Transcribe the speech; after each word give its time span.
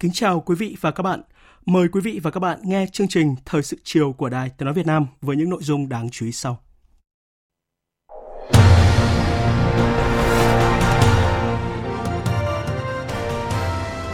Kính 0.00 0.12
chào 0.12 0.40
quý 0.40 0.54
vị 0.54 0.76
và 0.80 0.90
các 0.90 1.02
bạn. 1.02 1.20
Mời 1.66 1.88
quý 1.88 2.00
vị 2.00 2.20
và 2.22 2.30
các 2.30 2.40
bạn 2.40 2.58
nghe 2.62 2.86
chương 2.92 3.08
trình 3.08 3.34
Thời 3.44 3.62
sự 3.62 3.76
chiều 3.84 4.12
của 4.12 4.28
Đài 4.28 4.50
Tiếng 4.58 4.66
Nói 4.66 4.74
Việt 4.74 4.86
Nam 4.86 5.06
với 5.20 5.36
những 5.36 5.50
nội 5.50 5.62
dung 5.62 5.88
đáng 5.88 6.08
chú 6.10 6.26
ý 6.26 6.32
sau. 6.32 6.58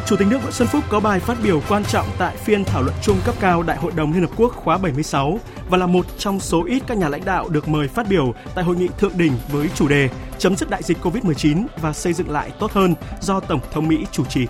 Chủ 0.06 0.16
tịch 0.16 0.28
nước 0.28 0.38
Nguyễn 0.42 0.52
Xuân 0.52 0.68
Phúc 0.68 0.84
có 0.88 1.00
bài 1.00 1.20
phát 1.20 1.36
biểu 1.42 1.62
quan 1.68 1.84
trọng 1.84 2.06
tại 2.18 2.36
phiên 2.36 2.64
thảo 2.64 2.82
luận 2.82 2.94
chung 3.02 3.16
cấp 3.24 3.34
cao 3.40 3.62
Đại 3.62 3.76
hội 3.76 3.92
đồng 3.96 4.12
Liên 4.12 4.22
Hợp 4.22 4.30
Quốc 4.36 4.52
khóa 4.52 4.78
76 4.78 5.38
và 5.68 5.78
là 5.78 5.86
một 5.86 6.06
trong 6.18 6.40
số 6.40 6.64
ít 6.64 6.82
các 6.86 6.98
nhà 6.98 7.08
lãnh 7.08 7.24
đạo 7.24 7.48
được 7.48 7.68
mời 7.68 7.88
phát 7.88 8.06
biểu 8.08 8.34
tại 8.54 8.64
hội 8.64 8.76
nghị 8.76 8.88
thượng 8.98 9.18
đỉnh 9.18 9.32
với 9.50 9.68
chủ 9.74 9.88
đề 9.88 10.08
chấm 10.38 10.56
dứt 10.56 10.70
đại 10.70 10.82
dịch 10.82 10.98
COVID-19 11.02 11.66
và 11.80 11.92
xây 11.92 12.12
dựng 12.12 12.30
lại 12.30 12.52
tốt 12.58 12.72
hơn 12.72 12.94
do 13.20 13.40
Tổng 13.40 13.60
thống 13.72 13.88
Mỹ 13.88 14.06
chủ 14.12 14.24
trì. 14.24 14.46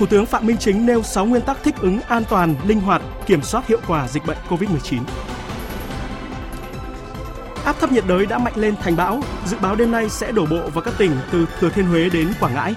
Thủ 0.00 0.06
tướng 0.06 0.26
Phạm 0.26 0.46
Minh 0.46 0.56
Chính 0.56 0.86
nêu 0.86 1.02
6 1.02 1.26
nguyên 1.26 1.42
tắc 1.42 1.62
thích 1.62 1.74
ứng 1.80 2.00
an 2.00 2.22
toàn, 2.30 2.54
linh 2.66 2.80
hoạt, 2.80 3.02
kiểm 3.26 3.42
soát 3.42 3.66
hiệu 3.66 3.78
quả 3.86 4.08
dịch 4.08 4.26
bệnh 4.26 4.36
COVID-19. 4.48 5.00
Áp 7.64 7.76
thấp 7.80 7.92
nhiệt 7.92 8.04
đới 8.06 8.26
đã 8.26 8.38
mạnh 8.38 8.52
lên 8.56 8.74
thành 8.76 8.96
bão, 8.96 9.20
dự 9.46 9.56
báo 9.62 9.74
đêm 9.74 9.90
nay 9.90 10.08
sẽ 10.08 10.32
đổ 10.32 10.46
bộ 10.46 10.70
vào 10.74 10.84
các 10.84 10.94
tỉnh 10.98 11.16
từ 11.32 11.46
Thừa 11.58 11.70
Thiên 11.70 11.84
Huế 11.84 12.08
đến 12.08 12.32
Quảng 12.40 12.54
Ngãi. 12.54 12.74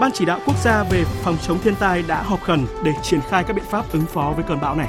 Ban 0.00 0.10
chỉ 0.14 0.24
đạo 0.24 0.40
quốc 0.46 0.56
gia 0.62 0.84
về 0.90 1.04
phòng 1.22 1.36
chống 1.42 1.58
thiên 1.64 1.74
tai 1.74 2.02
đã 2.02 2.22
họp 2.22 2.42
khẩn 2.42 2.66
để 2.84 2.92
triển 3.02 3.20
khai 3.30 3.44
các 3.44 3.56
biện 3.56 3.64
pháp 3.70 3.84
ứng 3.92 4.06
phó 4.06 4.32
với 4.36 4.44
cơn 4.48 4.60
bão 4.60 4.76
này. 4.76 4.88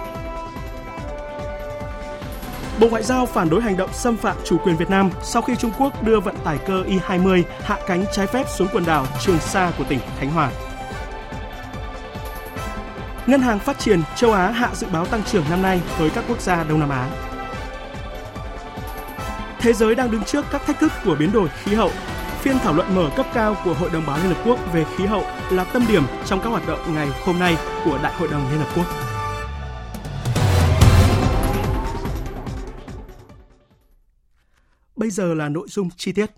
Bộ 2.80 2.90
Ngoại 2.90 3.04
giao 3.04 3.26
phản 3.26 3.50
đối 3.50 3.62
hành 3.62 3.78
động 3.78 3.94
xâm 3.94 4.18
phạm 4.18 4.38
chủ 4.44 4.58
quyền 4.58 4.78
Việt 4.78 4.90
Nam 4.90 5.10
sau 5.24 5.42
khi 5.42 5.56
Trung 5.56 5.72
Quốc 5.80 6.04
đưa 6.04 6.20
vận 6.20 6.36
tải 6.44 6.58
cơ 6.58 6.84
Y-20 6.84 7.44
hạ 7.62 7.78
cánh 7.88 8.06
trái 8.14 8.28
phép 8.28 8.46
xuống 8.50 8.68
quần 8.74 8.86
đảo 8.86 9.06
Trường 9.22 9.40
Sa 9.40 9.72
của 9.78 9.84
tỉnh 9.84 10.00
Khánh 10.20 10.32
Hòa. 10.32 10.52
Ngân 13.28 13.42
hàng 13.42 13.60
Phát 13.60 13.80
triển 13.80 14.02
châu 14.16 14.34
Á 14.34 14.52
hạ 14.52 14.76
dự 14.76 14.88
báo 14.88 15.06
tăng 15.06 15.24
trưởng 15.24 15.46
năm 15.50 15.62
nay 15.62 15.82
với 15.98 16.10
các 16.10 16.24
quốc 16.28 16.42
gia 16.42 16.64
Đông 16.64 16.80
Nam 16.80 16.90
Á. 16.90 17.10
Thế 19.60 19.74
giới 19.74 19.96
đang 19.96 20.12
đứng 20.12 20.24
trước 20.24 20.46
các 20.52 20.62
thách 20.66 20.80
thức 20.80 20.92
của 21.06 21.16
biến 21.20 21.32
đổi 21.32 21.50
khí 21.64 21.74
hậu. 21.76 21.92
Phiên 22.40 22.60
thảo 22.60 22.74
luận 22.74 22.96
mở 22.96 23.10
cấp 23.16 23.26
cao 23.34 23.56
của 23.66 23.74
Hội 23.74 23.90
đồng 23.90 24.06
Bảo 24.06 24.18
Liên 24.18 24.34
Hợp 24.34 24.42
Quốc 24.46 24.60
về 24.74 24.86
khí 24.98 25.06
hậu 25.06 25.24
là 25.52 25.64
tâm 25.64 25.86
điểm 25.88 26.04
trong 26.26 26.40
các 26.44 26.50
hoạt 26.50 26.68
động 26.68 26.94
ngày 26.94 27.08
hôm 27.26 27.40
nay 27.40 27.58
của 27.86 28.00
Đại 28.04 28.14
hội 28.14 28.28
đồng 28.32 28.50
Liên 28.50 28.60
Hợp 28.60 28.70
Quốc. 28.76 28.86
Bây 34.96 35.10
giờ 35.10 35.34
là 35.34 35.50
nội 35.50 35.68
dung 35.70 35.90
chi 35.98 36.12
tiết. 36.12 36.32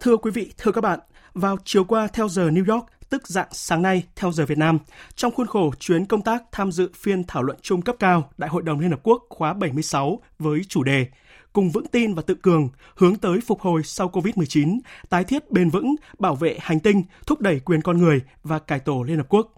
Thưa 0.00 0.16
quý 0.16 0.30
vị, 0.30 0.52
thưa 0.58 0.72
các 0.72 0.80
bạn, 0.80 0.98
vào 1.34 1.56
chiều 1.64 1.84
qua 1.84 2.06
theo 2.06 2.28
giờ 2.28 2.48
New 2.48 2.74
York, 2.74 2.86
tức 3.12 3.28
dạng 3.28 3.48
sáng 3.50 3.82
nay 3.82 4.02
theo 4.16 4.32
giờ 4.32 4.46
Việt 4.46 4.58
Nam, 4.58 4.78
trong 5.14 5.32
khuôn 5.32 5.46
khổ 5.46 5.72
chuyến 5.80 6.06
công 6.06 6.22
tác 6.22 6.42
tham 6.52 6.72
dự 6.72 6.90
phiên 6.94 7.24
thảo 7.24 7.42
luận 7.42 7.58
chung 7.62 7.82
cấp 7.82 7.96
cao 7.98 8.30
Đại 8.38 8.50
hội 8.50 8.62
đồng 8.62 8.80
Liên 8.80 8.90
Hợp 8.90 9.00
Quốc 9.02 9.26
khóa 9.28 9.52
76 9.52 10.20
với 10.38 10.60
chủ 10.68 10.82
đề 10.82 11.06
cùng 11.52 11.70
vững 11.70 11.86
tin 11.86 12.14
và 12.14 12.22
tự 12.22 12.34
cường, 12.34 12.68
hướng 12.96 13.16
tới 13.16 13.40
phục 13.40 13.60
hồi 13.60 13.82
sau 13.84 14.08
COVID-19, 14.08 14.78
tái 15.08 15.24
thiết 15.24 15.50
bền 15.50 15.70
vững, 15.70 15.94
bảo 16.18 16.34
vệ 16.34 16.56
hành 16.60 16.80
tinh, 16.80 17.02
thúc 17.26 17.40
đẩy 17.40 17.60
quyền 17.60 17.82
con 17.82 17.98
người 17.98 18.20
và 18.42 18.58
cải 18.58 18.80
tổ 18.80 19.02
Liên 19.02 19.16
Hợp 19.16 19.26
Quốc. 19.28 19.52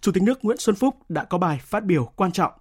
Chủ 0.00 0.12
tịch 0.12 0.22
nước 0.22 0.44
Nguyễn 0.44 0.58
Xuân 0.58 0.76
Phúc 0.76 0.94
đã 1.08 1.24
có 1.24 1.38
bài 1.38 1.58
phát 1.62 1.84
biểu 1.84 2.04
quan 2.16 2.32
trọng. 2.32 2.52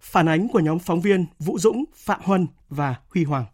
Phản 0.00 0.28
ánh 0.28 0.48
của 0.48 0.60
nhóm 0.60 0.78
phóng 0.78 1.00
viên 1.00 1.26
Vũ 1.38 1.58
Dũng, 1.58 1.84
Phạm 1.94 2.20
Huân 2.22 2.46
và 2.68 2.94
Huy 3.14 3.24
Hoàng. 3.24 3.44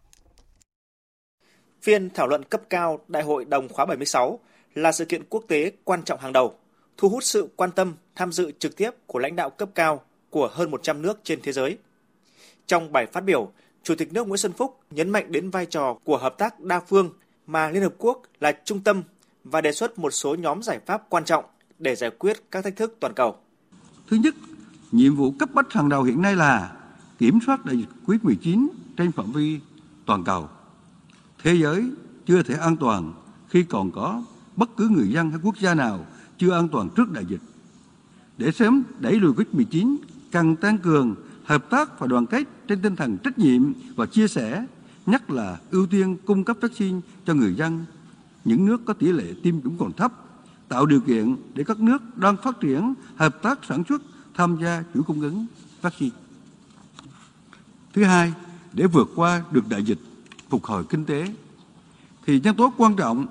Phiên 1.81 2.09
thảo 2.09 2.27
luận 2.27 2.43
cấp 2.43 2.61
cao 2.69 2.99
Đại 3.07 3.23
hội 3.23 3.45
đồng 3.45 3.69
khóa 3.69 3.85
76 3.85 4.39
là 4.77 4.91
sự 4.91 5.05
kiện 5.05 5.23
quốc 5.29 5.43
tế 5.47 5.71
quan 5.83 6.03
trọng 6.03 6.19
hàng 6.19 6.33
đầu, 6.33 6.57
thu 6.97 7.09
hút 7.09 7.23
sự 7.23 7.49
quan 7.55 7.71
tâm, 7.71 7.93
tham 8.15 8.31
dự 8.31 8.51
trực 8.59 8.77
tiếp 8.77 8.91
của 9.05 9.19
lãnh 9.19 9.35
đạo 9.35 9.49
cấp 9.49 9.69
cao 9.75 10.01
của 10.29 10.49
hơn 10.51 10.71
100 10.71 11.01
nước 11.01 11.19
trên 11.23 11.39
thế 11.43 11.51
giới. 11.51 11.77
Trong 12.67 12.91
bài 12.91 13.05
phát 13.05 13.21
biểu, 13.21 13.51
Chủ 13.83 13.95
tịch 13.95 14.13
nước 14.13 14.27
Nguyễn 14.27 14.37
Xuân 14.37 14.53
Phúc 14.53 14.79
nhấn 14.91 15.09
mạnh 15.09 15.31
đến 15.31 15.49
vai 15.49 15.65
trò 15.65 15.97
của 16.03 16.17
hợp 16.17 16.37
tác 16.37 16.59
đa 16.59 16.79
phương 16.79 17.09
mà 17.47 17.69
Liên 17.69 17.83
Hợp 17.83 17.93
Quốc 17.97 18.21
là 18.39 18.51
trung 18.65 18.79
tâm 18.79 19.03
và 19.43 19.61
đề 19.61 19.71
xuất 19.71 19.99
một 19.99 20.11
số 20.11 20.35
nhóm 20.35 20.63
giải 20.63 20.79
pháp 20.85 21.03
quan 21.09 21.25
trọng 21.25 21.45
để 21.79 21.95
giải 21.95 22.09
quyết 22.09 22.51
các 22.51 22.63
thách 22.63 22.75
thức 22.75 22.97
toàn 22.99 23.13
cầu. 23.13 23.37
Thứ 24.09 24.17
nhất, 24.17 24.35
nhiệm 24.91 25.15
vụ 25.15 25.31
cấp 25.39 25.49
bách 25.53 25.73
hàng 25.73 25.89
đầu 25.89 26.03
hiện 26.03 26.21
nay 26.21 26.35
là 26.35 26.75
kiểm 27.17 27.39
soát 27.45 27.65
đại 27.65 27.77
dịch 27.77 27.89
COVID-19 28.05 28.67
trên 28.97 29.11
phạm 29.11 29.31
vi 29.31 29.59
toàn 30.05 30.23
cầu. 30.23 30.49
Thế 31.43 31.53
giới 31.53 31.89
chưa 32.25 32.43
thể 32.43 32.55
an 32.55 32.77
toàn 32.77 33.13
khi 33.49 33.65
còn 33.69 33.91
có 33.91 34.23
bất 34.57 34.77
cứ 34.77 34.89
người 34.89 35.09
dân 35.09 35.29
hay 35.31 35.39
quốc 35.43 35.55
gia 35.59 35.73
nào 35.73 36.05
chưa 36.37 36.51
an 36.51 36.67
toàn 36.67 36.89
trước 36.95 37.11
đại 37.11 37.25
dịch. 37.25 37.41
Để 38.37 38.51
sớm 38.51 38.83
đẩy 38.99 39.13
lùi 39.19 39.33
COVID-19, 39.33 39.97
cần 40.31 40.55
tăng 40.55 40.77
cường 40.77 41.15
hợp 41.45 41.69
tác 41.69 41.99
và 41.99 42.07
đoàn 42.07 42.25
kết 42.25 42.43
trên 42.67 42.81
tinh 42.81 42.95
thần 42.95 43.17
trách 43.17 43.39
nhiệm 43.39 43.73
và 43.95 44.05
chia 44.05 44.27
sẻ, 44.27 44.65
nhất 45.05 45.29
là 45.29 45.57
ưu 45.71 45.87
tiên 45.87 46.17
cung 46.25 46.43
cấp 46.43 46.57
vaccine 46.61 46.99
cho 47.25 47.33
người 47.33 47.55
dân, 47.55 47.85
những 48.45 48.65
nước 48.65 48.81
có 48.85 48.93
tỷ 48.93 49.11
lệ 49.11 49.33
tiêm 49.43 49.61
chủng 49.61 49.77
còn 49.77 49.91
thấp, 49.91 50.13
tạo 50.67 50.85
điều 50.85 51.01
kiện 51.01 51.35
để 51.53 51.63
các 51.63 51.79
nước 51.79 52.17
đang 52.17 52.37
phát 52.43 52.59
triển 52.59 52.93
hợp 53.15 53.41
tác 53.41 53.59
sản 53.67 53.83
xuất 53.89 54.01
tham 54.33 54.57
gia 54.61 54.83
chuỗi 54.93 55.03
cung 55.03 55.21
ứng 55.21 55.45
vaccine. 55.81 56.15
Thứ 57.93 58.03
hai, 58.03 58.33
để 58.73 58.87
vượt 58.87 59.09
qua 59.15 59.43
được 59.51 59.69
đại 59.69 59.83
dịch, 59.83 59.99
phục 60.49 60.65
hồi 60.65 60.83
kinh 60.89 61.05
tế, 61.05 61.33
thì 62.25 62.39
nhân 62.39 62.55
tố 62.55 62.73
quan 62.77 62.95
trọng 62.95 63.27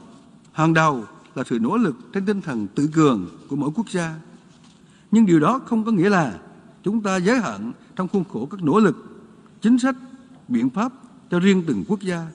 hàng 0.52 0.74
đầu 0.74 1.04
là 1.36 1.44
sự 1.46 1.58
nỗ 1.58 1.76
lực 1.76 1.96
trên 2.12 2.26
tinh 2.26 2.40
thần 2.40 2.66
tự 2.74 2.88
cường 2.92 3.28
của 3.48 3.56
mỗi 3.56 3.70
quốc 3.74 3.90
gia. 3.90 4.14
Nhưng 5.10 5.26
điều 5.26 5.40
đó 5.40 5.60
không 5.66 5.84
có 5.84 5.92
nghĩa 5.92 6.08
là 6.08 6.38
chúng 6.82 7.02
ta 7.02 7.16
giới 7.16 7.40
hạn 7.40 7.72
trong 7.96 8.08
khuôn 8.08 8.24
khổ 8.32 8.48
các 8.50 8.62
nỗ 8.62 8.80
lực, 8.80 8.96
chính 9.60 9.78
sách, 9.78 9.96
biện 10.48 10.70
pháp 10.70 10.92
cho 11.30 11.40
riêng 11.40 11.62
từng 11.66 11.84
quốc 11.88 12.00
gia. 12.00 12.26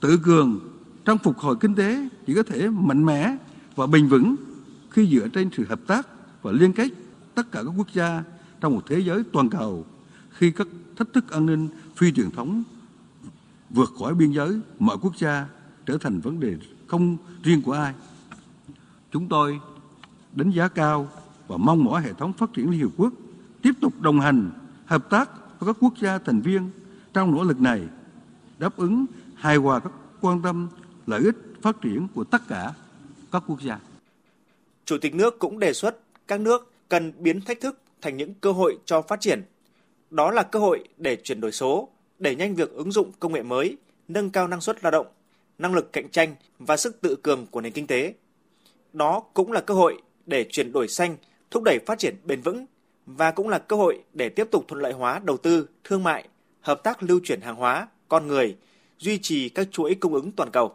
Tự 0.00 0.18
cường 0.24 0.60
trong 1.04 1.18
phục 1.18 1.38
hồi 1.38 1.56
kinh 1.60 1.74
tế 1.74 2.08
chỉ 2.26 2.34
có 2.34 2.42
thể 2.42 2.68
mạnh 2.68 3.04
mẽ 3.04 3.36
và 3.76 3.86
bền 3.86 4.08
vững 4.08 4.36
khi 4.90 5.06
dựa 5.06 5.28
trên 5.28 5.50
sự 5.56 5.64
hợp 5.68 5.80
tác 5.86 6.06
và 6.42 6.52
liên 6.52 6.72
kết 6.72 6.88
tất 7.34 7.52
cả 7.52 7.62
các 7.62 7.72
quốc 7.76 7.92
gia 7.92 8.22
trong 8.60 8.74
một 8.74 8.82
thế 8.86 8.98
giới 8.98 9.22
toàn 9.32 9.48
cầu 9.48 9.86
khi 10.30 10.50
các 10.50 10.66
thách 10.96 11.12
thức 11.12 11.30
an 11.30 11.46
ninh 11.46 11.68
phi 11.96 12.12
truyền 12.12 12.30
thống 12.30 12.62
vượt 13.70 13.90
khỏi 13.98 14.14
biên 14.14 14.30
giới 14.30 14.60
mọi 14.78 14.96
quốc 15.02 15.18
gia 15.18 15.46
trở 15.86 15.98
thành 15.98 16.20
vấn 16.20 16.40
đề 16.40 16.56
không 16.88 17.16
riêng 17.42 17.62
của 17.62 17.72
ai. 17.72 17.94
Chúng 19.10 19.28
tôi 19.28 19.60
đánh 20.32 20.50
giá 20.50 20.68
cao 20.68 21.08
và 21.46 21.56
mong 21.56 21.84
mỏi 21.84 22.02
hệ 22.02 22.12
thống 22.12 22.32
phát 22.32 22.50
triển 22.54 22.70
Liên 22.70 22.80
Hiệp 22.80 22.90
Quốc 22.96 23.12
tiếp 23.62 23.72
tục 23.80 24.00
đồng 24.00 24.20
hành, 24.20 24.50
hợp 24.86 25.10
tác 25.10 25.30
với 25.60 25.74
các 25.74 25.76
quốc 25.80 25.92
gia 26.00 26.18
thành 26.18 26.40
viên 26.40 26.70
trong 27.12 27.32
nỗ 27.32 27.42
lực 27.42 27.60
này, 27.60 27.82
đáp 28.58 28.76
ứng 28.76 29.06
hài 29.34 29.56
hòa 29.56 29.80
các 29.80 29.92
quan 30.20 30.42
tâm, 30.42 30.68
lợi 31.06 31.20
ích 31.20 31.36
phát 31.62 31.80
triển 31.80 32.06
của 32.14 32.24
tất 32.24 32.42
cả 32.48 32.72
các 33.32 33.42
quốc 33.46 33.60
gia. 33.60 33.78
Chủ 34.84 34.98
tịch 34.98 35.14
nước 35.14 35.38
cũng 35.38 35.58
đề 35.58 35.72
xuất 35.72 36.00
các 36.28 36.40
nước 36.40 36.72
cần 36.88 37.12
biến 37.18 37.40
thách 37.40 37.60
thức 37.60 37.80
thành 38.02 38.16
những 38.16 38.34
cơ 38.34 38.52
hội 38.52 38.78
cho 38.84 39.02
phát 39.02 39.20
triển. 39.20 39.42
Đó 40.10 40.30
là 40.30 40.42
cơ 40.42 40.58
hội 40.58 40.88
để 40.96 41.16
chuyển 41.16 41.40
đổi 41.40 41.52
số, 41.52 41.88
đẩy 42.18 42.36
nhanh 42.36 42.54
việc 42.54 42.70
ứng 42.70 42.92
dụng 42.92 43.12
công 43.20 43.32
nghệ 43.32 43.42
mới, 43.42 43.76
nâng 44.08 44.30
cao 44.30 44.48
năng 44.48 44.60
suất 44.60 44.84
lao 44.84 44.90
động, 44.90 45.06
năng 45.58 45.74
lực 45.74 45.92
cạnh 45.92 46.08
tranh 46.08 46.34
và 46.58 46.76
sức 46.76 47.00
tự 47.00 47.16
cường 47.22 47.46
của 47.46 47.60
nền 47.60 47.72
kinh 47.72 47.86
tế. 47.86 48.14
Đó 48.92 49.20
cũng 49.34 49.52
là 49.52 49.60
cơ 49.60 49.74
hội 49.74 50.02
để 50.26 50.46
chuyển 50.50 50.72
đổi 50.72 50.88
xanh, 50.88 51.16
thúc 51.50 51.62
đẩy 51.62 51.78
phát 51.86 51.98
triển 51.98 52.16
bền 52.24 52.40
vững 52.40 52.66
và 53.06 53.30
cũng 53.30 53.48
là 53.48 53.58
cơ 53.58 53.76
hội 53.76 54.02
để 54.12 54.28
tiếp 54.28 54.48
tục 54.50 54.64
thuận 54.68 54.82
lợi 54.82 54.92
hóa 54.92 55.20
đầu 55.24 55.36
tư, 55.36 55.68
thương 55.84 56.02
mại, 56.02 56.28
hợp 56.60 56.80
tác 56.84 57.02
lưu 57.02 57.20
chuyển 57.24 57.40
hàng 57.40 57.56
hóa, 57.56 57.88
con 58.08 58.26
người, 58.26 58.56
duy 58.98 59.18
trì 59.18 59.48
các 59.48 59.68
chuỗi 59.72 59.94
cung 59.94 60.14
ứng 60.14 60.32
toàn 60.32 60.50
cầu. 60.50 60.74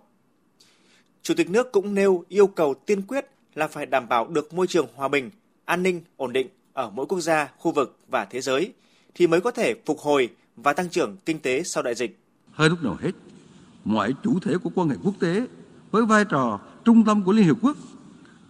Chủ 1.21 1.33
tịch 1.33 1.49
nước 1.49 1.71
cũng 1.71 1.93
nêu 1.93 2.23
yêu 2.27 2.47
cầu 2.47 2.73
tiên 2.73 3.01
quyết 3.01 3.25
là 3.55 3.67
phải 3.67 3.85
đảm 3.85 4.09
bảo 4.09 4.27
được 4.27 4.53
môi 4.53 4.67
trường 4.67 4.87
hòa 4.95 5.07
bình, 5.07 5.29
an 5.65 5.83
ninh, 5.83 6.01
ổn 6.17 6.33
định 6.33 6.47
ở 6.73 6.89
mỗi 6.89 7.05
quốc 7.05 7.19
gia, 7.19 7.51
khu 7.57 7.71
vực 7.71 7.97
và 8.07 8.25
thế 8.25 8.41
giới 8.41 8.73
thì 9.15 9.27
mới 9.27 9.41
có 9.41 9.51
thể 9.51 9.73
phục 9.85 9.99
hồi 9.99 10.29
và 10.55 10.73
tăng 10.73 10.89
trưởng 10.89 11.17
kinh 11.25 11.39
tế 11.39 11.63
sau 11.63 11.83
đại 11.83 11.95
dịch. 11.95 12.17
Hơn 12.51 12.69
lúc 12.69 12.83
nào 12.83 12.97
hết, 13.01 13.11
mọi 13.85 14.13
chủ 14.23 14.39
thể 14.39 14.57
của 14.57 14.69
quan 14.75 14.89
hệ 14.89 14.95
quốc 15.03 15.15
tế 15.19 15.47
với 15.91 16.05
vai 16.05 16.25
trò 16.25 16.59
trung 16.85 17.03
tâm 17.03 17.23
của 17.23 17.31
Liên 17.31 17.45
Hiệp 17.45 17.57
Quốc 17.61 17.77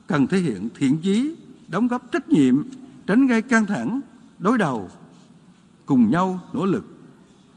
cần 0.08 0.28
thể 0.28 0.38
hiện 0.38 0.70
thiện 0.76 0.98
chí, 0.98 1.36
đóng 1.68 1.88
góp 1.88 2.12
trách 2.12 2.30
nhiệm, 2.30 2.64
tránh 3.08 3.28
gây 3.28 3.42
căng 3.42 3.66
thẳng, 3.66 4.02
đối 4.40 4.58
đầu, 4.58 4.90
cùng 5.86 6.12
nhau 6.12 6.40
nỗ 6.54 6.66
lực 6.66 6.86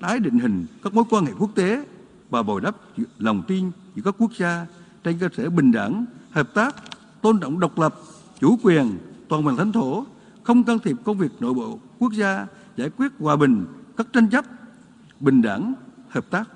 tái 0.00 0.18
định 0.18 0.38
hình 0.38 0.66
các 0.82 0.94
mối 0.94 1.04
quan 1.10 1.26
hệ 1.26 1.32
quốc 1.38 1.50
tế 1.54 1.84
và 2.30 2.42
bồi 2.42 2.60
đắp 2.60 2.76
lòng 3.18 3.42
tin 3.46 3.70
giữa 3.94 4.02
các 4.04 4.14
quốc 4.18 4.30
gia 4.38 4.66
trên 5.04 5.18
cơ 5.18 5.28
sở 5.36 5.50
bình 5.50 5.72
đẳng, 5.72 6.04
hợp 6.30 6.54
tác, 6.54 6.76
tôn 7.22 7.40
trọng 7.40 7.60
độc 7.60 7.78
lập, 7.78 7.94
chủ 8.40 8.58
quyền, 8.62 8.98
toàn 9.28 9.44
vẹn 9.44 9.56
lãnh 9.56 9.72
thổ, 9.72 10.06
không 10.42 10.64
can 10.64 10.78
thiệp 10.78 10.96
công 11.04 11.18
việc 11.18 11.30
nội 11.40 11.54
bộ 11.54 11.78
quốc 11.98 12.12
gia, 12.12 12.46
giải 12.76 12.90
quyết 12.90 13.12
hòa 13.18 13.36
bình 13.36 13.66
các 13.96 14.06
tranh 14.12 14.28
chấp, 14.28 14.44
bình 15.20 15.42
đẳng, 15.42 15.74
hợp 16.08 16.30
tác. 16.30 16.48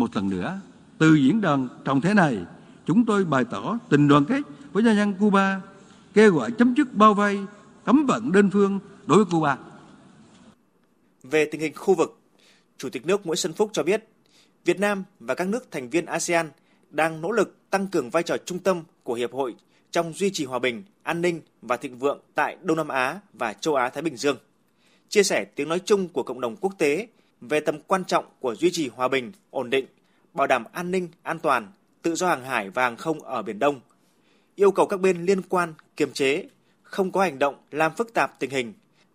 Một 0.00 0.16
lần 0.16 0.28
nữa, 0.28 0.60
từ 0.98 1.14
diễn 1.14 1.40
đàn 1.40 1.68
trọng 1.84 2.00
thể 2.00 2.14
này, 2.14 2.38
chúng 2.86 3.06
tôi 3.06 3.24
bày 3.24 3.44
tỏ 3.44 3.78
tình 3.88 4.08
đoàn 4.08 4.24
kết 4.24 4.42
với 4.72 4.82
nhân 4.82 4.96
dân 4.96 5.14
Cuba, 5.14 5.60
kêu 6.14 6.34
gọi 6.34 6.50
chấm 6.50 6.74
dứt 6.76 6.94
bao 6.94 7.14
vây, 7.14 7.38
cấm 7.84 8.06
vận 8.06 8.32
đơn 8.32 8.50
phương 8.50 8.78
đối 9.06 9.24
với 9.24 9.26
Cuba. 9.30 9.58
Về 11.22 11.44
tình 11.44 11.60
hình 11.60 11.74
khu 11.74 11.94
vực, 11.94 12.20
Chủ 12.78 12.88
tịch 12.88 13.06
nước 13.06 13.26
Nguyễn 13.26 13.36
Xuân 13.36 13.52
Phúc 13.52 13.70
cho 13.72 13.82
biết, 13.82 14.08
Việt 14.64 14.80
Nam 14.80 15.04
và 15.20 15.34
các 15.34 15.48
nước 15.48 15.70
thành 15.70 15.90
viên 15.90 16.06
ASEAN 16.06 16.50
đang 16.90 17.20
nỗ 17.20 17.30
lực 17.30 17.70
tăng 17.70 17.86
cường 17.86 18.10
vai 18.10 18.22
trò 18.22 18.36
trung 18.44 18.58
tâm 18.58 18.82
của 19.02 19.14
hiệp 19.14 19.32
hội 19.32 19.54
trong 19.90 20.12
duy 20.12 20.30
trì 20.30 20.44
hòa 20.44 20.58
bình, 20.58 20.84
an 21.02 21.20
ninh 21.20 21.40
và 21.62 21.76
thịnh 21.76 21.98
vượng 21.98 22.20
tại 22.34 22.56
Đông 22.62 22.76
Nam 22.76 22.88
Á 22.88 23.20
và 23.32 23.52
châu 23.52 23.74
Á 23.74 23.88
Thái 23.88 24.02
Bình 24.02 24.16
Dương. 24.16 24.36
Chia 25.08 25.22
sẻ 25.22 25.44
tiếng 25.44 25.68
nói 25.68 25.80
chung 25.84 26.08
của 26.08 26.22
cộng 26.22 26.40
đồng 26.40 26.56
quốc 26.56 26.74
tế 26.78 27.06
về 27.40 27.60
tầm 27.60 27.78
quan 27.86 28.04
trọng 28.04 28.24
của 28.40 28.54
duy 28.54 28.70
trì 28.70 28.88
hòa 28.88 29.08
bình, 29.08 29.32
ổn 29.50 29.70
định, 29.70 29.86
bảo 30.34 30.46
đảm 30.46 30.64
an 30.72 30.90
ninh, 30.90 31.08
an 31.22 31.38
toàn, 31.38 31.72
tự 32.02 32.14
do 32.14 32.28
hàng 32.28 32.44
hải 32.44 32.70
và 32.70 32.82
hàng 32.82 32.96
không 32.96 33.22
ở 33.22 33.42
Biển 33.42 33.58
Đông. 33.58 33.80
Yêu 34.54 34.70
cầu 34.70 34.86
các 34.86 35.00
bên 35.00 35.24
liên 35.24 35.42
quan 35.42 35.74
kiềm 35.96 36.12
chế, 36.12 36.44
không 36.82 37.12
có 37.12 37.20
hành 37.20 37.38
động 37.38 37.54
làm 37.70 37.94
phức 37.94 38.14
tạp 38.14 38.38
tình 38.38 38.50
hình, 38.50 38.72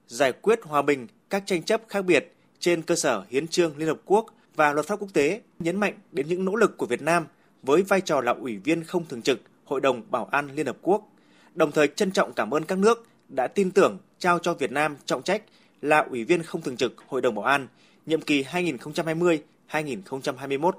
giải 0.07 0.31
quyết 0.31 0.60
hòa 0.63 0.81
bình 0.81 1.07
các 1.30 1.44
tranh 1.45 1.63
chấp 1.63 1.81
khác 1.88 2.01
biệt 2.01 2.33
trên 2.60 2.81
cơ 2.81 2.95
sở 2.95 3.24
hiến 3.30 3.48
trương 3.48 3.77
Liên 3.77 3.88
Hợp 3.88 4.01
Quốc 4.06 4.25
và 4.56 4.74
luật 4.74 4.86
pháp 4.86 5.00
quốc 5.00 5.13
tế, 5.13 5.42
nhấn 5.60 5.80
mạnh 5.80 5.94
đến 6.12 6.28
những 6.28 6.45
nỗ 6.45 6.56
lực 6.56 6.78
của 6.78 6.86
Việt 6.86 7.01
Nam 7.01 7.25
với 7.63 7.81
vai 7.81 8.01
trò 8.01 8.21
là 8.21 8.31
ủy 8.31 8.57
viên 8.57 8.83
không 8.83 9.06
thường 9.06 9.21
trực 9.21 9.39
Hội 9.66 9.81
đồng 9.81 10.01
Bảo 10.12 10.25
an 10.31 10.50
Liên 10.56 10.66
Hợp 10.66 10.78
Quốc, 10.81 11.10
đồng 11.54 11.71
thời 11.71 11.88
trân 11.88 12.12
trọng 12.12 12.33
cảm 12.33 12.54
ơn 12.54 12.66
các 12.66 12.78
nước 12.78 13.07
đã 13.30 13.48
tin 13.48 13.71
tưởng 13.71 13.98
trao 14.19 14.39
cho 14.39 14.54
Việt 14.54 14.71
Nam 14.71 14.95
trọng 15.06 15.24
trách 15.24 15.44
là 15.81 16.00
ủy 16.00 16.24
viên 16.24 16.44
không 16.44 16.62
thường 16.62 16.78
trực 16.78 17.04
Hội 17.07 17.21
đồng 17.21 17.36
Bảo 17.36 17.45
an 17.45 17.68
nhiệm 18.06 18.22
kỳ 18.22 18.44
2020-2021. 18.44 20.72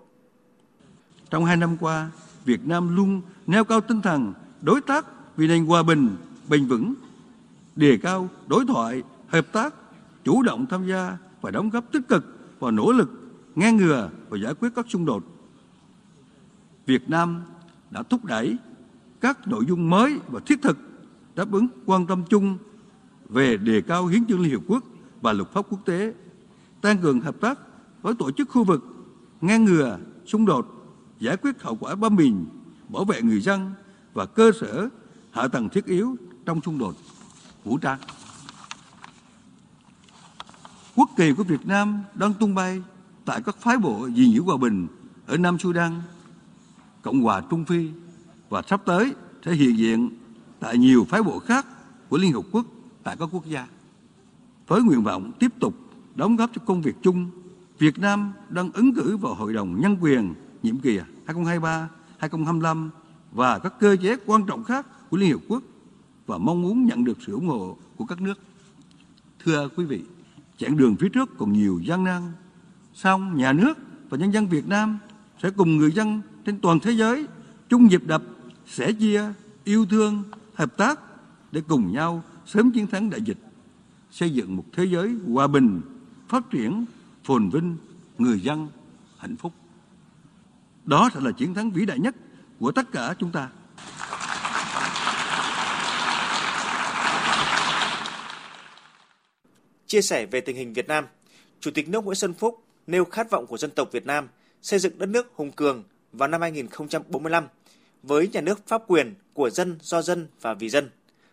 Trong 1.30 1.44
hai 1.44 1.56
năm 1.56 1.76
qua, 1.80 2.10
Việt 2.44 2.66
Nam 2.66 2.96
luôn 2.96 3.20
nêu 3.46 3.64
cao 3.64 3.80
tinh 3.80 4.00
thần 4.00 4.32
đối 4.62 4.80
tác 4.80 5.06
vì 5.36 5.48
nền 5.48 5.66
hòa 5.66 5.82
bình, 5.82 6.16
bền 6.48 6.66
vững, 6.66 6.94
đề 7.76 7.98
cao 8.02 8.28
đối 8.46 8.66
thoại, 8.66 9.02
hợp 9.28 9.52
tác, 9.52 9.74
chủ 10.24 10.42
động 10.42 10.66
tham 10.66 10.88
gia 10.88 11.18
và 11.40 11.50
đóng 11.50 11.70
góp 11.70 11.92
tích 11.92 12.08
cực 12.08 12.24
vào 12.58 12.70
nỗ 12.70 12.92
lực 12.92 13.10
ngăn 13.54 13.76
ngừa 13.76 14.10
và 14.28 14.38
giải 14.38 14.54
quyết 14.54 14.68
các 14.76 14.86
xung 14.88 15.04
đột. 15.04 15.24
Việt 16.86 17.10
Nam 17.10 17.42
đã 17.90 18.02
thúc 18.02 18.24
đẩy 18.24 18.56
các 19.20 19.48
nội 19.48 19.64
dung 19.68 19.90
mới 19.90 20.18
và 20.28 20.40
thiết 20.46 20.62
thực 20.62 20.78
đáp 21.34 21.52
ứng 21.52 21.66
quan 21.86 22.06
tâm 22.06 22.22
chung 22.28 22.58
về 23.28 23.56
đề 23.56 23.80
cao 23.80 24.06
hiến 24.06 24.26
chương 24.26 24.40
Liên 24.40 24.50
Hiệp 24.50 24.60
Quốc 24.66 24.84
và 25.20 25.32
luật 25.32 25.52
pháp 25.52 25.66
quốc 25.70 25.80
tế, 25.84 26.12
tăng 26.86 26.98
cường 26.98 27.20
hợp 27.20 27.36
tác 27.40 27.58
với 28.02 28.14
tổ 28.14 28.30
chức 28.30 28.48
khu 28.48 28.64
vực, 28.64 28.84
ngăn 29.40 29.64
ngừa 29.64 29.98
xung 30.26 30.46
đột, 30.46 30.66
giải 31.20 31.36
quyết 31.36 31.62
hậu 31.62 31.76
quả 31.76 31.94
bom 31.94 32.16
mìn, 32.16 32.44
bảo 32.88 33.04
vệ 33.04 33.22
người 33.22 33.40
dân 33.40 33.72
và 34.14 34.26
cơ 34.26 34.50
sở 34.60 34.88
hạ 35.30 35.48
tầng 35.48 35.68
thiết 35.68 35.86
yếu 35.86 36.16
trong 36.44 36.60
xung 36.60 36.78
đột 36.78 36.94
vũ 37.64 37.78
trang. 37.78 37.98
Quốc 40.96 41.10
kỳ 41.16 41.32
của 41.32 41.42
Việt 41.42 41.66
Nam 41.66 42.02
đang 42.14 42.34
tung 42.34 42.54
bay 42.54 42.82
tại 43.24 43.42
các 43.42 43.56
phái 43.56 43.78
bộ 43.78 44.06
gìn 44.06 44.34
giữ 44.34 44.42
hòa 44.42 44.56
bình 44.56 44.86
ở 45.26 45.36
Nam 45.36 45.58
Sudan, 45.58 46.02
Cộng 47.02 47.20
hòa 47.20 47.42
Trung 47.50 47.64
Phi 47.64 47.90
và 48.48 48.62
sắp 48.62 48.82
tới 48.84 49.14
sẽ 49.44 49.52
hiện 49.52 49.78
diện 49.78 50.10
tại 50.60 50.78
nhiều 50.78 51.06
phái 51.08 51.22
bộ 51.22 51.38
khác 51.38 51.66
của 52.08 52.18
Liên 52.18 52.32
Hợp 52.32 52.42
Quốc 52.52 52.66
tại 53.02 53.16
các 53.18 53.28
quốc 53.32 53.46
gia. 53.46 53.66
Với 54.66 54.82
nguyện 54.82 55.02
vọng 55.02 55.32
tiếp 55.38 55.52
tục 55.60 55.74
đóng 56.16 56.36
góp 56.36 56.50
cho 56.54 56.62
công 56.66 56.82
việc 56.82 56.96
chung, 57.02 57.30
Việt 57.78 57.98
Nam 57.98 58.32
đang 58.48 58.72
ứng 58.72 58.94
cử 58.94 59.16
vào 59.16 59.34
Hội 59.34 59.52
đồng 59.52 59.80
Nhân 59.80 59.96
quyền 60.00 60.34
nhiệm 60.62 60.78
kỳ 60.78 61.00
2023-2025 61.26 62.88
và 63.32 63.58
các 63.58 63.74
cơ 63.80 63.96
chế 64.02 64.16
quan 64.26 64.46
trọng 64.46 64.64
khác 64.64 64.86
của 65.10 65.16
Liên 65.16 65.32
Hợp 65.32 65.40
Quốc 65.48 65.62
và 66.26 66.38
mong 66.38 66.62
muốn 66.62 66.84
nhận 66.84 67.04
được 67.04 67.18
sự 67.26 67.32
ủng 67.32 67.46
hộ 67.46 67.76
của 67.96 68.04
các 68.04 68.20
nước. 68.20 68.38
Thưa 69.44 69.68
quý 69.76 69.84
vị, 69.84 70.02
chặng 70.56 70.76
đường 70.76 70.96
phía 70.96 71.08
trước 71.08 71.38
còn 71.38 71.52
nhiều 71.52 71.80
gian 71.84 72.04
nan, 72.04 72.22
song 72.94 73.36
nhà 73.36 73.52
nước 73.52 73.78
và 74.08 74.18
nhân 74.18 74.32
dân 74.32 74.46
Việt 74.46 74.68
Nam 74.68 74.98
sẽ 75.42 75.50
cùng 75.50 75.76
người 75.76 75.92
dân 75.92 76.20
trên 76.44 76.60
toàn 76.60 76.80
thế 76.80 76.90
giới 76.90 77.26
chung 77.68 77.86
nhịp 77.86 78.02
đập, 78.06 78.22
sẻ 78.66 78.92
chia, 78.92 79.22
yêu 79.64 79.86
thương, 79.86 80.22
hợp 80.54 80.76
tác 80.76 81.00
để 81.52 81.62
cùng 81.68 81.92
nhau 81.92 82.22
sớm 82.46 82.70
chiến 82.70 82.86
thắng 82.86 83.10
đại 83.10 83.22
dịch, 83.22 83.38
xây 84.10 84.30
dựng 84.30 84.56
một 84.56 84.64
thế 84.72 84.84
giới 84.84 85.14
hòa 85.32 85.46
bình, 85.46 85.80
phát 86.28 86.42
triển, 86.50 86.84
phồn 87.24 87.50
vinh, 87.50 87.76
người 88.18 88.40
dân 88.40 88.68
hạnh 89.18 89.36
phúc. 89.36 89.52
Đó 90.84 91.10
sẽ 91.14 91.20
là 91.20 91.32
chiến 91.32 91.54
thắng 91.54 91.70
vĩ 91.70 91.84
đại 91.84 91.98
nhất 91.98 92.14
của 92.60 92.72
tất 92.72 92.92
cả 92.92 93.14
chúng 93.18 93.32
ta. 93.32 93.48
Chia 99.86 100.02
sẻ 100.02 100.26
về 100.26 100.40
tình 100.40 100.56
hình 100.56 100.72
Việt 100.72 100.88
Nam, 100.88 101.04
Chủ 101.60 101.70
tịch 101.70 101.88
nước 101.88 102.04
Nguyễn 102.04 102.14
Xuân 102.14 102.34
Phúc 102.34 102.64
nêu 102.86 103.04
khát 103.04 103.30
vọng 103.30 103.46
của 103.46 103.58
dân 103.58 103.70
tộc 103.70 103.88
Việt 103.92 104.06
Nam 104.06 104.28
xây 104.62 104.78
dựng 104.78 104.98
đất 104.98 105.06
nước 105.06 105.32
hùng 105.34 105.52
cường 105.52 105.84
vào 106.12 106.28
năm 106.28 106.40
2045 106.40 107.44
với 108.02 108.28
nhà 108.28 108.40
nước 108.40 108.66
pháp 108.66 108.82
quyền 108.86 109.14
của 109.34 109.50
dân, 109.50 109.78
do 109.82 110.02
dân 110.02 110.28
và 110.40 110.54
vì 110.54 110.68
dân, 110.68 110.90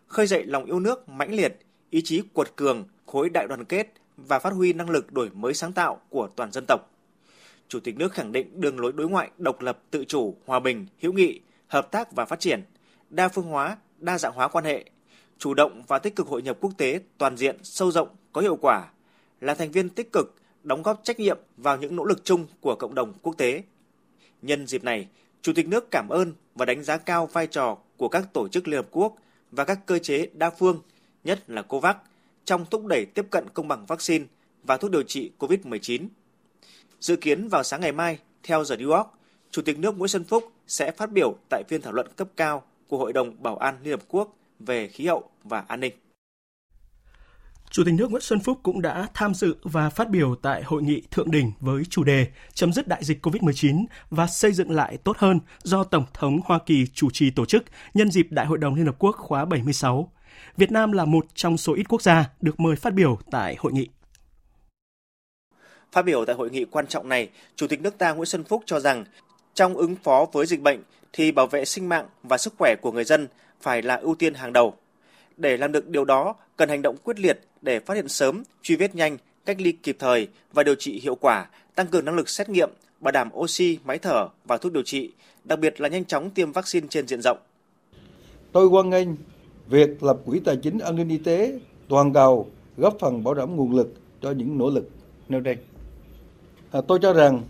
khơi 0.07 0.27
dậy 0.27 0.43
lòng 0.45 0.65
yêu 0.65 0.79
nước 0.79 1.09
mãnh 1.09 1.33
liệt, 1.33 1.59
ý 1.89 2.01
chí 2.01 2.21
cuột 2.33 2.55
cường, 2.55 2.87
khối 3.05 3.29
đại 3.29 3.47
đoàn 3.47 3.65
kết 3.65 3.93
và 4.17 4.39
phát 4.39 4.53
huy 4.53 4.73
năng 4.73 4.89
lực 4.89 5.13
đổi 5.13 5.29
mới 5.33 5.53
sáng 5.53 5.73
tạo 5.73 6.01
của 6.09 6.27
toàn 6.35 6.51
dân 6.51 6.65
tộc. 6.67 6.91
Chủ 7.67 7.79
tịch 7.79 7.97
nước 7.97 8.13
khẳng 8.13 8.31
định 8.31 8.61
đường 8.61 8.79
lối 8.79 8.91
đối 8.91 9.09
ngoại 9.09 9.31
độc 9.37 9.61
lập, 9.61 9.79
tự 9.91 10.05
chủ, 10.05 10.35
hòa 10.45 10.59
bình, 10.59 10.85
hữu 11.01 11.13
nghị, 11.13 11.39
hợp 11.67 11.91
tác 11.91 12.11
và 12.11 12.25
phát 12.25 12.39
triển, 12.39 12.63
đa 13.09 13.27
phương 13.27 13.45
hóa, 13.45 13.77
đa 13.99 14.17
dạng 14.17 14.33
hóa 14.33 14.47
quan 14.47 14.65
hệ, 14.65 14.85
chủ 15.37 15.53
động 15.53 15.83
và 15.87 15.99
tích 15.99 16.15
cực 16.15 16.27
hội 16.27 16.41
nhập 16.41 16.57
quốc 16.61 16.71
tế 16.77 16.99
toàn 17.17 17.37
diện, 17.37 17.57
sâu 17.63 17.91
rộng, 17.91 18.07
có 18.33 18.41
hiệu 18.41 18.55
quả, 18.61 18.89
là 19.41 19.53
thành 19.53 19.71
viên 19.71 19.89
tích 19.89 20.11
cực, 20.11 20.35
đóng 20.63 20.83
góp 20.83 21.01
trách 21.03 21.19
nhiệm 21.19 21.37
vào 21.57 21.77
những 21.77 21.95
nỗ 21.95 22.05
lực 22.05 22.23
chung 22.23 22.47
của 22.61 22.75
cộng 22.75 22.95
đồng 22.95 23.13
quốc 23.21 23.37
tế. 23.37 23.63
Nhân 24.41 24.67
dịp 24.67 24.83
này, 24.83 25.07
Chủ 25.43 25.53
tịch 25.53 25.67
nước 25.67 25.91
cảm 25.91 26.09
ơn 26.09 26.33
và 26.55 26.65
đánh 26.65 26.83
giá 26.83 26.97
cao 26.97 27.25
vai 27.25 27.47
trò 27.47 27.77
của 27.97 28.07
các 28.07 28.33
tổ 28.33 28.47
chức 28.47 28.67
Liên 28.67 28.77
Hợp 28.77 28.87
Quốc 28.91 29.15
và 29.51 29.65
các 29.65 29.85
cơ 29.85 29.99
chế 29.99 30.27
đa 30.33 30.49
phương, 30.49 30.81
nhất 31.23 31.49
là 31.49 31.61
COVAX, 31.61 31.95
trong 32.45 32.65
thúc 32.65 32.85
đẩy 32.85 33.05
tiếp 33.05 33.25
cận 33.31 33.49
công 33.53 33.67
bằng 33.67 33.85
vaccine 33.85 34.25
và 34.63 34.77
thuốc 34.77 34.91
điều 34.91 35.03
trị 35.03 35.31
COVID-19. 35.39 36.07
Dự 36.99 37.15
kiến 37.15 37.47
vào 37.47 37.63
sáng 37.63 37.81
ngày 37.81 37.91
mai, 37.91 38.17
theo 38.43 38.63
giờ 38.63 38.75
New 38.75 38.91
York, 38.97 39.07
Chủ 39.51 39.61
tịch 39.61 39.79
nước 39.79 39.97
Nguyễn 39.97 40.07
Xuân 40.07 40.23
Phúc 40.23 40.51
sẽ 40.67 40.91
phát 40.91 41.11
biểu 41.11 41.35
tại 41.49 41.63
phiên 41.69 41.81
thảo 41.81 41.93
luận 41.93 42.07
cấp 42.15 42.27
cao 42.37 42.63
của 42.87 42.97
Hội 42.97 43.13
đồng 43.13 43.43
Bảo 43.43 43.57
an 43.57 43.77
Liên 43.83 43.91
Hợp 43.91 44.03
Quốc 44.07 44.37
về 44.59 44.87
khí 44.87 45.07
hậu 45.07 45.29
và 45.43 45.63
an 45.67 45.79
ninh. 45.79 45.93
Chủ 47.73 47.83
tịch 47.85 47.93
nước 47.93 48.11
Nguyễn 48.11 48.21
Xuân 48.21 48.39
Phúc 48.39 48.59
cũng 48.63 48.81
đã 48.81 49.07
tham 49.13 49.33
dự 49.33 49.55
và 49.63 49.89
phát 49.89 50.09
biểu 50.09 50.35
tại 50.35 50.63
hội 50.63 50.83
nghị 50.83 51.01
thượng 51.11 51.31
đỉnh 51.31 51.51
với 51.59 51.83
chủ 51.89 52.03
đề 52.03 52.27
chấm 52.53 52.73
dứt 52.73 52.87
đại 52.87 53.03
dịch 53.03 53.25
COVID-19 53.25 53.85
và 54.09 54.27
xây 54.27 54.51
dựng 54.51 54.71
lại 54.71 54.97
tốt 54.97 55.17
hơn 55.17 55.39
do 55.63 55.83
Tổng 55.83 56.05
thống 56.13 56.39
Hoa 56.45 56.59
Kỳ 56.65 56.87
chủ 56.93 57.09
trì 57.09 57.31
tổ 57.31 57.45
chức 57.45 57.63
nhân 57.93 58.11
dịp 58.11 58.27
Đại 58.29 58.45
hội 58.45 58.57
đồng 58.57 58.75
Liên 58.75 58.85
Hợp 58.85 58.95
Quốc 58.99 59.15
khóa 59.17 59.45
76. 59.45 60.11
Việt 60.57 60.71
Nam 60.71 60.91
là 60.91 61.05
một 61.05 61.25
trong 61.33 61.57
số 61.57 61.73
ít 61.73 61.83
quốc 61.89 62.01
gia 62.01 62.29
được 62.41 62.59
mời 62.59 62.75
phát 62.75 62.93
biểu 62.93 63.19
tại 63.31 63.55
hội 63.59 63.73
nghị. 63.73 63.87
Phát 65.91 66.01
biểu 66.01 66.25
tại 66.25 66.35
hội 66.35 66.49
nghị 66.49 66.65
quan 66.65 66.87
trọng 66.87 67.09
này, 67.09 67.29
Chủ 67.55 67.67
tịch 67.67 67.81
nước 67.81 67.97
ta 67.97 68.13
Nguyễn 68.13 68.25
Xuân 68.25 68.43
Phúc 68.43 68.63
cho 68.65 68.79
rằng 68.79 69.05
trong 69.53 69.73
ứng 69.73 69.95
phó 69.95 70.25
với 70.31 70.45
dịch 70.45 70.61
bệnh 70.61 70.79
thì 71.13 71.31
bảo 71.31 71.47
vệ 71.47 71.65
sinh 71.65 71.89
mạng 71.89 72.05
và 72.23 72.37
sức 72.37 72.53
khỏe 72.57 72.75
của 72.81 72.91
người 72.91 73.03
dân 73.03 73.27
phải 73.61 73.81
là 73.81 73.95
ưu 73.95 74.15
tiên 74.15 74.33
hàng 74.33 74.53
đầu. 74.53 74.73
Để 75.37 75.57
làm 75.57 75.71
được 75.71 75.87
điều 75.87 76.05
đó, 76.05 76.35
cần 76.57 76.69
hành 76.69 76.81
động 76.81 76.97
quyết 77.03 77.19
liệt 77.19 77.39
để 77.61 77.79
phát 77.79 77.93
hiện 77.93 78.07
sớm, 78.07 78.43
truy 78.61 78.75
vết 78.75 78.95
nhanh, 78.95 79.17
cách 79.45 79.61
ly 79.61 79.71
kịp 79.71 79.95
thời 79.99 80.27
và 80.53 80.63
điều 80.63 80.75
trị 80.75 80.99
hiệu 80.99 81.15
quả, 81.15 81.45
tăng 81.75 81.87
cường 81.87 82.05
năng 82.05 82.15
lực 82.15 82.29
xét 82.29 82.49
nghiệm, 82.49 82.69
bảo 82.99 83.11
đảm 83.11 83.29
oxy, 83.33 83.79
máy 83.85 83.99
thở 83.99 84.27
và 84.45 84.57
thuốc 84.57 84.73
điều 84.73 84.83
trị, 84.83 85.11
đặc 85.43 85.59
biệt 85.59 85.81
là 85.81 85.89
nhanh 85.89 86.05
chóng 86.05 86.29
tiêm 86.29 86.51
vaccine 86.51 86.87
trên 86.89 87.07
diện 87.07 87.21
rộng. 87.21 87.37
Tôi 88.51 88.67
hoan 88.67 88.89
nghênh 88.89 89.07
việc 89.69 90.03
lập 90.03 90.17
quỹ 90.25 90.39
tài 90.39 90.57
chính 90.57 90.79
an 90.79 90.95
ninh 90.95 91.09
y 91.09 91.17
tế 91.17 91.59
toàn 91.87 92.13
cầu 92.13 92.47
góp 92.77 92.97
phần 92.99 93.23
bảo 93.23 93.33
đảm 93.33 93.55
nguồn 93.55 93.75
lực 93.75 93.93
cho 94.21 94.31
những 94.31 94.57
nỗ 94.57 94.69
lực 94.69 94.89
nêu 95.29 95.41
trên. 95.41 95.57
À, 96.71 96.81
tôi 96.81 96.99
cho 97.01 97.13
rằng 97.13 97.43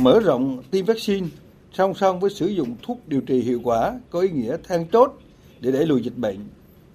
mở 0.00 0.20
rộng 0.20 0.62
tiêm 0.70 0.84
vaccine 0.84 1.28
song 1.72 1.94
song 1.94 2.20
với 2.20 2.30
sử 2.30 2.46
dụng 2.46 2.74
thuốc 2.82 2.98
điều 3.06 3.20
trị 3.20 3.40
hiệu 3.40 3.60
quả 3.64 4.00
có 4.10 4.20
ý 4.20 4.28
nghĩa 4.28 4.56
then 4.68 4.86
chốt 4.92 5.18
để 5.60 5.72
đẩy 5.72 5.86
lùi 5.86 6.02
dịch 6.02 6.16
bệnh, 6.16 6.36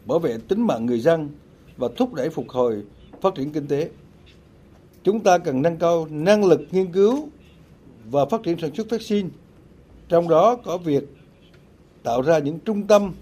bảo 0.05 0.19
vệ 0.19 0.37
tính 0.47 0.61
mạng 0.67 0.85
người 0.85 0.99
dân 0.99 1.29
và 1.77 1.87
thúc 1.97 2.13
đẩy 2.13 2.29
phục 2.29 2.49
hồi 2.49 2.83
phát 3.21 3.35
triển 3.35 3.51
kinh 3.51 3.67
tế. 3.67 3.89
Chúng 5.03 5.19
ta 5.19 5.37
cần 5.37 5.61
nâng 5.61 5.77
cao 5.77 6.07
năng 6.09 6.45
lực 6.45 6.61
nghiên 6.71 6.91
cứu 6.91 7.29
và 8.05 8.25
phát 8.25 8.43
triển 8.43 8.59
sản 8.59 8.75
xuất 8.75 8.89
vaccine, 8.89 9.29
trong 10.09 10.29
đó 10.29 10.55
có 10.55 10.77
việc 10.77 11.03
tạo 12.03 12.21
ra 12.21 12.39
những 12.39 12.59
trung 12.59 12.87
tâm 12.87 13.13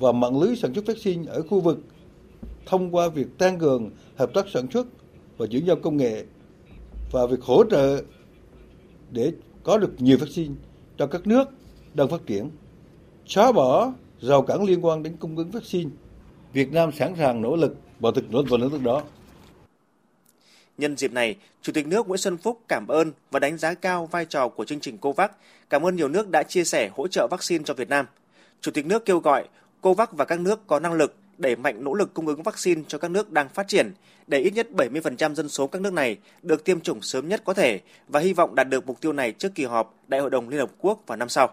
và 0.00 0.12
mạng 0.12 0.40
lưới 0.40 0.56
sản 0.56 0.74
xuất 0.74 0.86
vaccine 0.86 1.32
ở 1.32 1.42
khu 1.42 1.60
vực 1.60 1.78
thông 2.66 2.94
qua 2.94 3.08
việc 3.08 3.38
tăng 3.38 3.58
cường 3.58 3.90
hợp 4.16 4.30
tác 4.34 4.46
sản 4.54 4.66
xuất 4.72 4.86
và 5.38 5.46
chuyển 5.46 5.66
giao 5.66 5.76
công 5.76 5.96
nghệ 5.96 6.24
và 7.10 7.26
việc 7.26 7.42
hỗ 7.42 7.64
trợ 7.70 8.02
để 9.10 9.32
có 9.62 9.78
được 9.78 9.94
nhiều 9.98 10.18
vaccine 10.20 10.54
cho 10.98 11.06
các 11.06 11.26
nước 11.26 11.44
đang 11.94 12.08
phát 12.08 12.20
triển, 12.26 12.50
xóa 13.26 13.52
bỏ 13.52 13.92
rào 14.20 14.42
cản 14.42 14.64
liên 14.64 14.84
quan 14.84 15.02
đến 15.02 15.16
cung 15.20 15.36
ứng 15.36 15.50
vaccine. 15.50 15.90
Việt 16.52 16.72
Nam 16.72 16.92
sẵn 16.92 17.14
sàng 17.18 17.42
nỗ 17.42 17.56
lực 17.56 17.76
và 18.00 18.10
thực 18.14 18.30
nỗ 18.30 18.42
lực 18.56 18.82
đó. 18.82 19.02
Nhân 20.78 20.96
dịp 20.96 21.12
này, 21.12 21.36
Chủ 21.62 21.72
tịch 21.72 21.86
nước 21.86 22.08
Nguyễn 22.08 22.18
Xuân 22.18 22.36
Phúc 22.36 22.60
cảm 22.68 22.86
ơn 22.88 23.12
và 23.30 23.40
đánh 23.40 23.58
giá 23.58 23.74
cao 23.74 24.06
vai 24.06 24.24
trò 24.24 24.48
của 24.48 24.64
chương 24.64 24.80
trình 24.80 24.98
COVAX, 24.98 25.30
cảm 25.70 25.82
ơn 25.82 25.96
nhiều 25.96 26.08
nước 26.08 26.28
đã 26.30 26.42
chia 26.42 26.64
sẻ 26.64 26.90
hỗ 26.96 27.08
trợ 27.08 27.26
vaccine 27.30 27.64
cho 27.64 27.74
Việt 27.74 27.88
Nam. 27.88 28.06
Chủ 28.60 28.70
tịch 28.70 28.86
nước 28.86 29.04
kêu 29.04 29.18
gọi 29.18 29.48
COVAX 29.80 30.08
và 30.12 30.24
các 30.24 30.40
nước 30.40 30.66
có 30.66 30.80
năng 30.80 30.92
lực 30.92 31.16
đẩy 31.38 31.56
mạnh 31.56 31.84
nỗ 31.84 31.94
lực 31.94 32.14
cung 32.14 32.26
ứng 32.26 32.42
vaccine 32.42 32.82
cho 32.88 32.98
các 32.98 33.10
nước 33.10 33.32
đang 33.32 33.48
phát 33.48 33.68
triển, 33.68 33.92
để 34.26 34.38
ít 34.38 34.54
nhất 34.54 34.68
70% 34.72 35.34
dân 35.34 35.48
số 35.48 35.66
các 35.66 35.82
nước 35.82 35.92
này 35.92 36.18
được 36.42 36.64
tiêm 36.64 36.80
chủng 36.80 37.02
sớm 37.02 37.28
nhất 37.28 37.42
có 37.44 37.54
thể 37.54 37.80
và 38.08 38.20
hy 38.20 38.32
vọng 38.32 38.54
đạt 38.54 38.68
được 38.68 38.86
mục 38.86 39.00
tiêu 39.00 39.12
này 39.12 39.32
trước 39.32 39.54
kỳ 39.54 39.64
họp 39.64 39.94
Đại 40.08 40.20
hội 40.20 40.30
đồng 40.30 40.48
Liên 40.48 40.60
Hợp 40.60 40.70
Quốc 40.78 41.02
vào 41.06 41.16
năm 41.16 41.28
sau. 41.28 41.48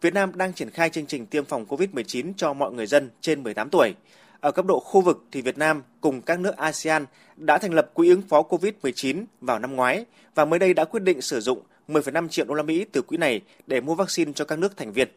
Việt 0.00 0.14
Nam 0.14 0.32
đang 0.34 0.52
triển 0.52 0.70
khai 0.70 0.90
chương 0.90 1.06
trình 1.06 1.26
tiêm 1.26 1.44
phòng 1.44 1.66
COVID-19 1.68 2.32
cho 2.36 2.52
mọi 2.52 2.72
người 2.72 2.86
dân 2.86 3.10
trên 3.20 3.42
18 3.42 3.68
tuổi. 3.70 3.94
Ở 4.40 4.52
cấp 4.52 4.66
độ 4.66 4.80
khu 4.80 5.00
vực 5.00 5.24
thì 5.32 5.42
Việt 5.42 5.58
Nam 5.58 5.82
cùng 6.00 6.22
các 6.22 6.40
nước 6.40 6.56
ASEAN 6.56 7.06
đã 7.36 7.58
thành 7.58 7.74
lập 7.74 7.90
quỹ 7.94 8.08
ứng 8.08 8.22
phó 8.22 8.42
COVID-19 8.42 9.24
vào 9.40 9.58
năm 9.58 9.76
ngoái 9.76 10.04
và 10.34 10.44
mới 10.44 10.58
đây 10.58 10.74
đã 10.74 10.84
quyết 10.84 11.02
định 11.02 11.20
sử 11.20 11.40
dụng 11.40 11.62
10,5 11.88 12.28
triệu 12.28 12.44
đô 12.44 12.54
la 12.54 12.62
Mỹ 12.62 12.86
từ 12.92 13.02
quỹ 13.02 13.16
này 13.16 13.40
để 13.66 13.80
mua 13.80 13.94
vaccine 13.94 14.32
cho 14.32 14.44
các 14.44 14.58
nước 14.58 14.76
thành 14.76 14.92
viên. 14.92 15.08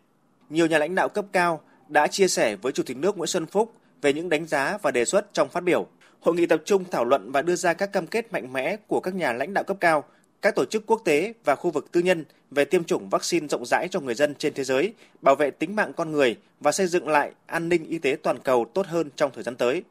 Nhiều 0.50 0.68
nhà 0.68 0.78
lãnh 0.78 0.96
đạo 0.96 1.10
cấp 1.10 1.26
cao 1.32 1.62
đã 1.90 2.08
chia 2.08 2.28
sẻ 2.28 2.56
với 2.56 2.72
Chủ 2.72 2.84
tịch 2.84 2.98
nước 2.98 3.18
Nguyễn 3.18 3.28
Xuân 3.28 3.46
Phúc 3.46 3.74
về 4.02 4.14
những 4.14 4.30
đánh 4.30 4.48
giá 4.48 4.78
và 4.82 4.92
đề 4.92 5.06
xuất 5.06 5.34
trong 5.34 5.50
phát 5.50 5.64
biểu. 5.64 5.88
Hội 6.20 6.36
nghị 6.36 6.46
tập 6.46 6.62
trung 6.66 6.84
thảo 6.92 7.06
luận 7.06 7.32
và 7.32 7.42
đưa 7.42 7.56
ra 7.56 7.74
các 7.74 7.94
cam 7.94 8.08
kết 8.08 8.34
mạnh 8.34 8.54
mẽ 8.54 8.78
của 8.88 9.00
các 9.00 9.16
nhà 9.16 9.34
lãnh 9.34 9.54
đạo 9.54 9.64
cấp 9.64 9.78
cao, 9.80 10.04
các 10.42 10.56
tổ 10.56 10.66
chức 10.66 10.84
quốc 10.86 11.02
tế 11.06 11.34
và 11.44 11.56
khu 11.56 11.72
vực 11.72 11.92
tư 11.92 12.00
nhân 12.00 12.26
về 12.52 12.66
tiêm 12.66 12.84
chủng 12.84 13.10
vaccine 13.10 13.48
rộng 13.48 13.66
rãi 13.66 13.88
cho 13.92 14.00
người 14.00 14.16
dân 14.16 14.36
trên 14.36 14.54
thế 14.54 14.64
giới, 14.64 14.94
bảo 15.22 15.36
vệ 15.36 15.52
tính 15.52 15.76
mạng 15.76 15.94
con 15.94 16.12
người 16.12 16.36
và 16.60 16.72
xây 16.72 16.88
dựng 16.88 17.08
lại 17.08 17.32
an 17.46 17.70
ninh 17.70 17.86
y 17.90 18.00
tế 18.00 18.18
toàn 18.24 18.40
cầu 18.40 18.66
tốt 18.74 18.88
hơn 18.88 19.10
trong 19.16 19.32
thời 19.34 19.44
gian 19.44 19.56
tới. 19.56 19.84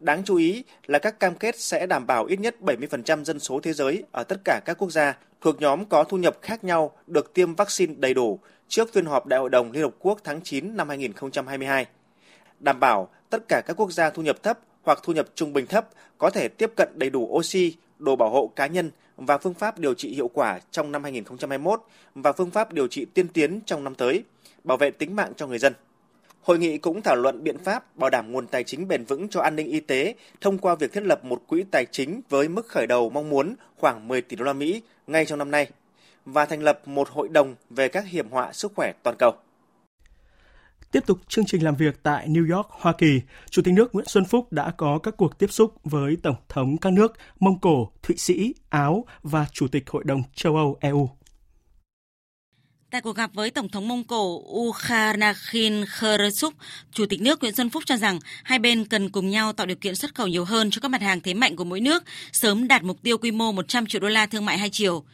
Đáng 0.00 0.22
chú 0.24 0.36
ý 0.36 0.64
là 0.86 0.98
các 0.98 1.20
cam 1.20 1.34
kết 1.34 1.60
sẽ 1.60 1.86
đảm 1.86 2.06
bảo 2.06 2.24
ít 2.24 2.40
nhất 2.40 2.56
70% 2.60 3.24
dân 3.24 3.38
số 3.38 3.60
thế 3.62 3.72
giới 3.72 4.02
ở 4.12 4.24
tất 4.24 4.36
cả 4.44 4.60
các 4.64 4.78
quốc 4.78 4.90
gia 4.90 5.16
thuộc 5.40 5.60
nhóm 5.60 5.84
có 5.84 6.04
thu 6.04 6.16
nhập 6.16 6.38
khác 6.42 6.64
nhau 6.64 6.92
được 7.06 7.34
tiêm 7.34 7.54
vaccine 7.54 7.94
đầy 7.98 8.14
đủ 8.14 8.38
trước 8.68 8.92
phiên 8.92 9.06
họp 9.06 9.26
Đại 9.26 9.40
hội 9.40 9.50
đồng 9.50 9.72
Liên 9.72 9.82
Hợp 9.82 9.94
Quốc 9.98 10.20
tháng 10.24 10.40
9 10.40 10.76
năm 10.76 10.88
2022. 10.88 11.86
Đảm 12.60 12.80
bảo 12.80 13.08
tất 13.30 13.48
cả 13.48 13.62
các 13.66 13.80
quốc 13.80 13.92
gia 13.92 14.10
thu 14.10 14.22
nhập 14.22 14.42
thấp 14.42 14.58
hoặc 14.82 14.98
thu 15.02 15.12
nhập 15.12 15.26
trung 15.34 15.52
bình 15.52 15.66
thấp 15.66 15.88
có 16.18 16.30
thể 16.30 16.48
tiếp 16.48 16.72
cận 16.76 16.88
đầy 16.94 17.10
đủ 17.10 17.28
oxy, 17.32 17.76
đồ 17.98 18.16
bảo 18.16 18.30
hộ 18.30 18.50
cá 18.56 18.66
nhân 18.66 18.90
và 19.16 19.38
phương 19.38 19.54
pháp 19.54 19.78
điều 19.78 19.94
trị 19.94 20.14
hiệu 20.14 20.28
quả 20.28 20.60
trong 20.70 20.92
năm 20.92 21.02
2021 21.02 21.80
và 22.14 22.32
phương 22.32 22.50
pháp 22.50 22.72
điều 22.72 22.88
trị 22.88 23.06
tiên 23.14 23.28
tiến 23.28 23.60
trong 23.66 23.84
năm 23.84 23.94
tới, 23.94 24.24
bảo 24.64 24.76
vệ 24.76 24.90
tính 24.90 25.16
mạng 25.16 25.32
cho 25.36 25.46
người 25.46 25.58
dân. 25.58 25.72
Hội 26.42 26.58
nghị 26.58 26.78
cũng 26.78 27.02
thảo 27.02 27.16
luận 27.16 27.44
biện 27.44 27.58
pháp 27.58 27.96
bảo 27.96 28.10
đảm 28.10 28.32
nguồn 28.32 28.46
tài 28.46 28.64
chính 28.64 28.88
bền 28.88 29.04
vững 29.04 29.28
cho 29.28 29.40
an 29.40 29.56
ninh 29.56 29.66
y 29.66 29.80
tế 29.80 30.14
thông 30.40 30.58
qua 30.58 30.74
việc 30.74 30.92
thiết 30.92 31.02
lập 31.02 31.24
một 31.24 31.42
quỹ 31.46 31.64
tài 31.70 31.86
chính 31.90 32.20
với 32.28 32.48
mức 32.48 32.66
khởi 32.66 32.86
đầu 32.86 33.10
mong 33.10 33.30
muốn 33.30 33.54
khoảng 33.76 34.08
10 34.08 34.20
tỷ 34.22 34.36
đô 34.36 34.44
la 34.44 34.52
Mỹ 34.52 34.82
ngay 35.06 35.26
trong 35.26 35.38
năm 35.38 35.50
nay 35.50 35.70
và 36.26 36.46
thành 36.46 36.62
lập 36.62 36.88
một 36.88 37.08
hội 37.10 37.28
đồng 37.28 37.54
về 37.70 37.88
các 37.88 38.06
hiểm 38.06 38.30
họa 38.30 38.52
sức 38.52 38.72
khỏe 38.76 38.92
toàn 39.02 39.16
cầu. 39.18 39.32
Tiếp 40.92 41.06
tục 41.06 41.18
chương 41.28 41.46
trình 41.46 41.64
làm 41.64 41.76
việc 41.76 42.02
tại 42.02 42.28
New 42.28 42.56
York, 42.56 42.66
Hoa 42.70 42.92
Kỳ, 42.92 43.20
Chủ 43.50 43.62
tịch 43.62 43.74
nước 43.74 43.94
Nguyễn 43.94 44.06
Xuân 44.06 44.24
Phúc 44.24 44.52
đã 44.52 44.72
có 44.76 44.98
các 45.02 45.14
cuộc 45.16 45.38
tiếp 45.38 45.52
xúc 45.52 45.74
với 45.84 46.16
Tổng 46.22 46.36
thống 46.48 46.76
các 46.78 46.92
nước 46.92 47.12
Mông 47.40 47.60
Cổ, 47.60 47.90
Thụy 48.02 48.16
Sĩ, 48.16 48.54
Áo 48.68 49.04
và 49.22 49.46
Chủ 49.52 49.68
tịch 49.68 49.90
Hội 49.90 50.04
đồng 50.06 50.22
châu 50.34 50.56
Âu 50.56 50.78
EU. 50.80 51.10
Tại 52.90 53.00
cuộc 53.00 53.16
gặp 53.16 53.30
với 53.34 53.50
Tổng 53.50 53.68
thống 53.68 53.88
Mông 53.88 54.04
Cổ 54.04 54.42
Ukhanakhin 54.52 55.84
Kharsuk, 55.88 56.54
Chủ 56.92 57.06
tịch 57.06 57.20
nước 57.20 57.40
Nguyễn 57.40 57.54
Xuân 57.54 57.70
Phúc 57.70 57.82
cho 57.86 57.96
rằng 57.96 58.18
hai 58.44 58.58
bên 58.58 58.84
cần 58.84 59.10
cùng 59.10 59.30
nhau 59.30 59.52
tạo 59.52 59.66
điều 59.66 59.76
kiện 59.76 59.94
xuất 59.94 60.14
khẩu 60.14 60.26
nhiều 60.26 60.44
hơn 60.44 60.70
cho 60.70 60.80
các 60.80 60.88
mặt 60.88 61.02
hàng 61.02 61.20
thế 61.20 61.34
mạnh 61.34 61.56
của 61.56 61.64
mỗi 61.64 61.80
nước, 61.80 62.04
sớm 62.32 62.68
đạt 62.68 62.82
mục 62.82 63.02
tiêu 63.02 63.18
quy 63.18 63.30
mô 63.30 63.52
100 63.52 63.86
triệu 63.86 64.00
đô 64.00 64.08
la 64.08 64.26
thương 64.26 64.44
mại 64.44 64.58
hai 64.58 64.70
chiều 64.70 65.04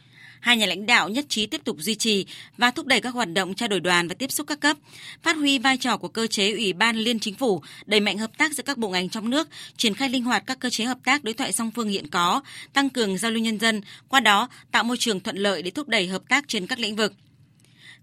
hai 0.43 0.57
nhà 0.57 0.65
lãnh 0.65 0.85
đạo 0.85 1.09
nhất 1.09 1.25
trí 1.29 1.45
tiếp 1.45 1.61
tục 1.63 1.77
duy 1.79 1.95
trì 1.95 2.25
và 2.57 2.71
thúc 2.71 2.85
đẩy 2.85 3.01
các 3.01 3.13
hoạt 3.13 3.33
động 3.33 3.53
trao 3.53 3.69
đổi 3.69 3.79
đoàn 3.79 4.07
và 4.07 4.15
tiếp 4.15 4.31
xúc 4.31 4.47
các 4.47 4.59
cấp, 4.59 4.77
phát 5.21 5.37
huy 5.37 5.59
vai 5.59 5.77
trò 5.77 5.97
của 5.97 6.07
cơ 6.07 6.27
chế 6.27 6.51
Ủy 6.51 6.73
ban 6.73 6.97
Liên 6.97 7.19
Chính 7.19 7.35
phủ, 7.35 7.61
đẩy 7.85 7.99
mạnh 7.99 8.17
hợp 8.17 8.37
tác 8.37 8.53
giữa 8.53 8.63
các 8.63 8.77
bộ 8.77 8.89
ngành 8.89 9.09
trong 9.09 9.29
nước, 9.29 9.47
triển 9.77 9.95
khai 9.95 10.09
linh 10.09 10.23
hoạt 10.23 10.43
các 10.45 10.59
cơ 10.59 10.69
chế 10.69 10.85
hợp 10.85 10.97
tác 11.03 11.23
đối 11.23 11.33
thoại 11.33 11.51
song 11.51 11.71
phương 11.75 11.89
hiện 11.89 12.07
có, 12.07 12.41
tăng 12.73 12.89
cường 12.89 13.17
giao 13.17 13.31
lưu 13.31 13.43
nhân 13.43 13.59
dân, 13.59 13.81
qua 14.07 14.19
đó 14.19 14.49
tạo 14.71 14.83
môi 14.83 14.97
trường 14.97 15.19
thuận 15.19 15.37
lợi 15.37 15.61
để 15.61 15.71
thúc 15.71 15.87
đẩy 15.87 16.07
hợp 16.07 16.21
tác 16.29 16.47
trên 16.47 16.67
các 16.67 16.79
lĩnh 16.79 16.95
vực. 16.95 17.13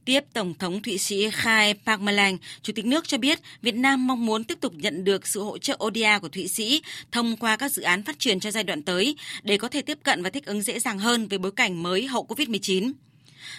Tiếp 0.04 0.20
Tổng 0.32 0.54
thống 0.54 0.82
Thụy 0.82 0.98
Sĩ 0.98 1.30
Khai 1.30 1.74
Parmelang, 1.74 2.38
Chủ 2.62 2.72
tịch 2.72 2.84
nước 2.84 3.08
cho 3.08 3.18
biết 3.18 3.38
Việt 3.62 3.74
Nam 3.74 4.06
mong 4.06 4.26
muốn 4.26 4.44
tiếp 4.44 4.58
tục 4.60 4.72
nhận 4.74 5.04
được 5.04 5.26
sự 5.26 5.42
hỗ 5.42 5.58
trợ 5.58 5.76
ODA 5.84 6.18
của 6.18 6.28
Thụy 6.28 6.48
Sĩ 6.48 6.82
thông 7.12 7.36
qua 7.36 7.56
các 7.56 7.72
dự 7.72 7.82
án 7.82 8.02
phát 8.02 8.18
triển 8.18 8.40
cho 8.40 8.50
giai 8.50 8.64
đoạn 8.64 8.82
tới 8.82 9.16
để 9.42 9.58
có 9.58 9.68
thể 9.68 9.82
tiếp 9.82 9.98
cận 10.02 10.22
và 10.22 10.30
thích 10.30 10.46
ứng 10.46 10.62
dễ 10.62 10.78
dàng 10.78 10.98
hơn 10.98 11.28
với 11.28 11.38
bối 11.38 11.52
cảnh 11.52 11.82
mới 11.82 12.06
hậu 12.06 12.26
COVID-19. 12.28 12.92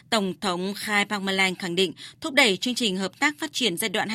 Tổng 0.10 0.34
thống 0.42 0.74
Khai 0.76 1.06
Parmelang 1.06 1.56
khẳng 1.56 1.76
định 1.76 1.94
thúc 2.22 2.34
đẩy 2.34 2.58
chương 2.58 2.76
trình 2.76 2.98
hợp 2.98 3.20
tác 3.20 3.40
phát 3.40 3.54
triển 3.54 3.78
giai 3.78 3.90
đoạn 3.90 4.10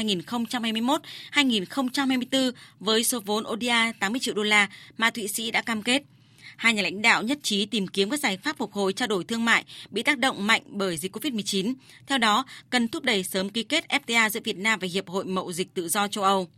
2021-2024 1.32 2.52
với 2.80 3.04
số 3.04 3.20
vốn 3.20 3.44
ODA 3.48 3.92
80 4.00 4.20
triệu 4.20 4.34
đô 4.34 4.42
la 4.42 4.68
mà 4.98 5.10
Thụy 5.10 5.28
Sĩ 5.28 5.50
đã 5.50 5.62
cam 5.62 5.82
kết– 5.82 6.02
hai 6.56 6.74
nhà 6.74 6.82
lãnh 6.82 7.02
đạo 7.02 7.22
nhất 7.22 7.38
trí 7.42 7.66
tìm 7.66 7.86
kiếm 7.86 8.10
các 8.10 8.20
giải 8.20 8.36
pháp 8.36 8.56
phục 8.58 8.72
hồi 8.72 8.92
trao 8.92 9.08
đổi 9.08 9.24
thương 9.24 9.44
mại 9.44 9.64
bị 9.90 10.02
tác 10.02 10.18
động 10.18 10.46
mạnh 10.46 10.62
bởi 10.66 10.96
dịch 10.96 11.16
COVID-19. 11.16 11.74
Theo 12.06 12.18
đó, 12.18 12.44
cần 12.70 12.88
thúc 12.88 13.04
đẩy 13.04 13.24
sớm 13.24 13.48
ký 13.48 13.62
kết 13.62 13.84
FTA 13.88 14.28
giữa 14.28 14.40
Việt 14.44 14.56
Nam 14.56 14.78
và 14.78 14.88
Hiệp 14.92 15.08
hội 15.08 15.24
Mậu 15.24 15.52
dịch 15.52 15.74
tự 15.74 15.88
do 15.88 16.08
châu 16.08 16.24
Âu. 16.24 16.48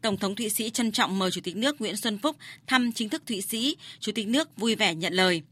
Tổng 0.00 0.16
thống 0.16 0.34
Thụy 0.34 0.50
Sĩ 0.50 0.70
trân 0.70 0.92
trọng 0.92 1.18
mời 1.18 1.30
Chủ 1.30 1.40
tịch 1.40 1.56
nước 1.56 1.80
Nguyễn 1.80 1.96
Xuân 1.96 2.18
Phúc 2.18 2.36
thăm 2.66 2.92
chính 2.92 3.08
thức 3.08 3.22
Thụy 3.26 3.40
Sĩ, 3.40 3.76
Chủ 4.00 4.12
tịch 4.12 4.28
nước 4.28 4.56
vui 4.56 4.74
vẻ 4.74 4.94
nhận 4.94 5.12
lời. 5.12 5.42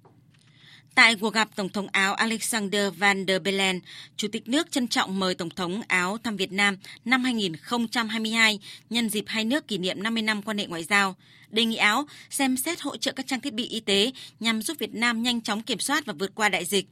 Tại 0.94 1.16
cuộc 1.16 1.34
gặp 1.34 1.48
Tổng 1.56 1.68
thống 1.68 1.86
Áo 1.92 2.14
Alexander 2.14 2.94
Van 2.98 3.24
der 3.28 3.42
Bellen, 3.42 3.80
Chủ 4.16 4.28
tịch 4.32 4.48
nước 4.48 4.72
trân 4.72 4.88
trọng 4.88 5.18
mời 5.18 5.34
Tổng 5.34 5.50
thống 5.50 5.82
Áo 5.88 6.18
thăm 6.24 6.36
Việt 6.36 6.52
Nam 6.52 6.76
năm 7.04 7.24
2022 7.24 8.60
nhân 8.90 9.08
dịp 9.08 9.24
hai 9.26 9.44
nước 9.44 9.68
kỷ 9.68 9.78
niệm 9.78 10.02
50 10.02 10.22
năm 10.22 10.42
quan 10.42 10.58
hệ 10.58 10.66
ngoại 10.66 10.84
giao. 10.84 11.16
Đề 11.50 11.64
nghị 11.64 11.76
Áo 11.76 12.06
xem 12.30 12.56
xét 12.56 12.80
hỗ 12.80 12.96
trợ 12.96 13.12
các 13.12 13.26
trang 13.26 13.40
thiết 13.40 13.54
bị 13.54 13.68
y 13.68 13.80
tế 13.80 14.12
nhằm 14.40 14.62
giúp 14.62 14.78
Việt 14.78 14.94
Nam 14.94 15.22
nhanh 15.22 15.40
chóng 15.40 15.62
kiểm 15.62 15.78
soát 15.78 16.06
và 16.06 16.12
vượt 16.18 16.34
qua 16.34 16.48
đại 16.48 16.64
dịch. 16.64 16.86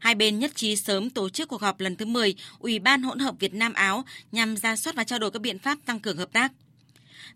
Hai 0.00 0.14
bên 0.14 0.38
nhất 0.38 0.50
trí 0.54 0.76
sớm 0.76 1.10
tổ 1.10 1.28
chức 1.28 1.48
cuộc 1.48 1.60
họp 1.60 1.80
lần 1.80 1.96
thứ 1.96 2.04
10 2.04 2.34
Ủy 2.58 2.78
ban 2.78 3.02
hỗn 3.02 3.18
hợp 3.18 3.34
Việt 3.38 3.54
Nam 3.54 3.72
Áo 3.72 4.04
nhằm 4.32 4.56
ra 4.56 4.76
soát 4.76 4.96
và 4.96 5.04
trao 5.04 5.18
đổi 5.18 5.30
các 5.30 5.42
biện 5.42 5.58
pháp 5.58 5.78
tăng 5.86 6.00
cường 6.00 6.16
hợp 6.16 6.32
tác. 6.32 6.52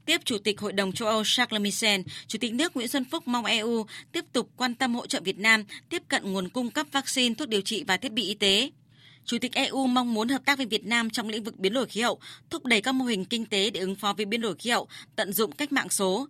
Tiếp 0.04 0.20
Chủ 0.24 0.38
tịch 0.38 0.60
Hội 0.60 0.72
đồng 0.72 0.92
châu 0.92 1.08
Âu 1.08 1.22
Charles 1.24 1.60
Michel, 1.60 2.00
Chủ 2.26 2.38
tịch 2.38 2.54
nước 2.54 2.76
Nguyễn 2.76 2.88
Xuân 2.88 3.04
Phúc 3.04 3.28
mong 3.28 3.44
EU 3.44 3.86
tiếp 4.12 4.24
tục 4.32 4.50
quan 4.56 4.74
tâm 4.74 4.94
hỗ 4.94 5.06
trợ 5.06 5.20
Việt 5.20 5.38
Nam 5.38 5.64
tiếp 5.88 6.02
cận 6.08 6.32
nguồn 6.32 6.48
cung 6.48 6.70
cấp 6.70 6.86
vaccine, 6.92 7.34
thuốc 7.34 7.48
điều 7.48 7.60
trị 7.60 7.84
và 7.86 7.96
thiết 7.96 8.12
bị 8.12 8.22
y 8.22 8.34
tế. 8.34 8.70
Chủ 9.24 9.38
tịch 9.38 9.52
EU 9.54 9.86
mong 9.86 10.14
muốn 10.14 10.28
hợp 10.28 10.44
tác 10.44 10.58
với 10.58 10.66
Việt 10.66 10.86
Nam 10.86 11.10
trong 11.10 11.28
lĩnh 11.28 11.44
vực 11.44 11.58
biến 11.58 11.72
đổi 11.72 11.86
khí 11.86 12.00
hậu, 12.00 12.18
thúc 12.50 12.64
đẩy 12.64 12.80
các 12.80 12.92
mô 12.92 13.04
hình 13.04 13.24
kinh 13.24 13.46
tế 13.46 13.70
để 13.70 13.80
ứng 13.80 13.94
phó 13.94 14.12
với 14.12 14.26
biến 14.26 14.40
đổi 14.40 14.54
khí 14.54 14.70
hậu, 14.70 14.88
tận 15.16 15.32
dụng 15.32 15.52
cách 15.52 15.72
mạng 15.72 15.88
số. 15.88 16.28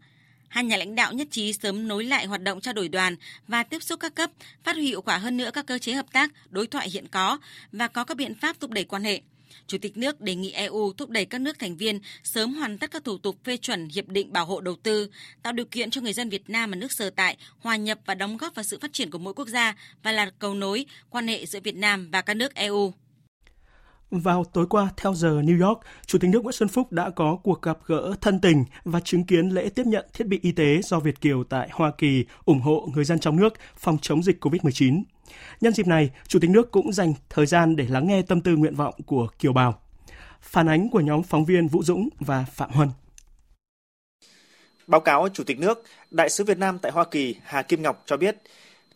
Hai 0.48 0.64
nhà 0.64 0.76
lãnh 0.76 0.94
đạo 0.94 1.12
nhất 1.12 1.28
trí 1.30 1.52
sớm 1.52 1.88
nối 1.88 2.04
lại 2.04 2.26
hoạt 2.26 2.42
động 2.42 2.60
trao 2.60 2.74
đổi 2.74 2.88
đoàn 2.88 3.16
và 3.48 3.62
tiếp 3.62 3.82
xúc 3.82 4.00
các 4.00 4.14
cấp, 4.14 4.30
phát 4.64 4.76
huy 4.76 4.86
hiệu 4.86 5.02
quả 5.02 5.18
hơn 5.18 5.36
nữa 5.36 5.50
các 5.52 5.66
cơ 5.66 5.78
chế 5.78 5.92
hợp 5.92 6.12
tác, 6.12 6.30
đối 6.50 6.66
thoại 6.66 6.90
hiện 6.90 7.06
có 7.08 7.38
và 7.72 7.88
có 7.88 8.04
các 8.04 8.16
biện 8.16 8.34
pháp 8.34 8.60
thúc 8.60 8.70
đẩy 8.70 8.84
quan 8.84 9.04
hệ 9.04 9.20
Chủ 9.66 9.78
tịch 9.78 9.96
nước 9.96 10.20
đề 10.20 10.34
nghị 10.34 10.50
EU 10.50 10.92
thúc 10.92 11.10
đẩy 11.10 11.24
các 11.24 11.40
nước 11.40 11.58
thành 11.58 11.76
viên 11.76 12.00
sớm 12.22 12.54
hoàn 12.54 12.78
tất 12.78 12.90
các 12.90 13.04
thủ 13.04 13.18
tục 13.18 13.36
phê 13.44 13.56
chuẩn 13.56 13.88
hiệp 13.88 14.08
định 14.08 14.32
bảo 14.32 14.46
hộ 14.46 14.60
đầu 14.60 14.76
tư, 14.82 15.10
tạo 15.42 15.52
điều 15.52 15.66
kiện 15.66 15.90
cho 15.90 16.00
người 16.00 16.12
dân 16.12 16.28
Việt 16.28 16.50
Nam 16.50 16.70
và 16.70 16.76
nước 16.76 16.92
sở 16.92 17.10
tại 17.10 17.36
hòa 17.58 17.76
nhập 17.76 17.98
và 18.06 18.14
đóng 18.14 18.36
góp 18.36 18.54
vào 18.54 18.62
sự 18.62 18.78
phát 18.82 18.92
triển 18.92 19.10
của 19.10 19.18
mỗi 19.18 19.34
quốc 19.34 19.48
gia 19.48 19.76
và 20.02 20.12
là 20.12 20.30
cầu 20.38 20.54
nối 20.54 20.86
quan 21.10 21.28
hệ 21.28 21.46
giữa 21.46 21.60
Việt 21.60 21.76
Nam 21.76 22.08
và 22.12 22.22
các 22.22 22.34
nước 22.34 22.54
EU. 22.54 22.92
Vào 24.10 24.44
tối 24.44 24.66
qua, 24.70 24.88
theo 24.96 25.14
giờ 25.14 25.40
New 25.40 25.66
York, 25.68 25.80
Chủ 26.06 26.18
tịch 26.18 26.30
nước 26.30 26.42
Nguyễn 26.42 26.52
Xuân 26.52 26.68
Phúc 26.68 26.92
đã 26.92 27.10
có 27.10 27.38
cuộc 27.42 27.62
gặp 27.62 27.78
gỡ 27.86 28.14
thân 28.20 28.40
tình 28.40 28.64
và 28.84 29.00
chứng 29.00 29.24
kiến 29.24 29.48
lễ 29.48 29.68
tiếp 29.68 29.82
nhận 29.86 30.06
thiết 30.12 30.26
bị 30.26 30.38
y 30.42 30.52
tế 30.52 30.80
do 30.82 31.00
Việt 31.00 31.20
Kiều 31.20 31.44
tại 31.44 31.68
Hoa 31.72 31.92
Kỳ 31.98 32.24
ủng 32.44 32.60
hộ 32.60 32.88
người 32.94 33.04
dân 33.04 33.18
trong 33.18 33.36
nước 33.36 33.54
phòng 33.76 33.98
chống 34.02 34.22
dịch 34.22 34.44
COVID-19. 34.44 35.02
Nhân 35.60 35.72
dịp 35.72 35.86
này, 35.86 36.10
Chủ 36.28 36.38
tịch 36.38 36.50
nước 36.50 36.70
cũng 36.70 36.92
dành 36.92 37.14
thời 37.28 37.46
gian 37.46 37.76
để 37.76 37.86
lắng 37.88 38.06
nghe 38.06 38.22
tâm 38.22 38.40
tư 38.40 38.56
nguyện 38.56 38.74
vọng 38.74 38.94
của 39.06 39.28
kiều 39.38 39.52
bào. 39.52 39.80
Phản 40.40 40.68
ánh 40.68 40.90
của 40.90 41.00
nhóm 41.00 41.22
phóng 41.22 41.44
viên 41.44 41.68
Vũ 41.68 41.82
Dũng 41.82 42.08
và 42.20 42.44
Phạm 42.52 42.70
Huân. 42.70 42.88
Báo 44.86 45.00
cáo 45.00 45.28
Chủ 45.28 45.44
tịch 45.44 45.58
nước, 45.58 45.84
Đại 46.10 46.30
sứ 46.30 46.44
Việt 46.44 46.58
Nam 46.58 46.78
tại 46.78 46.92
Hoa 46.92 47.04
Kỳ 47.04 47.36
Hà 47.42 47.62
Kim 47.62 47.82
Ngọc 47.82 48.02
cho 48.06 48.16
biết, 48.16 48.36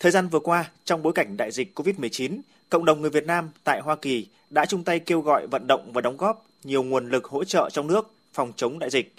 thời 0.00 0.12
gian 0.12 0.28
vừa 0.28 0.40
qua, 0.40 0.70
trong 0.84 1.02
bối 1.02 1.12
cảnh 1.12 1.36
đại 1.36 1.50
dịch 1.50 1.78
COVID-19, 1.78 2.40
cộng 2.70 2.84
đồng 2.84 3.00
người 3.00 3.10
Việt 3.10 3.26
Nam 3.26 3.50
tại 3.64 3.80
Hoa 3.80 3.96
Kỳ 3.96 4.26
đã 4.50 4.66
chung 4.66 4.84
tay 4.84 4.98
kêu 4.98 5.20
gọi 5.20 5.46
vận 5.46 5.66
động 5.66 5.92
và 5.92 6.00
đóng 6.00 6.16
góp 6.16 6.46
nhiều 6.64 6.82
nguồn 6.82 7.08
lực 7.08 7.24
hỗ 7.24 7.44
trợ 7.44 7.70
trong 7.72 7.86
nước 7.86 8.10
phòng 8.32 8.52
chống 8.56 8.78
đại 8.78 8.90
dịch. 8.90 9.14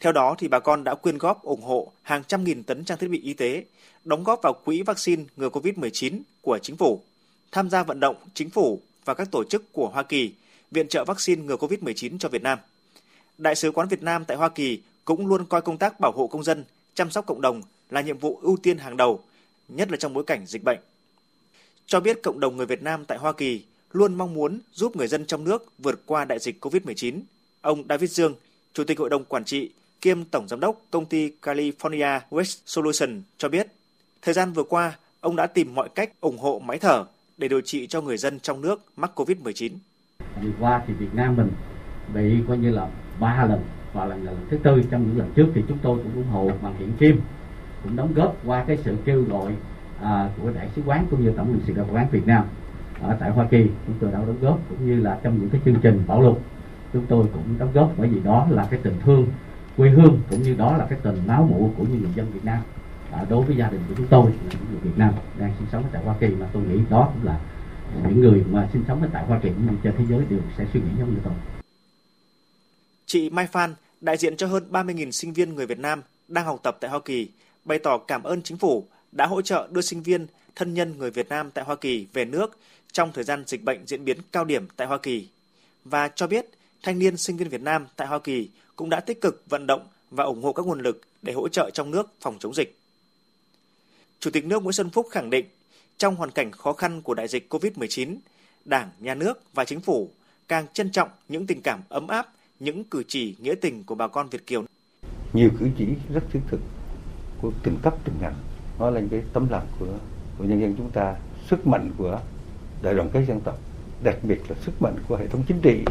Theo 0.00 0.12
đó 0.12 0.34
thì 0.38 0.48
bà 0.48 0.58
con 0.58 0.84
đã 0.84 0.94
quyên 0.94 1.18
góp 1.18 1.42
ủng 1.42 1.62
hộ 1.62 1.92
hàng 2.02 2.22
trăm 2.24 2.44
nghìn 2.44 2.62
tấn 2.62 2.84
trang 2.84 2.98
thiết 2.98 3.08
bị 3.08 3.20
y 3.20 3.34
tế, 3.34 3.64
đóng 4.04 4.24
góp 4.24 4.40
vào 4.42 4.52
quỹ 4.64 4.82
vaccine 4.82 5.24
ngừa 5.36 5.48
COVID-19 5.48 6.20
của 6.42 6.58
chính 6.62 6.76
phủ, 6.76 7.02
tham 7.52 7.70
gia 7.70 7.82
vận 7.82 8.00
động 8.00 8.16
chính 8.34 8.50
phủ 8.50 8.80
và 9.04 9.14
các 9.14 9.30
tổ 9.30 9.44
chức 9.44 9.72
của 9.72 9.88
Hoa 9.88 10.02
Kỳ 10.02 10.32
viện 10.70 10.88
trợ 10.88 11.04
vaccine 11.04 11.42
ngừa 11.42 11.56
COVID-19 11.56 12.18
cho 12.18 12.28
Việt 12.28 12.42
Nam. 12.42 12.58
Đại 13.38 13.56
sứ 13.56 13.70
quán 13.70 13.88
Việt 13.88 14.02
Nam 14.02 14.24
tại 14.24 14.36
Hoa 14.36 14.48
Kỳ 14.48 14.82
cũng 15.04 15.26
luôn 15.26 15.44
coi 15.46 15.62
công 15.62 15.78
tác 15.78 16.00
bảo 16.00 16.12
hộ 16.12 16.26
công 16.26 16.44
dân, 16.44 16.64
chăm 16.94 17.10
sóc 17.10 17.26
cộng 17.26 17.40
đồng 17.40 17.62
là 17.90 18.00
nhiệm 18.00 18.18
vụ 18.18 18.38
ưu 18.42 18.56
tiên 18.62 18.78
hàng 18.78 18.96
đầu, 18.96 19.20
nhất 19.68 19.90
là 19.90 19.96
trong 19.96 20.14
bối 20.14 20.24
cảnh 20.24 20.46
dịch 20.46 20.64
bệnh. 20.64 20.78
Cho 21.86 22.00
biết 22.00 22.22
cộng 22.22 22.40
đồng 22.40 22.56
người 22.56 22.66
Việt 22.66 22.82
Nam 22.82 23.04
tại 23.04 23.18
Hoa 23.18 23.32
Kỳ 23.32 23.62
luôn 23.92 24.14
mong 24.14 24.34
muốn 24.34 24.60
giúp 24.72 24.96
người 24.96 25.08
dân 25.08 25.26
trong 25.26 25.44
nước 25.44 25.72
vượt 25.78 26.00
qua 26.06 26.24
đại 26.24 26.38
dịch 26.38 26.64
COVID-19. 26.64 27.20
Ông 27.60 27.84
David 27.88 28.10
Dương, 28.10 28.34
Chủ 28.72 28.84
tịch 28.84 28.98
Hội 28.98 29.10
đồng 29.10 29.24
Quản 29.24 29.44
trị 29.44 29.70
kiêm 30.00 30.24
Tổng 30.24 30.48
Giám 30.48 30.60
đốc 30.60 30.80
công 30.90 31.06
ty 31.06 31.30
California 31.42 32.20
West 32.30 32.62
Solution 32.66 33.22
cho 33.38 33.48
biết, 33.48 33.66
thời 34.22 34.34
gian 34.34 34.52
vừa 34.52 34.62
qua, 34.62 34.96
ông 35.20 35.36
đã 35.36 35.46
tìm 35.46 35.74
mọi 35.74 35.88
cách 35.94 36.20
ủng 36.20 36.38
hộ 36.38 36.62
máy 36.64 36.78
thở 36.78 37.04
để 37.36 37.48
điều 37.48 37.60
trị 37.60 37.86
cho 37.86 38.00
người 38.00 38.16
dân 38.16 38.40
trong 38.40 38.60
nước 38.60 38.84
mắc 38.96 39.10
COVID-19. 39.14 39.70
Vừa 40.42 40.50
qua 40.60 40.82
thì 40.86 40.94
Việt 40.94 41.14
Nam 41.14 41.36
mình 41.36 41.50
bị 42.14 42.34
coi 42.48 42.58
như 42.58 42.70
là 42.70 42.88
ba 43.20 43.46
lần 43.48 43.64
và 43.92 44.04
lần 44.04 44.24
lần 44.24 44.36
thứ 44.50 44.58
tư 44.62 44.82
trong 44.90 45.06
những 45.06 45.18
lần 45.18 45.32
trước 45.34 45.46
thì 45.54 45.62
chúng 45.68 45.78
tôi 45.82 45.98
cũng 45.98 46.14
ủng 46.14 46.30
hộ 46.32 46.50
bằng 46.62 46.74
hiện 46.78 46.92
kim 46.98 47.20
cũng 47.82 47.96
đóng 47.96 48.14
góp 48.14 48.36
qua 48.46 48.64
cái 48.68 48.78
sự 48.84 48.96
kêu 49.04 49.22
gọi 49.22 49.52
à, 50.02 50.30
của 50.42 50.50
đại 50.50 50.68
sứ 50.76 50.82
quán 50.86 51.06
cũng 51.10 51.24
như 51.24 51.32
tổng 51.36 51.52
lãnh 51.52 51.60
sự 51.66 51.74
quán 51.92 52.06
Việt 52.10 52.26
Nam 52.26 52.44
ở 53.02 53.16
tại 53.20 53.30
Hoa 53.30 53.46
Kỳ 53.50 53.66
chúng 53.86 53.96
tôi 54.00 54.12
đã 54.12 54.18
đóng 54.18 54.38
góp 54.40 54.60
cũng 54.68 54.86
như 54.86 55.00
là 55.00 55.18
trong 55.22 55.38
những 55.40 55.48
cái 55.48 55.60
chương 55.64 55.80
trình 55.82 56.02
bảo 56.06 56.22
lục 56.22 56.42
chúng 56.92 57.06
tôi 57.08 57.26
cũng 57.32 57.58
đóng 57.58 57.72
góp 57.74 57.92
bởi 57.96 58.08
vì 58.08 58.20
đó 58.20 58.46
là 58.50 58.66
cái 58.70 58.80
tình 58.82 58.94
thương 59.04 59.26
quê 59.76 59.90
hương 59.90 60.20
cũng 60.30 60.42
như 60.42 60.54
đó 60.54 60.76
là 60.76 60.86
cái 60.90 60.98
tình 61.02 61.26
máu 61.26 61.48
mủ 61.50 61.72
của 61.76 61.84
những 61.84 62.02
người 62.02 62.12
dân 62.16 62.32
Việt 62.32 62.44
Nam 62.44 62.62
à, 63.12 63.26
đối 63.30 63.44
với 63.46 63.56
gia 63.56 63.70
đình 63.70 63.80
của 63.88 63.94
chúng 63.96 64.06
tôi 64.10 64.30
là 64.30 64.52
những 64.52 64.70
người 64.70 64.80
Việt 64.82 64.96
Nam 64.98 65.14
đang 65.38 65.52
sinh 65.58 65.66
sống 65.72 65.82
ở 65.82 65.88
tại 65.92 66.02
Hoa 66.04 66.14
Kỳ 66.20 66.26
mà 66.26 66.48
tôi 66.52 66.62
nghĩ 66.62 66.80
đó 66.90 67.12
cũng 67.14 67.26
là 67.26 67.40
những 68.08 68.20
người 68.20 68.44
mà 68.50 68.68
sinh 68.72 68.84
sống 68.88 69.02
ở 69.02 69.08
tại 69.12 69.24
Hoa 69.24 69.40
Kỳ 69.42 69.48
cũng 69.48 69.66
như 69.66 69.76
trên 69.82 69.94
thế 69.98 70.04
giới 70.10 70.24
đều 70.30 70.40
sẽ 70.58 70.66
suy 70.72 70.80
nghĩ 70.80 70.90
giống 70.98 71.10
như 71.10 71.20
tôi. 71.24 71.32
Chị 73.06 73.30
Mai 73.30 73.46
Phan, 73.46 73.74
đại 74.00 74.16
diện 74.16 74.36
cho 74.36 74.46
hơn 74.46 74.64
30.000 74.70 75.10
sinh 75.10 75.32
viên 75.32 75.54
người 75.54 75.66
Việt 75.66 75.78
Nam 75.78 76.02
đang 76.28 76.44
học 76.44 76.60
tập 76.62 76.76
tại 76.80 76.90
Hoa 76.90 77.00
Kỳ, 77.04 77.28
bày 77.64 77.78
tỏ 77.78 77.98
cảm 77.98 78.22
ơn 78.22 78.42
chính 78.42 78.58
phủ 78.58 78.84
đã 79.12 79.26
hỗ 79.26 79.42
trợ 79.42 79.68
đưa 79.70 79.80
sinh 79.80 80.02
viên, 80.02 80.26
thân 80.54 80.74
nhân 80.74 80.98
người 80.98 81.10
Việt 81.10 81.28
Nam 81.28 81.50
tại 81.50 81.64
Hoa 81.64 81.76
Kỳ 81.76 82.06
về 82.12 82.24
nước 82.24 82.58
trong 82.92 83.10
thời 83.14 83.24
gian 83.24 83.44
dịch 83.46 83.64
bệnh 83.64 83.86
diễn 83.86 84.04
biến 84.04 84.16
cao 84.32 84.44
điểm 84.44 84.66
tại 84.76 84.86
Hoa 84.86 84.98
Kỳ 84.98 85.28
và 85.84 86.08
cho 86.08 86.26
biết 86.26 86.46
thanh 86.82 86.98
niên 86.98 87.16
sinh 87.16 87.36
viên 87.36 87.48
Việt 87.48 87.62
Nam 87.62 87.86
tại 87.96 88.08
Hoa 88.08 88.18
Kỳ 88.18 88.48
cũng 88.76 88.90
đã 88.90 89.00
tích 89.00 89.20
cực 89.20 89.44
vận 89.48 89.66
động 89.66 89.86
và 90.10 90.24
ủng 90.24 90.42
hộ 90.42 90.52
các 90.52 90.66
nguồn 90.66 90.80
lực 90.80 91.00
để 91.22 91.32
hỗ 91.32 91.48
trợ 91.48 91.70
trong 91.74 91.90
nước 91.90 92.12
phòng 92.20 92.36
chống 92.38 92.54
dịch. 92.54 92.78
Chủ 94.20 94.30
tịch 94.30 94.44
nước 94.44 94.62
Nguyễn 94.62 94.72
Xuân 94.72 94.90
Phúc 94.90 95.06
khẳng 95.10 95.30
định, 95.30 95.46
trong 95.98 96.16
hoàn 96.16 96.30
cảnh 96.30 96.52
khó 96.52 96.72
khăn 96.72 97.02
của 97.02 97.14
đại 97.14 97.28
dịch 97.28 97.52
COVID-19, 97.52 98.16
Đảng, 98.64 98.90
Nhà 98.98 99.14
nước 99.14 99.42
và 99.54 99.64
Chính 99.64 99.80
phủ 99.80 100.10
càng 100.48 100.66
trân 100.72 100.90
trọng 100.90 101.08
những 101.28 101.46
tình 101.46 101.62
cảm 101.62 101.80
ấm 101.88 102.06
áp, 102.06 102.32
những 102.60 102.84
cử 102.84 103.02
chỉ 103.08 103.34
nghĩa 103.38 103.54
tình 103.54 103.84
của 103.84 103.94
bà 103.94 104.08
con 104.08 104.28
Việt 104.28 104.46
Kiều. 104.46 104.64
Nhiều 105.32 105.50
cử 105.60 105.68
chỉ 105.78 105.86
rất 106.14 106.24
thiết 106.32 106.40
thực 106.48 106.60
của 107.42 107.52
từng 107.62 107.76
cấp 107.82 107.94
từng 108.04 108.16
ngành 108.20 108.34
nói 108.78 108.92
lên 108.92 109.08
cái 109.10 109.22
tấm 109.32 109.48
lòng 109.50 109.66
của 109.78 109.86
của 110.38 110.44
nhân 110.44 110.60
dân 110.60 110.74
chúng 110.78 110.90
ta, 110.90 111.16
sức 111.50 111.66
mạnh 111.66 111.90
của 111.98 112.20
đại 112.82 112.94
đoàn 112.94 113.10
kết 113.12 113.24
dân 113.28 113.40
tộc, 113.40 113.58
đặc 114.02 114.16
biệt 114.22 114.38
là 114.48 114.56
sức 114.64 114.82
mạnh 114.82 114.96
của 115.08 115.16
hệ 115.16 115.26
thống 115.26 115.42
chính 115.48 115.60
trị 115.62 115.84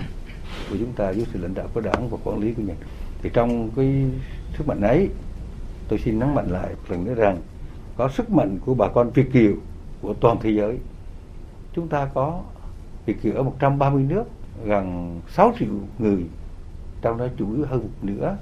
của 0.70 0.76
chúng 0.80 0.94
ta 0.94 1.10
dưới 1.10 1.26
sự 1.34 1.40
lãnh 1.40 1.54
đạo 1.54 1.68
của 1.74 1.82
đảng 1.82 2.10
và 2.10 2.18
quản 2.24 2.40
lý 2.40 2.54
của 2.54 2.62
nhà 2.62 2.74
nước. 2.80 2.86
Thì 3.22 3.30
trong 3.34 3.70
cái 3.76 4.06
sức 4.58 4.68
mạnh 4.68 4.82
ấy, 4.82 5.10
tôi 5.88 6.00
xin 6.00 6.20
nhấn 6.20 6.36
mạnh 6.36 6.48
lại 6.50 6.70
một 6.70 6.92
lần 6.92 7.06
nữa 7.06 7.14
rằng 7.14 7.38
có 7.98 8.10
sức 8.10 8.30
mạnh 8.30 8.58
của 8.66 8.74
bà 8.74 8.88
con 8.88 9.10
Việt 9.10 9.32
kiều 9.34 9.54
của 10.02 10.14
toàn 10.14 10.38
thế 10.42 10.50
giới. 10.50 10.78
Chúng 11.74 11.88
ta 11.88 12.10
có 12.14 12.42
Việt 13.06 13.22
kiều 13.22 13.34
ở 13.34 13.44
130 13.44 14.04
nước, 14.04 14.24
gần 14.66 15.20
6 15.30 15.54
triệu 15.60 15.70
người, 16.00 16.24
trong 17.02 17.18
đó 17.18 17.28
chủ 17.38 17.56
yếu 17.56 17.66
hơn 17.66 17.80
một 17.80 17.90
nửa 18.02 18.38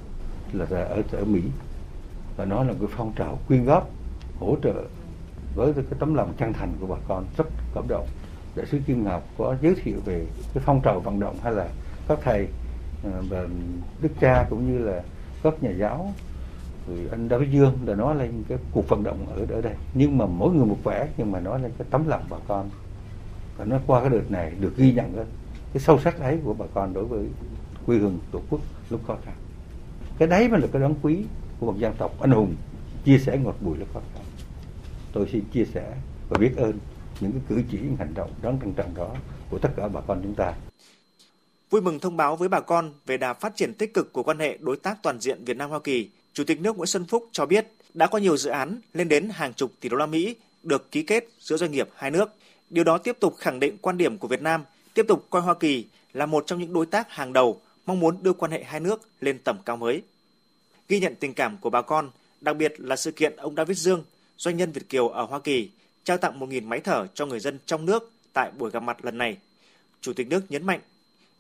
là 0.54 0.66
ở 0.70 1.02
ở 1.12 1.26
Mỹ 1.26 1.42
và 2.38 2.46
nó 2.46 2.64
là 2.64 2.72
một 2.72 2.78
cái 2.80 2.90
phong 2.98 3.14
trào 3.16 3.40
quyên 3.48 3.66
góp 3.66 3.90
hỗ 4.40 4.58
trợ 4.64 4.74
với 5.56 5.74
cái 5.74 5.84
tấm 6.00 6.16
lòng 6.16 6.34
chân 6.38 6.54
thành 6.54 6.74
của 6.80 6.88
bà 6.88 6.96
con 7.08 7.26
rất 7.38 7.48
cảm 7.76 7.88
động 7.88 8.08
đại 8.56 8.66
sứ 8.66 8.80
Kim 8.88 9.04
Ngọc 9.04 9.24
có 9.38 9.56
giới 9.62 9.76
thiệu 9.76 10.00
về 10.06 10.26
cái 10.54 10.64
phong 10.66 10.82
trào 10.82 11.00
vận 11.00 11.20
động 11.20 11.36
hay 11.44 11.54
là 11.54 11.68
các 12.08 12.20
thầy 12.22 12.48
ờ, 13.04 13.24
và 13.30 13.48
đức 14.02 14.10
cha 14.20 14.46
cũng 14.50 14.72
như 14.72 14.78
là 14.78 15.04
các 15.44 15.64
nhà 15.64 15.72
giáo. 15.72 16.14
Rồi 16.88 17.08
anh 17.12 17.30
David 17.30 17.50
Dương 17.52 17.78
đã 17.86 17.96
nói 17.96 18.16
lên 18.16 18.44
cái 18.48 18.58
cuộc 18.72 18.90
vận 18.90 19.04
động 19.04 19.26
ở 19.36 19.46
ở 19.56 19.62
đây. 19.62 19.74
Nhưng 19.94 20.18
mà 20.18 20.26
mỗi 20.26 20.54
người 20.54 20.66
một 20.66 20.78
vẻ 20.84 21.08
nhưng 21.18 21.32
mà 21.32 21.40
nói 21.40 21.62
lên 21.62 21.72
cái 21.78 21.88
tấm 21.92 22.08
lòng 22.08 22.24
bà 22.30 22.38
con. 22.48 22.70
Và 23.58 23.66
nó 23.66 23.80
qua 23.88 24.02
cái 24.02 24.10
đợt 24.10 24.32
này 24.32 24.52
được 24.60 24.78
ghi 24.78 24.94
nhận 24.94 25.14
cái, 25.16 25.26
cái 25.74 25.82
sâu 25.82 26.00
sắc 26.00 26.20
ấy 26.20 26.40
của 26.44 26.54
bà 26.54 26.66
con 26.74 26.94
đối 26.94 27.06
với 27.06 27.26
quê 27.86 27.98
hương 27.98 28.20
tổ 28.32 28.42
quốc 28.50 28.62
lúc 28.90 29.02
khó 29.08 29.18
khăn. 29.26 29.36
Cái 30.18 30.28
đấy 30.28 30.50
mới 30.50 30.60
là 30.60 30.68
cái 30.74 30.82
đáng 30.82 30.96
quý 31.02 31.26
của 31.60 31.66
một 31.66 31.78
dân 31.78 31.94
tộc. 31.98 32.20
Anh 32.20 32.32
hùng 32.32 32.56
chia 33.06 33.18
sẻ 33.18 33.38
ngọt 33.38 33.56
bùi 33.62 33.78
lúc 33.78 33.88
khó 33.94 34.00
khăn. 34.14 34.24
Tôi 35.14 35.28
xin 35.32 35.44
chia 35.52 35.66
sẻ 35.66 35.94
và 36.30 36.38
biết 36.38 36.58
ơn 36.58 36.74
những 37.20 37.32
cái 37.32 37.42
cử 37.48 37.64
chỉ 37.72 37.78
những 37.78 37.96
hành 37.96 38.14
động 38.14 38.30
đáng 38.42 38.60
trân 38.62 38.74
trọng 38.74 38.96
đó 38.96 39.10
của 39.50 39.58
tất 39.58 39.70
cả 39.76 39.88
bà 39.88 40.02
con 40.02 40.20
chúng 40.24 40.36
ta. 40.36 40.54
Vui 41.74 41.82
mừng 41.82 42.00
thông 42.00 42.18
báo 42.18 42.36
với 42.36 42.50
bà 42.50 42.60
con 42.60 42.94
về 43.06 43.18
đà 43.18 43.34
phát 43.34 43.56
triển 43.56 43.74
tích 43.74 43.94
cực 43.94 44.14
của 44.14 44.24
quan 44.24 44.40
hệ 44.40 44.58
đối 44.62 44.78
tác 44.78 45.04
toàn 45.04 45.20
diện 45.20 45.46
Việt 45.46 45.58
Nam 45.58 45.70
Hoa 45.70 45.80
Kỳ, 45.80 46.10
Chủ 46.34 46.44
tịch 46.44 46.62
nước 46.62 46.78
Nguyễn 46.78 46.88
Xuân 46.88 47.06
Phúc 47.06 47.30
cho 47.32 47.46
biết 47.46 47.68
đã 47.94 48.08
có 48.08 48.18
nhiều 48.18 48.38
dự 48.38 48.50
án 48.50 48.82
lên 48.94 49.10
đến 49.10 49.30
hàng 49.30 49.54
chục 49.54 49.72
tỷ 49.80 49.90
đô 49.90 49.98
la 49.98 50.06
Mỹ 50.06 50.36
được 50.64 50.92
ký 50.92 51.04
kết 51.04 51.28
giữa 51.40 51.58
doanh 51.58 51.72
nghiệp 51.72 51.90
hai 51.96 52.12
nước. 52.12 52.30
Điều 52.70 52.84
đó 52.84 52.98
tiếp 52.98 53.18
tục 53.20 53.36
khẳng 53.38 53.60
định 53.60 53.78
quan 53.82 53.98
điểm 53.98 54.18
của 54.18 54.28
Việt 54.28 54.42
Nam 54.42 54.64
tiếp 54.94 55.06
tục 55.08 55.28
coi 55.30 55.42
Hoa 55.42 55.54
Kỳ 55.54 55.86
là 56.14 56.26
một 56.26 56.44
trong 56.48 56.60
những 56.60 56.74
đối 56.74 56.86
tác 56.86 57.12
hàng 57.12 57.34
đầu 57.34 57.62
mong 57.86 58.00
muốn 58.00 58.24
đưa 58.24 58.34
quan 58.34 58.52
hệ 58.52 58.64
hai 58.64 58.80
nước 58.80 59.02
lên 59.22 59.40
tầm 59.44 59.58
cao 59.66 59.78
mới. 59.78 60.02
Ghi 60.90 61.00
nhận 61.00 61.16
tình 61.16 61.34
cảm 61.34 61.58
của 61.58 61.70
bà 61.70 61.82
con, 61.82 62.12
đặc 62.42 62.58
biệt 62.58 62.74
là 62.78 62.96
sự 62.96 63.12
kiện 63.12 63.36
ông 63.36 63.56
David 63.56 63.78
Dương, 63.78 64.04
doanh 64.38 64.58
nhân 64.58 64.72
Việt 64.72 64.90
Kiều 64.90 65.08
ở 65.08 65.24
Hoa 65.24 65.40
Kỳ 65.40 65.70
trao 66.04 66.18
tặng 66.18 66.40
1.000 66.40 66.68
máy 66.68 66.80
thở 66.80 67.08
cho 67.14 67.26
người 67.26 67.40
dân 67.40 67.60
trong 67.66 67.86
nước 67.86 68.12
tại 68.34 68.52
buổi 68.58 68.72
gặp 68.72 68.84
mặt 68.84 69.06
lần 69.06 69.18
này. 69.18 69.38
Chủ 70.02 70.14
tịch 70.14 70.28
nước 70.28 70.42
nhấn 70.50 70.66
mạnh, 70.66 70.80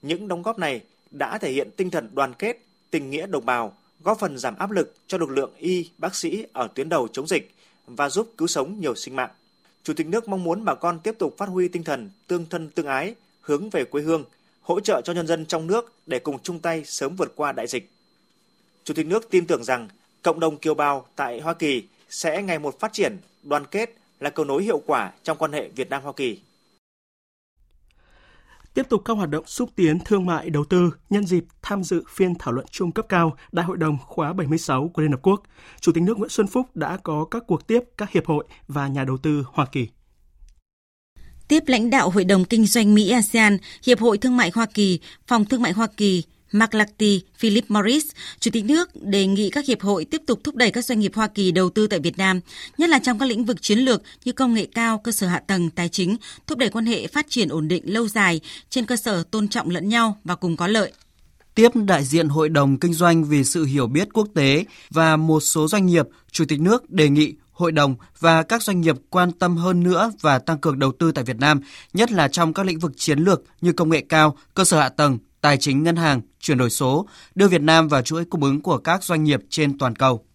những 0.03 0.27
đóng 0.27 0.41
góp 0.41 0.59
này 0.59 0.81
đã 1.11 1.37
thể 1.37 1.51
hiện 1.51 1.69
tinh 1.77 1.89
thần 1.89 2.09
đoàn 2.13 2.33
kết, 2.33 2.57
tình 2.91 3.09
nghĩa 3.09 3.27
đồng 3.27 3.45
bào, 3.45 3.73
góp 4.03 4.19
phần 4.19 4.37
giảm 4.37 4.55
áp 4.57 4.71
lực 4.71 4.95
cho 5.07 5.17
lực 5.17 5.29
lượng 5.29 5.51
y, 5.57 5.89
bác 5.97 6.15
sĩ 6.15 6.45
ở 6.53 6.67
tuyến 6.67 6.89
đầu 6.89 7.07
chống 7.07 7.27
dịch 7.27 7.51
và 7.87 8.09
giúp 8.09 8.31
cứu 8.37 8.47
sống 8.47 8.79
nhiều 8.79 8.95
sinh 8.95 9.15
mạng. 9.15 9.29
Chủ 9.83 9.93
tịch 9.93 10.07
nước 10.07 10.27
mong 10.27 10.43
muốn 10.43 10.65
bà 10.65 10.75
con 10.75 10.99
tiếp 10.99 11.15
tục 11.19 11.35
phát 11.37 11.49
huy 11.49 11.67
tinh 11.67 11.83
thần 11.83 12.09
tương 12.27 12.45
thân 12.45 12.69
tương 12.69 12.87
ái, 12.87 13.15
hướng 13.41 13.69
về 13.69 13.85
quê 13.85 14.01
hương, 14.01 14.25
hỗ 14.61 14.79
trợ 14.79 15.01
cho 15.01 15.13
nhân 15.13 15.27
dân 15.27 15.45
trong 15.45 15.67
nước 15.67 15.93
để 16.05 16.19
cùng 16.19 16.39
chung 16.43 16.59
tay 16.59 16.83
sớm 16.85 17.15
vượt 17.15 17.33
qua 17.35 17.51
đại 17.51 17.67
dịch. 17.67 17.89
Chủ 18.83 18.93
tịch 18.93 19.05
nước 19.05 19.29
tin 19.29 19.47
tưởng 19.47 19.63
rằng 19.63 19.89
cộng 20.21 20.39
đồng 20.39 20.57
kiều 20.57 20.73
bào 20.73 21.05
tại 21.15 21.39
Hoa 21.39 21.53
Kỳ 21.53 21.83
sẽ 22.09 22.41
ngày 22.41 22.59
một 22.59 22.79
phát 22.79 22.93
triển, 22.93 23.17
đoàn 23.43 23.65
kết 23.71 23.93
là 24.19 24.29
cầu 24.29 24.45
nối 24.45 24.63
hiệu 24.63 24.81
quả 24.85 25.11
trong 25.23 25.37
quan 25.37 25.51
hệ 25.51 25.69
Việt 25.69 25.89
Nam 25.89 26.03
Hoa 26.03 26.13
Kỳ. 26.13 26.39
Tiếp 28.73 28.89
tục 28.89 29.01
các 29.05 29.13
hoạt 29.13 29.29
động 29.29 29.43
xúc 29.47 29.69
tiến 29.75 29.99
thương 30.05 30.25
mại 30.25 30.49
đầu 30.49 30.65
tư 30.65 30.91
nhân 31.09 31.25
dịp 31.25 31.45
tham 31.61 31.83
dự 31.83 32.03
phiên 32.09 32.35
thảo 32.39 32.53
luận 32.53 32.65
chung 32.71 32.91
cấp 32.91 33.05
cao 33.09 33.35
Đại 33.51 33.65
hội 33.65 33.77
đồng 33.77 33.97
khóa 34.05 34.33
76 34.33 34.91
của 34.93 35.01
Liên 35.01 35.11
Hợp 35.11 35.19
Quốc, 35.21 35.43
Chủ 35.79 35.91
tịch 35.91 36.03
nước 36.03 36.17
Nguyễn 36.17 36.29
Xuân 36.29 36.47
Phúc 36.47 36.75
đã 36.75 36.97
có 36.97 37.25
các 37.31 37.43
cuộc 37.47 37.67
tiếp 37.67 37.79
các 37.97 38.11
hiệp 38.11 38.25
hội 38.25 38.45
và 38.67 38.87
nhà 38.87 39.03
đầu 39.03 39.17
tư 39.17 39.43
Hoa 39.47 39.65
Kỳ. 39.65 39.87
Tiếp 41.47 41.63
lãnh 41.67 41.89
đạo 41.89 42.09
Hội 42.09 42.25
đồng 42.25 42.45
Kinh 42.45 42.65
doanh 42.65 42.93
Mỹ 42.93 43.09
ASEAN, 43.09 43.57
Hiệp 43.85 43.99
hội 43.99 44.17
Thương 44.17 44.37
mại 44.37 44.51
Hoa 44.53 44.65
Kỳ, 44.73 44.99
Phòng 45.27 45.45
Thương 45.45 45.61
mại 45.61 45.71
Hoa 45.71 45.87
Kỳ, 45.97 46.23
McLarty 46.53 47.21
Philip 47.37 47.71
Morris, 47.71 48.05
Chủ 48.39 48.51
tịch 48.51 48.65
nước 48.65 48.89
đề 48.95 49.27
nghị 49.27 49.49
các 49.49 49.65
hiệp 49.65 49.81
hội 49.81 50.05
tiếp 50.05 50.21
tục 50.25 50.39
thúc 50.43 50.55
đẩy 50.55 50.71
các 50.71 50.85
doanh 50.85 50.99
nghiệp 50.99 51.11
Hoa 51.15 51.27
Kỳ 51.27 51.51
đầu 51.51 51.69
tư 51.69 51.87
tại 51.87 51.99
Việt 51.99 52.17
Nam, 52.17 52.39
nhất 52.77 52.89
là 52.89 52.99
trong 52.99 53.19
các 53.19 53.25
lĩnh 53.25 53.45
vực 53.45 53.61
chiến 53.61 53.79
lược 53.79 54.01
như 54.25 54.31
công 54.31 54.53
nghệ 54.53 54.67
cao, 54.75 54.97
cơ 54.97 55.11
sở 55.11 55.27
hạ 55.27 55.41
tầng, 55.47 55.69
tài 55.69 55.89
chính, 55.89 56.17
thúc 56.47 56.57
đẩy 56.57 56.69
quan 56.69 56.85
hệ 56.85 57.07
phát 57.07 57.25
triển 57.29 57.49
ổn 57.49 57.67
định 57.67 57.83
lâu 57.85 58.07
dài 58.07 58.41
trên 58.69 58.85
cơ 58.85 58.95
sở 58.95 59.23
tôn 59.31 59.47
trọng 59.47 59.69
lẫn 59.69 59.89
nhau 59.89 60.17
và 60.23 60.35
cùng 60.35 60.57
có 60.57 60.67
lợi. 60.67 60.91
Tiếp 61.55 61.71
đại 61.75 62.03
diện 62.03 62.29
Hội 62.29 62.49
đồng 62.49 62.79
Kinh 62.79 62.93
doanh 62.93 63.23
vì 63.23 63.43
sự 63.43 63.65
hiểu 63.65 63.87
biết 63.87 64.07
quốc 64.13 64.27
tế 64.35 64.65
và 64.89 65.17
một 65.17 65.39
số 65.39 65.67
doanh 65.67 65.85
nghiệp, 65.85 66.05
Chủ 66.31 66.45
tịch 66.45 66.61
nước 66.61 66.89
đề 66.89 67.09
nghị 67.09 67.33
hội 67.51 67.71
đồng 67.71 67.95
và 68.19 68.43
các 68.43 68.63
doanh 68.63 68.81
nghiệp 68.81 68.95
quan 69.09 69.31
tâm 69.31 69.57
hơn 69.57 69.83
nữa 69.83 70.11
và 70.21 70.39
tăng 70.39 70.57
cường 70.57 70.79
đầu 70.79 70.91
tư 70.99 71.11
tại 71.11 71.23
Việt 71.23 71.37
Nam, 71.39 71.61
nhất 71.93 72.11
là 72.11 72.27
trong 72.27 72.53
các 72.53 72.65
lĩnh 72.65 72.79
vực 72.79 72.91
chiến 72.95 73.19
lược 73.19 73.43
như 73.61 73.73
công 73.73 73.89
nghệ 73.89 74.05
cao, 74.09 74.37
cơ 74.53 74.65
sở 74.65 74.79
hạ 74.79 74.89
tầng, 74.89 75.17
tài 75.43 75.57
chính 75.57 75.83
ngân 75.83 75.95
hàng, 75.95 76.21
chuyển 76.39 76.57
đổi 76.57 76.69
số, 76.69 77.07
đưa 77.35 77.47
Việt 77.47 77.61
Nam 77.61 77.87
vào 77.87 78.01
chuỗi 78.01 78.25
cung 78.25 78.43
ứng 78.43 78.61
của 78.61 78.77
các 78.77 79.03
doanh 79.03 79.23
nghiệp 79.23 79.39
trên 79.49 79.77
toàn 79.77 79.95
cầu. 79.95 80.25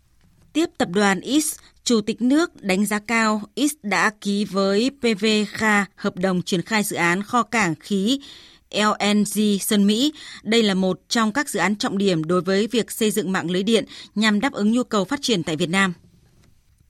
Tiếp 0.52 0.66
tập 0.78 0.88
đoàn 0.92 1.20
X, 1.42 1.58
Chủ 1.84 2.00
tịch 2.00 2.22
nước 2.22 2.62
đánh 2.62 2.86
giá 2.86 2.98
cao 2.98 3.42
X 3.56 3.72
đã 3.82 4.10
ký 4.20 4.44
với 4.44 4.90
PVK 5.00 5.62
hợp 5.96 6.16
đồng 6.16 6.42
triển 6.42 6.62
khai 6.62 6.82
dự 6.82 6.96
án 6.96 7.22
kho 7.22 7.42
cảng 7.42 7.74
khí 7.80 8.20
LNG 8.70 9.58
Sơn 9.60 9.86
Mỹ. 9.86 10.12
Đây 10.42 10.62
là 10.62 10.74
một 10.74 11.00
trong 11.08 11.32
các 11.32 11.48
dự 11.48 11.60
án 11.60 11.76
trọng 11.76 11.98
điểm 11.98 12.24
đối 12.24 12.40
với 12.40 12.66
việc 12.66 12.90
xây 12.90 13.10
dựng 13.10 13.32
mạng 13.32 13.50
lưới 13.50 13.62
điện 13.62 13.84
nhằm 14.14 14.40
đáp 14.40 14.52
ứng 14.52 14.72
nhu 14.72 14.84
cầu 14.84 15.04
phát 15.04 15.22
triển 15.22 15.42
tại 15.42 15.56
Việt 15.56 15.70
Nam. 15.70 15.92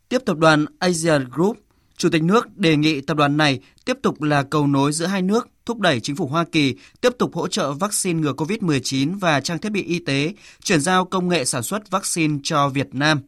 Tiếp 0.08 0.18
tập 0.26 0.36
đoàn 0.36 0.66
Asia 0.78 1.18
Group, 1.30 1.58
Chủ 1.96 2.08
tịch 2.10 2.22
nước 2.22 2.56
đề 2.56 2.76
nghị 2.76 3.00
tập 3.00 3.16
đoàn 3.16 3.36
này 3.36 3.60
tiếp 3.84 3.98
tục 4.02 4.22
là 4.22 4.42
cầu 4.42 4.66
nối 4.66 4.92
giữa 4.92 5.06
hai 5.06 5.22
nước, 5.22 5.48
thúc 5.68 5.80
đẩy 5.80 6.00
chính 6.00 6.16
phủ 6.16 6.26
Hoa 6.26 6.44
Kỳ 6.44 6.74
tiếp 7.00 7.12
tục 7.18 7.34
hỗ 7.34 7.48
trợ 7.48 7.72
vaccine 7.72 8.20
ngừa 8.20 8.32
COVID-19 8.32 9.18
và 9.18 9.40
trang 9.40 9.58
thiết 9.58 9.72
bị 9.72 9.82
y 9.82 9.98
tế, 9.98 10.32
chuyển 10.62 10.80
giao 10.80 11.04
công 11.04 11.28
nghệ 11.28 11.44
sản 11.44 11.62
xuất 11.62 11.90
vaccine 11.90 12.38
cho 12.42 12.68
Việt 12.68 12.88
Nam. 12.92 13.20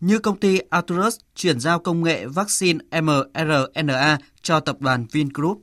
Như 0.00 0.18
công 0.18 0.36
ty 0.36 0.58
Arturus 0.70 1.16
chuyển 1.36 1.60
giao 1.60 1.78
công 1.78 2.02
nghệ 2.02 2.26
vaccine 2.26 3.00
mRNA 3.00 4.18
cho 4.42 4.60
tập 4.60 4.76
đoàn 4.80 5.06
Vingroup. 5.12 5.62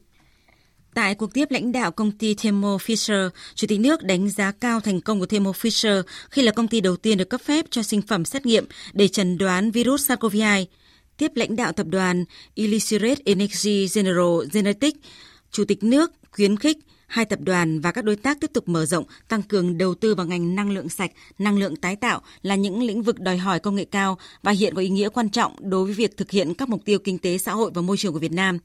Tại 0.93 1.15
cuộc 1.15 1.33
tiếp 1.33 1.45
lãnh 1.49 1.71
đạo 1.71 1.91
công 1.91 2.11
ty 2.11 2.33
Thermo 2.33 2.77
Fisher, 2.77 3.29
Chủ 3.55 3.67
tịch 3.67 3.79
nước 3.79 4.03
đánh 4.03 4.29
giá 4.29 4.51
cao 4.51 4.79
thành 4.79 5.01
công 5.01 5.19
của 5.19 5.25
Thermo 5.25 5.51
Fisher 5.51 6.03
khi 6.29 6.41
là 6.41 6.51
công 6.51 6.67
ty 6.67 6.81
đầu 6.81 6.97
tiên 6.97 7.17
được 7.17 7.29
cấp 7.29 7.41
phép 7.41 7.65
cho 7.69 7.83
sinh 7.83 8.01
phẩm 8.01 8.25
xét 8.25 8.45
nghiệm 8.45 8.65
để 8.93 9.07
chẩn 9.07 9.37
đoán 9.37 9.71
virus 9.71 10.11
SARS-CoV-2. 10.11 10.65
Tiếp 11.17 11.31
lãnh 11.35 11.55
đạo 11.55 11.71
tập 11.71 11.87
đoàn 11.89 12.25
Elisirate 12.55 13.21
Energy 13.25 13.87
General 13.95 14.47
Genetics, 14.53 14.99
Chủ 15.51 15.65
tịch 15.65 15.83
nước 15.83 16.11
khuyến 16.31 16.57
khích 16.57 16.77
hai 17.07 17.25
tập 17.25 17.39
đoàn 17.41 17.81
và 17.81 17.91
các 17.91 18.05
đối 18.05 18.15
tác 18.15 18.39
tiếp 18.39 18.51
tục 18.53 18.69
mở 18.69 18.85
rộng, 18.85 19.03
tăng 19.27 19.41
cường 19.41 19.77
đầu 19.77 19.95
tư 19.95 20.15
vào 20.15 20.27
ngành 20.27 20.55
năng 20.55 20.71
lượng 20.71 20.89
sạch, 20.89 21.11
năng 21.39 21.57
lượng 21.57 21.75
tái 21.75 21.95
tạo 21.95 22.21
là 22.41 22.55
những 22.55 22.83
lĩnh 22.83 23.03
vực 23.03 23.19
đòi 23.19 23.37
hỏi 23.37 23.59
công 23.59 23.75
nghệ 23.75 23.85
cao 23.85 24.17
và 24.43 24.51
hiện 24.51 24.75
có 24.75 24.81
ý 24.81 24.89
nghĩa 24.89 25.09
quan 25.09 25.29
trọng 25.29 25.55
đối 25.59 25.85
với 25.85 25.93
việc 25.93 26.17
thực 26.17 26.31
hiện 26.31 26.53
các 26.53 26.69
mục 26.69 26.85
tiêu 26.85 26.99
kinh 26.99 27.17
tế 27.17 27.37
xã 27.37 27.53
hội 27.53 27.71
và 27.73 27.81
môi 27.81 27.97
trường 27.97 28.13
của 28.13 28.19
Việt 28.19 28.31
Nam. 28.31 28.59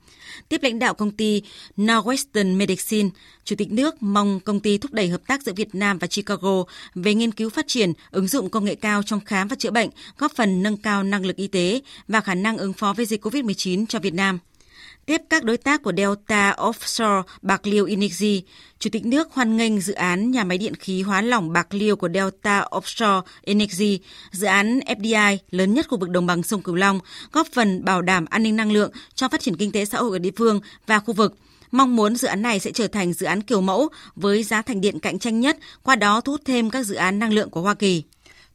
Tiếp 0.49 0.63
lãnh 0.63 0.79
đạo 0.79 0.95
công 0.95 1.11
ty 1.11 1.43
Northwestern 1.77 2.57
Medicine, 2.57 3.09
Chủ 3.45 3.57
tịch 3.57 3.73
nước 3.73 4.03
mong 4.03 4.41
công 4.41 4.61
ty 4.61 4.79
thúc 4.79 4.93
đẩy 4.93 5.09
hợp 5.09 5.27
tác 5.27 5.43
giữa 5.43 5.53
Việt 5.53 5.75
Nam 5.75 5.99
và 5.99 6.07
Chicago 6.07 6.65
về 6.95 7.15
nghiên 7.15 7.33
cứu 7.33 7.51
phát 7.51 7.65
triển, 7.69 7.93
ứng 8.11 8.29
dụng 8.29 8.51
công 8.51 8.65
nghệ 8.65 8.75
cao 8.75 9.03
trong 9.03 9.21
khám 9.21 9.49
và 9.49 9.57
chữa 9.57 9.71
bệnh, 9.71 9.91
góp 10.19 10.33
phần 10.35 10.63
nâng 10.63 10.77
cao 10.77 11.03
năng 11.03 11.27
lực 11.27 11.37
y 11.37 11.47
tế 11.47 11.81
và 12.09 12.21
khả 12.21 12.35
năng 12.35 12.59
ứng 12.59 12.73
phó 12.73 12.93
với 12.93 13.07
dịch 13.07 13.27
COVID-19 13.27 13.87
cho 13.87 13.99
Việt 13.99 14.15
Nam. 14.15 14.39
Tiếp 15.07 15.23
các 15.31 15.45
đối 15.45 15.57
tác 15.57 15.83
của 15.83 15.93
Delta 15.97 16.55
Offshore 16.59 17.23
Bạc 17.43 17.67
Liêu 17.67 17.87
Energy, 17.87 18.43
Chủ 18.79 18.91
tịch 18.91 19.07
nước 19.07 19.33
hoan 19.33 19.57
nghênh 19.57 19.81
dự 19.81 19.93
án 19.93 20.31
nhà 20.31 20.45
máy 20.45 20.59
điện 20.59 20.75
khí 20.75 21.03
hóa 21.03 21.23
lỏng 21.23 21.53
Bạc 21.53 21.75
Liêu 21.75 21.97
của 21.97 22.09
Delta 22.15 22.65
Offshore 22.71 23.23
Energy, 23.43 24.01
dự 24.31 24.47
án 24.47 24.81
FDI 24.81 25.39
lớn 25.51 25.75
nhất 25.75 25.87
khu 25.89 25.99
vực 25.99 26.11
đồng 26.11 26.27
bằng 26.27 26.43
sông 26.43 26.63
Cửu 26.63 26.75
Long, 26.75 27.01
góp 27.33 27.47
phần 27.53 27.85
bảo 27.85 28.03
đảm 28.03 28.25
an 28.31 28.43
ninh 28.43 28.57
năng 28.57 28.73
lượng 28.73 28.91
cho 29.15 29.29
phát 29.29 29.41
triển 29.41 29.57
kinh 29.57 29.73
tế 29.73 29.85
xã 29.85 29.99
hội 29.99 30.17
ở 30.17 30.19
địa 30.19 30.31
phương 30.37 30.61
và 30.87 30.99
khu 30.99 31.15
vực. 31.15 31.37
Mong 31.71 31.97
muốn 31.97 32.17
dự 32.17 32.29
án 32.29 32.43
này 32.43 32.61
sẽ 32.61 32.71
trở 32.73 32.87
thành 32.87 33.13
dự 33.13 33.27
án 33.27 33.43
kiểu 33.43 33.61
mẫu 33.61 33.89
với 34.17 34.43
giá 34.43 34.63
thành 34.63 34.81
điện 34.81 34.99
cạnh 34.99 35.19
tranh 35.19 35.41
nhất, 35.41 35.59
qua 35.83 35.97
đó 35.97 36.21
thu 36.21 36.33
hút 36.33 36.41
thêm 36.45 36.71
các 36.71 36.83
dự 36.83 36.95
án 36.95 37.19
năng 37.19 37.33
lượng 37.33 37.51
của 37.51 37.61
Hoa 37.61 37.75
Kỳ. 37.75 38.03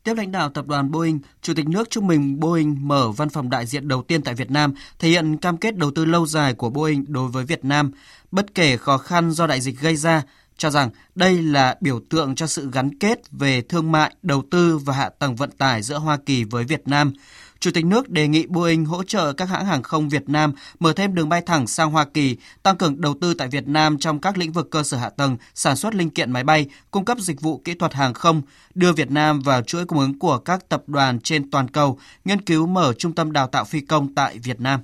Tiếp 0.04 0.14
lãnh 0.18 0.32
đạo 0.32 0.50
tập 0.50 0.68
đoàn 0.68 0.92
Boeing, 0.92 1.20
Chủ 1.42 1.54
tịch 1.54 1.68
nước 1.68 1.90
chúc 1.90 2.04
mừng 2.04 2.40
Boeing 2.40 2.88
mở 2.88 3.12
văn 3.12 3.30
phòng 3.30 3.50
đại 3.50 3.66
diện 3.66 3.88
đầu 3.88 4.02
tiên 4.02 4.22
tại 4.22 4.36
Việt 4.36 4.52
Nam, 4.52 4.74
thể 5.00 5.10
hiện 5.10 5.38
cam 5.38 5.58
kết 5.58 5.78
đầu 5.78 5.92
tư 5.92 6.06
lâu 6.06 6.26
dài 6.26 6.54
của 6.54 6.70
Boeing 6.70 7.06
đối 7.08 7.28
với 7.28 7.46
Việt 7.46 7.66
Nam, 7.66 7.92
bất 8.32 8.56
kể 8.56 8.78
khó 8.78 8.98
khăn 8.98 9.32
do 9.32 9.48
đại 9.48 9.62
dịch 9.62 9.80
gây 9.80 9.96
ra, 9.96 10.24
cho 10.58 10.70
rằng 10.70 10.90
đây 11.16 11.42
là 11.42 11.78
biểu 11.82 12.00
tượng 12.10 12.36
cho 12.36 12.48
sự 12.48 12.70
gắn 12.72 13.00
kết 13.00 13.32
về 13.32 13.62
thương 13.62 13.92
mại, 13.92 14.16
đầu 14.22 14.44
tư 14.52 14.78
và 14.78 14.94
hạ 14.94 15.10
tầng 15.10 15.36
vận 15.36 15.52
tải 15.52 15.82
giữa 15.82 15.98
Hoa 15.98 16.18
Kỳ 16.26 16.44
với 16.44 16.64
Việt 16.64 16.88
Nam. 16.88 17.14
Chủ 17.62 17.72
tịch 17.72 17.86
nước 17.86 18.10
đề 18.10 18.28
nghị 18.28 18.46
Boeing 18.46 18.86
hỗ 18.86 19.04
trợ 19.04 19.34
các 19.34 19.50
hãng 19.50 19.66
hàng 19.66 19.84
không 19.84 20.10
Việt 20.10 20.30
Nam 20.30 20.54
mở 20.80 20.94
thêm 20.94 21.16
đường 21.16 21.30
bay 21.30 21.42
thẳng 21.42 21.68
sang 21.68 21.92
Hoa 21.92 22.06
Kỳ, 22.06 22.38
tăng 22.64 22.78
cường 22.78 23.02
đầu 23.02 23.16
tư 23.22 23.34
tại 23.34 23.48
Việt 23.48 23.68
Nam 23.68 23.98
trong 24.00 24.20
các 24.20 24.38
lĩnh 24.38 24.52
vực 24.52 24.72
cơ 24.72 24.84
sở 24.84 24.98
hạ 24.98 25.10
tầng, 25.10 25.38
sản 25.54 25.76
xuất 25.76 25.96
linh 25.96 26.10
kiện 26.10 26.32
máy 26.32 26.44
bay, 26.44 26.66
cung 26.92 27.06
cấp 27.06 27.18
dịch 27.20 27.42
vụ 27.42 27.62
kỹ 27.66 27.74
thuật 27.74 27.94
hàng 27.94 28.14
không, 28.14 28.42
đưa 28.74 28.94
Việt 28.94 29.12
Nam 29.12 29.40
vào 29.40 29.62
chuỗi 29.62 29.86
cung 29.86 30.00
ứng 30.00 30.20
của 30.20 30.38
các 30.38 30.70
tập 30.70 30.84
đoàn 30.88 31.20
trên 31.20 31.52
toàn 31.52 31.68
cầu, 31.68 32.00
nghiên 32.26 32.42
cứu 32.42 32.68
mở 32.68 32.94
trung 32.94 33.16
tâm 33.16 33.32
đào 33.32 33.48
tạo 33.48 33.66
phi 33.66 33.82
công 33.82 34.16
tại 34.16 34.38
Việt 34.44 34.60
Nam. 34.60 34.80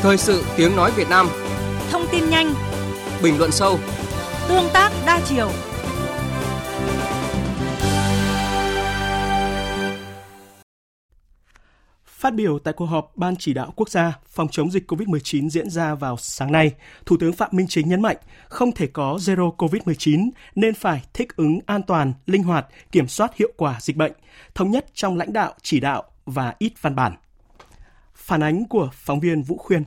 Thời 0.00 0.18
sự 0.18 0.44
tiếng 0.56 0.76
nói 0.76 0.92
Việt 0.96 1.08
Nam. 1.08 1.28
Thông 1.90 2.06
tin 2.12 2.30
nhanh. 2.30 2.54
Bình 3.22 3.38
luận 3.38 3.52
sâu 3.52 3.78
Tương 4.50 4.68
tác 4.72 4.92
đa 5.06 5.20
chiều 5.26 5.50
Phát 12.04 12.34
biểu 12.34 12.58
tại 12.58 12.74
cuộc 12.74 12.86
họp 12.86 13.12
Ban 13.16 13.36
chỉ 13.36 13.54
đạo 13.54 13.72
quốc 13.76 13.88
gia 13.90 14.18
phòng 14.26 14.48
chống 14.48 14.70
dịch 14.70 14.90
COVID-19 14.92 15.48
diễn 15.48 15.70
ra 15.70 15.94
vào 15.94 16.16
sáng 16.16 16.52
nay, 16.52 16.72
Thủ 17.06 17.16
tướng 17.20 17.32
Phạm 17.32 17.50
Minh 17.52 17.66
Chính 17.68 17.88
nhấn 17.88 18.02
mạnh 18.02 18.16
không 18.48 18.72
thể 18.72 18.86
có 18.86 19.16
zero 19.16 19.56
COVID-19 19.56 20.30
nên 20.54 20.74
phải 20.74 21.04
thích 21.12 21.36
ứng 21.36 21.58
an 21.66 21.82
toàn, 21.82 22.12
linh 22.26 22.42
hoạt, 22.42 22.66
kiểm 22.92 23.08
soát 23.08 23.36
hiệu 23.36 23.52
quả 23.56 23.78
dịch 23.80 23.96
bệnh, 23.96 24.12
thống 24.54 24.70
nhất 24.70 24.86
trong 24.94 25.16
lãnh 25.16 25.32
đạo, 25.32 25.54
chỉ 25.62 25.80
đạo 25.80 26.02
và 26.24 26.54
ít 26.58 26.72
văn 26.80 26.96
bản. 26.96 27.16
Phản 28.14 28.42
ánh 28.42 28.68
của 28.68 28.90
phóng 28.92 29.20
viên 29.20 29.42
Vũ 29.42 29.56
Khuyên. 29.56 29.82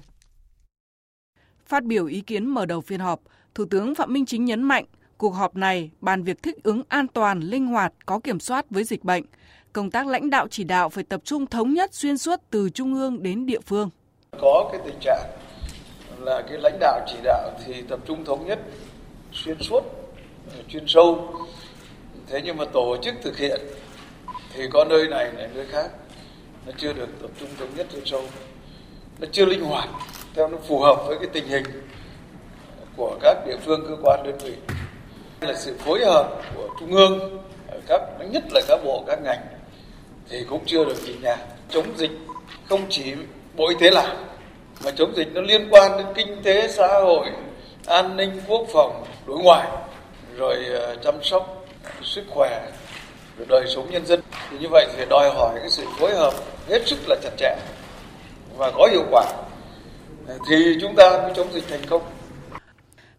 Phát 1.67 1.83
biểu 1.83 2.05
ý 2.05 2.21
kiến 2.21 2.45
mở 2.45 2.65
đầu 2.65 2.81
phiên 2.81 2.99
họp, 2.99 3.21
Thủ 3.55 3.65
tướng 3.65 3.95
Phạm 3.95 4.13
Minh 4.13 4.25
Chính 4.25 4.45
nhấn 4.45 4.63
mạnh 4.63 4.85
cuộc 5.17 5.29
họp 5.29 5.55
này 5.55 5.91
bàn 6.01 6.23
việc 6.23 6.43
thích 6.43 6.63
ứng 6.63 6.81
an 6.87 7.07
toàn, 7.07 7.39
linh 7.39 7.67
hoạt, 7.67 7.93
có 8.05 8.19
kiểm 8.19 8.39
soát 8.39 8.65
với 8.69 8.83
dịch 8.83 9.03
bệnh. 9.03 9.23
Công 9.73 9.91
tác 9.91 10.07
lãnh 10.07 10.29
đạo 10.29 10.47
chỉ 10.51 10.63
đạo 10.63 10.89
phải 10.89 11.03
tập 11.03 11.21
trung 11.23 11.47
thống 11.47 11.73
nhất 11.73 11.93
xuyên 11.93 12.17
suốt 12.17 12.39
từ 12.49 12.69
trung 12.69 12.93
ương 12.93 13.23
đến 13.23 13.45
địa 13.45 13.59
phương. 13.65 13.89
Có 14.41 14.69
cái 14.71 14.81
tình 14.85 14.99
trạng 14.99 15.29
là 16.19 16.43
cái 16.49 16.57
lãnh 16.61 16.77
đạo 16.79 16.99
chỉ 17.07 17.17
đạo 17.23 17.51
thì 17.65 17.81
tập 17.81 17.99
trung 18.07 18.25
thống 18.25 18.45
nhất 18.45 18.59
xuyên 19.31 19.57
suốt, 19.61 19.83
chuyên 20.67 20.83
sâu. 20.87 21.33
Thế 22.27 22.41
nhưng 22.43 22.57
mà 22.57 22.65
tổ 22.65 22.97
chức 23.03 23.15
thực 23.23 23.37
hiện 23.37 23.61
thì 24.53 24.63
có 24.73 24.85
nơi 24.85 25.07
này 25.07 25.31
này 25.37 25.49
nơi 25.53 25.65
khác 25.65 25.89
nó 26.65 26.71
chưa 26.77 26.93
được 26.93 27.07
tập 27.21 27.31
trung 27.39 27.49
thống 27.59 27.69
nhất 27.75 27.87
chuyên 27.91 28.05
sâu 28.05 28.23
nó 29.19 29.27
chưa 29.31 29.45
linh 29.45 29.63
hoạt 29.63 29.89
theo 30.33 30.47
nó 30.47 30.57
phù 30.67 30.79
hợp 30.79 31.03
với 31.07 31.17
cái 31.19 31.29
tình 31.33 31.47
hình 31.47 31.63
của 32.97 33.17
các 33.21 33.37
địa 33.47 33.57
phương, 33.65 33.85
cơ 33.87 33.95
quan 34.03 34.23
đơn 34.23 34.37
vị. 34.37 34.53
Là 35.41 35.53
sự 35.53 35.75
phối 35.79 36.05
hợp 36.05 36.29
của 36.55 36.67
trung 36.79 36.91
ương 36.91 37.43
các, 37.87 38.01
nhất 38.29 38.43
là 38.51 38.61
các 38.67 38.79
bộ, 38.83 39.03
các 39.07 39.19
ngành, 39.23 39.39
thì 40.29 40.45
cũng 40.49 40.65
chưa 40.65 40.85
được 40.85 40.95
nhìn 41.05 41.21
nhàng 41.21 41.39
chống 41.69 41.97
dịch 41.97 42.11
không 42.69 42.85
chỉ 42.89 43.13
bộ 43.55 43.69
y 43.69 43.75
tế 43.79 43.91
làm, 43.91 44.17
mà 44.85 44.91
chống 44.91 45.15
dịch 45.15 45.27
nó 45.33 45.41
liên 45.41 45.67
quan 45.71 45.97
đến 45.97 46.07
kinh 46.15 46.43
tế, 46.43 46.67
xã 46.67 46.87
hội, 46.87 47.27
an 47.85 48.17
ninh, 48.17 48.41
quốc 48.47 48.67
phòng, 48.73 49.03
đối 49.27 49.39
ngoại, 49.39 49.67
rồi 50.37 50.55
ờ, 50.79 50.95
chăm 50.95 51.23
sóc 51.23 51.65
sức 52.03 52.23
khỏe, 52.29 52.71
rồi 53.37 53.47
đời 53.49 53.63
sống 53.75 53.91
nhân 53.91 54.05
dân. 54.05 54.21
Thì 54.51 54.57
như 54.59 54.67
vậy 54.71 54.87
thì 54.97 55.05
đòi 55.09 55.29
hỏi 55.29 55.55
cái 55.59 55.69
sự 55.69 55.85
phối 55.99 56.15
hợp 56.15 56.33
hết 56.69 56.87
sức 56.87 56.97
là 57.07 57.15
chặt 57.23 57.31
chẽ 57.37 57.55
và 58.57 58.71
có 58.71 58.87
hiệu 58.91 59.03
quả. 59.11 59.25
Thì 60.49 60.77
chúng 60.81 60.95
ta 60.95 61.19
mới 61.23 61.31
chống 61.35 61.53
dịch 61.53 61.63
thành 61.69 61.85
công. 61.89 62.01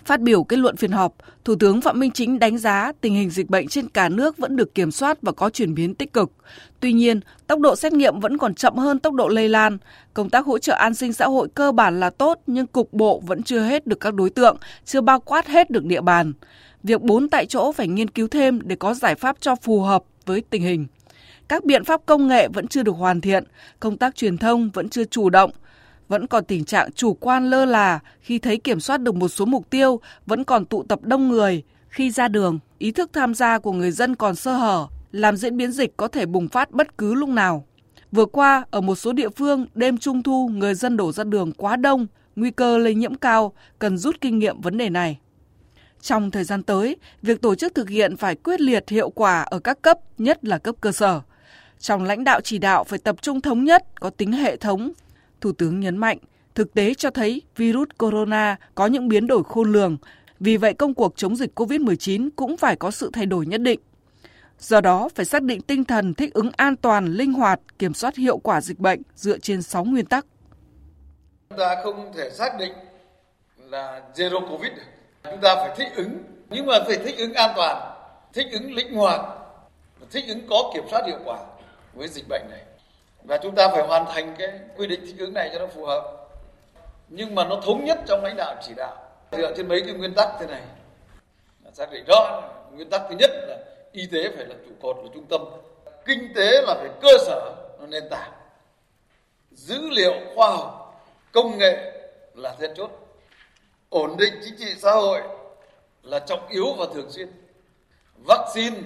Phát 0.05 0.21
biểu 0.21 0.45
kết 0.45 0.57
luận 0.57 0.77
phiên 0.77 0.91
họp, 0.91 1.15
Thủ 1.45 1.55
tướng 1.55 1.81
Phạm 1.81 2.01
Minh 2.01 2.11
Chính 2.11 2.39
đánh 2.39 2.59
giá 2.59 2.93
tình 3.01 3.15
hình 3.15 3.31
dịch 3.31 3.51
bệnh 3.51 3.69
trên 3.69 3.89
cả 3.89 4.09
nước 4.09 4.39
vẫn 4.39 4.57
được 4.57 4.75
kiểm 4.75 4.91
soát 4.91 5.19
và 5.23 5.33
có 5.33 5.51
chuyển 5.51 5.75
biến 5.75 5.95
tích 5.95 6.13
cực. 6.13 6.33
Tuy 6.81 6.93
nhiên, 6.93 7.21
tốc 7.47 7.61
độ 7.61 7.77
xét 7.77 7.93
nghiệm 7.93 8.21
vẫn 8.21 8.39
còn 8.39 8.55
chậm 8.55 8.77
hơn 8.77 8.99
tốc 8.99 9.15
độ 9.15 9.29
lây 9.29 9.49
lan. 9.49 9.79
Công 10.15 10.31
tác 10.31 10.47
hỗ 10.47 10.59
trợ 10.59 10.75
an 10.75 10.95
sinh 10.95 11.13
xã 11.13 11.27
hội 11.27 11.49
cơ 11.55 11.73
bản 11.73 12.01
là 12.01 12.11
tốt 12.11 12.41
nhưng 12.47 12.67
cục 12.67 12.93
bộ 12.93 13.23
vẫn 13.27 13.43
chưa 13.43 13.61
hết 13.61 13.87
được 13.87 14.01
các 14.01 14.15
đối 14.15 14.31
tượng, 14.31 14.57
chưa 14.85 15.01
bao 15.01 15.21
quát 15.21 15.47
hết 15.47 15.71
được 15.71 15.85
địa 15.85 16.01
bàn. 16.01 16.33
Việc 16.83 17.03
bốn 17.03 17.29
tại 17.29 17.47
chỗ 17.47 17.73
phải 17.73 17.89
nghiên 17.89 18.11
cứu 18.11 18.29
thêm 18.29 18.61
để 18.65 18.77
có 18.77 18.95
giải 18.95 19.15
pháp 19.15 19.37
cho 19.41 19.57
phù 19.57 19.81
hợp 19.81 20.05
với 20.27 20.43
tình 20.51 20.63
hình. 20.63 20.87
các 21.49 21.65
biện 21.65 21.85
pháp 21.85 22.01
công 22.07 22.29
nghệ 22.29 22.49
vẫn 22.49 22.69
chưa 22.69 22.83
được 22.83 22.97
hoàn 22.97 23.21
thiện, 23.21 23.45
công 23.81 23.97
tác 23.97 24.17
truyền 24.17 24.39
thông 24.39 24.71
vẫn 24.71 24.89
chưa 24.89 25.05
chủ 25.05 25.31
động, 25.31 25.51
vẫn 26.09 26.27
còn 26.27 26.45
tình 26.45 26.65
trạng 26.65 26.93
chủ 26.93 27.15
quan 27.15 27.51
lơ 27.51 27.65
là 27.65 28.01
khi 28.21 28.39
thấy 28.39 28.59
kiểm 28.59 28.81
soát 28.81 29.01
được 29.01 29.15
một 29.15 29.29
số 29.29 29.45
mục 29.45 29.71
tiêu, 29.71 30.01
vẫn 30.27 30.45
còn 30.45 30.65
tụ 30.65 30.83
tập 30.83 30.99
đông 31.03 31.29
người, 31.29 31.63
khi 31.89 32.11
ra 32.11 32.29
đường, 32.29 32.59
ý 32.79 32.93
thức 32.93 33.11
tham 33.13 33.35
gia 33.35 33.59
của 33.59 33.73
người 33.73 33.91
dân 33.91 34.17
còn 34.17 34.35
sơ 34.35 34.53
hở, 34.53 34.87
làm 35.13 35.37
diễn 35.37 35.57
biến 35.57 35.73
dịch 35.73 35.97
có 35.97 36.09
thể 36.09 36.27
bùng 36.27 36.49
phát 36.49 36.71
bất 36.71 36.99
cứ 36.99 37.15
lúc 37.15 37.29
nào. 37.29 37.65
Vừa 38.13 38.27
qua, 38.27 38.65
ở 38.71 38.81
một 38.81 38.95
số 38.95 39.13
địa 39.13 39.29
phương, 39.29 39.67
đêm 39.75 39.99
trung 39.99 40.23
thu 40.23 40.49
người 40.49 40.75
dân 40.75 40.97
đổ 40.97 41.13
ra 41.13 41.25
đường 41.25 41.53
quá 41.53 41.77
đông, 41.77 42.07
nguy 42.37 42.51
cơ 42.51 42.79
lây 42.79 42.95
nhiễm 42.95 43.15
cao, 43.15 43.53
cần 43.79 43.99
rút 43.99 44.21
kinh 44.21 44.39
nghiệm 44.39 44.61
vấn 44.61 44.79
đề 44.79 44.91
này. 44.91 45.19
Trong 46.01 46.31
thời 46.31 46.45
gian 46.45 46.63
tới, 46.63 46.97
việc 47.23 47.43
tổ 47.43 47.55
chức 47.55 47.75
thực 47.75 47.89
hiện 47.89 48.17
phải 48.17 48.35
quyết 48.35 48.61
liệt 48.61 48.89
hiệu 48.89 49.11
quả 49.11 49.43
ở 49.43 49.59
các 49.59 49.83
cấp, 49.83 49.99
nhất 50.19 50.45
là 50.45 50.59
cấp 50.59 50.75
cơ 50.81 50.93
sở. 50.93 51.21
Trong 51.79 52.05
lãnh 52.05 52.25
đạo 52.25 52.41
chỉ 52.41 52.59
đạo 52.59 52.85
phải 52.85 52.99
tập 52.99 53.17
trung 53.23 53.41
thống 53.41 53.65
nhất, 53.65 53.85
có 54.01 54.11
tính 54.11 54.33
hệ 54.33 54.57
thống. 54.57 54.93
Thủ 55.45 55.53
tướng 55.53 55.81
nhấn 55.81 55.97
mạnh, 55.97 56.19
thực 56.55 56.75
tế 56.75 56.95
cho 56.95 57.11
thấy 57.11 57.43
virus 57.57 57.89
corona 57.99 58.57
có 58.75 58.87
những 58.87 59.09
biến 59.09 59.27
đổi 59.27 59.43
khôn 59.45 59.73
lường, 59.73 59.97
vì 60.41 60.57
vậy 60.57 60.75
công 60.75 60.95
cuộc 60.95 61.17
chống 61.17 61.37
dịch 61.37 61.61
COVID-19 61.61 62.29
cũng 62.37 62.57
phải 62.57 62.77
có 62.77 62.91
sự 62.91 63.11
thay 63.13 63.27
đổi 63.27 63.47
nhất 63.47 63.61
định. 63.61 63.81
Do 64.59 64.81
đó, 64.81 65.09
phải 65.15 65.25
xác 65.25 65.43
định 65.43 65.61
tinh 65.61 65.85
thần 65.85 66.15
thích 66.15 66.35
ứng 66.35 66.51
an 66.57 66.77
toàn, 66.77 67.07
linh 67.07 67.33
hoạt, 67.33 67.61
kiểm 67.79 67.95
soát 67.95 68.17
hiệu 68.17 68.39
quả 68.39 68.61
dịch 68.61 68.79
bệnh 68.79 69.03
dựa 69.15 69.39
trên 69.39 69.63
6 69.63 69.85
nguyên 69.85 70.07
tắc. 70.07 70.27
Chúng 71.51 71.59
ta 71.59 71.77
không 71.85 72.13
thể 72.17 72.31
xác 72.31 72.59
định 72.59 72.73
là 73.59 74.03
zero 74.15 74.49
covid. 74.51 74.73
Chúng 75.25 75.41
ta 75.43 75.55
phải 75.55 75.75
thích 75.77 75.89
ứng, 75.97 76.19
nhưng 76.51 76.67
mà 76.67 76.75
phải 76.87 76.97
thích 77.05 77.19
ứng 77.19 77.35
an 77.35 77.51
toàn, 77.57 77.97
thích 78.33 78.47
ứng 78.53 78.75
linh 78.75 78.95
hoạt, 78.95 79.21
thích 80.11 80.25
ứng 80.29 80.47
có 80.51 80.71
kiểm 80.75 80.85
soát 80.91 81.07
hiệu 81.07 81.19
quả 81.25 81.39
với 81.95 82.09
dịch 82.09 82.29
bệnh 82.29 82.43
này. 82.51 82.61
Và 83.25 83.37
chúng 83.37 83.55
ta 83.55 83.69
phải 83.69 83.87
hoàn 83.87 84.07
thành 84.07 84.35
cái 84.39 84.49
quy 84.77 84.87
định 84.87 85.01
thích 85.07 85.17
ứng 85.19 85.35
này 85.35 85.51
cho 85.53 85.59
nó 85.59 85.67
phù 85.67 85.85
hợp. 85.85 86.27
Nhưng 87.09 87.35
mà 87.35 87.45
nó 87.45 87.61
thống 87.65 87.85
nhất 87.85 87.99
trong 88.07 88.25
lãnh 88.25 88.37
đạo 88.37 88.55
chỉ 88.63 88.75
đạo. 88.77 88.97
Dựa 89.33 89.53
trên 89.57 89.69
mấy 89.69 89.81
cái 89.81 89.95
nguyên 89.95 90.15
tắc 90.15 90.29
thế 90.41 90.47
này. 90.47 90.63
Xác 91.73 91.93
định 91.93 92.05
rõ 92.09 92.43
nguyên 92.73 92.91
tắc 92.91 93.03
thứ 93.09 93.17
nhất 93.19 93.31
là 93.49 93.57
y 93.93 94.07
tế 94.13 94.31
phải 94.37 94.47
là 94.47 94.55
trụ 94.67 94.73
cột 94.83 94.97
là 94.97 95.11
trung 95.15 95.27
tâm. 95.27 95.45
Kinh 96.05 96.33
tế 96.35 96.63
là 96.67 96.75
phải 96.75 96.89
cơ 97.03 97.09
sở, 97.27 97.55
là 97.81 97.87
nền 97.87 98.09
tảng. 98.11 98.33
Dữ 99.51 99.81
liệu 99.91 100.13
khoa 100.35 100.51
học, 100.51 101.01
công 101.33 101.59
nghệ 101.59 101.93
là 102.35 102.55
then 102.61 102.75
chốt. 102.75 102.91
Ổn 103.89 104.17
định 104.17 104.35
chính 104.45 104.55
trị 104.59 104.75
xã 104.79 104.93
hội 104.93 105.21
là 106.03 106.19
trọng 106.19 106.49
yếu 106.49 106.75
và 106.79 106.87
thường 106.95 107.11
xuyên. 107.11 107.29
Vaccine, 108.29 108.77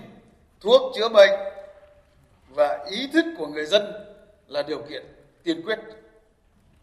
thuốc 0.61 0.93
chữa 0.97 1.09
bệnh 1.09 1.31
và 2.49 2.85
ý 2.91 3.09
thức 3.13 3.25
của 3.39 3.47
người 3.47 3.67
dân 3.67 4.08
là 4.49 4.63
điều 4.63 4.83
kiện 4.89 5.03
tiên 5.45 5.63
quyết 5.65 5.79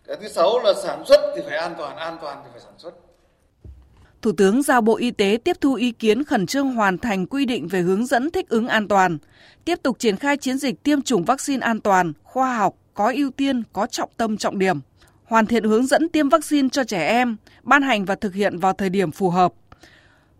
cái 0.07 0.17
thứ 0.21 0.27
sáu 0.27 0.59
là 0.63 0.73
sản 0.83 1.03
xuất 1.05 1.19
thì 1.35 1.41
phải 1.45 1.57
an 1.57 1.75
toàn 1.77 1.97
an 1.97 2.17
toàn 2.21 2.41
thì 2.43 2.49
phải 2.51 2.61
sản 2.61 2.73
xuất 2.77 2.91
Thủ 4.21 4.31
tướng 4.37 4.63
giao 4.63 4.81
Bộ 4.81 4.95
Y 4.97 5.11
tế 5.11 5.37
tiếp 5.43 5.57
thu 5.61 5.73
ý 5.73 5.91
kiến 5.91 6.23
khẩn 6.23 6.45
trương 6.45 6.71
hoàn 6.71 6.97
thành 6.97 7.25
quy 7.25 7.45
định 7.45 7.67
về 7.67 7.81
hướng 7.81 8.05
dẫn 8.05 8.31
thích 8.31 8.49
ứng 8.49 8.67
an 8.67 8.87
toàn, 8.87 9.17
tiếp 9.65 9.79
tục 9.83 9.99
triển 9.99 10.17
khai 10.17 10.37
chiến 10.37 10.57
dịch 10.57 10.83
tiêm 10.83 11.01
chủng 11.01 11.25
vaccine 11.25 11.65
an 11.65 11.81
toàn, 11.81 12.13
khoa 12.23 12.57
học, 12.57 12.75
có 12.93 13.11
ưu 13.15 13.31
tiên, 13.31 13.63
có 13.73 13.87
trọng 13.87 14.09
tâm 14.17 14.37
trọng 14.37 14.59
điểm, 14.59 14.79
hoàn 15.25 15.45
thiện 15.45 15.63
hướng 15.63 15.85
dẫn 15.85 16.09
tiêm 16.09 16.29
vaccine 16.29 16.69
cho 16.71 16.83
trẻ 16.83 17.07
em, 17.07 17.37
ban 17.63 17.81
hành 17.81 18.05
và 18.05 18.15
thực 18.15 18.33
hiện 18.33 18.57
vào 18.57 18.73
thời 18.73 18.89
điểm 18.89 19.11
phù 19.11 19.29
hợp. 19.29 19.53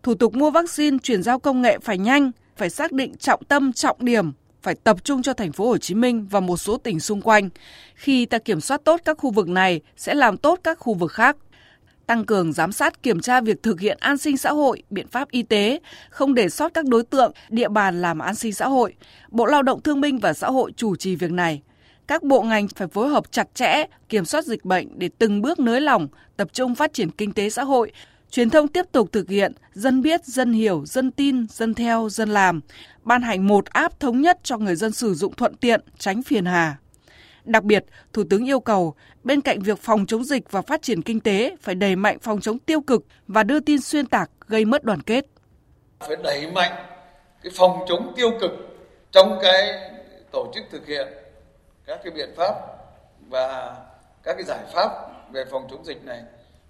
Thủ 0.02 0.14
tục 0.14 0.34
mua 0.34 0.50
vaccine 0.50 0.98
chuyển 1.02 1.22
giao 1.22 1.38
công 1.38 1.62
nghệ 1.62 1.78
phải 1.82 1.98
nhanh, 1.98 2.30
phải 2.56 2.70
xác 2.70 2.92
định 2.92 3.16
trọng 3.16 3.44
tâm 3.44 3.72
trọng 3.72 3.96
điểm, 4.00 4.32
phải 4.62 4.74
tập 4.74 5.04
trung 5.04 5.22
cho 5.22 5.32
thành 5.32 5.52
phố 5.52 5.68
Hồ 5.68 5.78
Chí 5.78 5.94
Minh 5.94 6.26
và 6.30 6.40
một 6.40 6.56
số 6.56 6.76
tỉnh 6.76 7.00
xung 7.00 7.20
quanh. 7.20 7.48
Khi 7.94 8.26
ta 8.26 8.38
kiểm 8.38 8.60
soát 8.60 8.80
tốt 8.84 9.00
các 9.04 9.18
khu 9.18 9.30
vực 9.30 9.48
này 9.48 9.80
sẽ 9.96 10.14
làm 10.14 10.36
tốt 10.36 10.60
các 10.64 10.78
khu 10.78 10.94
vực 10.94 11.12
khác 11.12 11.36
tăng 12.06 12.24
cường 12.24 12.52
giám 12.52 12.72
sát 12.72 13.02
kiểm 13.02 13.20
tra 13.20 13.40
việc 13.40 13.62
thực 13.62 13.80
hiện 13.80 13.98
an 14.00 14.18
sinh 14.18 14.36
xã 14.36 14.52
hội, 14.52 14.82
biện 14.90 15.08
pháp 15.08 15.30
y 15.30 15.42
tế, 15.42 15.80
không 16.10 16.34
để 16.34 16.48
sót 16.48 16.74
các 16.74 16.84
đối 16.84 17.02
tượng, 17.02 17.32
địa 17.48 17.68
bàn 17.68 18.02
làm 18.02 18.18
an 18.18 18.34
sinh 18.34 18.52
xã 18.52 18.68
hội. 18.68 18.94
Bộ 19.28 19.46
Lao 19.46 19.62
động 19.62 19.82
Thương 19.82 20.00
binh 20.00 20.18
và 20.18 20.32
Xã 20.32 20.50
hội 20.50 20.72
chủ 20.76 20.96
trì 20.96 21.16
việc 21.16 21.30
này. 21.30 21.62
Các 22.06 22.22
bộ 22.22 22.42
ngành 22.42 22.68
phải 22.68 22.88
phối 22.88 23.08
hợp 23.08 23.32
chặt 23.32 23.54
chẽ, 23.54 23.84
kiểm 24.08 24.24
soát 24.24 24.44
dịch 24.44 24.64
bệnh 24.64 24.98
để 24.98 25.10
từng 25.18 25.42
bước 25.42 25.58
nới 25.58 25.80
lỏng, 25.80 26.08
tập 26.36 26.48
trung 26.52 26.74
phát 26.74 26.92
triển 26.92 27.10
kinh 27.10 27.32
tế 27.32 27.50
xã 27.50 27.64
hội, 27.64 27.92
Truyền 28.30 28.50
thông 28.50 28.68
tiếp 28.68 28.86
tục 28.92 29.08
thực 29.12 29.28
hiện 29.28 29.52
dân 29.72 30.02
biết, 30.02 30.24
dân 30.24 30.52
hiểu, 30.52 30.82
dân 30.86 31.10
tin, 31.10 31.46
dân 31.50 31.74
theo, 31.74 32.08
dân 32.08 32.28
làm, 32.28 32.60
ban 33.02 33.22
hành 33.22 33.46
một 33.46 33.66
app 33.66 34.00
thống 34.00 34.20
nhất 34.20 34.38
cho 34.42 34.58
người 34.58 34.76
dân 34.76 34.92
sử 34.92 35.14
dụng 35.14 35.34
thuận 35.34 35.56
tiện, 35.56 35.80
tránh 35.98 36.22
phiền 36.22 36.44
hà. 36.44 36.76
Đặc 37.44 37.64
biệt, 37.64 37.84
Thủ 38.12 38.24
tướng 38.30 38.46
yêu 38.46 38.60
cầu 38.60 38.94
bên 39.24 39.40
cạnh 39.40 39.60
việc 39.60 39.78
phòng 39.78 40.06
chống 40.06 40.24
dịch 40.24 40.50
và 40.50 40.62
phát 40.62 40.82
triển 40.82 41.02
kinh 41.02 41.20
tế 41.20 41.56
phải 41.60 41.74
đẩy 41.74 41.96
mạnh 41.96 42.18
phòng 42.18 42.40
chống 42.40 42.58
tiêu 42.58 42.80
cực 42.80 43.04
và 43.28 43.42
đưa 43.42 43.60
tin 43.60 43.80
xuyên 43.80 44.06
tạc 44.06 44.30
gây 44.48 44.64
mất 44.64 44.84
đoàn 44.84 45.02
kết. 45.02 45.26
Phải 46.00 46.16
đẩy 46.22 46.50
mạnh 46.52 46.72
cái 47.42 47.52
phòng 47.56 47.84
chống 47.88 48.12
tiêu 48.16 48.30
cực 48.40 48.50
trong 49.12 49.38
cái 49.42 49.90
tổ 50.32 50.52
chức 50.54 50.64
thực 50.72 50.86
hiện 50.86 51.08
các 51.86 52.00
cái 52.04 52.12
biện 52.12 52.30
pháp 52.36 52.54
và 53.28 53.76
các 54.22 54.32
cái 54.34 54.44
giải 54.44 54.64
pháp 54.74 54.90
về 55.32 55.44
phòng 55.50 55.66
chống 55.70 55.84
dịch 55.84 56.04
này, 56.04 56.22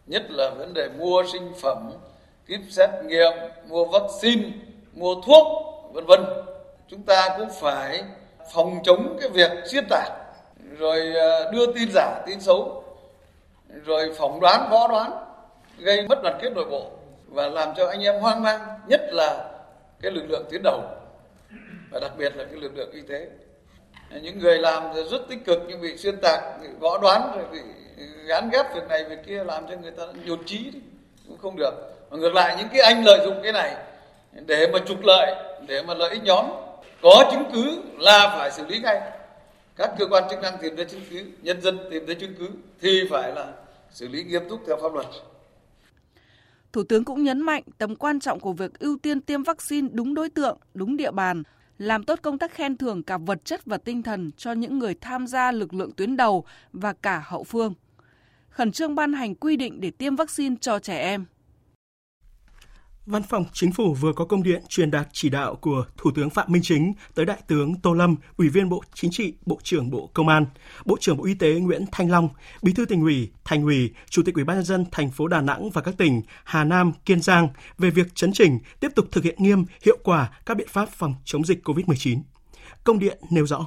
nhất 0.06 0.30
là 0.30 0.50
vấn 0.50 0.74
đề 0.74 0.88
mua 0.98 1.22
sinh 1.32 1.52
phẩm, 1.60 1.92
kit 2.44 2.72
xét 2.72 2.90
nghiệm, 3.04 3.32
mua 3.68 3.84
vaccine, 3.84 4.50
mua 4.92 5.14
thuốc, 5.14 5.46
vân 5.92 6.06
vân. 6.06 6.24
Chúng 6.88 7.02
ta 7.02 7.34
cũng 7.38 7.48
phải 7.60 8.02
phòng 8.54 8.78
chống 8.84 9.16
cái 9.20 9.30
việc 9.30 9.50
xuyên 9.64 9.84
tạc 9.90 10.12
rồi 10.78 11.14
à, 11.16 11.50
đưa 11.52 11.72
tin 11.72 11.88
giả 11.92 12.22
tin 12.26 12.40
xấu 12.40 12.84
rồi 13.84 14.14
phỏng 14.18 14.40
đoán 14.40 14.68
võ 14.70 14.88
đoán 14.88 15.10
gây 15.78 16.08
mất 16.08 16.22
đoàn 16.22 16.38
kết 16.42 16.52
nội 16.52 16.64
bộ 16.70 16.90
và 17.28 17.48
làm 17.48 17.68
cho 17.76 17.88
anh 17.88 18.02
em 18.02 18.20
hoang 18.20 18.42
mang 18.42 18.60
nhất 18.86 19.00
là 19.12 19.48
cái 20.00 20.12
lực 20.12 20.24
lượng 20.28 20.46
tuyến 20.50 20.62
đầu 20.64 20.80
và 21.90 22.00
đặc 22.00 22.12
biệt 22.18 22.36
là 22.36 22.44
cái 22.44 22.54
lực 22.54 22.76
lượng 22.76 22.90
y 22.92 23.02
tế 23.02 23.28
những 24.10 24.38
người 24.38 24.58
làm 24.58 24.82
rất 25.10 25.28
tích 25.28 25.44
cực 25.44 25.62
nhưng 25.68 25.80
bị 25.80 25.96
xuyên 25.96 26.16
tạc 26.22 26.42
bị 26.62 26.68
võ 26.80 26.98
đoán 26.98 27.30
rồi 27.34 27.44
bị 27.52 27.58
gán 28.26 28.50
ghép 28.50 28.74
việc 28.74 28.88
này 28.88 29.04
việc 29.04 29.18
kia 29.26 29.44
làm 29.44 29.66
cho 29.68 29.76
người 29.82 29.90
ta 29.90 30.02
nhột 30.24 30.40
trí 30.46 30.72
cũng 31.28 31.38
không 31.38 31.56
được. 31.56 31.72
Mà 32.10 32.16
ngược 32.16 32.34
lại 32.34 32.56
những 32.58 32.68
cái 32.72 32.80
anh 32.80 33.04
lợi 33.04 33.20
dụng 33.24 33.40
cái 33.42 33.52
này 33.52 33.76
để 34.46 34.70
mà 34.72 34.78
trục 34.86 35.04
lợi 35.04 35.34
để 35.68 35.82
mà 35.82 35.94
lợi 35.94 36.10
ích 36.10 36.22
nhóm 36.22 36.46
có 37.02 37.28
chứng 37.32 37.44
cứ 37.52 37.82
là 37.98 38.34
phải 38.38 38.50
xử 38.50 38.66
lý 38.66 38.78
ngay. 38.78 39.00
Các 39.76 39.90
cơ 39.98 40.06
quan 40.06 40.24
chức 40.30 40.42
năng 40.42 40.58
tìm 40.62 40.76
thấy 40.76 40.84
chứng 40.84 41.00
cứ 41.10 41.24
nhân 41.42 41.62
dân 41.62 41.78
tìm 41.90 42.06
thấy 42.06 42.14
chứng 42.14 42.34
cứ 42.38 42.48
thì 42.80 43.02
phải 43.10 43.32
là 43.32 43.52
xử 43.90 44.08
lý 44.08 44.24
nghiêm 44.24 44.42
túc 44.48 44.60
theo 44.66 44.76
pháp 44.82 44.94
luật. 44.94 45.06
Thủ 46.72 46.82
tướng 46.88 47.04
cũng 47.04 47.24
nhấn 47.24 47.40
mạnh 47.40 47.62
tầm 47.78 47.96
quan 47.96 48.20
trọng 48.20 48.40
của 48.40 48.52
việc 48.52 48.78
ưu 48.78 48.98
tiên 49.02 49.20
tiêm 49.20 49.42
vaccine 49.42 49.88
đúng 49.92 50.14
đối 50.14 50.28
tượng, 50.28 50.58
đúng 50.74 50.96
địa 50.96 51.10
bàn, 51.10 51.42
làm 51.78 52.04
tốt 52.04 52.18
công 52.22 52.38
tác 52.38 52.50
khen 52.50 52.76
thưởng 52.76 53.02
cả 53.02 53.18
vật 53.18 53.44
chất 53.44 53.64
và 53.64 53.78
tinh 53.78 54.02
thần 54.02 54.30
cho 54.36 54.52
những 54.52 54.78
người 54.78 54.94
tham 55.00 55.26
gia 55.26 55.52
lực 55.52 55.74
lượng 55.74 55.92
tuyến 55.92 56.16
đầu 56.16 56.44
và 56.72 56.92
cả 56.92 57.22
hậu 57.26 57.44
phương. 57.44 57.74
Khẩn 58.48 58.72
trương 58.72 58.94
ban 58.94 59.12
hành 59.12 59.34
quy 59.34 59.56
định 59.56 59.80
để 59.80 59.90
tiêm 59.90 60.16
vaccine 60.16 60.56
cho 60.60 60.78
trẻ 60.78 60.98
em. 60.98 61.24
Văn 63.06 63.22
phòng 63.22 63.44
Chính 63.52 63.72
phủ 63.72 63.94
vừa 63.94 64.12
có 64.12 64.24
công 64.24 64.42
điện 64.42 64.62
truyền 64.68 64.90
đạt 64.90 65.08
chỉ 65.12 65.28
đạo 65.28 65.54
của 65.54 65.84
Thủ 65.96 66.10
tướng 66.14 66.30
Phạm 66.30 66.52
Minh 66.52 66.62
Chính 66.64 66.92
tới 67.14 67.26
Đại 67.26 67.42
tướng 67.46 67.80
Tô 67.80 67.92
Lâm, 67.92 68.16
Ủy 68.36 68.48
viên 68.48 68.68
Bộ 68.68 68.82
Chính 68.94 69.10
trị, 69.10 69.34
Bộ 69.46 69.58
trưởng 69.62 69.90
Bộ 69.90 70.10
Công 70.14 70.28
an, 70.28 70.46
Bộ 70.84 70.96
trưởng 71.00 71.16
Bộ 71.16 71.24
Y 71.24 71.34
tế 71.34 71.54
Nguyễn 71.54 71.84
Thanh 71.92 72.10
Long, 72.10 72.28
Bí 72.62 72.72
thư 72.72 72.84
tỉnh 72.84 73.02
ủy, 73.02 73.30
Thành 73.44 73.62
ủy, 73.62 73.90
Chủ 74.10 74.22
tịch 74.22 74.34
Ủy 74.34 74.44
ban 74.44 74.56
nhân 74.56 74.64
dân 74.64 74.84
thành 74.92 75.10
phố 75.10 75.28
Đà 75.28 75.40
Nẵng 75.40 75.70
và 75.70 75.82
các 75.82 75.94
tỉnh 75.98 76.22
Hà 76.44 76.64
Nam, 76.64 76.92
Kiên 77.04 77.20
Giang 77.20 77.48
về 77.78 77.90
việc 77.90 78.14
chấn 78.14 78.32
chỉnh, 78.32 78.58
tiếp 78.80 78.88
tục 78.94 79.06
thực 79.12 79.24
hiện 79.24 79.36
nghiêm, 79.38 79.64
hiệu 79.84 79.98
quả 80.04 80.30
các 80.46 80.56
biện 80.56 80.68
pháp 80.70 80.88
phòng 80.88 81.14
chống 81.24 81.44
dịch 81.44 81.68
COVID-19. 81.68 82.20
Công 82.84 82.98
điện 82.98 83.18
nêu 83.30 83.46
rõ. 83.46 83.66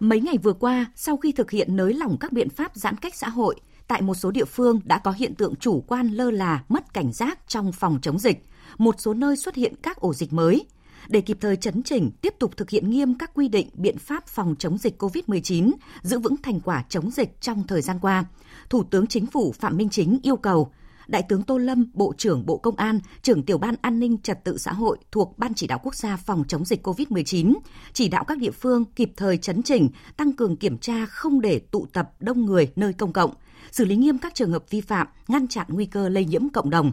Mấy 0.00 0.20
ngày 0.20 0.38
vừa 0.42 0.52
qua, 0.52 0.86
sau 0.96 1.16
khi 1.16 1.32
thực 1.32 1.50
hiện 1.50 1.76
nới 1.76 1.94
lỏng 1.94 2.16
các 2.20 2.32
biện 2.32 2.50
pháp 2.50 2.76
giãn 2.76 2.96
cách 2.96 3.14
xã 3.14 3.28
hội, 3.28 3.56
tại 3.88 4.02
một 4.02 4.14
số 4.14 4.30
địa 4.30 4.44
phương 4.44 4.80
đã 4.84 4.98
có 4.98 5.10
hiện 5.10 5.34
tượng 5.34 5.56
chủ 5.56 5.84
quan 5.86 6.08
lơ 6.08 6.30
là, 6.30 6.64
mất 6.68 6.94
cảnh 6.94 7.12
giác 7.12 7.38
trong 7.48 7.72
phòng 7.72 7.98
chống 8.02 8.18
dịch 8.18 8.44
một 8.78 8.94
số 8.98 9.14
nơi 9.14 9.36
xuất 9.36 9.54
hiện 9.54 9.74
các 9.82 9.96
ổ 9.96 10.14
dịch 10.14 10.32
mới. 10.32 10.66
Để 11.08 11.20
kịp 11.20 11.38
thời 11.40 11.56
chấn 11.56 11.82
chỉnh, 11.82 12.10
tiếp 12.20 12.34
tục 12.38 12.56
thực 12.56 12.70
hiện 12.70 12.90
nghiêm 12.90 13.18
các 13.18 13.30
quy 13.34 13.48
định, 13.48 13.68
biện 13.74 13.98
pháp 13.98 14.26
phòng 14.26 14.54
chống 14.58 14.78
dịch 14.78 15.02
COVID-19, 15.02 15.72
giữ 16.02 16.18
vững 16.18 16.36
thành 16.42 16.60
quả 16.60 16.84
chống 16.88 17.10
dịch 17.10 17.40
trong 17.40 17.66
thời 17.66 17.82
gian 17.82 17.98
qua, 18.00 18.24
Thủ 18.70 18.84
tướng 18.84 19.06
Chính 19.06 19.26
phủ 19.26 19.52
Phạm 19.52 19.76
Minh 19.76 19.88
Chính 19.90 20.18
yêu 20.22 20.36
cầu 20.36 20.72
Đại 21.06 21.22
tướng 21.22 21.42
Tô 21.42 21.58
Lâm, 21.58 21.90
Bộ 21.94 22.12
trưởng 22.18 22.46
Bộ 22.46 22.56
Công 22.56 22.76
an, 22.76 23.00
trưởng 23.22 23.42
tiểu 23.42 23.58
ban 23.58 23.74
an 23.82 24.00
ninh 24.00 24.18
trật 24.18 24.44
tự 24.44 24.58
xã 24.58 24.72
hội 24.72 24.98
thuộc 25.12 25.38
Ban 25.38 25.54
chỉ 25.54 25.66
đạo 25.66 25.80
quốc 25.82 25.94
gia 25.94 26.16
phòng 26.16 26.44
chống 26.48 26.64
dịch 26.64 26.86
COVID-19, 26.86 27.54
chỉ 27.92 28.08
đạo 28.08 28.24
các 28.24 28.38
địa 28.38 28.50
phương 28.50 28.84
kịp 28.84 29.12
thời 29.16 29.36
chấn 29.36 29.62
chỉnh, 29.62 29.88
tăng 30.16 30.32
cường 30.32 30.56
kiểm 30.56 30.78
tra 30.78 31.06
không 31.06 31.40
để 31.40 31.58
tụ 31.58 31.86
tập 31.92 32.10
đông 32.20 32.44
người 32.46 32.72
nơi 32.76 32.92
công 32.92 33.12
cộng, 33.12 33.34
xử 33.72 33.84
lý 33.84 33.96
nghiêm 33.96 34.18
các 34.18 34.34
trường 34.34 34.52
hợp 34.52 34.70
vi 34.70 34.80
phạm, 34.80 35.06
ngăn 35.28 35.48
chặn 35.48 35.66
nguy 35.68 35.86
cơ 35.86 36.08
lây 36.08 36.24
nhiễm 36.24 36.48
cộng 36.48 36.70
đồng 36.70 36.92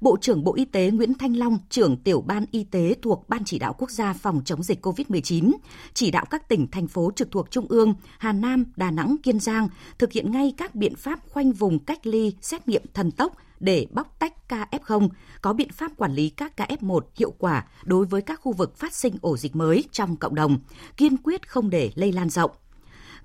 Bộ 0.00 0.16
trưởng 0.20 0.44
Bộ 0.44 0.54
Y 0.54 0.64
tế 0.64 0.90
Nguyễn 0.90 1.14
Thanh 1.14 1.36
Long, 1.36 1.58
trưởng 1.70 1.96
tiểu 1.96 2.20
ban 2.20 2.44
y 2.50 2.64
tế 2.64 2.94
thuộc 3.02 3.28
Ban 3.28 3.44
chỉ 3.44 3.58
đạo 3.58 3.74
quốc 3.78 3.90
gia 3.90 4.12
phòng 4.12 4.42
chống 4.44 4.62
dịch 4.62 4.86
COVID-19, 4.86 5.52
chỉ 5.94 6.10
đạo 6.10 6.24
các 6.30 6.48
tỉnh, 6.48 6.70
thành 6.70 6.88
phố 6.88 7.10
trực 7.16 7.30
thuộc 7.30 7.50
Trung 7.50 7.66
ương, 7.68 7.94
Hà 8.18 8.32
Nam, 8.32 8.64
Đà 8.76 8.90
Nẵng, 8.90 9.16
Kiên 9.22 9.40
Giang 9.40 9.68
thực 9.98 10.12
hiện 10.12 10.30
ngay 10.30 10.54
các 10.56 10.74
biện 10.74 10.94
pháp 10.94 11.20
khoanh 11.28 11.52
vùng 11.52 11.78
cách 11.78 12.06
ly, 12.06 12.32
xét 12.40 12.68
nghiệm 12.68 12.82
thần 12.94 13.10
tốc 13.10 13.32
để 13.60 13.86
bóc 13.90 14.16
tách 14.18 14.48
ca 14.48 14.66
F0, 14.70 15.08
có 15.42 15.52
biện 15.52 15.68
pháp 15.72 15.92
quản 15.96 16.14
lý 16.14 16.28
các 16.28 16.56
ca 16.56 16.66
F1 16.80 17.00
hiệu 17.16 17.30
quả 17.38 17.66
đối 17.84 18.06
với 18.06 18.22
các 18.22 18.40
khu 18.40 18.52
vực 18.52 18.76
phát 18.76 18.94
sinh 18.94 19.16
ổ 19.20 19.36
dịch 19.36 19.56
mới 19.56 19.84
trong 19.92 20.16
cộng 20.16 20.34
đồng, 20.34 20.58
kiên 20.96 21.16
quyết 21.16 21.48
không 21.48 21.70
để 21.70 21.90
lây 21.94 22.12
lan 22.12 22.30
rộng 22.30 22.50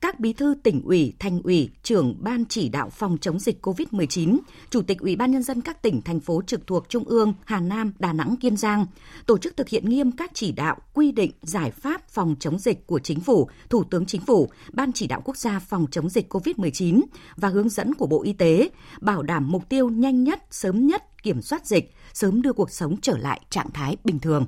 các 0.03 0.19
bí 0.19 0.33
thư 0.33 0.55
tỉnh 0.63 0.81
ủy, 0.85 1.13
thành 1.19 1.41
ủy, 1.43 1.69
trưởng 1.83 2.15
ban 2.19 2.45
chỉ 2.45 2.69
đạo 2.69 2.89
phòng 2.89 3.17
chống 3.21 3.39
dịch 3.39 3.65
COVID-19, 3.65 4.39
chủ 4.69 4.81
tịch 4.81 4.99
Ủy 4.99 5.15
ban 5.15 5.31
nhân 5.31 5.43
dân 5.43 5.61
các 5.61 5.81
tỉnh 5.81 6.01
thành 6.01 6.19
phố 6.19 6.41
trực 6.47 6.67
thuộc 6.67 6.89
Trung 6.89 7.03
ương, 7.03 7.33
Hà 7.45 7.59
Nam, 7.59 7.93
Đà 7.99 8.13
Nẵng, 8.13 8.35
Kiên 8.35 8.57
Giang 8.57 8.85
tổ 9.25 9.37
chức 9.37 9.57
thực 9.57 9.69
hiện 9.69 9.89
nghiêm 9.89 10.11
các 10.11 10.31
chỉ 10.33 10.51
đạo, 10.51 10.77
quy 10.93 11.11
định, 11.11 11.31
giải 11.41 11.71
pháp 11.71 12.09
phòng 12.09 12.35
chống 12.39 12.59
dịch 12.59 12.87
của 12.87 12.99
chính 12.99 13.19
phủ, 13.19 13.49
Thủ 13.69 13.83
tướng 13.83 14.05
Chính 14.05 14.21
phủ, 14.21 14.49
Ban 14.73 14.93
chỉ 14.93 15.07
đạo 15.07 15.21
quốc 15.25 15.37
gia 15.37 15.59
phòng 15.59 15.85
chống 15.91 16.09
dịch 16.09 16.33
COVID-19 16.33 17.01
và 17.35 17.49
hướng 17.49 17.69
dẫn 17.69 17.93
của 17.93 18.07
Bộ 18.07 18.23
Y 18.23 18.33
tế, 18.33 18.69
bảo 19.01 19.23
đảm 19.23 19.51
mục 19.51 19.69
tiêu 19.69 19.89
nhanh 19.89 20.23
nhất, 20.23 20.39
sớm 20.51 20.87
nhất 20.87 21.03
kiểm 21.23 21.41
soát 21.41 21.65
dịch, 21.65 21.93
sớm 22.13 22.41
đưa 22.41 22.53
cuộc 22.53 22.71
sống 22.71 22.95
trở 23.01 23.17
lại 23.17 23.41
trạng 23.49 23.71
thái 23.73 23.97
bình 24.03 24.19
thường. 24.19 24.45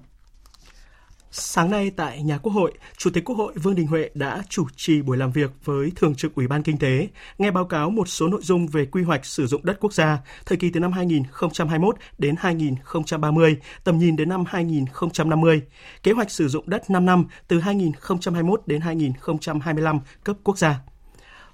Sáng 1.38 1.72
nay 1.72 1.92
tại 1.96 2.24
nhà 2.24 2.38
Quốc 2.38 2.54
hội, 2.54 2.74
Chủ 2.98 3.10
tịch 3.10 3.24
Quốc 3.26 3.36
hội 3.36 3.54
Vương 3.56 3.76
Đình 3.76 3.88
Huệ 3.88 4.10
đã 4.14 4.44
chủ 4.50 4.68
trì 4.76 5.02
buổi 5.02 5.18
làm 5.18 5.32
việc 5.32 5.52
với 5.66 5.92
Thường 5.96 6.16
trực 6.16 6.36
Ủy 6.36 6.48
ban 6.48 6.64
Kinh 6.64 6.78
tế, 6.78 7.08
nghe 7.38 7.52
báo 7.52 7.66
cáo 7.66 7.90
một 7.90 8.08
số 8.08 8.28
nội 8.28 8.42
dung 8.44 8.68
về 8.68 8.86
quy 8.86 9.04
hoạch 9.04 9.26
sử 9.26 9.48
dụng 9.48 9.66
đất 9.66 9.78
quốc 9.80 9.94
gia 9.94 10.18
thời 10.46 10.58
kỳ 10.58 10.70
từ 10.70 10.80
năm 10.80 10.92
2021 10.92 11.96
đến 12.18 12.36
2030, 12.40 13.58
tầm 13.84 13.98
nhìn 13.98 14.16
đến 14.16 14.30
năm 14.30 14.44
2050, 14.48 15.62
kế 16.04 16.12
hoạch 16.12 16.32
sử 16.32 16.48
dụng 16.48 16.70
đất 16.70 16.90
5 16.90 17.06
năm 17.06 17.26
từ 17.48 17.60
2021 17.60 18.62
đến 18.66 18.82
2025 18.82 20.00
cấp 20.24 20.36
quốc 20.44 20.58
gia. 20.58 20.80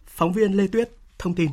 Phóng 0.06 0.34
viên 0.34 0.58
Lê 0.58 0.68
Tuyết 0.68 0.90
thông 1.20 1.36
tin. 1.36 1.50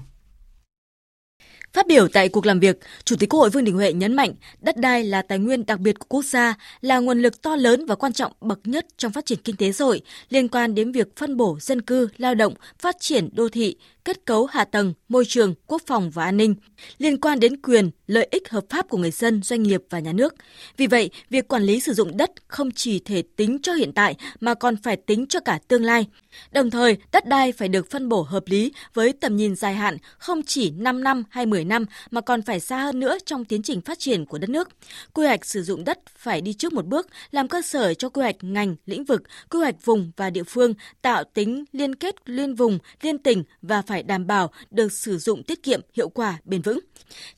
Phát 1.72 1.86
biểu 1.86 2.08
tại 2.08 2.28
cuộc 2.28 2.46
làm 2.46 2.60
việc, 2.60 2.78
Chủ 3.04 3.16
tịch 3.16 3.28
Quốc 3.28 3.40
hội 3.40 3.50
Vương 3.50 3.64
Đình 3.64 3.74
Huệ 3.74 3.92
nhấn 3.92 4.16
mạnh 4.16 4.34
đất 4.60 4.76
đai 4.76 5.04
là 5.04 5.22
tài 5.22 5.38
nguyên 5.38 5.66
đặc 5.66 5.80
biệt 5.80 5.98
của 5.98 6.06
quốc 6.08 6.24
gia, 6.24 6.54
là 6.80 6.98
nguồn 6.98 7.22
lực 7.22 7.42
to 7.42 7.56
lớn 7.56 7.86
và 7.86 7.94
quan 7.94 8.12
trọng 8.12 8.32
bậc 8.40 8.58
nhất 8.64 8.86
trong 8.96 9.12
phát 9.12 9.26
triển 9.26 9.38
kinh 9.44 9.56
tế 9.56 9.72
xã 9.72 9.84
hội 9.84 10.00
liên 10.28 10.48
quan 10.48 10.74
đến 10.74 10.92
việc 10.92 11.16
phân 11.16 11.36
bổ 11.36 11.58
dân 11.60 11.82
cư, 11.82 12.08
lao 12.16 12.34
động, 12.34 12.54
phát 12.78 12.96
triển 13.00 13.28
đô 13.32 13.48
thị, 13.48 13.76
kết 14.08 14.24
cấu 14.24 14.46
hạ 14.46 14.64
tầng, 14.64 14.94
môi 15.08 15.24
trường, 15.24 15.54
quốc 15.66 15.82
phòng 15.86 16.10
và 16.10 16.24
an 16.24 16.36
ninh, 16.36 16.54
liên 16.98 17.20
quan 17.20 17.40
đến 17.40 17.56
quyền, 17.62 17.90
lợi 18.06 18.28
ích 18.30 18.50
hợp 18.50 18.64
pháp 18.70 18.88
của 18.88 18.98
người 18.98 19.10
dân, 19.10 19.42
doanh 19.42 19.62
nghiệp 19.62 19.82
và 19.90 19.98
nhà 19.98 20.12
nước. 20.12 20.34
Vì 20.76 20.86
vậy, 20.86 21.10
việc 21.30 21.48
quản 21.48 21.62
lý 21.62 21.80
sử 21.80 21.94
dụng 21.94 22.16
đất 22.16 22.30
không 22.48 22.70
chỉ 22.70 22.98
thể 22.98 23.22
tính 23.36 23.58
cho 23.62 23.72
hiện 23.72 23.92
tại 23.92 24.14
mà 24.40 24.54
còn 24.54 24.76
phải 24.76 24.96
tính 24.96 25.26
cho 25.28 25.40
cả 25.40 25.58
tương 25.68 25.84
lai. 25.84 26.06
Đồng 26.52 26.70
thời, 26.70 26.96
đất 27.12 27.26
đai 27.26 27.52
phải 27.52 27.68
được 27.68 27.90
phân 27.90 28.08
bổ 28.08 28.22
hợp 28.22 28.44
lý 28.46 28.72
với 28.94 29.12
tầm 29.12 29.36
nhìn 29.36 29.56
dài 29.56 29.74
hạn 29.74 29.96
không 30.18 30.42
chỉ 30.42 30.70
5 30.70 31.02
năm 31.02 31.24
hay 31.30 31.46
10 31.46 31.64
năm 31.64 31.86
mà 32.10 32.20
còn 32.20 32.42
phải 32.42 32.60
xa 32.60 32.78
hơn 32.78 33.00
nữa 33.00 33.18
trong 33.26 33.44
tiến 33.44 33.62
trình 33.62 33.80
phát 33.80 33.98
triển 33.98 34.26
của 34.26 34.38
đất 34.38 34.50
nước. 34.50 34.68
Quy 35.12 35.26
hoạch 35.26 35.46
sử 35.46 35.62
dụng 35.62 35.84
đất 35.84 35.98
phải 36.18 36.40
đi 36.40 36.52
trước 36.52 36.72
một 36.72 36.86
bước, 36.86 37.06
làm 37.30 37.48
cơ 37.48 37.62
sở 37.62 37.94
cho 37.94 38.08
quy 38.08 38.22
hoạch 38.22 38.36
ngành, 38.40 38.76
lĩnh 38.86 39.04
vực, 39.04 39.22
quy 39.50 39.58
hoạch 39.58 39.84
vùng 39.84 40.12
và 40.16 40.30
địa 40.30 40.44
phương, 40.44 40.74
tạo 41.02 41.24
tính 41.24 41.64
liên 41.72 41.94
kết 41.94 42.14
liên 42.24 42.54
vùng, 42.54 42.78
liên 43.02 43.18
tỉnh 43.18 43.44
và 43.62 43.82
phải 43.82 43.97
đảm 44.02 44.26
bảo 44.26 44.50
được 44.70 44.92
sử 44.92 45.18
dụng 45.18 45.42
tiết 45.42 45.62
kiệm, 45.62 45.80
hiệu 45.94 46.08
quả, 46.08 46.38
bền 46.44 46.62
vững. 46.62 46.80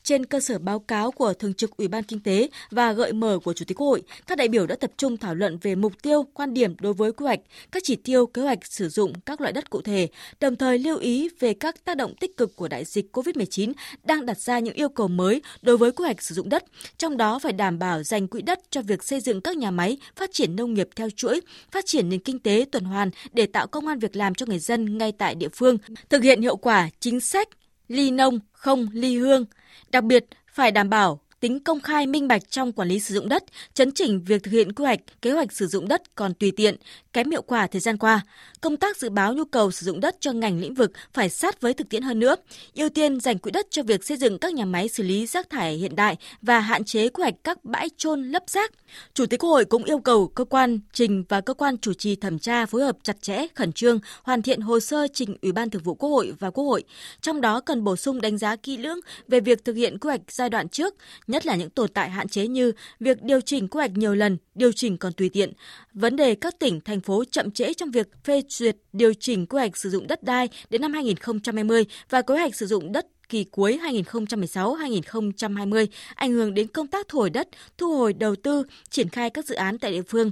Trên 0.03 0.25
cơ 0.25 0.39
sở 0.39 0.59
báo 0.59 0.79
cáo 0.79 1.11
của 1.11 1.33
Thường 1.33 1.53
trực 1.53 1.77
Ủy 1.77 1.87
ban 1.87 2.03
Kinh 2.03 2.19
tế 2.19 2.49
và 2.71 2.93
gợi 2.93 3.13
mở 3.13 3.39
của 3.43 3.53
Chủ 3.53 3.65
tịch 3.65 3.77
Quốc 3.77 3.87
hội, 3.87 4.03
các 4.27 4.37
đại 4.37 4.47
biểu 4.47 4.67
đã 4.67 4.75
tập 4.75 4.91
trung 4.97 5.17
thảo 5.17 5.35
luận 5.35 5.57
về 5.61 5.75
mục 5.75 5.93
tiêu, 6.01 6.25
quan 6.33 6.53
điểm 6.53 6.75
đối 6.79 6.93
với 6.93 7.11
quy 7.11 7.25
hoạch, 7.25 7.39
các 7.71 7.83
chỉ 7.85 7.95
tiêu, 7.95 8.25
kế 8.25 8.41
hoạch 8.41 8.65
sử 8.65 8.89
dụng 8.89 9.13
các 9.25 9.41
loại 9.41 9.53
đất 9.53 9.69
cụ 9.69 9.81
thể, 9.81 10.07
đồng 10.39 10.55
thời 10.55 10.79
lưu 10.79 10.97
ý 10.97 11.29
về 11.39 11.53
các 11.53 11.85
tác 11.85 11.97
động 11.97 12.15
tích 12.15 12.37
cực 12.37 12.55
của 12.55 12.67
đại 12.67 12.85
dịch 12.85 13.17
COVID-19 13.17 13.73
đang 14.03 14.25
đặt 14.25 14.37
ra 14.37 14.59
những 14.59 14.73
yêu 14.73 14.89
cầu 14.89 15.07
mới 15.07 15.41
đối 15.61 15.77
với 15.77 15.91
quy 15.91 16.03
hoạch 16.05 16.21
sử 16.21 16.35
dụng 16.35 16.49
đất, 16.49 16.63
trong 16.97 17.17
đó 17.17 17.39
phải 17.39 17.53
đảm 17.53 17.79
bảo 17.79 18.03
dành 18.03 18.27
quỹ 18.27 18.41
đất 18.41 18.59
cho 18.69 18.81
việc 18.81 19.03
xây 19.03 19.19
dựng 19.19 19.41
các 19.41 19.57
nhà 19.57 19.71
máy, 19.71 19.97
phát 20.15 20.29
triển 20.33 20.55
nông 20.55 20.73
nghiệp 20.73 20.89
theo 20.95 21.09
chuỗi, 21.09 21.41
phát 21.71 21.85
triển 21.85 22.09
nền 22.09 22.19
kinh 22.19 22.39
tế 22.39 22.65
tuần 22.71 22.83
hoàn 22.83 23.09
để 23.33 23.45
tạo 23.45 23.67
công 23.67 23.87
an 23.87 23.99
việc 23.99 24.15
làm 24.15 24.35
cho 24.35 24.45
người 24.45 24.59
dân 24.59 24.97
ngay 24.97 25.11
tại 25.11 25.35
địa 25.35 25.49
phương, 25.53 25.77
thực 26.09 26.23
hiện 26.23 26.41
hiệu 26.41 26.50
quả 26.55 26.89
chính 26.99 27.19
sách 27.19 27.49
ly 27.87 28.11
nông 28.11 28.39
không 28.51 28.87
ly 28.93 29.17
hương, 29.17 29.45
đặc 29.91 30.03
biệt 30.03 30.25
phải 30.53 30.71
đảm 30.71 30.89
bảo 30.89 31.19
tính 31.39 31.59
công 31.59 31.81
khai 31.81 32.07
minh 32.07 32.27
bạch 32.27 32.49
trong 32.49 32.71
quản 32.71 32.87
lý 32.87 32.99
sử 32.99 33.15
dụng 33.15 33.29
đất, 33.29 33.43
chấn 33.73 33.91
chỉnh 33.91 34.23
việc 34.25 34.43
thực 34.43 34.51
hiện 34.51 34.73
quy 34.73 34.85
hoạch, 34.85 34.99
kế 35.21 35.31
hoạch 35.31 35.51
sử 35.51 35.67
dụng 35.67 35.87
đất 35.87 36.15
còn 36.15 36.33
tùy 36.33 36.51
tiện, 36.51 36.75
kém 37.13 37.31
hiệu 37.31 37.41
quả 37.41 37.67
thời 37.67 37.81
gian 37.81 37.97
qua. 37.97 38.21
Công 38.61 38.77
tác 38.77 38.97
dự 38.97 39.09
báo 39.09 39.33
nhu 39.33 39.45
cầu 39.45 39.71
sử 39.71 39.85
dụng 39.85 39.99
đất 39.99 40.15
cho 40.19 40.31
ngành 40.31 40.59
lĩnh 40.59 40.73
vực 40.73 40.91
phải 41.13 41.29
sát 41.29 41.61
với 41.61 41.73
thực 41.73 41.89
tiễn 41.89 42.01
hơn 42.01 42.19
nữa, 42.19 42.35
ưu 42.75 42.89
tiên 42.89 43.19
dành 43.19 43.37
quỹ 43.37 43.51
đất 43.51 43.67
cho 43.69 43.83
việc 43.83 44.03
xây 44.03 44.17
dựng 44.17 44.39
các 44.39 44.53
nhà 44.53 44.65
máy 44.65 44.87
xử 44.87 45.03
lý 45.03 45.25
rác 45.25 45.49
thải 45.49 45.75
hiện 45.75 45.95
đại 45.95 46.17
và 46.41 46.59
hạn 46.59 46.83
chế 46.83 47.09
quy 47.09 47.21
hoạch 47.21 47.33
các 47.43 47.65
bãi 47.65 47.89
trôn 47.97 48.23
lấp 48.23 48.43
rác. 48.47 48.71
Chủ 49.13 49.25
tịch 49.25 49.39
Quốc 49.39 49.49
hội 49.49 49.65
cũng 49.65 49.83
yêu 49.83 49.99
cầu 49.99 50.27
cơ 50.27 50.43
quan 50.43 50.79
trình 50.93 51.23
và 51.29 51.41
cơ 51.41 51.53
quan 51.53 51.77
chủ 51.77 51.93
trì 51.93 52.15
thẩm 52.15 52.39
tra 52.39 52.65
phối 52.65 52.81
hợp 52.81 52.97
chặt 53.03 53.21
chẽ, 53.21 53.47
khẩn 53.55 53.73
trương, 53.73 53.99
hoàn 54.23 54.41
thiện 54.41 54.61
hồ 54.61 54.79
sơ 54.79 55.07
trình 55.13 55.35
Ủy 55.41 55.51
ban 55.51 55.69
Thường 55.69 55.83
vụ 55.83 55.95
Quốc 55.95 56.09
hội 56.09 56.33
và 56.39 56.49
Quốc 56.49 56.63
hội. 56.63 56.83
Trong 57.21 57.41
đó 57.41 57.61
cần 57.61 57.83
bổ 57.83 57.95
sung 57.95 58.21
đánh 58.21 58.37
giá 58.37 58.55
kỹ 58.55 58.77
lưỡng 58.77 58.99
về 59.27 59.39
việc 59.39 59.65
thực 59.65 59.75
hiện 59.75 59.97
quy 59.99 60.07
hoạch 60.07 60.21
giai 60.27 60.49
đoạn 60.49 60.69
trước, 60.69 60.95
nhất 61.27 61.45
là 61.45 61.55
những 61.55 61.69
tồn 61.69 61.89
tại 61.93 62.09
hạn 62.09 62.27
chế 62.27 62.47
như 62.47 62.71
việc 62.99 63.21
điều 63.21 63.41
chỉnh 63.41 63.67
quy 63.67 63.77
hoạch 63.77 63.91
nhiều 63.91 64.15
lần, 64.15 64.37
điều 64.55 64.71
chỉnh 64.71 64.97
còn 64.97 65.13
tùy 65.13 65.29
tiện, 65.29 65.53
vấn 65.93 66.15
đề 66.15 66.35
các 66.35 66.59
tỉnh, 66.59 66.81
thành 66.81 67.01
phố 67.01 67.23
chậm 67.31 67.51
trễ 67.51 67.73
trong 67.73 67.91
việc 67.91 68.07
phê 68.23 68.41
duyệt 68.49 68.77
điều 68.93 69.13
chỉnh 69.13 69.45
quy 69.45 69.57
hoạch 69.57 69.77
sử 69.77 69.89
dụng 69.89 70.07
đất 70.07 70.23
đai 70.23 70.49
đến 70.69 70.81
năm 70.81 70.93
2020 70.93 71.85
và 72.09 72.21
kế 72.21 72.33
hoạch 72.33 72.55
sử 72.55 72.67
dụng 72.67 72.91
đất 72.91 73.07
kỳ 73.31 73.43
cuối 73.43 73.79
2016-2020 73.83 75.87
ảnh 76.15 76.31
hưởng 76.31 76.53
đến 76.53 76.67
công 76.67 76.87
tác 76.87 77.07
thu 77.07 77.19
hồi 77.19 77.29
đất, 77.29 77.47
thu 77.77 77.97
hồi 77.97 78.13
đầu 78.13 78.35
tư, 78.35 78.63
triển 78.89 79.09
khai 79.09 79.29
các 79.29 79.45
dự 79.45 79.55
án 79.55 79.79
tại 79.79 79.91
địa 79.91 80.01
phương 80.01 80.31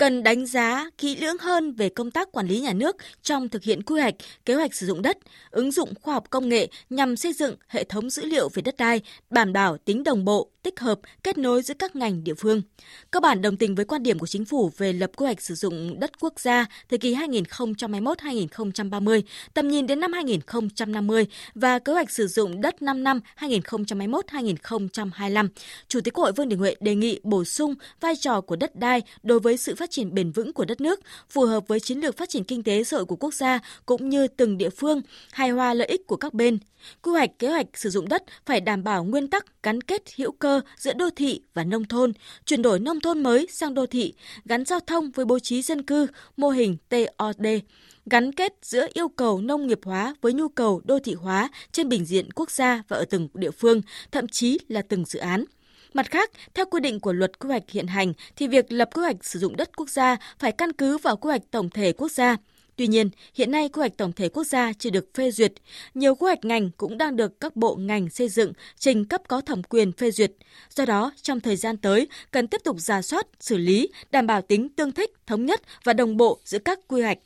cần 0.00 0.22
đánh 0.22 0.46
giá 0.46 0.90
kỹ 0.98 1.16
lưỡng 1.16 1.38
hơn 1.38 1.72
về 1.72 1.88
công 1.88 2.10
tác 2.10 2.32
quản 2.32 2.46
lý 2.46 2.60
nhà 2.60 2.72
nước 2.72 2.96
trong 3.22 3.48
thực 3.48 3.62
hiện 3.62 3.82
quy 3.82 4.00
hoạch, 4.00 4.14
kế 4.44 4.54
hoạch 4.54 4.74
sử 4.74 4.86
dụng 4.86 5.02
đất, 5.02 5.18
ứng 5.50 5.72
dụng 5.72 5.94
khoa 6.02 6.14
học 6.14 6.24
công 6.30 6.48
nghệ 6.48 6.68
nhằm 6.90 7.16
xây 7.16 7.32
dựng 7.32 7.56
hệ 7.68 7.84
thống 7.84 8.10
dữ 8.10 8.24
liệu 8.24 8.48
về 8.54 8.62
đất 8.62 8.74
đai, 8.78 9.00
đảm 9.30 9.52
bảo 9.52 9.78
tính 9.78 10.04
đồng 10.04 10.24
bộ, 10.24 10.50
tích 10.62 10.80
hợp, 10.80 11.00
kết 11.22 11.38
nối 11.38 11.62
giữa 11.62 11.74
các 11.78 11.96
ngành 11.96 12.24
địa 12.24 12.34
phương. 12.34 12.62
Cơ 13.10 13.20
bản 13.20 13.42
đồng 13.42 13.56
tình 13.56 13.74
với 13.74 13.84
quan 13.84 14.02
điểm 14.02 14.18
của 14.18 14.26
chính 14.26 14.44
phủ 14.44 14.70
về 14.76 14.92
lập 14.92 15.10
quy 15.16 15.26
hoạch 15.26 15.40
sử 15.40 15.54
dụng 15.54 16.00
đất 16.00 16.20
quốc 16.20 16.40
gia 16.40 16.66
thời 16.88 16.98
kỳ 16.98 17.14
2021-2030, 17.14 19.22
tầm 19.54 19.68
nhìn 19.68 19.86
đến 19.86 20.00
năm 20.00 20.12
2050 20.12 21.26
và 21.54 21.78
kế 21.78 21.92
hoạch 21.92 22.10
sử 22.10 22.26
dụng 22.26 22.39
dụng 22.40 22.60
đất 22.60 22.82
5 22.82 23.04
năm 23.04 23.20
2021-2025. 23.38 25.48
Chủ 25.88 26.00
tịch 26.00 26.14
Quốc 26.14 26.24
hội 26.24 26.32
Vương 26.32 26.48
Đình 26.48 26.58
Huệ 26.58 26.76
đề 26.80 26.94
nghị 26.94 27.20
bổ 27.22 27.44
sung 27.44 27.74
vai 28.00 28.16
trò 28.16 28.40
của 28.40 28.56
đất 28.56 28.76
đai 28.76 29.02
đối 29.22 29.40
với 29.40 29.56
sự 29.56 29.74
phát 29.74 29.90
triển 29.90 30.14
bền 30.14 30.32
vững 30.32 30.52
của 30.52 30.64
đất 30.64 30.80
nước, 30.80 31.00
phù 31.30 31.44
hợp 31.44 31.68
với 31.68 31.80
chiến 31.80 31.98
lược 31.98 32.16
phát 32.16 32.28
triển 32.28 32.44
kinh 32.44 32.62
tế 32.62 32.84
xã 32.84 32.96
hội 32.96 33.06
của 33.06 33.16
quốc 33.16 33.34
gia 33.34 33.60
cũng 33.86 34.08
như 34.08 34.28
từng 34.28 34.58
địa 34.58 34.70
phương, 34.70 35.02
hài 35.32 35.50
hòa 35.50 35.74
lợi 35.74 35.88
ích 35.88 36.06
của 36.06 36.16
các 36.16 36.34
bên. 36.34 36.58
Quy 37.02 37.12
hoạch 37.12 37.38
kế 37.38 37.48
hoạch 37.48 37.66
sử 37.74 37.90
dụng 37.90 38.08
đất 38.08 38.24
phải 38.46 38.60
đảm 38.60 38.84
bảo 38.84 39.04
nguyên 39.04 39.28
tắc 39.28 39.62
gắn 39.62 39.80
kết 39.80 40.02
hữu 40.16 40.32
cơ 40.32 40.60
giữa 40.76 40.92
đô 40.92 41.10
thị 41.16 41.40
và 41.54 41.64
nông 41.64 41.84
thôn, 41.84 42.12
chuyển 42.44 42.62
đổi 42.62 42.80
nông 42.80 43.00
thôn 43.00 43.22
mới 43.22 43.46
sang 43.50 43.74
đô 43.74 43.86
thị, 43.86 44.14
gắn 44.44 44.64
giao 44.64 44.80
thông 44.80 45.10
với 45.10 45.24
bố 45.24 45.38
trí 45.38 45.62
dân 45.62 45.82
cư, 45.82 46.06
mô 46.36 46.48
hình 46.48 46.76
TOD, 46.88 47.46
gắn 48.06 48.32
kết 48.32 48.52
giữa 48.62 48.86
yêu 48.94 49.08
cầu 49.08 49.40
nông 49.40 49.66
nghiệp 49.66 49.80
hóa 49.84 50.14
với 50.20 50.32
nhu 50.32 50.48
cầu 50.48 50.80
đô 50.84 50.98
thị 50.98 51.14
hóa 51.14 51.48
trên 51.72 51.88
bình 51.88 52.04
diện 52.04 52.32
quốc 52.32 52.50
gia 52.50 52.82
và 52.88 52.96
ở 52.96 53.04
từng 53.04 53.28
địa 53.34 53.50
phương, 53.50 53.82
thậm 54.12 54.28
chí 54.28 54.58
là 54.68 54.82
từng 54.82 55.04
dự 55.04 55.18
án. 55.18 55.44
Mặt 55.94 56.10
khác, 56.10 56.30
theo 56.54 56.66
quy 56.66 56.80
định 56.80 57.00
của 57.00 57.12
luật 57.12 57.38
quy 57.38 57.48
hoạch 57.48 57.70
hiện 57.70 57.86
hành 57.86 58.12
thì 58.36 58.48
việc 58.48 58.72
lập 58.72 58.88
quy 58.94 59.02
hoạch 59.02 59.24
sử 59.24 59.38
dụng 59.38 59.56
đất 59.56 59.76
quốc 59.76 59.90
gia 59.90 60.16
phải 60.38 60.52
căn 60.52 60.72
cứ 60.72 60.98
vào 60.98 61.16
quy 61.16 61.28
hoạch 61.28 61.42
tổng 61.50 61.70
thể 61.70 61.92
quốc 61.92 62.12
gia. 62.12 62.36
Tuy 62.76 62.86
nhiên, 62.86 63.10
hiện 63.34 63.50
nay 63.50 63.68
quy 63.68 63.80
hoạch 63.80 63.96
tổng 63.96 64.12
thể 64.12 64.28
quốc 64.28 64.44
gia 64.44 64.72
chưa 64.72 64.90
được 64.90 65.14
phê 65.14 65.30
duyệt. 65.30 65.52
Nhiều 65.94 66.14
quy 66.14 66.26
hoạch 66.26 66.44
ngành 66.44 66.70
cũng 66.76 66.98
đang 66.98 67.16
được 67.16 67.40
các 67.40 67.56
bộ 67.56 67.76
ngành 67.76 68.10
xây 68.10 68.28
dựng 68.28 68.52
trình 68.78 69.04
cấp 69.04 69.22
có 69.28 69.40
thẩm 69.40 69.62
quyền 69.62 69.92
phê 69.92 70.10
duyệt. 70.10 70.32
Do 70.74 70.84
đó, 70.84 71.12
trong 71.22 71.40
thời 71.40 71.56
gian 71.56 71.76
tới, 71.76 72.08
cần 72.30 72.46
tiếp 72.46 72.60
tục 72.64 72.76
giả 72.80 73.02
soát, 73.02 73.26
xử 73.40 73.56
lý, 73.56 73.88
đảm 74.10 74.26
bảo 74.26 74.42
tính 74.42 74.68
tương 74.68 74.92
thích, 74.92 75.10
thống 75.26 75.46
nhất 75.46 75.60
và 75.84 75.92
đồng 75.92 76.16
bộ 76.16 76.40
giữa 76.44 76.58
các 76.58 76.78
quy 76.88 77.02
hoạch 77.02 77.18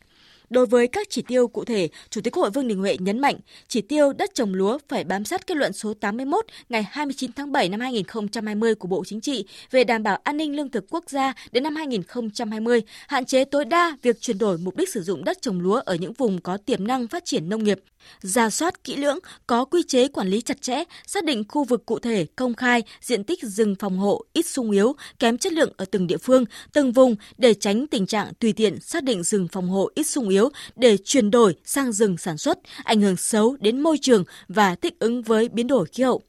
Đối 0.50 0.66
với 0.66 0.88
các 0.88 1.06
chỉ 1.10 1.22
tiêu 1.22 1.48
cụ 1.48 1.64
thể, 1.64 1.88
Chủ 2.10 2.20
tịch 2.20 2.32
Quốc 2.32 2.40
hội 2.42 2.50
Vương 2.50 2.68
Đình 2.68 2.78
Huệ 2.78 2.96
nhấn 3.00 3.18
mạnh 3.18 3.36
chỉ 3.68 3.80
tiêu 3.80 4.12
đất 4.12 4.30
trồng 4.34 4.54
lúa 4.54 4.78
phải 4.88 5.04
bám 5.04 5.24
sát 5.24 5.46
kết 5.46 5.56
luận 5.56 5.72
số 5.72 5.94
81 5.94 6.44
ngày 6.68 6.86
29 6.90 7.32
tháng 7.32 7.52
7 7.52 7.68
năm 7.68 7.80
2020 7.80 8.74
của 8.74 8.88
Bộ 8.88 9.04
Chính 9.06 9.20
trị 9.20 9.46
về 9.70 9.84
đảm 9.84 10.02
bảo 10.02 10.18
an 10.24 10.36
ninh 10.36 10.56
lương 10.56 10.70
thực 10.70 10.84
quốc 10.90 11.04
gia 11.10 11.34
đến 11.52 11.62
năm 11.62 11.76
2020, 11.76 12.82
hạn 13.08 13.24
chế 13.24 13.44
tối 13.44 13.64
đa 13.64 13.96
việc 14.02 14.20
chuyển 14.20 14.38
đổi 14.38 14.58
mục 14.58 14.76
đích 14.76 14.88
sử 14.88 15.02
dụng 15.02 15.24
đất 15.24 15.42
trồng 15.42 15.60
lúa 15.60 15.80
ở 15.84 15.94
những 15.94 16.12
vùng 16.12 16.40
có 16.40 16.56
tiềm 16.56 16.86
năng 16.86 17.08
phát 17.08 17.24
triển 17.24 17.48
nông 17.48 17.64
nghiệp. 17.64 17.78
Ra 18.20 18.50
soát 18.50 18.84
kỹ 18.84 18.96
lưỡng, 18.96 19.18
có 19.46 19.64
quy 19.64 19.82
chế 19.82 20.08
quản 20.08 20.28
lý 20.28 20.40
chặt 20.40 20.62
chẽ, 20.62 20.84
xác 21.06 21.24
định 21.24 21.44
khu 21.48 21.64
vực 21.64 21.86
cụ 21.86 21.98
thể, 21.98 22.26
công 22.36 22.54
khai, 22.54 22.82
diện 23.00 23.24
tích 23.24 23.42
rừng 23.42 23.74
phòng 23.78 23.98
hộ 23.98 24.24
ít 24.32 24.46
sung 24.46 24.70
yếu, 24.70 24.96
kém 25.18 25.38
chất 25.38 25.52
lượng 25.52 25.72
ở 25.76 25.84
từng 25.84 26.06
địa 26.06 26.16
phương, 26.16 26.44
từng 26.72 26.92
vùng 26.92 27.16
để 27.38 27.54
tránh 27.54 27.86
tình 27.86 28.06
trạng 28.06 28.32
tùy 28.40 28.52
tiện 28.52 28.80
xác 28.80 29.04
định 29.04 29.22
rừng 29.22 29.48
phòng 29.48 29.68
hộ 29.68 29.90
ít 29.94 30.04
sung 30.04 30.28
yếu 30.28 30.33
để 30.76 30.96
chuyển 31.04 31.30
đổi 31.30 31.54
sang 31.64 31.92
rừng 31.92 32.16
sản 32.16 32.38
xuất, 32.38 32.58
ảnh 32.84 33.00
hưởng 33.00 33.16
xấu 33.16 33.56
đến 33.60 33.80
môi 33.80 33.98
trường 34.00 34.24
và 34.48 34.74
thích 34.74 34.98
ứng 34.98 35.22
với 35.22 35.48
biến 35.48 35.66
đổi 35.66 35.86
khí 35.86 36.02
hậu. 36.02 36.22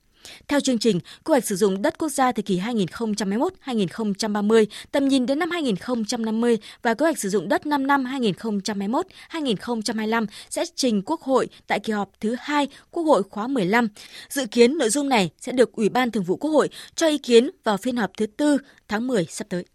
Theo 0.47 0.59
chương 0.59 0.77
trình, 0.77 0.99
quy 0.99 1.31
hoạch 1.31 1.45
sử 1.45 1.55
dụng 1.55 1.81
đất 1.81 1.97
quốc 1.97 2.09
gia 2.09 2.31
thời 2.31 2.43
kỳ 2.43 2.59
2021-2030, 2.59 4.65
tầm 4.91 5.07
nhìn 5.07 5.25
đến 5.25 5.39
năm 5.39 5.51
2050 5.51 6.57
và 6.81 6.93
quy 6.93 7.03
hoạch 7.03 7.19
sử 7.19 7.29
dụng 7.29 7.49
đất 7.49 7.65
5 7.65 7.87
năm 7.87 8.03
2021-2025 8.03 10.25
sẽ 10.49 10.65
trình 10.75 11.01
Quốc 11.05 11.21
hội 11.21 11.47
tại 11.67 11.79
kỳ 11.79 11.93
họp 11.93 12.11
thứ 12.21 12.35
hai 12.39 12.67
Quốc 12.91 13.03
hội 13.03 13.23
khóa 13.29 13.47
15. 13.47 13.87
Dự 14.29 14.45
kiến 14.45 14.77
nội 14.77 14.89
dung 14.89 15.09
này 15.09 15.29
sẽ 15.39 15.51
được 15.51 15.71
Ủy 15.71 15.89
ban 15.89 16.11
Thường 16.11 16.23
vụ 16.23 16.35
Quốc 16.35 16.51
hội 16.51 16.69
cho 16.95 17.07
ý 17.07 17.17
kiến 17.17 17.49
vào 17.63 17.77
phiên 17.77 17.97
họp 17.97 18.11
thứ 18.17 18.25
tư 18.25 18.57
tháng 18.87 19.07
10 19.07 19.25
sắp 19.29 19.47
tới. 19.49 19.65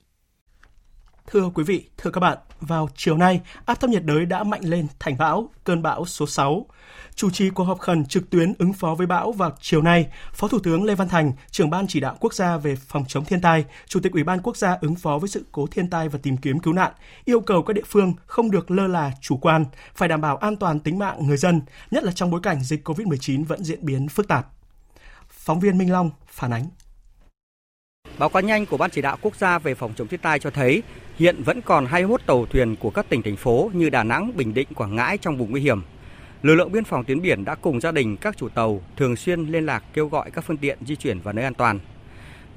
Thưa 1.33 1.51
quý 1.55 1.64
vị, 1.64 1.85
thưa 1.99 2.11
các 2.11 2.20
bạn, 2.20 2.39
vào 2.61 2.89
chiều 2.97 3.16
nay, 3.16 3.41
áp 3.64 3.81
thấp 3.81 3.91
nhiệt 3.91 4.05
đới 4.05 4.26
đã 4.26 4.45
mạnh 4.45 4.61
lên 4.64 4.87
thành 4.99 5.18
bão, 5.18 5.49
cơn 5.64 5.83
bão 5.83 6.07
số 6.07 6.26
6. 6.26 6.66
Chủ 7.14 7.31
trì 7.31 7.51
cuộc 7.51 7.64
họp 7.64 7.78
khẩn 7.78 8.07
trực 8.07 8.31
tuyến 8.31 8.53
ứng 8.59 8.72
phó 8.72 8.95
với 8.95 9.07
bão 9.07 9.33
vào 9.33 9.53
chiều 9.61 9.83
nay, 9.83 10.07
Phó 10.33 10.49
Thủ 10.49 10.59
tướng 10.59 10.85
Lê 10.85 10.95
Văn 10.95 11.09
Thành, 11.09 11.33
trưởng 11.51 11.70
ban 11.70 11.87
chỉ 11.87 12.01
đạo 12.01 12.16
quốc 12.20 12.35
gia 12.35 12.57
về 12.57 12.76
phòng 12.76 13.05
chống 13.09 13.24
thiên 13.24 13.41
tai, 13.41 13.64
Chủ 13.87 14.01
tịch 14.01 14.12
Ủy 14.12 14.24
ban 14.24 14.41
quốc 14.43 14.57
gia 14.57 14.78
ứng 14.81 14.95
phó 14.95 15.18
với 15.18 15.28
sự 15.28 15.45
cố 15.53 15.66
thiên 15.66 15.91
tai 15.91 16.09
và 16.09 16.18
tìm 16.22 16.37
kiếm 16.37 16.59
cứu 16.59 16.74
nạn, 16.74 16.93
yêu 17.24 17.41
cầu 17.41 17.62
các 17.62 17.72
địa 17.72 17.85
phương 17.87 18.14
không 18.26 18.51
được 18.51 18.70
lơ 18.70 18.87
là 18.87 19.12
chủ 19.20 19.37
quan, 19.37 19.64
phải 19.95 20.09
đảm 20.09 20.20
bảo 20.20 20.37
an 20.37 20.57
toàn 20.57 20.81
tính 20.81 20.99
mạng 20.99 21.26
người 21.26 21.37
dân, 21.37 21.62
nhất 21.91 22.05
là 22.05 22.12
trong 22.12 22.31
bối 22.31 22.41
cảnh 22.43 22.62
dịch 22.62 22.89
COVID-19 22.89 23.45
vẫn 23.45 23.64
diễn 23.64 23.85
biến 23.85 24.09
phức 24.09 24.28
tạp. 24.28 24.47
Phóng 25.28 25.61
viên 25.61 25.78
Minh 25.78 25.93
Long 25.93 26.11
phản 26.26 26.51
ánh. 26.51 26.66
Báo 28.18 28.28
cáo 28.28 28.42
nhanh 28.42 28.66
của 28.66 28.76
Ban 28.76 28.90
chỉ 28.90 29.02
đạo 29.02 29.16
quốc 29.22 29.36
gia 29.36 29.58
về 29.58 29.74
phòng 29.74 29.92
chống 29.96 30.08
thiên 30.08 30.20
tai 30.20 30.38
cho 30.38 30.50
thấy 30.50 30.82
hiện 31.18 31.42
vẫn 31.42 31.61
còn 31.61 31.86
21 31.86 32.20
tàu 32.26 32.46
thuyền 32.46 32.76
của 32.76 32.90
các 32.90 33.08
tỉnh 33.08 33.22
thành 33.22 33.36
phố 33.36 33.70
như 33.74 33.90
Đà 33.90 34.02
Nẵng, 34.02 34.36
Bình 34.36 34.54
Định, 34.54 34.68
Quảng 34.74 34.96
Ngãi 34.96 35.18
trong 35.18 35.36
vùng 35.36 35.50
nguy 35.50 35.61
hiểm. 35.61 35.82
Lực 36.42 36.54
lượng 36.54 36.72
biên 36.72 36.84
phòng 36.84 37.04
tuyến 37.04 37.22
biển 37.22 37.44
đã 37.44 37.54
cùng 37.54 37.80
gia 37.80 37.92
đình 37.92 38.16
các 38.16 38.36
chủ 38.36 38.48
tàu 38.48 38.82
thường 38.96 39.16
xuyên 39.16 39.46
liên 39.46 39.66
lạc 39.66 39.84
kêu 39.92 40.08
gọi 40.08 40.30
các 40.30 40.44
phương 40.44 40.56
tiện 40.56 40.78
di 40.86 40.96
chuyển 40.96 41.20
vào 41.20 41.34
nơi 41.34 41.44
an 41.44 41.54
toàn. 41.54 41.78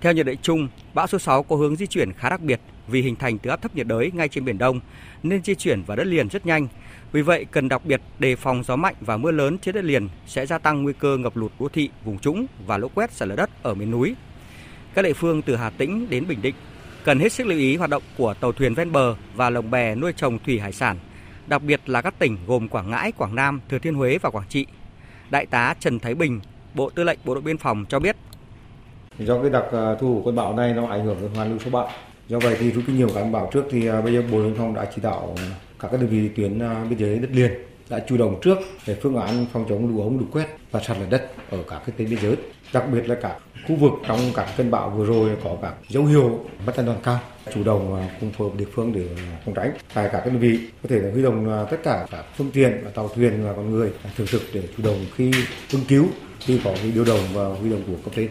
Theo 0.02 0.14
nhận 0.14 0.26
định 0.26 0.40
chung, 0.42 0.68
bão 0.94 1.08
số 1.08 1.20
6 1.20 1.44
có 1.44 1.56
hướng 1.56 1.76
di 1.76 1.88
chuyển 1.88 2.14
khá 2.14 2.30
đặc 2.30 2.42
biệt 2.42 2.60
vì 2.88 3.02
hình 3.02 3.16
thành 3.16 3.38
từ 3.38 3.50
áp 3.50 3.62
thấp 3.62 3.76
nhiệt 3.76 3.88
đới 3.88 4.12
ngay 4.14 4.28
trên 4.28 4.46
biển 4.46 4.58
Đông 4.58 4.80
nên 5.24 5.44
di 5.44 5.56
chuyển 5.56 5.84
vào 5.84 5.98
đất 5.98 6.08
liền 6.08 6.28
rất 6.30 6.46
nhanh. 6.46 6.68
Vì 7.12 7.22
vậy, 7.22 7.46
cần 7.52 7.70
đặc 7.70 7.86
biệt 7.86 8.02
đề 8.20 8.36
phòng 8.36 8.64
gió 8.64 8.76
mạnh 8.76 8.96
và 9.02 9.18
mưa 9.18 9.32
lớn 9.32 9.58
trên 9.58 9.76
đất 9.76 9.84
liền 9.84 10.10
sẽ 10.28 10.46
gia 10.46 10.58
tăng 10.58 10.84
nguy 10.84 10.94
cơ 11.00 11.18
ngập 11.18 11.38
lụt 11.38 11.52
đô 11.60 11.70
thị, 11.70 11.90
vùng 12.04 12.20
trũng 12.20 12.46
và 12.66 12.78
lũ 12.78 12.90
quét 12.96 13.12
sạt 13.12 13.28
lở 13.28 13.36
đất 13.36 13.50
ở 13.64 13.74
miền 13.74 13.92
núi. 13.92 14.16
Các 14.96 15.02
địa 15.02 15.14
phương 15.14 15.42
từ 15.42 15.56
Hà 15.56 15.70
Tĩnh 15.70 16.10
đến 16.10 16.28
Bình 16.28 16.42
Định 16.42 16.56
cần 17.04 17.20
hết 17.20 17.32
sức 17.32 17.48
lưu 17.48 17.58
ý 17.58 17.76
hoạt 17.76 17.90
động 17.90 18.04
của 18.18 18.34
tàu 18.34 18.52
thuyền 18.52 18.74
ven 18.74 18.92
bờ 18.92 19.16
và 19.36 19.50
lồng 19.50 19.72
bè 19.72 19.96
nuôi 19.96 20.14
trồng 20.14 20.40
thủy 20.40 20.60
hải 20.60 20.72
sản, 20.72 20.98
đặc 21.48 21.64
biệt 21.64 21.82
là 21.86 22.02
các 22.02 22.20
tỉnh 22.20 22.38
gồm 22.48 22.68
Quảng 22.68 22.90
Ngãi, 22.90 23.12
Quảng 23.12 23.36
Nam, 23.36 23.62
Thừa 23.70 23.80
Thiên 23.80 23.94
Huế 23.94 24.18
và 24.18 24.30
Quảng 24.30 24.48
Trị. 24.50 24.66
Đại 25.30 25.46
tá 25.46 25.76
Trần 25.80 26.00
Thái 26.00 26.16
Bình, 26.16 26.40
Bộ 26.74 26.90
Tư 26.90 27.04
lệnh 27.04 27.20
Bộ 27.26 27.34
đội 27.34 27.42
Biên 27.42 27.58
phòng 27.58 27.86
cho 27.90 28.00
biết. 28.00 28.16
Do 29.20 29.42
cái 29.42 29.50
đặc 29.50 29.64
à, 29.72 29.96
thù 30.00 30.16
của 30.20 30.26
cơn 30.26 30.36
bão 30.36 30.56
này 30.56 30.74
nó 30.74 30.88
ảnh 30.88 31.06
hưởng 31.06 31.18
đến 31.22 31.32
hoàn 31.36 31.50
lưu 31.50 31.60
số 31.60 31.72
bão. 31.72 31.90
Do 32.28 32.40
vậy 32.40 32.56
thì 32.60 32.72
rút 32.72 32.84
kinh 32.88 32.98
nghiệm 32.98 33.10
các 33.16 33.24
bão 33.24 33.50
trước 33.54 33.66
thì 33.72 33.88
à, 33.88 34.02
bây 34.02 34.14
giờ 34.14 34.22
Bộ 34.32 34.38
đội 34.38 34.48
Biên 34.48 34.58
phòng 34.58 34.74
đã 34.74 34.86
chỉ 34.96 35.02
đạo 35.02 35.36
các 35.80 35.92
đơn 35.92 36.08
vị 36.08 36.30
tuyến 36.36 36.60
à, 36.60 36.86
biên 36.90 37.00
giới 37.00 37.20
đất 37.20 37.30
liền 37.32 37.52
đã 37.90 38.00
chủ 38.08 38.18
động 38.18 38.40
trước 38.42 38.58
về 38.86 38.98
phương 39.02 39.16
án 39.16 39.46
phòng 39.54 39.66
chống 39.70 39.88
lũ 39.88 40.02
ống 40.02 40.20
lũ 40.20 40.26
quét 40.32 40.48
và 40.72 40.80
sạt 40.80 40.98
lở 41.00 41.06
đất 41.10 41.32
ở 41.50 41.58
các 41.70 41.82
cái 41.86 41.96
tuyến 41.98 42.10
biên 42.10 42.20
giới 42.20 42.36
đặc 42.74 42.84
biệt 42.92 43.10
là 43.10 43.16
các 43.22 43.38
khu 43.68 43.76
vực 43.76 43.92
trong 44.08 44.20
các 44.36 44.48
cơn 44.58 44.72
bão 44.72 44.90
vừa 44.90 45.06
rồi 45.06 45.30
có 45.44 45.58
các 45.62 45.74
dấu 45.90 46.06
hiệu 46.06 46.40
mất 46.66 46.76
an 46.76 46.86
toàn 46.86 47.00
cao 47.04 47.20
chủ 47.54 47.64
động 47.64 47.96
à, 47.96 48.10
cùng 48.20 48.32
phối 48.32 48.50
hợp 48.50 48.56
địa 48.58 48.66
phương 48.74 48.94
để 48.94 49.08
à, 49.18 49.38
phòng 49.46 49.56
tránh. 49.56 49.74
Tại 49.94 50.10
các 50.12 50.26
đơn 50.26 50.40
vị 50.40 50.60
có 50.84 50.90
thể 50.90 51.00
là 51.00 51.12
huy 51.12 51.24
động 51.24 51.50
à, 51.50 51.66
tất 51.72 51.78
cả 51.84 52.08
các 52.12 52.26
phương 52.38 52.52
tiện 52.54 52.82
và 52.84 52.92
tàu 52.92 53.08
thuyền 53.08 53.44
và 53.44 53.54
con 53.54 53.72
người 53.72 53.92
thường 54.18 54.28
trực 54.28 54.42
để 54.54 54.64
chủ 54.78 54.84
động 54.84 55.06
khi 55.16 55.32
ứng 55.72 55.84
cứu 55.88 56.06
khi 56.40 56.60
có 56.64 56.72
cái 56.76 56.92
điều 56.92 57.06
động 57.06 57.20
và 57.34 57.48
huy 57.48 57.70
động 57.70 57.82
của 57.88 57.94
cấp 58.04 58.14
trên. 58.16 58.30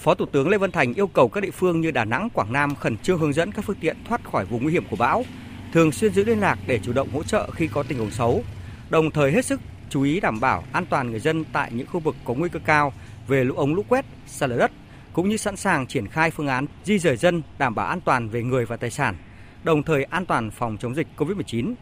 Phó 0.00 0.14
Thủ 0.14 0.26
tướng 0.26 0.48
Lê 0.48 0.58
Văn 0.58 0.70
Thành 0.70 0.94
yêu 0.94 1.06
cầu 1.06 1.28
các 1.28 1.40
địa 1.40 1.50
phương 1.50 1.80
như 1.80 1.90
Đà 1.90 2.04
Nẵng, 2.04 2.30
Quảng 2.30 2.52
Nam 2.52 2.74
khẩn 2.74 2.96
trương 2.96 3.18
hướng 3.18 3.32
dẫn 3.32 3.52
các 3.52 3.64
phương 3.64 3.76
tiện 3.80 3.96
thoát 4.08 4.24
khỏi 4.24 4.44
vùng 4.44 4.62
nguy 4.62 4.72
hiểm 4.72 4.84
của 4.90 4.96
bão, 4.96 5.24
thường 5.72 5.92
xuyên 5.92 6.12
giữ 6.12 6.24
liên 6.24 6.40
lạc 6.40 6.58
để 6.66 6.78
chủ 6.82 6.92
động 6.92 7.08
hỗ 7.12 7.22
trợ 7.22 7.50
khi 7.50 7.66
có 7.66 7.82
tình 7.82 7.98
huống 7.98 8.10
xấu, 8.10 8.42
đồng 8.90 9.10
thời 9.10 9.32
hết 9.32 9.44
sức 9.44 9.60
chú 9.90 10.02
ý 10.02 10.20
đảm 10.20 10.40
bảo 10.40 10.64
an 10.72 10.86
toàn 10.86 11.10
người 11.10 11.20
dân 11.20 11.44
tại 11.52 11.70
những 11.74 11.86
khu 11.86 12.00
vực 12.00 12.16
có 12.24 12.34
nguy 12.34 12.48
cơ 12.48 12.60
cao 12.64 12.92
về 13.28 13.44
lũ 13.44 13.54
ống 13.54 13.74
lũ 13.74 13.84
quét, 13.88 14.04
sạt 14.26 14.50
lở 14.50 14.56
đất, 14.56 14.70
cũng 15.12 15.28
như 15.28 15.36
sẵn 15.36 15.56
sàng 15.56 15.86
triển 15.86 16.06
khai 16.06 16.30
phương 16.30 16.48
án 16.48 16.66
di 16.84 16.98
rời 16.98 17.16
dân 17.16 17.42
đảm 17.58 17.74
bảo 17.74 17.86
an 17.86 18.00
toàn 18.00 18.28
về 18.28 18.42
người 18.42 18.64
và 18.64 18.76
tài 18.76 18.90
sản, 18.90 19.16
đồng 19.64 19.82
thời 19.82 20.04
an 20.04 20.26
toàn 20.26 20.50
phòng 20.50 20.76
chống 20.80 20.94
dịch 20.94 21.06
COVID-19. 21.16 21.74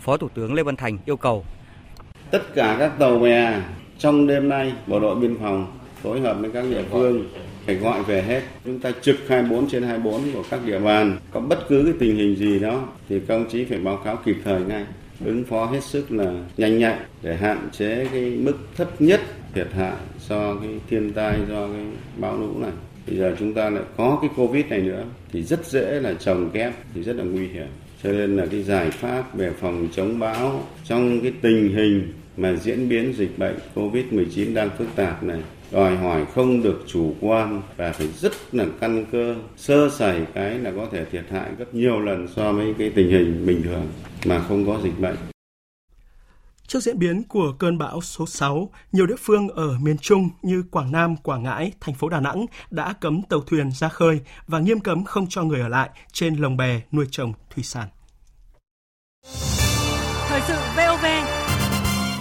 Phó 0.00 0.16
Thủ 0.16 0.28
tướng 0.28 0.54
Lê 0.54 0.62
Văn 0.62 0.76
Thành 0.76 0.98
yêu 1.04 1.16
cầu 1.16 1.44
tất 2.30 2.54
cả 2.54 2.76
các 2.78 2.92
tàu 2.98 3.18
bè 3.18 3.60
trong 3.98 4.26
đêm 4.26 4.48
nay 4.48 4.72
bộ 4.86 5.00
đội 5.00 5.16
biên 5.16 5.36
phòng 5.40 5.78
phối 6.02 6.20
hợp 6.20 6.36
với 6.40 6.50
các 6.50 6.64
địa 6.70 6.82
phương 6.90 7.28
phải 7.66 7.74
gọi 7.74 8.02
về 8.02 8.22
hết. 8.22 8.42
Chúng 8.64 8.78
ta 8.78 8.92
trực 9.02 9.16
24 9.28 9.68
trên 9.68 9.82
24 9.82 10.32
của 10.32 10.42
các 10.50 10.60
địa 10.66 10.78
bàn. 10.78 11.18
Có 11.32 11.40
bất 11.40 11.68
cứ 11.68 11.82
cái 11.84 11.94
tình 11.98 12.16
hình 12.16 12.36
gì 12.36 12.58
đó 12.58 12.88
thì 13.08 13.20
các 13.20 13.34
ông 13.34 13.48
chí 13.50 13.64
phải 13.64 13.78
báo 13.78 13.96
cáo 14.04 14.18
kịp 14.24 14.36
thời 14.44 14.60
ngay. 14.60 14.84
Ứng 15.24 15.44
phó 15.44 15.66
hết 15.66 15.84
sức 15.84 16.12
là 16.12 16.32
nhanh 16.56 16.78
nhạy 16.78 16.98
để 17.22 17.36
hạn 17.36 17.68
chế 17.72 18.06
cái 18.12 18.30
mức 18.30 18.56
thấp 18.76 19.00
nhất 19.00 19.20
thiệt 19.54 19.68
hại 19.72 19.96
do 20.28 20.54
cái 20.54 20.70
thiên 20.90 21.12
tai, 21.12 21.38
do 21.48 21.68
cái 21.68 21.84
bão 22.16 22.40
lũ 22.40 22.58
này. 22.58 22.72
Bây 23.06 23.16
giờ 23.16 23.36
chúng 23.38 23.54
ta 23.54 23.70
lại 23.70 23.82
có 23.96 24.18
cái 24.22 24.30
Covid 24.36 24.66
này 24.66 24.80
nữa 24.80 25.04
thì 25.32 25.42
rất 25.42 25.66
dễ 25.66 26.00
là 26.00 26.14
trồng 26.14 26.50
kép 26.50 26.72
thì 26.94 27.02
rất 27.02 27.16
là 27.16 27.24
nguy 27.24 27.46
hiểm. 27.46 27.66
Cho 28.02 28.12
nên 28.12 28.36
là 28.36 28.46
cái 28.46 28.62
giải 28.62 28.90
pháp 28.90 29.36
về 29.36 29.50
phòng 29.60 29.88
chống 29.92 30.18
bão 30.18 30.64
trong 30.84 31.20
cái 31.20 31.32
tình 31.40 31.76
hình 31.76 32.12
mà 32.36 32.56
diễn 32.56 32.88
biến 32.88 33.12
dịch 33.16 33.38
bệnh 33.38 33.54
Covid-19 33.74 34.54
đang 34.54 34.70
phức 34.78 34.88
tạp 34.96 35.22
này 35.22 35.40
đòi 35.70 35.96
hỏi 35.96 36.26
không 36.34 36.62
được 36.62 36.84
chủ 36.86 37.14
quan 37.20 37.62
và 37.76 37.92
phải 37.92 38.08
rất 38.08 38.32
là 38.52 38.64
căn 38.80 39.06
cơ 39.12 39.34
sơ 39.56 39.90
sẩy 39.90 40.26
cái 40.34 40.58
là 40.58 40.72
có 40.76 40.86
thể 40.92 41.04
thiệt 41.04 41.24
hại 41.30 41.50
gấp 41.58 41.74
nhiều 41.74 42.00
lần 42.00 42.28
so 42.36 42.52
với 42.52 42.74
cái 42.78 42.90
tình 42.94 43.10
hình 43.10 43.46
bình 43.46 43.62
thường 43.62 43.86
mà 44.24 44.44
không 44.48 44.66
có 44.66 44.80
dịch 44.84 44.98
bệnh. 44.98 45.16
Trước 46.66 46.80
diễn 46.80 46.98
biến 46.98 47.22
của 47.28 47.52
cơn 47.58 47.78
bão 47.78 48.00
số 48.00 48.26
6, 48.26 48.70
nhiều 48.92 49.06
địa 49.06 49.16
phương 49.18 49.48
ở 49.48 49.78
miền 49.78 49.98
Trung 49.98 50.28
như 50.42 50.64
Quảng 50.70 50.92
Nam, 50.92 51.16
Quảng 51.16 51.42
Ngãi, 51.42 51.72
thành 51.80 51.94
phố 51.94 52.08
Đà 52.08 52.20
Nẵng 52.20 52.46
đã 52.70 52.94
cấm 53.00 53.22
tàu 53.28 53.40
thuyền 53.40 53.70
ra 53.72 53.88
khơi 53.88 54.20
và 54.46 54.58
nghiêm 54.58 54.80
cấm 54.80 55.04
không 55.04 55.26
cho 55.28 55.42
người 55.42 55.60
ở 55.60 55.68
lại 55.68 55.90
trên 56.12 56.34
lồng 56.34 56.56
bè 56.56 56.80
nuôi 56.92 57.06
trồng 57.10 57.32
thủy 57.54 57.64
sản. 57.64 57.88
Thời 60.28 60.40
sự 60.48 60.54
VOV, 60.76 61.04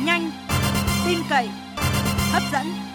nhanh, 0.06 0.32
tin 1.06 1.20
cậy, 1.30 1.50
hấp 2.32 2.44
dẫn. 2.54 2.95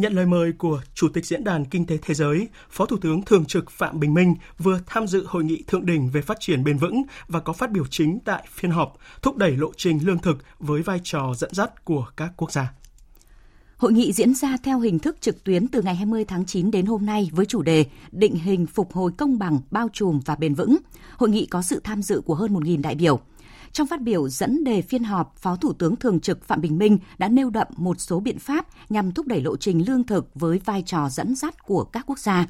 Nhận 0.00 0.12
lời 0.12 0.26
mời 0.26 0.52
của 0.52 0.80
Chủ 0.94 1.08
tịch 1.08 1.26
Diễn 1.26 1.44
đàn 1.44 1.64
Kinh 1.64 1.86
tế 1.86 1.98
Thế 2.02 2.14
giới, 2.14 2.48
Phó 2.70 2.86
Thủ 2.86 2.96
tướng 3.00 3.22
Thường 3.22 3.44
trực 3.44 3.70
Phạm 3.70 4.00
Bình 4.00 4.14
Minh 4.14 4.34
vừa 4.58 4.80
tham 4.86 5.06
dự 5.06 5.24
hội 5.28 5.44
nghị 5.44 5.62
thượng 5.66 5.86
đỉnh 5.86 6.10
về 6.10 6.22
phát 6.22 6.36
triển 6.40 6.64
bền 6.64 6.78
vững 6.78 7.02
và 7.28 7.40
có 7.40 7.52
phát 7.52 7.70
biểu 7.70 7.86
chính 7.86 8.18
tại 8.24 8.46
phiên 8.50 8.70
họp 8.70 8.96
thúc 9.22 9.36
đẩy 9.36 9.56
lộ 9.56 9.72
trình 9.76 10.06
lương 10.06 10.18
thực 10.18 10.36
với 10.58 10.82
vai 10.82 11.00
trò 11.04 11.34
dẫn 11.36 11.54
dắt 11.54 11.84
của 11.84 12.06
các 12.16 12.32
quốc 12.36 12.52
gia. 12.52 12.72
Hội 13.76 13.92
nghị 13.92 14.12
diễn 14.12 14.34
ra 14.34 14.56
theo 14.62 14.80
hình 14.80 14.98
thức 14.98 15.16
trực 15.20 15.44
tuyến 15.44 15.68
từ 15.68 15.82
ngày 15.82 15.94
20 15.94 16.24
tháng 16.24 16.46
9 16.46 16.70
đến 16.70 16.86
hôm 16.86 17.06
nay 17.06 17.30
với 17.32 17.46
chủ 17.46 17.62
đề 17.62 17.86
Định 18.12 18.34
hình 18.34 18.66
phục 18.66 18.92
hồi 18.92 19.12
công 19.18 19.38
bằng, 19.38 19.60
bao 19.70 19.88
trùm 19.92 20.20
và 20.26 20.34
bền 20.34 20.54
vững. 20.54 20.76
Hội 21.16 21.30
nghị 21.30 21.46
có 21.46 21.62
sự 21.62 21.80
tham 21.84 22.02
dự 22.02 22.20
của 22.20 22.34
hơn 22.34 22.54
1.000 22.54 22.82
đại 22.82 22.94
biểu. 22.94 23.20
Trong 23.72 23.86
phát 23.86 24.00
biểu 24.00 24.28
dẫn 24.28 24.64
đề 24.64 24.82
phiên 24.82 25.04
họp, 25.04 25.36
Phó 25.36 25.56
Thủ 25.56 25.72
tướng 25.72 25.96
Thường 25.96 26.20
trực 26.20 26.44
Phạm 26.44 26.60
Bình 26.60 26.78
Minh 26.78 26.98
đã 27.18 27.28
nêu 27.28 27.50
đậm 27.50 27.66
một 27.76 28.00
số 28.00 28.20
biện 28.20 28.38
pháp 28.38 28.66
nhằm 28.88 29.12
thúc 29.12 29.26
đẩy 29.26 29.40
lộ 29.40 29.56
trình 29.56 29.84
lương 29.86 30.04
thực 30.04 30.30
với 30.34 30.60
vai 30.64 30.82
trò 30.86 31.08
dẫn 31.08 31.34
dắt 31.34 31.64
của 31.66 31.84
các 31.84 32.06
quốc 32.06 32.18
gia. 32.18 32.46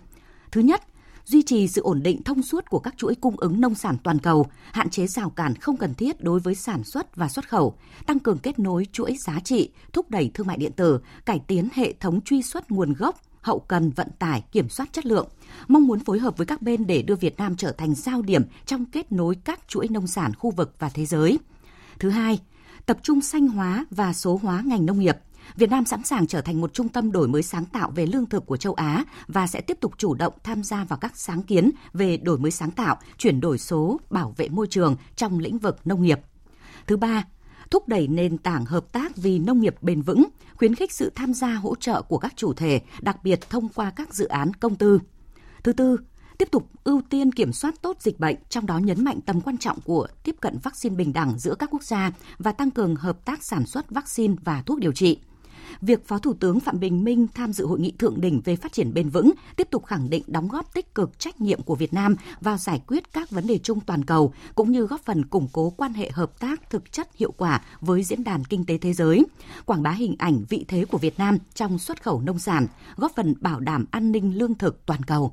Thứ 0.52 0.60
nhất, 0.60 0.82
duy 1.24 1.42
trì 1.42 1.68
sự 1.68 1.82
ổn 1.82 2.02
định 2.02 2.22
thông 2.22 2.42
suốt 2.42 2.70
của 2.70 2.78
các 2.78 2.94
chuỗi 2.96 3.14
cung 3.14 3.36
ứng 3.36 3.60
nông 3.60 3.74
sản 3.74 3.96
toàn 4.02 4.18
cầu, 4.18 4.46
hạn 4.72 4.90
chế 4.90 5.06
rào 5.06 5.30
cản 5.30 5.54
không 5.54 5.76
cần 5.76 5.94
thiết 5.94 6.20
đối 6.20 6.40
với 6.40 6.54
sản 6.54 6.84
xuất 6.84 7.16
và 7.16 7.28
xuất 7.28 7.48
khẩu, 7.48 7.74
tăng 8.06 8.18
cường 8.18 8.38
kết 8.38 8.58
nối 8.58 8.86
chuỗi 8.92 9.16
giá 9.26 9.40
trị, 9.44 9.70
thúc 9.92 10.10
đẩy 10.10 10.30
thương 10.34 10.46
mại 10.46 10.56
điện 10.56 10.72
tử, 10.72 11.00
cải 11.26 11.40
tiến 11.46 11.68
hệ 11.74 11.92
thống 11.92 12.20
truy 12.20 12.42
xuất 12.42 12.70
nguồn 12.70 12.92
gốc, 12.92 13.20
hậu 13.40 13.60
cần, 13.60 13.90
vận 13.90 14.08
tải, 14.18 14.44
kiểm 14.52 14.68
soát 14.68 14.92
chất 14.92 15.06
lượng, 15.06 15.28
mong 15.68 15.86
muốn 15.86 16.00
phối 16.00 16.18
hợp 16.18 16.36
với 16.36 16.46
các 16.46 16.62
bên 16.62 16.86
để 16.86 17.02
đưa 17.02 17.16
Việt 17.16 17.36
Nam 17.36 17.56
trở 17.56 17.72
thành 17.72 17.94
giao 17.94 18.22
điểm 18.22 18.42
trong 18.66 18.84
kết 18.84 19.12
nối 19.12 19.34
các 19.44 19.60
chuỗi 19.68 19.88
nông 19.88 20.06
sản 20.06 20.34
khu 20.34 20.50
vực 20.50 20.74
và 20.78 20.88
thế 20.88 21.06
giới. 21.06 21.38
Thứ 21.98 22.10
hai, 22.10 22.38
tập 22.86 22.98
trung 23.02 23.20
xanh 23.20 23.48
hóa 23.48 23.86
và 23.90 24.12
số 24.12 24.40
hóa 24.42 24.62
ngành 24.66 24.86
nông 24.86 24.98
nghiệp. 25.00 25.16
Việt 25.56 25.70
Nam 25.70 25.84
sẵn 25.84 26.04
sàng 26.04 26.26
trở 26.26 26.40
thành 26.40 26.60
một 26.60 26.74
trung 26.74 26.88
tâm 26.88 27.12
đổi 27.12 27.28
mới 27.28 27.42
sáng 27.42 27.64
tạo 27.64 27.90
về 27.90 28.06
lương 28.06 28.26
thực 28.26 28.46
của 28.46 28.56
châu 28.56 28.74
Á 28.74 29.04
và 29.26 29.46
sẽ 29.46 29.60
tiếp 29.60 29.78
tục 29.80 29.92
chủ 29.98 30.14
động 30.14 30.32
tham 30.44 30.62
gia 30.62 30.84
vào 30.84 30.98
các 30.98 31.12
sáng 31.16 31.42
kiến 31.42 31.70
về 31.92 32.16
đổi 32.16 32.38
mới 32.38 32.50
sáng 32.50 32.70
tạo, 32.70 32.98
chuyển 33.18 33.40
đổi 33.40 33.58
số, 33.58 34.00
bảo 34.10 34.34
vệ 34.36 34.48
môi 34.48 34.66
trường 34.66 34.96
trong 35.16 35.38
lĩnh 35.38 35.58
vực 35.58 35.78
nông 35.84 36.02
nghiệp. 36.02 36.20
Thứ 36.86 36.96
ba, 36.96 37.24
thúc 37.70 37.88
đẩy 37.88 38.08
nền 38.08 38.38
tảng 38.38 38.64
hợp 38.64 38.92
tác 38.92 39.16
vì 39.16 39.38
nông 39.38 39.60
nghiệp 39.60 39.74
bền 39.82 40.02
vững, 40.02 40.24
khuyến 40.54 40.74
khích 40.74 40.92
sự 40.92 41.12
tham 41.14 41.34
gia 41.34 41.54
hỗ 41.54 41.74
trợ 41.74 42.02
của 42.02 42.18
các 42.18 42.32
chủ 42.36 42.52
thể, 42.52 42.80
đặc 43.00 43.16
biệt 43.22 43.50
thông 43.50 43.68
qua 43.68 43.90
các 43.90 44.14
dự 44.14 44.28
án 44.28 44.54
công 44.54 44.76
tư. 44.76 44.98
Thứ 45.62 45.72
tư, 45.72 45.96
tiếp 46.38 46.48
tục 46.50 46.70
ưu 46.84 47.02
tiên 47.10 47.32
kiểm 47.32 47.52
soát 47.52 47.74
tốt 47.82 47.96
dịch 48.00 48.20
bệnh, 48.20 48.36
trong 48.48 48.66
đó 48.66 48.78
nhấn 48.78 49.04
mạnh 49.04 49.20
tầm 49.26 49.40
quan 49.40 49.58
trọng 49.58 49.80
của 49.80 50.06
tiếp 50.24 50.36
cận 50.40 50.58
vaccine 50.62 50.96
bình 50.96 51.12
đẳng 51.12 51.38
giữa 51.38 51.54
các 51.54 51.70
quốc 51.72 51.82
gia 51.82 52.12
và 52.38 52.52
tăng 52.52 52.70
cường 52.70 52.96
hợp 52.96 53.24
tác 53.24 53.44
sản 53.44 53.66
xuất 53.66 53.90
vaccine 53.90 54.34
và 54.44 54.62
thuốc 54.62 54.78
điều 54.78 54.92
trị 54.92 55.18
việc 55.80 56.08
Phó 56.08 56.18
Thủ 56.18 56.34
tướng 56.34 56.60
Phạm 56.60 56.80
Bình 56.80 57.04
Minh 57.04 57.26
tham 57.34 57.52
dự 57.52 57.66
hội 57.66 57.80
nghị 57.80 57.92
thượng 57.98 58.20
đỉnh 58.20 58.40
về 58.44 58.56
phát 58.56 58.72
triển 58.72 58.94
bền 58.94 59.08
vững 59.08 59.32
tiếp 59.56 59.68
tục 59.70 59.86
khẳng 59.86 60.10
định 60.10 60.22
đóng 60.26 60.48
góp 60.48 60.74
tích 60.74 60.94
cực 60.94 61.18
trách 61.18 61.40
nhiệm 61.40 61.62
của 61.62 61.74
Việt 61.74 61.92
Nam 61.92 62.16
vào 62.40 62.56
giải 62.56 62.82
quyết 62.86 63.12
các 63.12 63.30
vấn 63.30 63.46
đề 63.46 63.58
chung 63.58 63.80
toàn 63.80 64.04
cầu 64.04 64.32
cũng 64.54 64.72
như 64.72 64.86
góp 64.86 65.00
phần 65.00 65.24
củng 65.24 65.48
cố 65.52 65.70
quan 65.70 65.92
hệ 65.92 66.10
hợp 66.10 66.40
tác 66.40 66.70
thực 66.70 66.92
chất 66.92 67.08
hiệu 67.14 67.32
quả 67.36 67.62
với 67.80 68.02
diễn 68.02 68.24
đàn 68.24 68.44
kinh 68.44 68.64
tế 68.64 68.78
thế 68.78 68.92
giới, 68.92 69.24
quảng 69.64 69.82
bá 69.82 69.90
hình 69.90 70.14
ảnh 70.18 70.44
vị 70.48 70.64
thế 70.68 70.84
của 70.84 70.98
Việt 70.98 71.18
Nam 71.18 71.38
trong 71.54 71.78
xuất 71.78 72.02
khẩu 72.02 72.20
nông 72.20 72.38
sản, 72.38 72.66
góp 72.96 73.12
phần 73.16 73.34
bảo 73.40 73.60
đảm 73.60 73.84
an 73.90 74.12
ninh 74.12 74.38
lương 74.38 74.54
thực 74.54 74.86
toàn 74.86 75.02
cầu. 75.02 75.32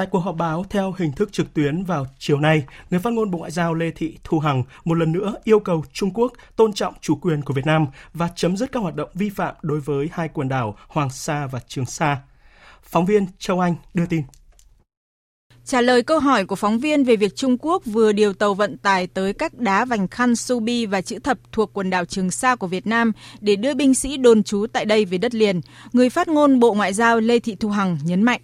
Tại 0.00 0.06
cuộc 0.10 0.18
họp 0.18 0.36
báo 0.36 0.64
theo 0.70 0.94
hình 0.98 1.12
thức 1.12 1.32
trực 1.32 1.54
tuyến 1.54 1.84
vào 1.84 2.06
chiều 2.18 2.40
nay, 2.40 2.64
người 2.90 3.00
phát 3.00 3.12
ngôn 3.12 3.30
Bộ 3.30 3.38
Ngoại 3.38 3.50
giao 3.50 3.74
Lê 3.74 3.90
Thị 3.90 4.18
Thu 4.24 4.38
Hằng 4.38 4.62
một 4.84 4.94
lần 4.94 5.12
nữa 5.12 5.34
yêu 5.44 5.60
cầu 5.60 5.84
Trung 5.92 6.10
Quốc 6.14 6.32
tôn 6.56 6.72
trọng 6.72 6.94
chủ 7.00 7.14
quyền 7.16 7.42
của 7.42 7.54
Việt 7.54 7.66
Nam 7.66 7.86
và 8.14 8.28
chấm 8.36 8.56
dứt 8.56 8.72
các 8.72 8.80
hoạt 8.80 8.94
động 8.94 9.08
vi 9.14 9.30
phạm 9.30 9.54
đối 9.62 9.80
với 9.80 10.08
hai 10.12 10.28
quần 10.28 10.48
đảo 10.48 10.76
Hoàng 10.88 11.10
Sa 11.10 11.46
và 11.46 11.60
Trường 11.68 11.86
Sa. 11.86 12.18
Phóng 12.82 13.06
viên 13.06 13.26
Châu 13.38 13.60
Anh 13.60 13.74
đưa 13.94 14.06
tin. 14.06 14.22
Trả 15.64 15.80
lời 15.80 16.02
câu 16.02 16.18
hỏi 16.18 16.44
của 16.44 16.56
phóng 16.56 16.78
viên 16.78 17.04
về 17.04 17.16
việc 17.16 17.36
Trung 17.36 17.56
Quốc 17.58 17.82
vừa 17.86 18.12
điều 18.12 18.32
tàu 18.32 18.54
vận 18.54 18.78
tải 18.78 19.06
tới 19.06 19.32
các 19.32 19.54
đá 19.58 19.84
vành 19.84 20.08
khăn 20.08 20.36
Subi 20.36 20.86
và 20.86 21.00
chữ 21.00 21.18
thập 21.18 21.38
thuộc 21.52 21.70
quần 21.72 21.90
đảo 21.90 22.04
Trường 22.04 22.30
Sa 22.30 22.56
của 22.56 22.66
Việt 22.66 22.86
Nam 22.86 23.12
để 23.40 23.56
đưa 23.56 23.74
binh 23.74 23.94
sĩ 23.94 24.16
đồn 24.16 24.42
trú 24.42 24.66
tại 24.72 24.84
đây 24.84 25.04
về 25.04 25.18
đất 25.18 25.34
liền, 25.34 25.60
người 25.92 26.10
phát 26.10 26.28
ngôn 26.28 26.60
Bộ 26.60 26.74
Ngoại 26.74 26.92
giao 26.92 27.20
Lê 27.20 27.38
Thị 27.38 27.56
Thu 27.60 27.68
Hằng 27.68 27.98
nhấn 28.04 28.22
mạnh. 28.22 28.40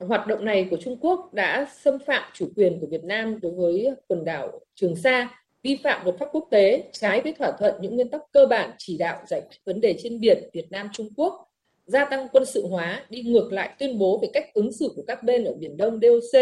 Hoạt 0.00 0.26
động 0.26 0.44
này 0.44 0.68
của 0.70 0.76
Trung 0.76 0.96
Quốc 1.00 1.34
đã 1.34 1.66
xâm 1.82 1.98
phạm 1.98 2.22
chủ 2.34 2.48
quyền 2.56 2.80
của 2.80 2.86
Việt 2.86 3.04
Nam 3.04 3.40
đối 3.42 3.52
với 3.52 3.88
quần 4.08 4.24
đảo 4.24 4.60
Trường 4.74 4.96
Sa, 4.96 5.28
vi 5.62 5.78
phạm 5.84 6.04
luật 6.04 6.18
pháp 6.18 6.28
quốc 6.32 6.48
tế, 6.50 6.82
trái 6.92 7.20
với 7.20 7.32
thỏa 7.32 7.52
thuận 7.58 7.74
những 7.80 7.94
nguyên 7.94 8.08
tắc 8.08 8.20
cơ 8.32 8.46
bản 8.46 8.70
chỉ 8.78 8.98
đạo 8.98 9.22
giải 9.26 9.40
quyết 9.40 9.56
vấn 9.64 9.80
đề 9.80 9.94
trên 10.02 10.20
biển 10.20 10.50
Việt 10.52 10.66
Nam 10.70 10.88
Trung 10.92 11.08
Quốc, 11.16 11.48
gia 11.86 12.04
tăng 12.04 12.28
quân 12.32 12.44
sự 12.44 12.66
hóa, 12.66 13.04
đi 13.10 13.22
ngược 13.22 13.52
lại 13.52 13.70
tuyên 13.78 13.98
bố 13.98 14.18
về 14.22 14.28
cách 14.32 14.54
ứng 14.54 14.72
xử 14.72 14.92
của 14.96 15.02
các 15.06 15.22
bên 15.22 15.44
ở 15.44 15.54
Biển 15.54 15.76
Đông 15.76 16.00
DOC 16.02 16.40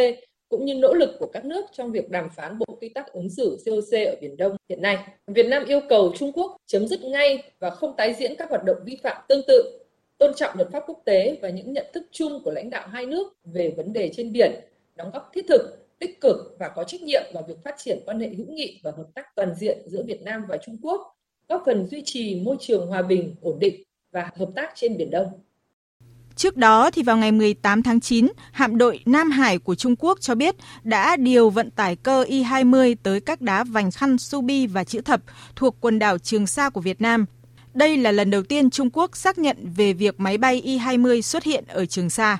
cũng 0.48 0.64
như 0.64 0.74
nỗ 0.74 0.94
lực 0.94 1.10
của 1.18 1.26
các 1.26 1.44
nước 1.44 1.64
trong 1.72 1.92
việc 1.92 2.10
đàm 2.10 2.28
phán 2.36 2.58
bộ 2.58 2.66
quy 2.80 2.88
tắc 2.88 3.12
ứng 3.12 3.30
xử 3.30 3.58
COC 3.66 3.92
ở 4.06 4.14
Biển 4.20 4.36
Đông 4.36 4.56
hiện 4.68 4.82
nay. 4.82 4.98
Việt 5.26 5.46
Nam 5.46 5.64
yêu 5.64 5.80
cầu 5.88 6.12
Trung 6.16 6.32
Quốc 6.32 6.56
chấm 6.66 6.86
dứt 6.86 7.04
ngay 7.04 7.42
và 7.58 7.70
không 7.70 7.94
tái 7.96 8.14
diễn 8.18 8.34
các 8.38 8.50
hoạt 8.50 8.64
động 8.64 8.76
vi 8.84 8.96
phạm 9.02 9.16
tương 9.28 9.42
tự 9.46 9.78
tôn 10.18 10.34
trọng 10.36 10.56
luật 10.56 10.68
pháp 10.72 10.82
quốc 10.86 11.02
tế 11.04 11.38
và 11.42 11.48
những 11.48 11.72
nhận 11.72 11.86
thức 11.94 12.02
chung 12.12 12.40
của 12.44 12.50
lãnh 12.50 12.70
đạo 12.70 12.88
hai 12.88 13.06
nước 13.06 13.36
về 13.44 13.74
vấn 13.76 13.92
đề 13.92 14.10
trên 14.14 14.32
biển, 14.32 14.52
đóng 14.96 15.10
góp 15.12 15.30
thiết 15.34 15.44
thực, 15.48 15.88
tích 15.98 16.20
cực 16.20 16.36
và 16.58 16.68
có 16.68 16.84
trách 16.84 17.02
nhiệm 17.02 17.22
vào 17.34 17.44
việc 17.48 17.64
phát 17.64 17.74
triển 17.78 17.98
quan 18.06 18.20
hệ 18.20 18.28
hữu 18.28 18.46
nghị 18.46 18.80
và 18.82 18.90
hợp 18.96 19.06
tác 19.14 19.34
toàn 19.36 19.54
diện 19.54 19.78
giữa 19.86 20.02
Việt 20.06 20.22
Nam 20.22 20.42
và 20.48 20.56
Trung 20.66 20.76
Quốc, 20.82 21.16
góp 21.48 21.62
phần 21.66 21.86
duy 21.86 22.02
trì 22.04 22.40
môi 22.40 22.56
trường 22.60 22.86
hòa 22.86 23.02
bình, 23.02 23.34
ổn 23.42 23.58
định 23.58 23.82
và 24.12 24.30
hợp 24.36 24.48
tác 24.54 24.72
trên 24.74 24.96
Biển 24.96 25.10
Đông. 25.10 25.26
Trước 26.36 26.56
đó 26.56 26.90
thì 26.90 27.02
vào 27.02 27.16
ngày 27.16 27.32
18 27.32 27.82
tháng 27.82 28.00
9, 28.00 28.28
hạm 28.52 28.78
đội 28.78 29.00
Nam 29.06 29.30
Hải 29.30 29.58
của 29.58 29.74
Trung 29.74 29.96
Quốc 29.98 30.20
cho 30.20 30.34
biết 30.34 30.54
đã 30.84 31.16
điều 31.16 31.50
vận 31.50 31.70
tải 31.70 31.96
cơ 31.96 32.22
Y-20 32.22 32.96
tới 33.02 33.20
các 33.20 33.40
đá 33.40 33.64
vành 33.64 33.90
khăn 33.90 34.18
Subi 34.18 34.66
và 34.66 34.84
chữ 34.84 35.00
thập 35.00 35.20
thuộc 35.56 35.76
quần 35.80 35.98
đảo 35.98 36.18
Trường 36.18 36.46
Sa 36.46 36.70
của 36.70 36.80
Việt 36.80 37.00
Nam 37.00 37.26
đây 37.78 37.96
là 37.96 38.12
lần 38.12 38.30
đầu 38.30 38.42
tiên 38.42 38.70
Trung 38.70 38.90
Quốc 38.92 39.16
xác 39.16 39.38
nhận 39.38 39.56
về 39.76 39.92
việc 39.92 40.20
máy 40.20 40.38
bay 40.38 40.60
Y-20 40.60 41.20
xuất 41.20 41.44
hiện 41.44 41.64
ở 41.68 41.86
Trường 41.86 42.10
Sa. 42.10 42.38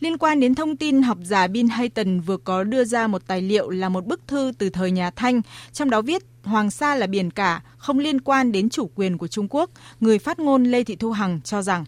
Liên 0.00 0.18
quan 0.18 0.40
đến 0.40 0.54
thông 0.54 0.76
tin 0.76 1.02
học 1.02 1.18
giả 1.24 1.46
Bin 1.46 1.68
Hayton 1.68 2.20
vừa 2.20 2.36
có 2.36 2.64
đưa 2.64 2.84
ra 2.84 3.06
một 3.06 3.22
tài 3.26 3.42
liệu 3.42 3.70
là 3.70 3.88
một 3.88 4.06
bức 4.06 4.20
thư 4.26 4.52
từ 4.58 4.70
thời 4.70 4.90
nhà 4.90 5.10
Thanh, 5.10 5.40
trong 5.72 5.90
đó 5.90 6.02
viết 6.02 6.22
Hoàng 6.42 6.70
Sa 6.70 6.94
là 6.94 7.06
biển 7.06 7.30
cả, 7.30 7.62
không 7.78 7.98
liên 7.98 8.20
quan 8.20 8.52
đến 8.52 8.68
chủ 8.68 8.90
quyền 8.94 9.18
của 9.18 9.28
Trung 9.28 9.46
Quốc, 9.50 9.70
người 10.00 10.18
phát 10.18 10.38
ngôn 10.38 10.64
Lê 10.64 10.84
Thị 10.84 10.96
Thu 10.96 11.10
Hằng 11.10 11.40
cho 11.44 11.62
rằng. 11.62 11.84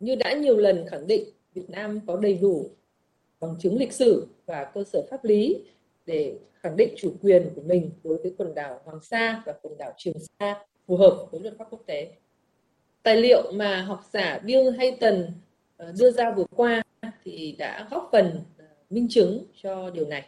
Như 0.00 0.14
đã 0.14 0.32
nhiều 0.32 0.56
lần 0.56 0.84
khẳng 0.90 1.06
định, 1.06 1.24
Việt 1.54 1.70
Nam 1.70 2.00
có 2.06 2.16
đầy 2.16 2.34
đủ 2.34 2.70
bằng 3.40 3.54
chứng 3.60 3.78
lịch 3.78 3.92
sử 3.92 4.26
và 4.46 4.64
cơ 4.74 4.84
sở 4.92 5.02
pháp 5.10 5.24
lý 5.24 5.56
để 6.06 6.34
khẳng 6.62 6.76
định 6.76 6.94
chủ 6.96 7.14
quyền 7.22 7.50
của 7.54 7.62
mình 7.62 7.90
đối 8.04 8.18
với 8.22 8.34
quần 8.38 8.54
đảo 8.54 8.80
Hoàng 8.84 9.00
Sa 9.02 9.42
và 9.46 9.52
quần 9.62 9.78
đảo 9.78 9.92
Trường 9.96 10.16
Sa 10.38 10.56
phù 10.88 10.96
hợp 10.96 11.26
với 11.30 11.40
luật 11.40 11.54
pháp 11.58 11.64
quốc 11.70 11.82
tế. 11.86 12.12
Tài 13.02 13.16
liệu 13.16 13.52
mà 13.52 13.82
học 13.82 14.04
giả 14.12 14.38
Bill 14.44 14.76
Hayton 14.78 15.26
ờ, 15.76 15.92
đưa 15.98 16.10
ra 16.10 16.30
vừa 16.36 16.44
qua 16.56 16.82
thì 17.24 17.56
đã 17.58 17.88
góp 17.90 18.08
phần 18.12 18.44
ờ, 18.58 18.64
minh 18.90 19.06
chứng 19.10 19.44
cho 19.62 19.90
điều 19.90 20.06
này. 20.06 20.24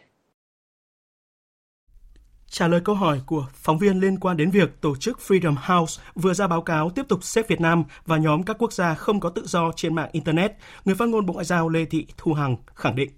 Trả 2.47 2.67
lời 2.67 2.81
câu 2.85 2.95
hỏi 2.95 3.21
của 3.25 3.45
phóng 3.53 3.77
viên 3.77 3.99
liên 3.99 4.19
quan 4.19 4.37
đến 4.37 4.51
việc 4.51 4.69
tổ 4.81 4.95
chức 4.95 5.17
Freedom 5.27 5.55
House 5.55 6.01
vừa 6.15 6.33
ra 6.33 6.47
báo 6.47 6.61
cáo 6.61 6.89
tiếp 6.95 7.05
tục 7.09 7.23
xếp 7.23 7.47
Việt 7.47 7.61
Nam 7.61 7.83
vào 8.05 8.19
nhóm 8.19 8.43
các 8.43 8.55
quốc 8.59 8.73
gia 8.73 8.93
không 8.93 9.19
có 9.19 9.29
tự 9.29 9.45
do 9.45 9.71
trên 9.75 9.95
mạng 9.95 10.09
Internet, 10.11 10.51
người 10.85 10.95
phát 10.95 11.09
ngôn 11.09 11.25
Bộ 11.25 11.33
Ngoại 11.33 11.45
giao 11.45 11.69
Lê 11.69 11.85
Thị 11.85 12.05
Thu 12.17 12.33
Hằng 12.33 12.55
khẳng 12.75 12.95
định. 12.95 13.09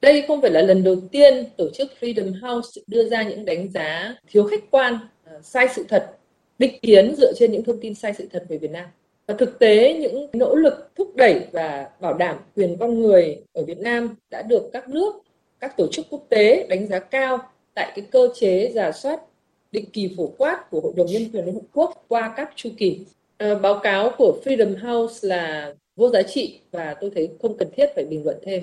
Đây 0.00 0.24
không 0.28 0.40
phải 0.42 0.50
là 0.50 0.62
lần 0.62 0.84
đầu 0.84 0.96
tiên 1.12 1.44
tổ 1.56 1.70
chức 1.74 1.92
Freedom 2.00 2.40
House 2.40 2.82
đưa 2.86 3.08
ra 3.08 3.22
những 3.22 3.44
đánh 3.44 3.70
giá 3.70 4.14
thiếu 4.26 4.46
khách 4.50 4.70
quan 4.70 4.98
Ờ, 5.30 5.40
sai 5.42 5.68
sự 5.74 5.84
thật, 5.88 6.16
định 6.58 6.78
kiến 6.82 7.14
dựa 7.16 7.32
trên 7.36 7.52
những 7.52 7.64
thông 7.64 7.80
tin 7.80 7.94
sai 7.94 8.14
sự 8.18 8.28
thật 8.32 8.44
về 8.48 8.58
Việt 8.58 8.70
Nam. 8.70 8.86
Và 9.26 9.34
thực 9.34 9.58
tế 9.58 9.98
những 10.00 10.30
nỗ 10.32 10.54
lực 10.54 10.90
thúc 10.96 11.16
đẩy 11.16 11.40
và 11.52 11.90
bảo 12.00 12.14
đảm 12.14 12.36
quyền 12.56 12.76
con 12.78 13.00
người 13.00 13.42
ở 13.52 13.64
Việt 13.64 13.78
Nam 13.78 14.14
đã 14.30 14.42
được 14.42 14.70
các 14.72 14.88
nước, 14.88 15.14
các 15.60 15.76
tổ 15.76 15.86
chức 15.92 16.06
quốc 16.10 16.26
tế 16.28 16.66
đánh 16.68 16.86
giá 16.86 16.98
cao 16.98 17.38
tại 17.74 17.92
cái 17.96 18.06
cơ 18.10 18.28
chế 18.34 18.70
giả 18.74 18.92
soát 18.92 19.20
định 19.72 19.90
kỳ 19.92 20.14
phổ 20.16 20.26
quát 20.38 20.70
của 20.70 20.80
Hội 20.80 20.92
đồng 20.96 21.06
Nhân 21.06 21.22
quyền 21.32 21.44
Liên 21.44 21.54
Hợp 21.54 21.66
Quốc 21.72 22.04
qua 22.08 22.34
các 22.36 22.50
chu 22.54 22.70
kỳ. 22.76 23.00
À, 23.36 23.54
báo 23.54 23.80
cáo 23.82 24.10
của 24.18 24.40
Freedom 24.44 24.78
House 24.78 25.28
là 25.28 25.74
vô 25.96 26.10
giá 26.10 26.22
trị 26.22 26.60
và 26.70 26.94
tôi 27.00 27.10
thấy 27.14 27.30
không 27.42 27.56
cần 27.58 27.68
thiết 27.76 27.86
phải 27.94 28.04
bình 28.04 28.24
luận 28.24 28.38
thêm. 28.42 28.62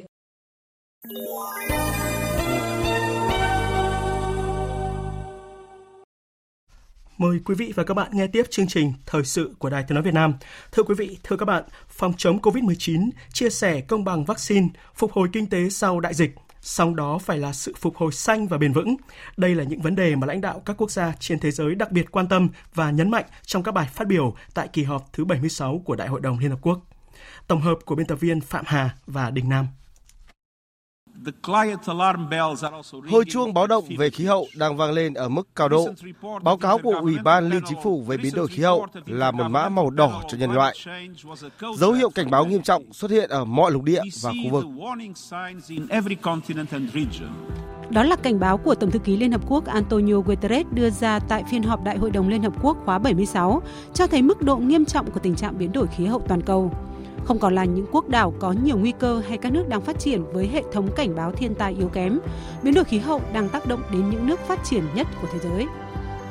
Mời 7.18 7.40
quý 7.46 7.56
vị 7.56 7.74
và 7.76 7.84
các 7.84 7.94
bạn 7.94 8.12
nghe 8.14 8.28
tiếp 8.28 8.44
chương 8.50 8.68
trình 8.68 8.94
Thời 9.06 9.24
sự 9.24 9.56
của 9.60 9.70
Đài 9.70 9.84
Tiếng 9.84 9.96
Nói 9.96 10.04
Việt 10.04 10.14
Nam. 10.14 10.34
Thưa 10.72 10.84
quý 10.84 10.96
vị, 10.98 11.18
thưa 11.24 11.38
các 11.38 11.46
bạn, 11.46 11.64
phòng 11.90 12.14
chống 12.18 12.40
COVID-19, 12.40 13.10
chia 13.34 13.50
sẻ 13.50 13.82
công 13.82 14.04
bằng 14.04 14.26
vaccine, 14.26 14.68
phục 14.96 15.12
hồi 15.12 15.30
kinh 15.34 15.50
tế 15.50 15.70
sau 15.70 16.00
đại 16.00 16.14
dịch, 16.14 16.36
song 16.62 16.96
đó 16.96 17.18
phải 17.18 17.38
là 17.38 17.54
sự 17.54 17.74
phục 17.78 17.98
hồi 17.98 18.12
xanh 18.12 18.48
và 18.48 18.58
bền 18.58 18.74
vững. 18.74 18.96
Đây 19.38 19.56
là 19.56 19.64
những 19.64 19.82
vấn 19.82 19.96
đề 19.96 20.16
mà 20.16 20.28
lãnh 20.28 20.42
đạo 20.42 20.62
các 20.66 20.78
quốc 20.78 20.92
gia 20.92 21.14
trên 21.20 21.40
thế 21.40 21.52
giới 21.52 21.76
đặc 21.76 21.92
biệt 21.92 22.12
quan 22.12 22.28
tâm 22.28 22.50
và 22.74 22.92
nhấn 22.92 23.12
mạnh 23.12 23.26
trong 23.46 23.64
các 23.64 23.72
bài 23.72 23.90
phát 23.94 24.08
biểu 24.08 24.36
tại 24.54 24.68
kỳ 24.74 24.84
họp 24.84 25.14
thứ 25.14 25.26
76 25.26 25.82
của 25.86 25.96
Đại 25.96 26.08
hội 26.08 26.22
đồng 26.22 26.40
Liên 26.40 26.50
Hợp 26.50 26.60
Quốc. 26.62 26.80
Tổng 27.48 27.62
hợp 27.62 27.78
của 27.86 27.96
biên 27.96 28.08
tập 28.08 28.16
viên 28.16 28.42
Phạm 28.42 28.66
Hà 28.68 28.90
và 29.08 29.30
Đình 29.30 29.50
Nam. 29.50 29.68
Hồi 33.12 33.26
chuông 33.30 33.54
báo 33.54 33.68
động 33.68 33.84
về 33.98 34.10
khí 34.10 34.26
hậu 34.26 34.48
đang 34.56 34.78
vang 34.78 34.92
lên 34.92 35.14
ở 35.14 35.30
mức 35.30 35.48
cao 35.56 35.70
độ. 35.70 35.88
Báo 36.44 36.58
cáo 36.58 36.78
của 36.78 37.00
Ủy 37.02 37.18
ban 37.24 37.50
Liên 37.50 37.62
Chính 37.68 37.78
phủ 37.84 38.04
về 38.08 38.18
biến 38.18 38.34
đổi 38.36 38.48
khí 38.48 38.64
hậu 38.64 38.86
là 39.06 39.32
một 39.32 39.44
mã 39.50 39.70
màu 39.70 39.90
đỏ 39.90 40.24
cho 40.28 40.38
nhân 40.38 40.52
loại. 40.52 40.76
Dấu 41.78 41.92
hiệu 41.92 42.10
cảnh 42.10 42.32
báo 42.32 42.46
nghiêm 42.46 42.62
trọng 42.62 42.94
xuất 42.94 43.12
hiện 43.12 43.30
ở 43.30 43.46
mọi 43.46 43.72
lục 43.72 43.84
địa 43.84 44.02
và 44.22 44.32
khu 44.44 44.52
vực. 44.52 44.66
Đó 47.90 48.04
là 48.04 48.16
cảnh 48.16 48.40
báo 48.40 48.58
của 48.58 48.76
Tổng 48.76 48.92
thư 48.92 49.00
ký 49.00 49.18
Liên 49.18 49.32
Hợp 49.32 49.42
Quốc 49.48 49.66
Antonio 49.66 50.16
Guterres 50.16 50.68
đưa 50.72 50.90
ra 50.90 51.20
tại 51.20 51.44
phiên 51.52 51.64
họp 51.64 51.84
Đại 51.84 51.98
hội 51.98 52.12
đồng 52.12 52.30
Liên 52.30 52.44
Hợp 52.44 52.54
Quốc 52.62 52.78
khóa 52.86 53.00
76, 53.00 53.62
cho 53.94 54.08
thấy 54.08 54.22
mức 54.22 54.42
độ 54.42 54.58
nghiêm 54.58 54.86
trọng 54.86 55.12
của 55.12 55.20
tình 55.20 55.36
trạng 55.36 55.58
biến 55.58 55.72
đổi 55.72 55.88
khí 55.88 56.06
hậu 56.06 56.22
toàn 56.28 56.42
cầu 56.42 56.72
không 57.26 57.40
còn 57.40 57.56
là 57.56 57.66
những 57.66 57.86
quốc 57.92 58.10
đảo 58.10 58.34
có 58.40 58.52
nhiều 58.64 58.78
nguy 58.78 58.94
cơ 59.00 59.22
hay 59.28 59.38
các 59.38 59.52
nước 59.52 59.70
đang 59.70 59.82
phát 59.82 60.00
triển 60.00 60.24
với 60.34 60.48
hệ 60.48 60.64
thống 60.74 60.90
cảnh 60.96 61.16
báo 61.16 61.32
thiên 61.32 61.56
tai 61.56 61.76
yếu 61.80 61.88
kém. 61.88 62.20
Biến 62.64 62.74
đổi 62.74 62.84
khí 62.84 63.00
hậu 63.00 63.22
đang 63.34 63.50
tác 63.50 63.68
động 63.68 63.82
đến 63.92 64.10
những 64.10 64.28
nước 64.28 64.40
phát 64.40 64.60
triển 64.64 64.84
nhất 64.96 65.08
của 65.22 65.28
thế 65.34 65.40
giới. 65.44 65.68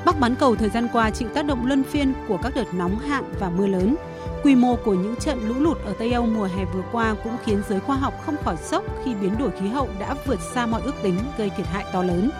Bắc 0.05 0.21
bán 0.21 0.35
cầu 0.35 0.57
thời 0.57 0.69
gian 0.69 0.89
qua 0.93 1.11
chịu 1.11 1.29
tác 1.35 1.47
động 1.47 1.67
luân 1.67 1.83
phiên 1.83 2.13
của 2.29 2.39
các 2.43 2.55
đợt 2.55 2.75
nóng 2.75 2.99
hạn 2.99 3.25
và 3.41 3.51
mưa 3.51 3.67
lớn. 3.67 3.97
Quy 4.43 4.55
mô 4.55 4.77
của 4.77 4.95
những 4.95 5.17
trận 5.17 5.49
lũ 5.49 5.55
lụt 5.59 5.79
ở 5.85 5.93
Tây 5.99 6.13
Âu 6.13 6.27
mùa 6.27 6.49
hè 6.57 6.65
vừa 6.65 6.83
qua 6.93 7.15
cũng 7.25 7.37
khiến 7.45 7.63
giới 7.69 7.81
khoa 7.81 7.97
học 7.97 8.15
không 8.27 8.37
khỏi 8.45 8.57
sốc 8.57 8.85
khi 9.05 9.15
biến 9.15 9.39
đổi 9.39 9.51
khí 9.61 9.69
hậu 9.69 9.89
đã 9.99 10.15
vượt 10.27 10.41
xa 10.55 10.67
mọi 10.67 10.83
ước 10.83 10.95
tính 11.03 11.15
gây 11.39 11.51
thiệt 11.57 11.67
hại 11.67 11.85
to 11.93 12.03
lớn. 12.03 12.31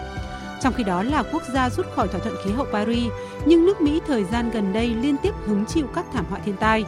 Trong 0.63 0.73
khi 0.73 0.85
đó 0.85 1.03
là 1.03 1.23
quốc 1.33 1.43
gia 1.55 1.71
rút 1.71 1.87
khỏi 1.95 2.09
thỏa 2.09 2.21
thuận 2.21 2.35
khí 2.45 2.51
hậu 2.53 2.67
Paris, 2.73 3.13
nhưng 3.47 3.67
nước 3.67 3.81
Mỹ 3.81 4.01
thời 4.07 4.25
gian 4.25 4.51
gần 4.51 4.73
đây 4.73 4.89
liên 4.89 5.17
tiếp 5.23 5.35
hứng 5.47 5.67
chịu 5.67 5.87
các 5.95 6.07
thảm 6.13 6.25
họa 6.31 6.39
thiên 6.45 6.57
tai, 6.57 6.85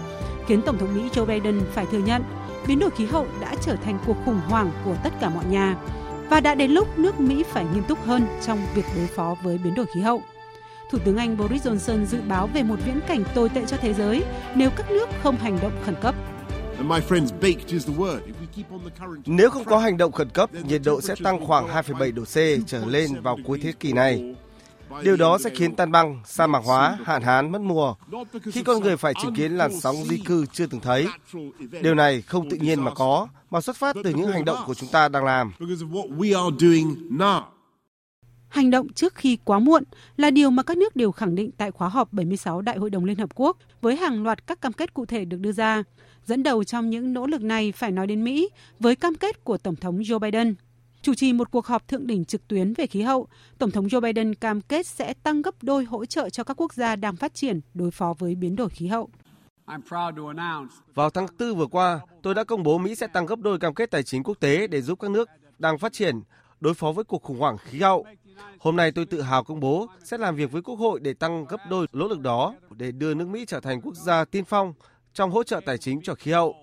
khiến 0.46 0.62
Tổng 0.62 0.78
thống 0.78 0.94
Mỹ 0.94 1.02
Joe 1.14 1.26
Biden 1.26 1.60
phải 1.72 1.86
thừa 1.86 1.98
nhận 1.98 2.22
biến 2.66 2.78
đổi 2.78 2.90
khí 2.90 3.04
hậu 3.06 3.26
đã 3.40 3.54
trở 3.62 3.76
thành 3.76 3.98
cuộc 4.06 4.16
khủng 4.24 4.40
hoảng 4.48 4.70
của 4.84 4.96
tất 5.04 5.10
cả 5.20 5.30
mọi 5.30 5.44
nhà 5.44 5.76
và 6.30 6.40
đã 6.40 6.54
đến 6.54 6.70
lúc 6.70 6.98
nước 6.98 7.20
Mỹ 7.20 7.44
phải 7.52 7.64
nghiêm 7.74 7.82
túc 7.88 8.04
hơn 8.04 8.26
trong 8.46 8.58
việc 8.74 8.84
đối 8.96 9.06
phó 9.06 9.36
với 9.42 9.58
biến 9.64 9.74
đổi 9.74 9.86
khí 9.94 10.00
hậu. 10.00 10.22
Thủ 10.90 10.98
tướng 11.04 11.16
Anh 11.16 11.36
Boris 11.36 11.66
Johnson 11.66 12.04
dự 12.04 12.18
báo 12.28 12.46
về 12.46 12.62
một 12.62 12.76
viễn 12.86 13.00
cảnh 13.08 13.24
tồi 13.34 13.48
tệ 13.48 13.64
cho 13.66 13.76
thế 13.76 13.94
giới 13.94 14.24
nếu 14.54 14.70
các 14.76 14.90
nước 14.90 15.08
không 15.22 15.36
hành 15.36 15.58
động 15.62 15.72
khẩn 15.84 15.94
cấp. 16.00 16.14
Nếu 19.26 19.50
không 19.50 19.64
có 19.64 19.78
hành 19.78 19.96
động 19.96 20.12
khẩn 20.12 20.28
cấp, 20.28 20.50
nhiệt 20.68 20.80
độ 20.84 21.00
sẽ 21.00 21.14
tăng 21.24 21.46
khoảng 21.46 21.66
2,7 21.66 22.14
độ 22.14 22.22
C 22.24 22.66
trở 22.66 22.84
lên 22.84 23.20
vào 23.22 23.38
cuối 23.44 23.58
thế 23.62 23.72
kỷ 23.72 23.92
này. 23.92 24.34
Điều 25.02 25.16
đó 25.16 25.38
sẽ 25.38 25.50
khiến 25.50 25.76
tan 25.76 25.92
băng, 25.92 26.20
sa 26.24 26.46
mạc 26.46 26.58
hóa, 26.64 26.98
hạn 27.04 27.22
hán 27.22 27.52
mất 27.52 27.60
mùa 27.60 27.94
khi 28.42 28.62
con 28.62 28.82
người 28.82 28.96
phải 28.96 29.12
chứng 29.22 29.34
kiến 29.34 29.52
làn 29.52 29.80
sóng 29.80 29.96
di 29.96 30.18
cư 30.18 30.46
chưa 30.52 30.66
từng 30.66 30.80
thấy. 30.80 31.06
Điều 31.82 31.94
này 31.94 32.22
không 32.22 32.50
tự 32.50 32.56
nhiên 32.56 32.80
mà 32.80 32.90
có, 32.94 33.28
mà 33.50 33.60
xuất 33.60 33.76
phát 33.76 33.96
từ 34.04 34.14
những 34.14 34.28
hành 34.28 34.44
động 34.44 34.58
của 34.66 34.74
chúng 34.74 34.88
ta 34.88 35.08
đang 35.08 35.24
làm. 35.24 35.52
Hành 38.48 38.70
động 38.70 38.92
trước 38.92 39.14
khi 39.14 39.38
quá 39.44 39.58
muộn 39.58 39.82
là 40.16 40.30
điều 40.30 40.50
mà 40.50 40.62
các 40.62 40.76
nước 40.76 40.96
đều 40.96 41.12
khẳng 41.12 41.34
định 41.34 41.50
tại 41.56 41.70
khóa 41.70 41.88
họp 41.88 42.12
76 42.12 42.60
Đại 42.60 42.76
hội 42.76 42.90
đồng 42.90 43.04
Liên 43.04 43.16
Hợp 43.16 43.30
Quốc 43.34 43.56
với 43.80 43.96
hàng 43.96 44.22
loạt 44.22 44.46
các 44.46 44.60
cam 44.60 44.72
kết 44.72 44.94
cụ 44.94 45.06
thể 45.06 45.24
được 45.24 45.40
đưa 45.40 45.52
ra. 45.52 45.82
Dẫn 46.26 46.42
đầu 46.42 46.64
trong 46.64 46.90
những 46.90 47.12
nỗ 47.12 47.26
lực 47.26 47.42
này 47.42 47.72
phải 47.72 47.90
nói 47.90 48.06
đến 48.06 48.24
Mỹ 48.24 48.48
với 48.80 48.96
cam 48.96 49.14
kết 49.14 49.44
của 49.44 49.58
Tổng 49.58 49.76
thống 49.76 49.98
Joe 49.98 50.18
Biden. 50.18 50.54
Chủ 51.04 51.14
trì 51.14 51.32
một 51.32 51.50
cuộc 51.50 51.66
họp 51.66 51.88
thượng 51.88 52.06
đỉnh 52.06 52.24
trực 52.24 52.48
tuyến 52.48 52.74
về 52.74 52.86
khí 52.86 53.02
hậu, 53.02 53.28
Tổng 53.58 53.70
thống 53.70 53.86
Joe 53.86 54.00
Biden 54.00 54.34
cam 54.34 54.60
kết 54.60 54.86
sẽ 54.86 55.14
tăng 55.14 55.42
gấp 55.42 55.54
đôi 55.62 55.84
hỗ 55.84 56.04
trợ 56.04 56.30
cho 56.30 56.44
các 56.44 56.60
quốc 56.60 56.74
gia 56.74 56.96
đang 56.96 57.16
phát 57.16 57.34
triển 57.34 57.60
đối 57.74 57.90
phó 57.90 58.14
với 58.18 58.34
biến 58.34 58.56
đổi 58.56 58.68
khí 58.68 58.86
hậu. 58.86 59.08
Vào 60.94 61.10
tháng 61.10 61.26
4 61.38 61.54
vừa 61.54 61.66
qua, 61.66 62.00
tôi 62.22 62.34
đã 62.34 62.44
công 62.44 62.62
bố 62.62 62.78
Mỹ 62.78 62.94
sẽ 62.94 63.06
tăng 63.06 63.26
gấp 63.26 63.38
đôi 63.38 63.58
cam 63.58 63.74
kết 63.74 63.90
tài 63.90 64.02
chính 64.02 64.22
quốc 64.22 64.40
tế 64.40 64.66
để 64.66 64.82
giúp 64.82 65.00
các 65.00 65.10
nước 65.10 65.28
đang 65.58 65.78
phát 65.78 65.92
triển 65.92 66.20
đối 66.60 66.74
phó 66.74 66.92
với 66.92 67.04
cuộc 67.04 67.22
khủng 67.22 67.38
hoảng 67.38 67.56
khí 67.58 67.80
hậu. 67.80 68.06
Hôm 68.58 68.76
nay 68.76 68.92
tôi 68.92 69.06
tự 69.06 69.20
hào 69.20 69.44
công 69.44 69.60
bố 69.60 69.86
sẽ 70.04 70.18
làm 70.18 70.36
việc 70.36 70.52
với 70.52 70.62
Quốc 70.62 70.76
hội 70.76 71.00
để 71.00 71.14
tăng 71.14 71.44
gấp 71.44 71.60
đôi 71.70 71.86
nỗ 71.92 72.08
lực 72.08 72.20
đó 72.20 72.54
để 72.70 72.92
đưa 72.92 73.14
nước 73.14 73.28
Mỹ 73.28 73.44
trở 73.48 73.60
thành 73.60 73.80
quốc 73.80 73.94
gia 73.96 74.24
tiên 74.24 74.44
phong 74.44 74.74
trong 75.14 75.30
hỗ 75.30 75.42
trợ 75.42 75.60
tài 75.66 75.78
chính 75.78 76.02
cho 76.02 76.14
khí 76.14 76.32
hậu. 76.32 76.54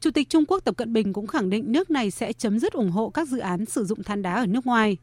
Chủ 0.00 0.10
tịch 0.10 0.28
Trung 0.28 0.44
Quốc 0.48 0.64
Tập 0.64 0.76
Cận 0.76 0.92
Bình 0.92 1.12
cũng 1.12 1.26
khẳng 1.26 1.50
định 1.50 1.72
nước 1.72 1.90
này 1.90 2.10
sẽ 2.10 2.32
chấm 2.32 2.58
dứt 2.58 2.72
ủng 2.72 2.90
hộ 2.90 3.10
các 3.10 3.28
dự 3.28 3.38
án 3.38 3.66
sử 3.66 3.84
dụng 3.84 4.02
than 4.02 4.22
đá 4.22 4.34
ở 4.34 4.46
nước 4.46 4.66
ngoài. 4.66 4.96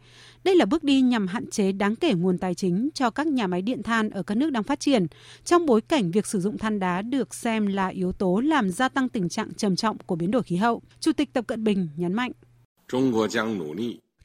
Đây 0.44 0.56
là 0.56 0.66
bước 0.66 0.84
đi 0.84 1.02
nhằm 1.02 1.28
hạn 1.28 1.50
chế 1.50 1.72
đáng 1.72 1.96
kể 1.96 2.14
nguồn 2.14 2.38
tài 2.38 2.56
chính 2.56 2.90
cho 2.94 3.10
các 3.10 3.28
nhà 3.28 3.48
máy 3.48 3.62
điện 3.62 3.84
than 3.84 4.10
ở 4.10 4.24
các 4.24 4.38
nước 4.38 4.50
đang 4.50 4.64
phát 4.64 4.80
triển, 4.80 5.08
trong 5.46 5.66
bối 5.66 5.82
cảnh 5.82 6.12
việc 6.12 6.26
sử 6.26 6.40
dụng 6.40 6.58
than 6.58 6.80
đá 6.80 7.02
được 7.02 7.34
xem 7.34 7.68
là 7.68 7.88
yếu 7.88 8.12
tố 8.12 8.40
làm 8.40 8.72
gia 8.72 8.90
tăng 8.90 9.10
tình 9.10 9.30
trạng 9.30 9.54
trầm 9.54 9.76
trọng 9.76 9.98
của 9.98 10.16
biến 10.16 10.32
đổi 10.32 10.44
khí 10.44 10.56
hậu. 10.56 10.82
Chủ 11.00 11.12
tịch 11.14 11.34
Tập 11.34 11.48
Cận 11.48 11.64
Bình 11.64 11.88
nhấn 11.96 12.14
mạnh. 12.14 12.32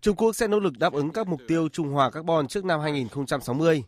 Trung 0.01 0.16
Quốc 0.16 0.33
sẽ 0.33 0.49
nỗ 0.49 0.61
lực 0.61 0.79
đáp 0.79 0.93
ứng 0.93 1.11
các 1.11 1.29
mục 1.29 1.41
tiêu 1.49 1.68
trung 1.68 1.89
hòa 1.89 2.11
carbon 2.11 2.49
trước 2.49 2.64
năm 2.64 2.81
2060. 2.81 3.83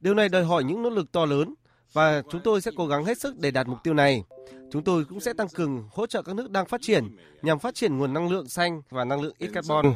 Điều 0.00 0.14
này 0.14 0.28
đòi 0.28 0.44
hỏi 0.44 0.64
những 0.64 0.82
nỗ 0.82 0.90
lực 0.90 1.12
to 1.12 1.24
lớn 1.24 1.54
và 1.92 2.22
chúng 2.30 2.40
tôi 2.44 2.60
sẽ 2.60 2.70
cố 2.76 2.86
gắng 2.86 3.04
hết 3.04 3.18
sức 3.18 3.38
để 3.38 3.50
đạt 3.50 3.68
mục 3.68 3.78
tiêu 3.84 3.94
này. 3.94 4.24
Chúng 4.72 4.84
tôi 4.84 5.04
cũng 5.04 5.20
sẽ 5.20 5.32
tăng 5.32 5.48
cường 5.48 5.84
hỗ 5.90 6.06
trợ 6.06 6.22
các 6.22 6.36
nước 6.36 6.50
đang 6.50 6.66
phát 6.66 6.80
triển 6.82 7.16
nhằm 7.42 7.58
phát 7.58 7.74
triển 7.74 7.98
nguồn 7.98 8.12
năng 8.14 8.30
lượng 8.30 8.48
xanh 8.48 8.82
và 8.90 9.04
năng 9.04 9.20
lượng 9.20 9.34
ít 9.38 9.50
carbon. 9.54 9.94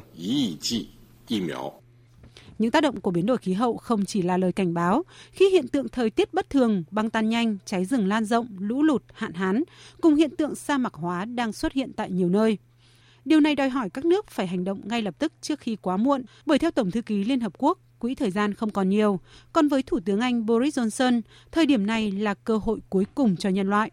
Những 2.58 2.70
tác 2.70 2.82
động 2.82 3.00
của 3.00 3.10
biến 3.10 3.26
đổi 3.26 3.38
khí 3.38 3.52
hậu 3.52 3.76
không 3.76 4.04
chỉ 4.04 4.22
là 4.22 4.36
lời 4.36 4.52
cảnh 4.52 4.74
báo 4.74 5.02
khi 5.32 5.50
hiện 5.50 5.68
tượng 5.68 5.88
thời 5.88 6.10
tiết 6.10 6.34
bất 6.34 6.50
thường, 6.50 6.84
băng 6.90 7.10
tan 7.10 7.28
nhanh, 7.28 7.56
cháy 7.64 7.84
rừng 7.84 8.08
lan 8.08 8.24
rộng, 8.24 8.48
lũ 8.58 8.82
lụt, 8.82 9.02
hạn 9.14 9.32
hán 9.32 9.62
cùng 10.00 10.14
hiện 10.14 10.36
tượng 10.36 10.54
sa 10.54 10.78
mạc 10.78 10.94
hóa 10.94 11.24
đang 11.24 11.52
xuất 11.52 11.72
hiện 11.72 11.92
tại 11.92 12.10
nhiều 12.10 12.28
nơi. 12.28 12.58
Điều 13.24 13.40
này 13.40 13.54
đòi 13.54 13.68
hỏi 13.68 13.90
các 13.90 14.04
nước 14.04 14.30
phải 14.30 14.46
hành 14.46 14.64
động 14.64 14.80
ngay 14.84 15.02
lập 15.02 15.14
tức 15.18 15.32
trước 15.40 15.60
khi 15.60 15.76
quá 15.76 15.96
muộn, 15.96 16.22
bởi 16.46 16.58
theo 16.58 16.70
Tổng 16.70 16.90
thư 16.90 17.02
ký 17.02 17.24
Liên 17.24 17.40
Hợp 17.40 17.52
Quốc, 17.58 17.78
quỹ 17.98 18.14
thời 18.14 18.30
gian 18.30 18.54
không 18.54 18.70
còn 18.70 18.88
nhiều. 18.88 19.20
Còn 19.52 19.68
với 19.68 19.82
Thủ 19.82 20.00
tướng 20.00 20.20
Anh 20.20 20.46
Boris 20.46 20.78
Johnson, 20.78 21.20
thời 21.52 21.66
điểm 21.66 21.86
này 21.86 22.10
là 22.10 22.34
cơ 22.34 22.56
hội 22.56 22.80
cuối 22.90 23.06
cùng 23.14 23.36
cho 23.36 23.48
nhân 23.48 23.70
loại. 23.70 23.90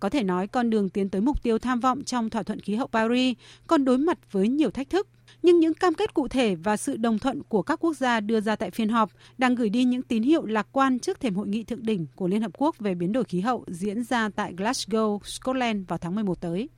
Có 0.00 0.08
thể 0.08 0.22
nói 0.22 0.46
con 0.46 0.70
đường 0.70 0.88
tiến 0.88 1.08
tới 1.08 1.20
mục 1.20 1.42
tiêu 1.42 1.58
tham 1.58 1.80
vọng 1.80 2.04
trong 2.04 2.30
thỏa 2.30 2.42
thuận 2.42 2.60
khí 2.60 2.74
hậu 2.74 2.86
Paris 2.86 3.36
còn 3.66 3.84
đối 3.84 3.98
mặt 3.98 4.18
với 4.32 4.48
nhiều 4.48 4.70
thách 4.70 4.90
thức. 4.90 5.08
Nhưng 5.42 5.60
những 5.60 5.74
cam 5.74 5.94
kết 5.94 6.14
cụ 6.14 6.28
thể 6.28 6.54
và 6.54 6.76
sự 6.76 6.96
đồng 6.96 7.18
thuận 7.18 7.42
của 7.42 7.62
các 7.62 7.80
quốc 7.80 7.96
gia 7.96 8.20
đưa 8.20 8.40
ra 8.40 8.56
tại 8.56 8.70
phiên 8.70 8.88
họp 8.88 9.10
đang 9.38 9.54
gửi 9.54 9.68
đi 9.68 9.84
những 9.84 10.02
tín 10.02 10.22
hiệu 10.22 10.44
lạc 10.44 10.66
quan 10.72 10.98
trước 10.98 11.20
thềm 11.20 11.34
hội 11.34 11.48
nghị 11.48 11.64
thượng 11.64 11.82
đỉnh 11.82 12.06
của 12.16 12.28
Liên 12.28 12.42
Hợp 12.42 12.52
Quốc 12.58 12.78
về 12.78 12.94
biến 12.94 13.12
đổi 13.12 13.24
khí 13.24 13.40
hậu 13.40 13.64
diễn 13.66 14.04
ra 14.04 14.28
tại 14.28 14.54
Glasgow, 14.54 15.18
Scotland 15.24 15.88
vào 15.88 15.98
tháng 15.98 16.14
11 16.14 16.40
tới. 16.40 16.68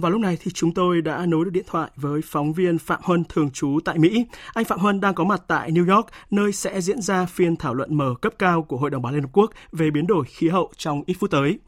Vào 0.00 0.10
lúc 0.10 0.20
này 0.20 0.38
thì 0.40 0.50
chúng 0.50 0.74
tôi 0.74 1.02
đã 1.02 1.26
nối 1.26 1.44
được 1.44 1.50
điện 1.50 1.64
thoại 1.66 1.90
với 1.96 2.20
phóng 2.24 2.52
viên 2.52 2.78
Phạm 2.78 3.00
Huân 3.02 3.24
thường 3.28 3.50
trú 3.50 3.78
tại 3.84 3.98
Mỹ. 3.98 4.26
Anh 4.54 4.64
Phạm 4.64 4.78
Huân 4.78 5.00
đang 5.00 5.14
có 5.14 5.24
mặt 5.24 5.42
tại 5.46 5.70
New 5.70 5.94
York, 5.94 6.06
nơi 6.30 6.52
sẽ 6.52 6.80
diễn 6.80 7.00
ra 7.00 7.26
phiên 7.26 7.56
thảo 7.56 7.74
luận 7.74 7.94
mở 7.96 8.14
cấp 8.22 8.32
cao 8.38 8.62
của 8.62 8.76
Hội 8.76 8.90
đồng 8.90 9.02
Bảo 9.02 9.12
Liên 9.12 9.22
Hợp 9.22 9.28
Quốc 9.32 9.50
về 9.72 9.90
biến 9.90 10.06
đổi 10.06 10.24
khí 10.24 10.48
hậu 10.48 10.70
trong 10.76 11.02
ít 11.06 11.14
phút 11.20 11.30
tới. 11.30 11.58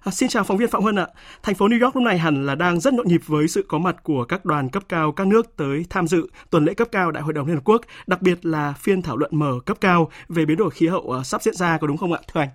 À, 0.00 0.10
xin 0.10 0.28
chào 0.28 0.44
phóng 0.44 0.56
viên 0.56 0.70
Phạm 0.70 0.82
Huân 0.82 0.96
ạ. 0.96 1.06
Thành 1.42 1.54
phố 1.54 1.68
New 1.68 1.84
York 1.84 1.96
lúc 1.96 2.04
này 2.04 2.18
hẳn 2.18 2.46
là 2.46 2.54
đang 2.54 2.80
rất 2.80 2.94
nhộn 2.94 3.08
nhịp 3.08 3.20
với 3.26 3.48
sự 3.48 3.64
có 3.68 3.78
mặt 3.78 3.96
của 4.02 4.24
các 4.24 4.44
đoàn 4.44 4.68
cấp 4.68 4.82
cao 4.88 5.12
các 5.12 5.26
nước 5.26 5.56
tới 5.56 5.84
tham 5.90 6.06
dự 6.06 6.26
tuần 6.50 6.64
lễ 6.64 6.74
cấp 6.74 6.88
cao 6.92 7.10
Đại 7.10 7.22
hội 7.22 7.32
đồng 7.32 7.46
Liên 7.46 7.56
Hợp 7.56 7.64
Quốc, 7.64 7.82
đặc 8.06 8.22
biệt 8.22 8.46
là 8.46 8.72
phiên 8.72 9.02
thảo 9.02 9.16
luận 9.16 9.30
mở 9.34 9.52
cấp 9.66 9.76
cao 9.80 10.10
về 10.28 10.44
biến 10.44 10.56
đổi 10.56 10.70
khí 10.70 10.86
hậu 10.86 11.12
à, 11.12 11.22
sắp 11.22 11.42
diễn 11.42 11.54
ra 11.54 11.78
có 11.78 11.86
đúng 11.86 11.96
không 11.96 12.12
ạ, 12.12 12.20
thưa 12.32 12.40
anh? 12.40 12.48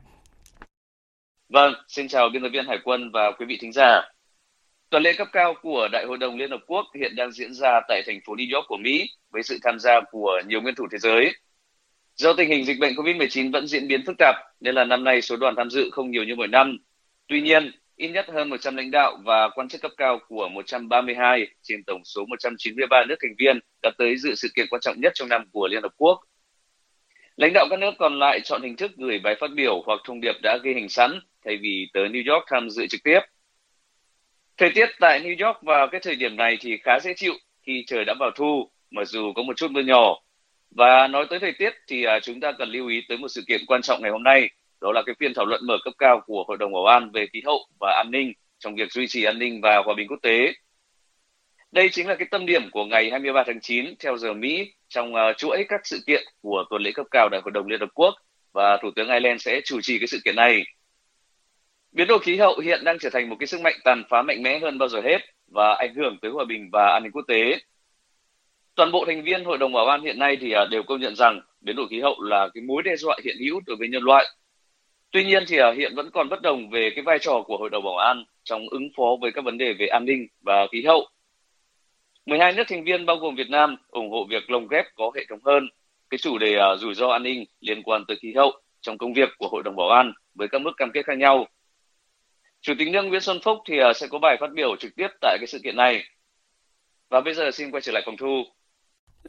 Vâng, 1.50 1.74
xin 1.88 2.08
chào 2.08 2.30
biên 2.34 2.42
tập 2.42 2.50
viên 2.54 2.66
Hải 2.68 2.78
quân 2.84 3.12
và 3.14 3.32
quý 3.40 3.46
vị 3.50 3.58
thính 3.62 3.72
giả. 3.74 4.02
Tuần 4.90 5.04
lễ 5.04 5.14
cấp 5.14 5.28
cao 5.32 5.54
của 5.62 5.88
Đại 5.92 6.06
hội 6.06 6.18
đồng 6.18 6.38
Liên 6.38 6.52
Hợp 6.52 6.62
Quốc 6.68 6.86
hiện 7.00 7.16
đang 7.16 7.32
diễn 7.32 7.54
ra 7.54 7.82
tại 7.88 8.02
thành 8.06 8.20
phố 8.26 8.36
New 8.36 8.56
York 8.56 8.68
của 8.68 8.78
Mỹ 8.78 9.10
với 9.32 9.44
sự 9.44 9.58
tham 9.64 9.80
gia 9.80 10.02
của 10.12 10.42
nhiều 10.48 10.62
nguyên 10.62 10.76
thủ 10.76 10.88
thế 10.92 10.98
giới. 10.98 11.32
Do 12.16 12.34
tình 12.34 12.50
hình 12.50 12.66
dịch 12.66 12.80
bệnh 12.80 12.94
COVID-19 12.94 13.52
vẫn 13.52 13.68
diễn 13.68 13.88
biến 13.88 14.06
phức 14.06 14.16
tạp 14.20 14.36
nên 14.60 14.76
là 14.76 14.84
năm 14.84 15.04
nay 15.04 15.22
số 15.22 15.36
đoàn 15.38 15.54
tham 15.58 15.70
dự 15.70 15.90
không 15.92 16.12
nhiều 16.12 16.24
như 16.24 16.36
mọi 16.36 16.48
năm. 16.48 16.78
Tuy 17.28 17.42
nhiên, 17.42 17.72
ít 17.96 18.08
nhất 18.08 18.26
hơn 18.34 18.50
100 18.50 18.76
lãnh 18.76 18.92
đạo 18.92 19.18
và 19.26 19.50
quan 19.50 19.68
chức 19.68 19.82
cấp 19.82 19.92
cao 19.98 20.20
của 20.28 20.50
132 20.50 21.48
trên 21.62 21.84
tổng 21.84 22.02
số 22.04 22.26
193 22.26 23.06
nước 23.10 23.16
thành 23.22 23.36
viên 23.38 23.60
đã 23.84 23.92
tới 23.98 24.18
dự 24.18 24.36
sự 24.36 24.48
kiện 24.56 24.68
quan 24.70 24.82
trọng 24.82 25.02
nhất 25.02 25.12
trong 25.16 25.30
năm 25.30 25.50
của 25.52 25.68
Liên 25.68 25.84
Hợp 25.84 25.94
Quốc. 25.98 26.20
Lãnh 27.36 27.54
đạo 27.54 27.68
các 27.70 27.80
nước 27.80 27.92
còn 28.00 28.20
lại 28.20 28.40
chọn 28.44 28.62
hình 28.62 28.76
thức 28.76 28.92
gửi 28.98 29.20
bài 29.20 29.36
phát 29.40 29.50
biểu 29.56 29.82
hoặc 29.86 30.00
thông 30.06 30.22
điệp 30.22 30.36
đã 30.44 30.58
ghi 30.64 30.74
hình 30.74 30.90
sẵn 30.90 31.20
thay 31.46 31.58
vì 31.58 31.88
tới 31.94 32.10
New 32.10 32.34
York 32.34 32.46
tham 32.48 32.70
dự 32.70 32.88
trực 32.88 33.04
tiếp. 33.04 33.20
Thời 34.58 34.70
tiết 34.76 34.90
tại 35.00 35.20
New 35.20 35.48
York 35.48 35.62
vào 35.62 35.88
cái 35.88 36.02
thời 36.04 36.16
điểm 36.16 36.36
này 36.36 36.58
thì 36.62 36.78
khá 36.84 37.00
dễ 37.00 37.14
chịu 37.14 37.34
khi 37.66 37.84
trời 37.88 38.06
đã 38.06 38.14
vào 38.20 38.32
thu, 38.36 38.70
mặc 38.92 39.08
dù 39.08 39.34
có 39.36 39.44
một 39.44 39.58
chút 39.58 39.72
mưa 39.72 39.82
nhỏ. 39.82 40.16
Và 40.72 41.08
nói 41.08 41.26
tới 41.30 41.40
thời 41.40 41.52
tiết 41.52 41.74
thì 41.88 42.04
à, 42.04 42.20
chúng 42.20 42.40
ta 42.40 42.52
cần 42.52 42.70
lưu 42.70 42.88
ý 42.88 43.02
tới 43.10 43.18
một 43.18 43.28
sự 43.28 43.44
kiện 43.48 43.66
quan 43.68 43.82
trọng 43.82 44.02
ngày 44.02 44.12
hôm 44.12 44.24
nay, 44.24 44.50
đó 44.82 44.92
là 44.92 45.02
cái 45.06 45.16
phiên 45.20 45.34
thảo 45.34 45.46
luận 45.46 45.62
mở 45.68 45.78
cấp 45.84 45.94
cao 45.98 46.22
của 46.26 46.44
Hội 46.48 46.58
đồng 46.58 46.74
Bảo 46.74 46.86
an 46.86 47.12
về 47.14 47.28
khí 47.34 47.42
hậu 47.46 47.68
và 47.80 47.94
an 47.98 48.12
ninh 48.12 48.34
trong 48.60 48.76
việc 48.76 48.92
duy 48.92 49.08
trì 49.08 49.24
an 49.24 49.40
ninh 49.40 49.62
và 49.62 49.82
hòa 49.86 49.94
bình 49.98 50.08
quốc 50.08 50.20
tế. 50.22 50.54
Đây 51.72 51.90
chính 51.90 52.08
là 52.08 52.16
cái 52.16 52.28
tâm 52.32 52.46
điểm 52.46 52.70
của 52.72 52.86
ngày 52.86 53.12
23 53.12 53.44
tháng 53.48 53.60
9 53.62 53.86
theo 54.00 54.18
giờ 54.18 54.34
Mỹ 54.34 54.74
trong 54.88 55.16
à, 55.16 55.34
chuỗi 55.38 55.66
các 55.70 55.82
sự 55.84 56.00
kiện 56.08 56.24
của 56.42 56.64
tuần 56.70 56.82
lễ 56.82 56.92
cấp 56.92 57.06
cao 57.12 57.30
Đại 57.30 57.42
hội 57.44 57.52
đồng 57.52 57.68
Liên 57.68 57.80
Hợp 57.80 57.90
Quốc 57.94 58.16
và 58.54 58.78
Thủ 58.82 58.92
tướng 58.96 59.10
Ireland 59.10 59.42
sẽ 59.42 59.62
chủ 59.66 59.82
trì 59.82 60.00
cái 60.00 60.08
sự 60.08 60.20
kiện 60.26 60.36
này. 60.36 60.64
Biến 61.96 62.08
đổi 62.08 62.20
khí 62.20 62.38
hậu 62.38 62.60
hiện 62.60 62.84
đang 62.84 63.00
trở 63.00 63.10
thành 63.10 63.30
một 63.30 63.36
cái 63.40 63.48
sức 63.48 63.62
mạnh 63.62 63.76
tàn 63.84 64.04
phá 64.10 64.22
mạnh 64.22 64.44
mẽ 64.44 64.60
hơn 64.60 64.78
bao 64.78 64.90
giờ 64.90 65.02
hết 65.02 65.18
và 65.48 65.74
ảnh 65.74 65.96
hưởng 65.96 66.18
tới 66.22 66.32
hòa 66.32 66.46
bình 66.46 66.70
và 66.72 66.92
an 66.94 67.04
ninh 67.04 67.12
quốc 67.12 67.26
tế. 67.28 67.60
Toàn 68.76 68.92
bộ 68.92 69.06
thành 69.06 69.24
viên 69.24 69.44
Hội 69.44 69.58
đồng 69.58 69.74
Bảo 69.74 69.86
an 69.86 70.02
hiện 70.02 70.20
nay 70.20 70.38
thì 70.42 70.52
à, 70.52 70.66
đều 70.72 70.84
công 70.84 71.00
nhận 71.00 71.16
rằng 71.16 71.42
biến 71.62 71.76
đổi 71.76 71.88
khí 71.90 72.00
hậu 72.00 72.22
là 72.22 72.50
cái 72.54 72.64
mối 72.64 72.84
đe 72.84 72.96
dọa 72.96 73.18
hiện 73.24 73.36
hữu 73.40 73.62
đối 73.66 73.76
với 73.76 73.88
nhân 73.88 74.04
loại. 74.04 74.26
Tuy 75.12 75.24
nhiên 75.24 75.44
thì 75.48 75.58
à, 75.58 75.72
hiện 75.78 75.96
vẫn 75.96 76.10
còn 76.12 76.30
bất 76.30 76.42
đồng 76.42 76.70
về 76.70 76.90
cái 76.96 77.04
vai 77.04 77.20
trò 77.20 77.44
của 77.46 77.58
Hội 77.58 77.70
đồng 77.70 77.84
Bảo 77.84 77.98
an 77.98 78.26
trong 78.44 78.70
ứng 78.70 78.90
phó 78.98 79.18
với 79.22 79.32
các 79.32 79.46
vấn 79.46 79.58
đề 79.58 79.74
về 79.74 79.88
an 79.88 80.06
ninh 80.06 80.28
và 80.42 80.68
khí 80.72 80.84
hậu. 80.86 81.08
12 82.26 82.54
nước 82.54 82.64
thành 82.68 82.84
viên 82.84 83.06
bao 83.06 83.16
gồm 83.16 83.36
Việt 83.36 83.50
Nam 83.50 83.76
ủng 83.90 84.12
hộ 84.12 84.26
việc 84.30 84.50
lồng 84.50 84.68
ghép 84.68 84.86
có 84.96 85.12
hệ 85.16 85.26
thống 85.30 85.40
hơn, 85.46 85.70
cái 86.10 86.18
chủ 86.18 86.38
đề 86.38 86.56
à, 86.56 86.76
rủi 86.76 86.94
ro 86.94 87.08
an 87.08 87.24
ninh 87.24 87.46
liên 87.60 87.84
quan 87.84 88.04
tới 88.08 88.18
khí 88.22 88.34
hậu 88.36 88.52
trong 88.82 88.98
công 88.98 89.14
việc 89.14 89.30
của 89.38 89.48
Hội 89.52 89.64
đồng 89.64 89.76
Bảo 89.76 89.90
an 89.90 90.14
với 90.34 90.48
các 90.48 90.62
mức 90.62 90.72
cam 90.78 90.92
kết 90.92 91.06
khác 91.06 91.18
nhau 91.18 91.48
Chủ 92.66 92.74
tịch 92.80 92.88
nước 92.88 93.02
Nguyễn 93.04 93.22
Xuân 93.22 93.40
Phúc 93.44 93.58
thì 93.68 93.78
ờ, 93.80 93.94
sẽ 93.94 94.08
có 94.08 94.20
bài 94.20 94.38
phát 94.40 94.54
biểu 94.56 94.76
trực 94.80 94.96
tiếp 94.96 95.08
tại 95.22 95.38
cái 95.40 95.48
sự 95.48 95.60
kiện 95.64 95.76
này. 95.76 96.04
Và 97.10 97.22
bây 97.22 97.34
giờ 97.34 97.52
xin 97.52 97.72
quay 97.72 97.82
trở 97.82 97.92
lại 97.92 98.04
phòng 98.06 98.18
thu. 98.18 98.44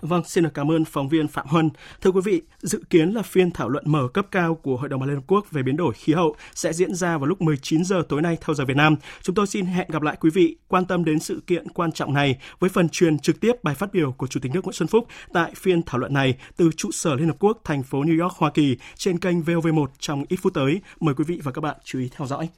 Vâng, 0.01 0.25
xin 0.25 0.45
được 0.45 0.51
cảm 0.55 0.71
ơn 0.71 0.85
phóng 0.85 1.09
viên 1.09 1.29
Phạm 1.29 1.47
Huân. 1.47 1.71
Thưa 2.01 2.11
quý 2.11 2.21
vị, 2.25 2.43
dự 2.59 2.83
kiến 2.91 3.11
là 3.11 3.23
phiên 3.23 3.51
thảo 3.51 3.69
luận 3.69 3.85
mở 3.87 4.09
cấp 4.15 4.27
cao 4.31 4.55
của 4.55 4.77
Hội 4.77 4.89
đồng 4.89 5.01
Bảo 5.01 5.09
Liên 5.09 5.17
Hợp 5.17 5.23
Quốc 5.27 5.51
về 5.51 5.63
biến 5.63 5.77
đổi 5.77 5.95
khí 5.95 6.13
hậu 6.13 6.37
sẽ 6.55 6.73
diễn 6.73 6.95
ra 6.95 7.19
vào 7.19 7.27
lúc 7.27 7.43
19 7.43 7.85
giờ 7.85 8.03
tối 8.09 8.23
nay 8.23 8.39
theo 8.41 8.55
giờ 8.55 8.65
Việt 8.65 8.77
Nam. 8.77 8.97
Chúng 9.23 9.35
tôi 9.35 9.47
xin 9.47 9.67
hẹn 9.67 9.89
gặp 9.91 10.03
lại 10.03 10.17
quý 10.21 10.31
vị 10.35 10.57
quan 10.69 10.85
tâm 10.85 11.05
đến 11.05 11.19
sự 11.19 11.41
kiện 11.47 11.69
quan 11.69 11.93
trọng 11.93 12.15
này 12.15 12.39
với 12.59 12.71
phần 12.71 12.89
truyền 12.89 13.19
trực 13.19 13.41
tiếp 13.41 13.65
bài 13.65 13.75
phát 13.75 13.93
biểu 13.93 14.13
của 14.13 14.27
Chủ 14.27 14.41
tịch 14.41 14.53
nước 14.55 14.65
Nguyễn 14.65 14.75
Xuân 14.75 14.89
Phúc 14.89 15.07
tại 15.33 15.53
phiên 15.57 15.83
thảo 15.83 15.99
luận 15.99 16.15
này 16.15 16.35
từ 16.57 16.71
trụ 16.77 16.91
sở 16.93 17.15
Liên 17.15 17.27
Hợp 17.27 17.37
Quốc 17.39 17.61
thành 17.65 17.83
phố 17.83 18.03
New 18.03 18.23
York, 18.23 18.35
Hoa 18.37 18.51
Kỳ 18.51 18.77
trên 18.97 19.19
kênh 19.19 19.41
VOV1 19.41 19.87
trong 19.99 20.25
ít 20.29 20.37
phút 20.37 20.55
tới. 20.55 20.81
Mời 21.01 21.15
quý 21.15 21.25
vị 21.29 21.41
và 21.43 21.53
các 21.53 21.61
bạn 21.61 21.77
chú 21.85 21.99
ý 21.99 22.09
theo 22.17 22.27
dõi. 22.27 22.49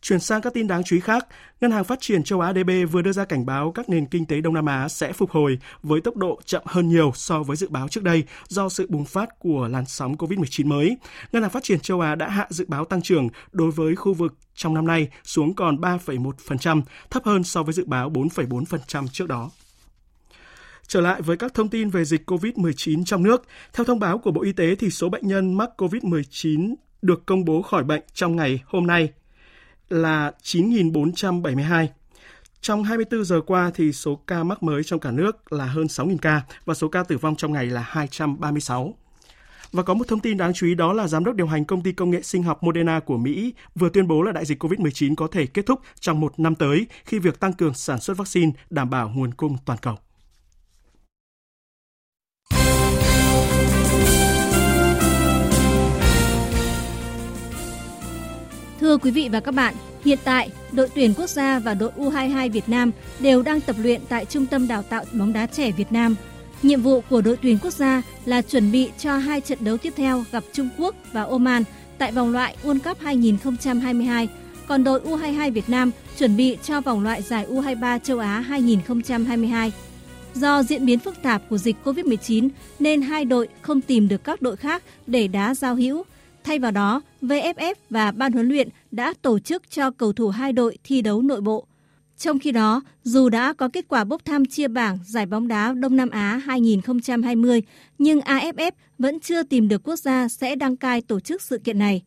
Chuyển 0.00 0.20
sang 0.20 0.42
các 0.42 0.54
tin 0.54 0.66
đáng 0.66 0.84
chú 0.84 0.96
ý 0.96 1.00
khác, 1.00 1.26
Ngân 1.60 1.70
hàng 1.70 1.84
Phát 1.84 2.00
triển 2.00 2.22
châu 2.22 2.40
Á 2.40 2.52
DB 2.52 2.70
vừa 2.92 3.02
đưa 3.02 3.12
ra 3.12 3.24
cảnh 3.24 3.46
báo 3.46 3.72
các 3.72 3.88
nền 3.88 4.06
kinh 4.06 4.26
tế 4.26 4.40
Đông 4.40 4.54
Nam 4.54 4.66
Á 4.66 4.88
sẽ 4.88 5.12
phục 5.12 5.30
hồi 5.30 5.58
với 5.82 6.00
tốc 6.00 6.16
độ 6.16 6.40
chậm 6.44 6.62
hơn 6.66 6.88
nhiều 6.88 7.12
so 7.14 7.42
với 7.42 7.56
dự 7.56 7.68
báo 7.68 7.88
trước 7.88 8.02
đây 8.02 8.24
do 8.48 8.68
sự 8.68 8.86
bùng 8.88 9.04
phát 9.04 9.28
của 9.38 9.68
làn 9.68 9.86
sóng 9.86 10.16
COVID-19 10.16 10.66
mới. 10.66 10.96
Ngân 11.32 11.42
hàng 11.42 11.50
Phát 11.50 11.62
triển 11.62 11.80
châu 11.80 12.00
Á 12.00 12.14
đã 12.14 12.28
hạ 12.28 12.46
dự 12.50 12.64
báo 12.68 12.84
tăng 12.84 13.02
trưởng 13.02 13.28
đối 13.52 13.70
với 13.70 13.96
khu 13.96 14.14
vực 14.14 14.34
trong 14.54 14.74
năm 14.74 14.86
nay 14.86 15.08
xuống 15.24 15.54
còn 15.54 15.76
3,1%, 15.76 16.82
thấp 17.10 17.24
hơn 17.24 17.44
so 17.44 17.62
với 17.62 17.74
dự 17.74 17.84
báo 17.84 18.10
4,4% 18.10 19.06
trước 19.08 19.28
đó. 19.28 19.50
Trở 20.88 21.00
lại 21.00 21.22
với 21.22 21.36
các 21.36 21.54
thông 21.54 21.68
tin 21.68 21.90
về 21.90 22.04
dịch 22.04 22.30
COVID-19 22.30 23.04
trong 23.04 23.22
nước, 23.22 23.46
theo 23.72 23.84
thông 23.84 23.98
báo 23.98 24.18
của 24.18 24.30
Bộ 24.30 24.42
Y 24.42 24.52
tế 24.52 24.74
thì 24.74 24.90
số 24.90 25.08
bệnh 25.08 25.28
nhân 25.28 25.54
mắc 25.54 25.70
COVID-19 25.76 26.74
được 27.02 27.26
công 27.26 27.44
bố 27.44 27.62
khỏi 27.62 27.84
bệnh 27.84 28.02
trong 28.14 28.36
ngày 28.36 28.62
hôm 28.66 28.86
nay 28.86 29.12
là 29.88 30.32
9.472. 30.42 31.86
Trong 32.60 32.84
24 32.84 33.24
giờ 33.24 33.40
qua 33.46 33.70
thì 33.74 33.92
số 33.92 34.20
ca 34.26 34.44
mắc 34.44 34.62
mới 34.62 34.84
trong 34.84 35.00
cả 35.00 35.10
nước 35.10 35.52
là 35.52 35.64
hơn 35.64 35.86
6.000 35.86 36.18
ca 36.18 36.42
và 36.64 36.74
số 36.74 36.88
ca 36.88 37.02
tử 37.02 37.18
vong 37.18 37.36
trong 37.36 37.52
ngày 37.52 37.66
là 37.66 37.80
236. 37.80 38.94
Và 39.72 39.82
có 39.82 39.94
một 39.94 40.08
thông 40.08 40.20
tin 40.20 40.36
đáng 40.36 40.52
chú 40.54 40.66
ý 40.66 40.74
đó 40.74 40.92
là 40.92 41.08
giám 41.08 41.24
đốc 41.24 41.34
điều 41.34 41.46
hành 41.46 41.64
công 41.64 41.82
ty 41.82 41.92
công 41.92 42.10
nghệ 42.10 42.22
sinh 42.22 42.42
học 42.42 42.62
Moderna 42.62 43.00
của 43.00 43.16
Mỹ 43.16 43.54
vừa 43.74 43.88
tuyên 43.88 44.08
bố 44.08 44.22
là 44.22 44.32
đại 44.32 44.44
dịch 44.44 44.62
COVID-19 44.64 45.14
có 45.14 45.28
thể 45.32 45.46
kết 45.46 45.66
thúc 45.66 45.80
trong 46.00 46.20
một 46.20 46.40
năm 46.40 46.54
tới 46.54 46.86
khi 47.04 47.18
việc 47.18 47.40
tăng 47.40 47.52
cường 47.52 47.74
sản 47.74 48.00
xuất 48.00 48.16
vaccine 48.16 48.52
đảm 48.70 48.90
bảo 48.90 49.12
nguồn 49.14 49.34
cung 49.34 49.56
toàn 49.64 49.78
cầu. 49.82 49.96
Thưa 58.86 58.96
quý 58.96 59.10
vị 59.10 59.28
và 59.32 59.40
các 59.40 59.54
bạn, 59.54 59.74
hiện 60.04 60.18
tại 60.24 60.50
đội 60.72 60.88
tuyển 60.94 61.14
quốc 61.14 61.30
gia 61.30 61.58
và 61.58 61.74
đội 61.74 61.90
U22 61.96 62.50
Việt 62.50 62.68
Nam 62.68 62.90
đều 63.20 63.42
đang 63.42 63.60
tập 63.60 63.76
luyện 63.78 64.00
tại 64.08 64.24
Trung 64.24 64.46
tâm 64.46 64.68
Đào 64.68 64.82
tạo 64.82 65.04
bóng 65.12 65.32
đá 65.32 65.46
trẻ 65.46 65.70
Việt 65.70 65.92
Nam. 65.92 66.14
Nhiệm 66.62 66.82
vụ 66.82 67.00
của 67.10 67.20
đội 67.20 67.36
tuyển 67.42 67.58
quốc 67.62 67.72
gia 67.72 68.02
là 68.24 68.42
chuẩn 68.42 68.72
bị 68.72 68.90
cho 68.98 69.16
hai 69.16 69.40
trận 69.40 69.58
đấu 69.60 69.76
tiếp 69.76 69.92
theo 69.96 70.24
gặp 70.32 70.44
Trung 70.52 70.68
Quốc 70.78 70.94
và 71.12 71.22
Oman 71.22 71.62
tại 71.98 72.12
vòng 72.12 72.32
loại 72.32 72.56
World 72.62 72.78
Cup 72.80 73.00
2022, 73.00 74.28
còn 74.68 74.84
đội 74.84 75.00
U22 75.00 75.52
Việt 75.52 75.68
Nam 75.68 75.90
chuẩn 76.18 76.36
bị 76.36 76.58
cho 76.62 76.80
vòng 76.80 77.02
loại 77.02 77.22
giải 77.22 77.46
U23 77.50 77.98
châu 77.98 78.18
Á 78.18 78.40
2022. 78.40 79.72
Do 80.34 80.62
diễn 80.62 80.86
biến 80.86 80.98
phức 80.98 81.22
tạp 81.22 81.42
của 81.50 81.58
dịch 81.58 81.76
COVID-19 81.84 82.48
nên 82.78 83.02
hai 83.02 83.24
đội 83.24 83.48
không 83.62 83.80
tìm 83.80 84.08
được 84.08 84.24
các 84.24 84.42
đội 84.42 84.56
khác 84.56 84.82
để 85.06 85.28
đá 85.28 85.54
giao 85.54 85.74
hữu 85.74 86.04
Thay 86.46 86.58
vào 86.58 86.70
đó, 86.70 87.02
VFF 87.22 87.74
và 87.90 88.10
ban 88.10 88.32
huấn 88.32 88.48
luyện 88.48 88.68
đã 88.90 89.14
tổ 89.22 89.38
chức 89.38 89.70
cho 89.70 89.90
cầu 89.90 90.12
thủ 90.12 90.28
hai 90.28 90.52
đội 90.52 90.78
thi 90.84 91.02
đấu 91.02 91.22
nội 91.22 91.40
bộ. 91.40 91.66
Trong 92.18 92.38
khi 92.38 92.52
đó, 92.52 92.82
dù 93.02 93.28
đã 93.28 93.52
có 93.52 93.68
kết 93.72 93.88
quả 93.88 94.04
bốc 94.04 94.24
thăm 94.24 94.44
chia 94.44 94.68
bảng 94.68 94.98
giải 95.06 95.26
bóng 95.26 95.48
đá 95.48 95.72
Đông 95.72 95.96
Nam 95.96 96.10
Á 96.10 96.40
2020, 96.44 97.62
nhưng 97.98 98.20
AFF 98.20 98.70
vẫn 98.98 99.20
chưa 99.20 99.42
tìm 99.42 99.68
được 99.68 99.82
quốc 99.84 99.96
gia 99.96 100.28
sẽ 100.28 100.54
đăng 100.54 100.76
cai 100.76 101.00
tổ 101.00 101.20
chức 101.20 101.42
sự 101.42 101.58
kiện 101.58 101.78
này. 101.78 102.02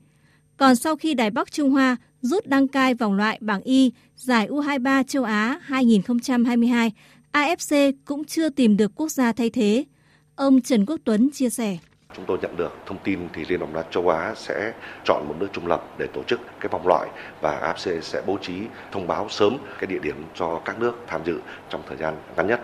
Còn 0.58 0.76
sau 0.76 0.96
khi 0.96 1.14
Đài 1.14 1.30
Bắc 1.32 1.52
Trung 1.52 1.72
Hoa 1.72 1.98
rút 2.22 2.48
đăng 2.48 2.68
cai 2.68 2.94
vòng 2.94 3.14
loại 3.14 3.38
bảng 3.42 3.62
Y 3.62 3.92
giải 4.16 4.48
U23 4.48 5.04
châu 5.04 5.24
Á 5.24 5.60
2022, 5.62 6.92
AFC 7.32 7.94
cũng 8.06 8.26
chưa 8.26 8.50
tìm 8.50 8.78
được 8.78 8.92
quốc 8.96 9.12
gia 9.12 9.32
thay 9.32 9.50
thế. 9.50 9.86
Ông 10.36 10.62
Trần 10.62 10.86
Quốc 10.86 11.00
Tuấn 11.04 11.30
chia 11.34 11.50
sẻ. 11.50 11.78
Chúng 12.16 12.26
tôi 12.26 12.38
nhận 12.42 12.58
được 12.58 12.78
thông 12.86 12.98
tin 12.98 13.30
thì 13.34 13.46
Liên 13.50 13.60
đoàn 13.60 13.74
bóng 13.74 13.84
đá 13.84 13.90
châu 13.92 14.10
Á 14.10 14.34
sẽ 14.36 14.74
chọn 15.04 15.26
một 15.28 15.36
nước 15.40 15.48
trung 15.54 15.68
lập 15.68 15.84
để 15.98 16.08
tổ 16.14 16.24
chức 16.24 16.40
cái 16.60 16.70
vòng 16.72 16.88
loại 16.88 17.10
và 17.42 17.60
AFC 17.62 18.02
sẽ 18.02 18.22
bố 18.26 18.38
trí 18.42 18.62
thông 18.92 19.08
báo 19.08 19.30
sớm 19.30 19.58
cái 19.80 19.88
địa 19.88 20.00
điểm 20.00 20.26
cho 20.36 20.62
các 20.66 20.80
nước 20.80 20.94
tham 21.08 21.22
dự 21.26 21.40
trong 21.70 21.82
thời 21.88 21.98
gian 21.98 22.16
ngắn 22.36 22.48
nhất. 22.48 22.60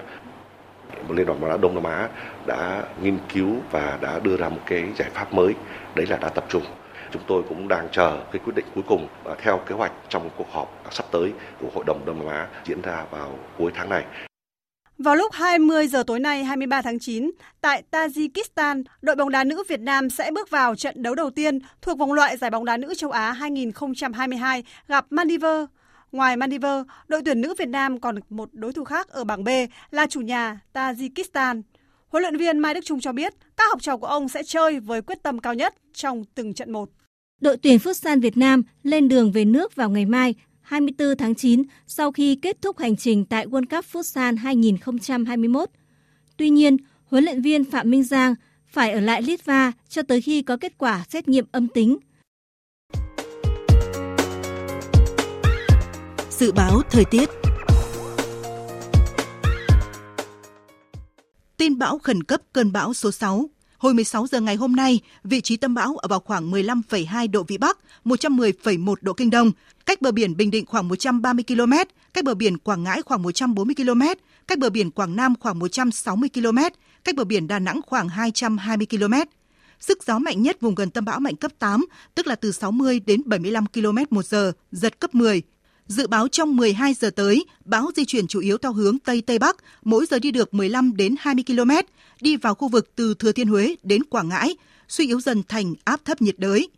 Liên 1.10 1.26
đoàn 1.26 1.42
bóng 1.42 1.50
đá 1.50 1.58
Đông 1.58 1.74
Nam 1.76 1.84
Á 1.84 2.10
đã 2.46 2.84
nghiên 3.02 3.18
cứu 3.34 3.56
và 3.72 3.98
đã 4.02 4.20
đưa 4.20 4.38
ra 4.38 4.50
một 4.50 4.62
cái 4.66 4.84
giải 4.96 5.10
pháp 5.14 5.34
mới, 5.34 5.54
đấy 5.96 6.06
là 6.10 6.18
đã 6.18 6.30
tập 6.30 6.46
trung. 6.50 6.64
Chúng 7.12 7.22
tôi 7.28 7.44
cũng 7.50 7.68
đang 7.68 7.90
chờ 7.92 8.18
cái 8.32 8.42
quyết 8.46 8.54
định 8.56 8.66
cuối 8.76 8.84
cùng 8.88 9.08
theo 9.38 9.58
kế 9.58 9.76
hoạch 9.76 9.92
trong 10.10 10.30
cuộc 10.38 10.52
họp 10.52 10.82
sắp 10.92 11.06
tới 11.12 11.34
của 11.62 11.68
Hội 11.76 11.84
đồng 11.88 12.02
Đông 12.06 12.18
Nam 12.18 12.28
Á 12.28 12.48
diễn 12.64 12.82
ra 12.82 13.06
vào 13.12 13.40
cuối 13.58 13.72
tháng 13.76 13.90
này. 13.90 14.06
Vào 14.98 15.16
lúc 15.16 15.34
20 15.34 15.88
giờ 15.88 16.04
tối 16.08 16.20
nay 16.20 16.44
23 16.44 16.82
tháng 16.82 17.00
9, 17.00 17.32
tại 17.62 17.84
Tajikistan, 17.92 18.84
đội 19.02 19.16
bóng 19.16 19.30
đá 19.30 19.44
nữ 19.44 19.64
Việt 19.68 19.80
Nam 19.80 20.10
sẽ 20.10 20.32
bước 20.32 20.50
vào 20.50 20.76
trận 20.76 21.04
đấu 21.04 21.16
đầu 21.16 21.30
tiên 21.30 21.60
thuộc 21.82 21.98
vòng 21.98 22.14
loại 22.14 22.38
giải 22.38 22.50
bóng 22.50 22.66
đá 22.66 22.78
nữ 22.78 22.94
châu 22.94 23.12
Á 23.12 23.32
2022 23.32 24.64
gặp 24.88 25.06
Maldives. 25.10 25.66
Ngoài 26.12 26.38
Maldives, 26.38 26.86
đội 27.08 27.22
tuyển 27.26 27.42
nữ 27.42 27.54
Việt 27.58 27.68
Nam 27.68 28.00
còn 28.00 28.16
một 28.30 28.50
đối 28.54 28.74
thủ 28.74 28.84
khác 28.84 29.10
ở 29.10 29.24
bảng 29.24 29.44
B 29.44 29.50
là 29.92 30.08
chủ 30.08 30.22
nhà 30.22 30.60
Tajikistan. 30.74 31.62
Huấn 32.08 32.22
luyện 32.22 32.38
viên 32.38 32.60
Mai 32.60 32.74
Đức 32.74 32.86
Trung 32.86 33.00
cho 33.00 33.12
biết 33.12 33.34
các 33.58 33.70
học 33.70 33.82
trò 33.82 33.98
của 33.98 34.08
ông 34.08 34.30
sẽ 34.30 34.44
chơi 34.44 34.80
với 34.80 35.02
quyết 35.02 35.24
tâm 35.24 35.40
cao 35.40 35.54
nhất 35.54 35.76
trong 35.94 36.24
từng 36.36 36.54
trận 36.54 36.72
một. 36.72 36.90
Đội 37.42 37.58
tuyển 37.58 37.78
Futsal 37.78 38.22
Việt 38.22 38.38
Nam 38.38 38.64
lên 38.84 39.08
đường 39.08 39.32
về 39.32 39.46
nước 39.46 39.76
vào 39.76 39.90
ngày 39.90 40.06
mai 40.06 40.36
24 40.66 41.18
tháng 41.18 41.36
9 41.36 41.64
sau 41.88 42.12
khi 42.12 42.36
kết 42.36 42.62
thúc 42.62 42.78
hành 42.78 42.96
trình 42.96 43.26
tại 43.26 43.48
World 43.48 43.66
Cup 43.70 43.86
Futsal 43.94 44.38
2021. 44.38 45.70
Tuy 46.38 46.50
nhiên, 46.50 46.78
huấn 47.06 47.24
luyện 47.24 47.42
viên 47.42 47.64
Phạm 47.64 47.92
Minh 47.92 48.04
Giang 48.04 48.36
phải 48.68 48.92
ở 48.92 49.00
lại 49.00 49.22
Litva 49.22 49.72
cho 49.90 50.02
tới 50.02 50.22
khi 50.22 50.42
có 50.42 50.58
kết 50.58 50.78
quả 50.78 51.04
xét 51.10 51.28
nghiệm 51.28 51.46
âm 51.52 51.68
tính. 51.68 51.98
Dự 56.30 56.52
báo 56.52 56.82
thời 56.90 57.06
tiết 57.06 57.30
Tin 61.58 61.78
bão 61.78 61.98
khẩn 61.98 62.24
cấp 62.24 62.42
cơn 62.54 62.72
bão 62.72 62.94
số 62.94 63.12
6 63.12 63.50
Hồi 63.78 63.94
16 63.94 64.28
giờ 64.28 64.42
ngày 64.42 64.56
hôm 64.56 64.76
nay, 64.76 65.00
vị 65.24 65.42
trí 65.42 65.58
tâm 65.58 65.74
bão 65.74 65.98
ở 65.98 66.08
vào 66.08 66.20
khoảng 66.20 66.52
15,2 66.52 67.32
độ 67.32 67.44
Vĩ 67.44 67.58
Bắc, 67.58 67.78
110,1 68.06 68.96
độ 69.02 69.14
Kinh 69.14 69.30
Đông, 69.30 69.52
cách 69.86 70.02
bờ 70.02 70.12
biển 70.12 70.38
Bình 70.38 70.52
Định 70.52 70.66
khoảng 70.66 70.88
130 70.88 71.44
km, 71.48 71.74
cách 72.14 72.24
bờ 72.24 72.36
biển 72.36 72.58
Quảng 72.58 72.84
Ngãi 72.84 73.02
khoảng 73.02 73.24
140 73.24 73.76
km, 73.76 74.02
cách 74.48 74.60
bờ 74.60 74.70
biển 74.70 74.92
Quảng 74.92 75.16
Nam 75.16 75.34
khoảng 75.40 75.60
160 75.60 76.30
km, 76.34 76.58
cách 77.04 77.16
bờ 77.16 77.24
biển 77.24 77.48
Đà 77.48 77.60
Nẵng 77.60 77.82
khoảng 77.86 78.10
220 78.10 78.88
km. 78.90 79.14
Sức 79.80 80.04
gió 80.04 80.20
mạnh 80.20 80.42
nhất 80.42 80.62
vùng 80.62 80.76
gần 80.76 80.90
tâm 80.90 81.06
bão 81.06 81.20
mạnh 81.20 81.36
cấp 81.36 81.52
8, 81.60 81.86
tức 82.16 82.28
là 82.28 82.36
từ 82.36 82.52
60 82.52 83.00
đến 83.06 83.22
75 83.26 83.66
km 83.74 83.98
một 84.10 84.26
giờ, 84.26 84.52
giật 84.72 85.00
cấp 85.00 85.16
10. 85.16 85.42
Dự 85.88 86.08
báo 86.08 86.28
trong 86.28 86.56
12 86.56 86.94
giờ 86.94 87.10
tới, 87.10 87.46
bão 87.66 87.92
di 87.96 88.06
chuyển 88.06 88.28
chủ 88.28 88.40
yếu 88.40 88.58
theo 88.58 88.74
hướng 88.74 89.00
Tây 89.00 89.22
Tây 89.22 89.40
Bắc, 89.40 89.56
mỗi 89.84 90.06
giờ 90.10 90.20
đi 90.20 90.32
được 90.32 90.54
15 90.54 90.96
đến 90.96 91.16
20 91.20 91.44
km, 91.48 91.72
đi 92.22 92.36
vào 92.36 92.56
khu 92.56 92.68
vực 92.68 92.96
từ 92.96 93.14
Thừa 93.14 93.32
Thiên 93.32 93.48
Huế 93.48 93.76
đến 93.84 94.04
Quảng 94.04 94.30
Ngãi, 94.30 94.56
suy 94.88 95.08
yếu 95.08 95.22
dần 95.22 95.44
thành 95.48 95.74
áp 95.84 96.06
thấp 96.06 96.22
nhiệt 96.22 96.40
đới. 96.40 96.70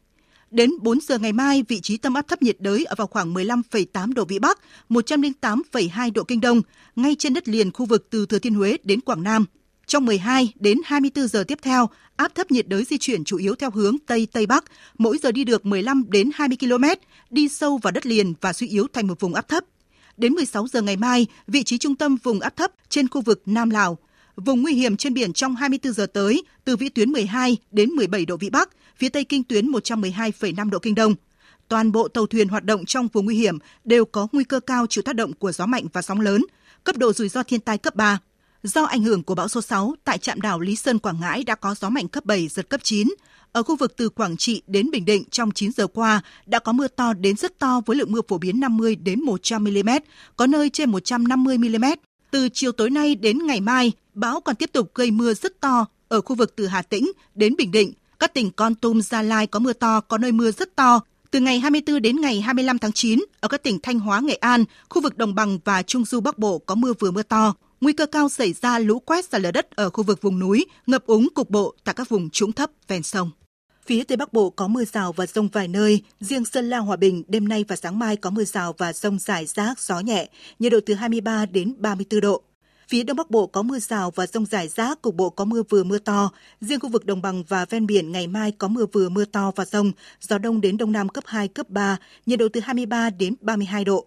Đến 0.51 0.71
4 0.81 0.99
giờ 1.01 1.17
ngày 1.17 1.33
mai, 1.33 1.63
vị 1.67 1.79
trí 1.79 1.97
tâm 1.97 2.13
áp 2.13 2.27
thấp 2.27 2.41
nhiệt 2.41 2.55
đới 2.59 2.85
ở 2.85 2.95
vào 2.97 3.07
khoảng 3.07 3.33
15,8 3.33 4.13
độ 4.13 4.25
Vĩ 4.25 4.39
Bắc, 4.39 4.59
108,2 4.89 6.11
độ 6.13 6.23
Kinh 6.23 6.41
Đông, 6.41 6.61
ngay 6.95 7.15
trên 7.19 7.33
đất 7.33 7.47
liền 7.47 7.71
khu 7.71 7.85
vực 7.85 8.07
từ 8.09 8.25
Thừa 8.25 8.39
Thiên 8.39 8.53
Huế 8.53 8.77
đến 8.83 9.01
Quảng 9.01 9.23
Nam. 9.23 9.45
Trong 9.85 10.05
12 10.05 10.53
đến 10.59 10.77
24 10.85 11.27
giờ 11.27 11.43
tiếp 11.47 11.59
theo, 11.61 11.89
áp 12.15 12.35
thấp 12.35 12.51
nhiệt 12.51 12.67
đới 12.67 12.83
di 12.83 12.97
chuyển 12.97 13.23
chủ 13.23 13.37
yếu 13.37 13.55
theo 13.55 13.71
hướng 13.71 13.97
Tây 14.05 14.27
Tây 14.31 14.45
Bắc, 14.45 14.63
mỗi 14.97 15.17
giờ 15.23 15.31
đi 15.31 15.43
được 15.43 15.65
15 15.65 16.03
đến 16.09 16.29
20 16.33 16.57
km, 16.59 16.83
đi 17.29 17.49
sâu 17.49 17.77
vào 17.77 17.91
đất 17.91 18.05
liền 18.05 18.33
và 18.41 18.53
suy 18.53 18.67
yếu 18.67 18.87
thành 18.93 19.07
một 19.07 19.19
vùng 19.19 19.33
áp 19.33 19.47
thấp. 19.47 19.63
Đến 20.17 20.33
16 20.33 20.67
giờ 20.67 20.81
ngày 20.81 20.97
mai, 20.97 21.27
vị 21.47 21.63
trí 21.63 21.77
trung 21.77 21.95
tâm 21.95 22.17
vùng 22.23 22.39
áp 22.39 22.55
thấp 22.55 22.71
trên 22.89 23.07
khu 23.07 23.21
vực 23.21 23.41
Nam 23.45 23.69
Lào. 23.69 23.97
Vùng 24.35 24.61
nguy 24.61 24.73
hiểm 24.73 24.97
trên 24.97 25.13
biển 25.13 25.33
trong 25.33 25.55
24 25.55 25.93
giờ 25.93 26.05
tới, 26.05 26.43
từ 26.63 26.75
vĩ 26.75 26.89
tuyến 26.89 27.11
12 27.11 27.57
đến 27.71 27.89
17 27.89 28.25
độ 28.25 28.37
vĩ 28.37 28.49
Bắc, 28.49 28.69
phía 28.97 29.09
tây 29.09 29.23
kinh 29.23 29.43
tuyến 29.43 29.67
112,5 29.67 30.69
độ 30.69 30.79
kinh 30.79 30.95
đông. 30.95 31.15
Toàn 31.67 31.91
bộ 31.91 32.07
tàu 32.07 32.27
thuyền 32.27 32.47
hoạt 32.47 32.63
động 32.63 32.85
trong 32.85 33.07
vùng 33.07 33.25
nguy 33.25 33.37
hiểm 33.37 33.57
đều 33.83 34.05
có 34.05 34.27
nguy 34.31 34.43
cơ 34.43 34.59
cao 34.59 34.85
chịu 34.87 35.01
tác 35.01 35.15
động 35.15 35.33
của 35.33 35.51
gió 35.51 35.65
mạnh 35.65 35.85
và 35.93 36.01
sóng 36.01 36.21
lớn, 36.21 36.45
cấp 36.83 36.97
độ 36.97 37.13
rủi 37.13 37.29
ro 37.29 37.43
thiên 37.43 37.59
tai 37.59 37.77
cấp 37.77 37.95
3. 37.95 38.19
Do 38.63 38.83
ảnh 38.83 39.03
hưởng 39.03 39.23
của 39.23 39.35
bão 39.35 39.47
số 39.47 39.61
6, 39.61 39.95
tại 40.03 40.17
trạm 40.17 40.41
đảo 40.41 40.59
Lý 40.59 40.75
Sơn 40.75 40.99
Quảng 40.99 41.19
Ngãi 41.19 41.43
đã 41.43 41.55
có 41.55 41.75
gió 41.75 41.89
mạnh 41.89 42.07
cấp 42.07 42.25
7 42.25 42.47
giật 42.47 42.69
cấp 42.69 42.83
9. 42.83 43.07
Ở 43.51 43.63
khu 43.63 43.75
vực 43.75 43.95
từ 43.97 44.09
Quảng 44.09 44.37
Trị 44.37 44.61
đến 44.67 44.91
Bình 44.91 45.05
Định 45.05 45.23
trong 45.31 45.51
9 45.51 45.71
giờ 45.71 45.87
qua 45.87 46.21
đã 46.45 46.59
có 46.59 46.71
mưa 46.71 46.87
to 46.87 47.13
đến 47.13 47.35
rất 47.35 47.59
to 47.59 47.81
với 47.85 47.97
lượng 47.97 48.11
mưa 48.11 48.21
phổ 48.27 48.37
biến 48.37 48.59
50 48.59 48.95
đến 48.95 49.21
100 49.21 49.63
mm, 49.63 49.89
có 50.35 50.47
nơi 50.47 50.69
trên 50.69 50.89
150 50.89 51.57
mm. 51.57 51.85
Từ 52.31 52.49
chiều 52.53 52.71
tối 52.71 52.89
nay 52.89 53.15
đến 53.15 53.47
ngày 53.47 53.61
mai, 53.61 53.91
bão 54.13 54.41
còn 54.41 54.55
tiếp 54.55 54.69
tục 54.73 54.91
gây 54.95 55.11
mưa 55.11 55.33
rất 55.33 55.59
to 55.59 55.85
ở 56.07 56.21
khu 56.21 56.35
vực 56.35 56.55
từ 56.55 56.67
Hà 56.67 56.81
Tĩnh 56.81 57.11
đến 57.35 57.55
Bình 57.57 57.71
Định. 57.71 57.93
Các 58.19 58.33
tỉnh 58.33 58.51
Con 58.51 58.75
Tum, 58.75 59.01
Gia 59.01 59.21
Lai 59.21 59.47
có 59.47 59.59
mưa 59.59 59.73
to, 59.73 60.01
có 60.01 60.17
nơi 60.17 60.31
mưa 60.31 60.51
rất 60.51 60.75
to. 60.75 60.99
Từ 61.31 61.39
ngày 61.39 61.59
24 61.59 62.01
đến 62.01 62.21
ngày 62.21 62.41
25 62.41 62.77
tháng 62.77 62.91
9, 62.91 63.19
ở 63.39 63.47
các 63.47 63.63
tỉnh 63.63 63.79
Thanh 63.83 63.99
Hóa, 63.99 64.19
Nghệ 64.19 64.33
An, 64.35 64.63
khu 64.89 65.01
vực 65.01 65.17
Đồng 65.17 65.35
bằng 65.35 65.59
và 65.65 65.81
Trung 65.81 66.05
Du 66.05 66.19
Bắc 66.19 66.37
Bộ 66.37 66.57
có 66.57 66.75
mưa 66.75 66.93
vừa 66.99 67.11
mưa 67.11 67.23
to. 67.23 67.53
Nguy 67.81 67.93
cơ 67.93 68.05
cao 68.05 68.29
xảy 68.29 68.53
ra 68.53 68.79
lũ 68.79 68.99
quét 68.99 69.25
sạt 69.25 69.41
lở 69.41 69.51
đất 69.51 69.71
ở 69.71 69.89
khu 69.89 70.03
vực 70.03 70.21
vùng 70.21 70.39
núi, 70.39 70.65
ngập 70.87 71.05
úng 71.05 71.27
cục 71.35 71.49
bộ 71.49 71.75
tại 71.83 71.95
các 71.95 72.09
vùng 72.09 72.29
trũng 72.29 72.51
thấp 72.51 72.71
ven 72.87 73.03
sông. 73.03 73.31
Phía 73.85 74.03
Tây 74.03 74.17
Bắc 74.17 74.33
Bộ 74.33 74.49
có 74.49 74.67
mưa 74.67 74.85
rào 74.85 75.13
và 75.13 75.25
rông 75.25 75.47
vài 75.47 75.67
nơi, 75.67 76.01
riêng 76.19 76.45
Sơn 76.45 76.69
La 76.69 76.77
Hòa 76.77 76.95
Bình 76.95 77.23
đêm 77.27 77.47
nay 77.47 77.65
và 77.67 77.75
sáng 77.75 77.99
mai 77.99 78.15
có 78.15 78.29
mưa 78.29 78.43
rào 78.43 78.75
và 78.77 78.93
rông 78.93 79.19
rải 79.19 79.45
rác, 79.45 79.79
gió 79.79 79.99
nhẹ, 79.99 80.29
nhiệt 80.59 80.71
độ 80.71 80.79
từ 80.85 80.93
23 80.93 81.45
đến 81.45 81.73
34 81.77 82.21
độ. 82.21 82.43
Phía 82.89 83.03
Đông 83.03 83.17
Bắc 83.17 83.31
Bộ 83.31 83.47
có 83.47 83.61
mưa 83.61 83.79
rào 83.79 84.11
và 84.11 84.27
rông 84.27 84.45
rải 84.45 84.67
rác, 84.67 85.01
cục 85.01 85.15
bộ 85.15 85.29
có 85.29 85.45
mưa 85.45 85.63
vừa 85.69 85.83
mưa 85.83 85.97
to. 85.97 86.31
Riêng 86.61 86.79
khu 86.79 86.89
vực 86.89 87.05
đồng 87.05 87.21
bằng 87.21 87.43
và 87.47 87.65
ven 87.65 87.87
biển 87.87 88.11
ngày 88.11 88.27
mai 88.27 88.51
có 88.51 88.67
mưa 88.67 88.85
vừa 88.85 89.09
mưa 89.09 89.25
to 89.25 89.51
và 89.55 89.65
rông, 89.65 89.91
gió 90.21 90.37
đông 90.37 90.61
đến 90.61 90.77
đông 90.77 90.91
nam 90.91 91.09
cấp 91.09 91.23
2, 91.27 91.47
cấp 91.47 91.69
3, 91.69 91.97
nhiệt 92.25 92.39
độ 92.39 92.47
từ 92.53 92.59
23 92.59 93.09
đến 93.09 93.35
32 93.41 93.85
độ. 93.85 94.05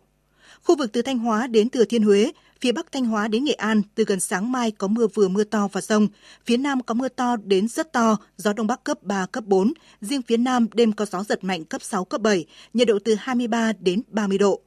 Khu 0.63 0.77
vực 0.77 0.93
từ 0.93 1.03
Thanh 1.03 1.19
Hóa 1.19 1.47
đến 1.47 1.71
Thừa 1.71 1.85
Thiên 1.85 2.03
Huế, 2.03 2.33
phía 2.61 2.73
Bắc 2.73 2.93
Thanh 2.93 3.05
Hóa 3.05 3.29
đến 3.29 3.45
Nghệ 3.45 3.53
An 3.53 3.83
từ 3.95 4.05
gần 4.05 4.21
sáng 4.21 4.53
mai 4.53 4.71
có 4.71 4.87
mưa 4.87 5.07
vừa 5.15 5.29
mưa 5.29 5.45
to 5.45 5.69
và 5.73 5.81
rông. 5.81 6.09
Phía 6.47 6.57
Nam 6.57 6.83
có 6.83 6.95
mưa 6.95 7.09
to 7.09 7.37
đến 7.37 7.69
rất 7.69 7.93
to, 7.93 8.17
gió 8.37 8.53
Đông 8.53 8.67
Bắc 8.67 8.85
cấp 8.85 9.03
3, 9.03 9.27
cấp 9.27 9.45
4. 9.47 9.73
Riêng 10.01 10.23
phía 10.23 10.37
Nam 10.37 10.67
đêm 10.75 10.93
có 10.93 11.05
gió 11.05 11.23
giật 11.23 11.45
mạnh 11.45 11.65
cấp 11.65 11.83
6, 11.83 12.05
cấp 12.05 12.21
7, 12.21 12.45
nhiệt 12.75 12.89
độ 12.89 12.99
từ 13.05 13.15
23 13.15 13.73
đến 13.81 14.03
30 14.09 14.39
độ. 14.39 14.61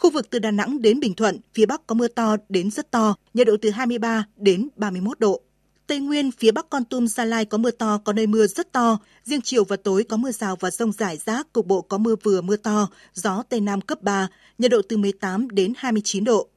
Khu 0.00 0.10
vực 0.10 0.30
từ 0.30 0.38
Đà 0.38 0.50
Nẵng 0.50 0.82
đến 0.82 1.00
Bình 1.00 1.14
Thuận, 1.14 1.38
phía 1.54 1.66
Bắc 1.66 1.86
có 1.86 1.94
mưa 1.94 2.08
to 2.08 2.36
đến 2.48 2.70
rất 2.70 2.90
to, 2.90 3.14
nhiệt 3.34 3.46
độ 3.46 3.56
từ 3.62 3.70
23 3.70 4.24
đến 4.36 4.68
31 4.76 5.20
độ. 5.20 5.40
Tây 5.86 6.00
Nguyên, 6.00 6.30
phía 6.30 6.50
Bắc 6.50 6.70
Con 6.70 6.84
Tum, 6.84 7.06
Gia 7.06 7.24
Lai 7.24 7.44
có 7.44 7.58
mưa 7.58 7.70
to, 7.70 7.98
có 8.04 8.12
nơi 8.12 8.26
mưa 8.26 8.46
rất 8.46 8.72
to. 8.72 8.98
Riêng 9.24 9.40
chiều 9.44 9.64
và 9.64 9.76
tối 9.76 10.04
có 10.04 10.16
mưa 10.16 10.30
rào 10.32 10.56
và 10.60 10.70
rông 10.70 10.92
rải 10.92 11.16
rác, 11.16 11.52
cục 11.52 11.66
bộ 11.66 11.80
có 11.80 11.98
mưa 11.98 12.16
vừa 12.22 12.40
mưa 12.40 12.56
to, 12.56 12.88
gió 13.14 13.42
Tây 13.48 13.60
Nam 13.60 13.80
cấp 13.80 14.02
3, 14.02 14.28
nhiệt 14.58 14.70
độ 14.70 14.82
từ 14.88 14.96
18 14.96 15.50
đến 15.50 15.72
29 15.76 16.24
độ. 16.24 16.48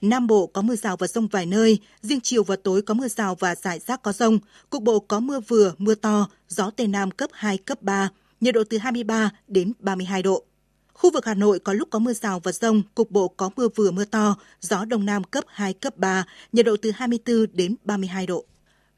Nam 0.00 0.26
Bộ 0.26 0.46
có 0.46 0.62
mưa 0.62 0.76
rào 0.76 0.96
và 0.96 1.06
rông 1.06 1.26
vài 1.26 1.46
nơi, 1.46 1.78
riêng 2.02 2.20
chiều 2.22 2.44
và 2.44 2.56
tối 2.56 2.82
có 2.82 2.94
mưa 2.94 3.08
rào 3.08 3.34
và 3.34 3.54
rải 3.54 3.78
rác 3.78 4.02
có 4.02 4.12
rông, 4.12 4.38
cục 4.70 4.82
bộ 4.82 4.98
có 4.98 5.20
mưa 5.20 5.40
vừa, 5.40 5.72
mưa 5.78 5.94
to, 5.94 6.28
gió 6.48 6.70
Tây 6.70 6.86
Nam 6.86 7.10
cấp 7.10 7.30
2, 7.32 7.58
cấp 7.58 7.82
3, 7.82 8.08
nhiệt 8.40 8.54
độ 8.54 8.62
từ 8.70 8.78
23 8.78 9.30
đến 9.48 9.72
32 9.78 10.22
độ. 10.22 10.44
Khu 11.02 11.10
vực 11.10 11.26
Hà 11.26 11.34
Nội 11.34 11.58
có 11.58 11.72
lúc 11.72 11.88
có 11.90 11.98
mưa 11.98 12.12
rào 12.12 12.40
và 12.40 12.52
rông, 12.52 12.82
cục 12.94 13.10
bộ 13.10 13.28
có 13.28 13.50
mưa 13.56 13.68
vừa 13.76 13.90
mưa 13.90 14.04
to, 14.04 14.36
gió 14.60 14.84
Đông 14.84 15.06
Nam 15.06 15.24
cấp 15.24 15.44
2, 15.48 15.72
cấp 15.72 15.96
3, 15.96 16.24
nhiệt 16.52 16.66
độ 16.66 16.76
từ 16.82 16.90
24 16.90 17.46
đến 17.52 17.76
32 17.84 18.26
độ. 18.26 18.44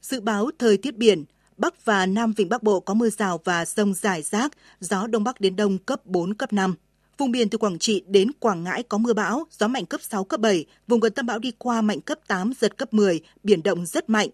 Dự 0.03 0.21
báo 0.21 0.51
thời 0.59 0.77
tiết 0.77 0.97
biển, 0.97 1.25
Bắc 1.57 1.85
và 1.85 2.07
Nam 2.07 2.33
Vịnh 2.33 2.49
Bắc 2.49 2.63
Bộ 2.63 2.81
có 2.81 2.95
mưa 2.95 3.11
rào 3.11 3.41
và 3.45 3.65
rông 3.65 3.95
rải 3.95 4.23
rác, 4.23 4.53
gió 4.81 5.07
Đông 5.07 5.25
Bắc 5.25 5.41
đến 5.41 5.57
Đông 5.57 5.79
cấp 5.79 6.07
4, 6.07 6.35
cấp 6.35 6.53
5. 6.53 6.75
Vùng 7.19 7.31
biển 7.31 7.49
từ 7.49 7.59
Quảng 7.59 7.79
Trị 7.79 8.03
đến 8.07 8.33
Quảng 8.39 8.65
Ngãi 8.65 8.83
có 8.83 8.99
mưa 8.99 9.13
bão, 9.13 9.45
gió 9.51 9.69
mạnh 9.69 9.87
cấp 9.87 10.01
6, 10.03 10.25
cấp 10.25 10.41
7, 10.41 10.65
vùng 10.89 11.01
gần 11.01 11.13
tâm 11.13 11.27
bão 11.27 11.39
đi 11.39 11.51
qua 11.59 11.81
mạnh 11.81 12.01
cấp 12.01 12.19
8, 12.27 12.53
giật 12.61 12.77
cấp 12.77 12.95
10, 12.95 13.21
biển 13.43 13.63
động 13.63 13.87
rất 13.87 14.11
mạnh. 14.11 14.29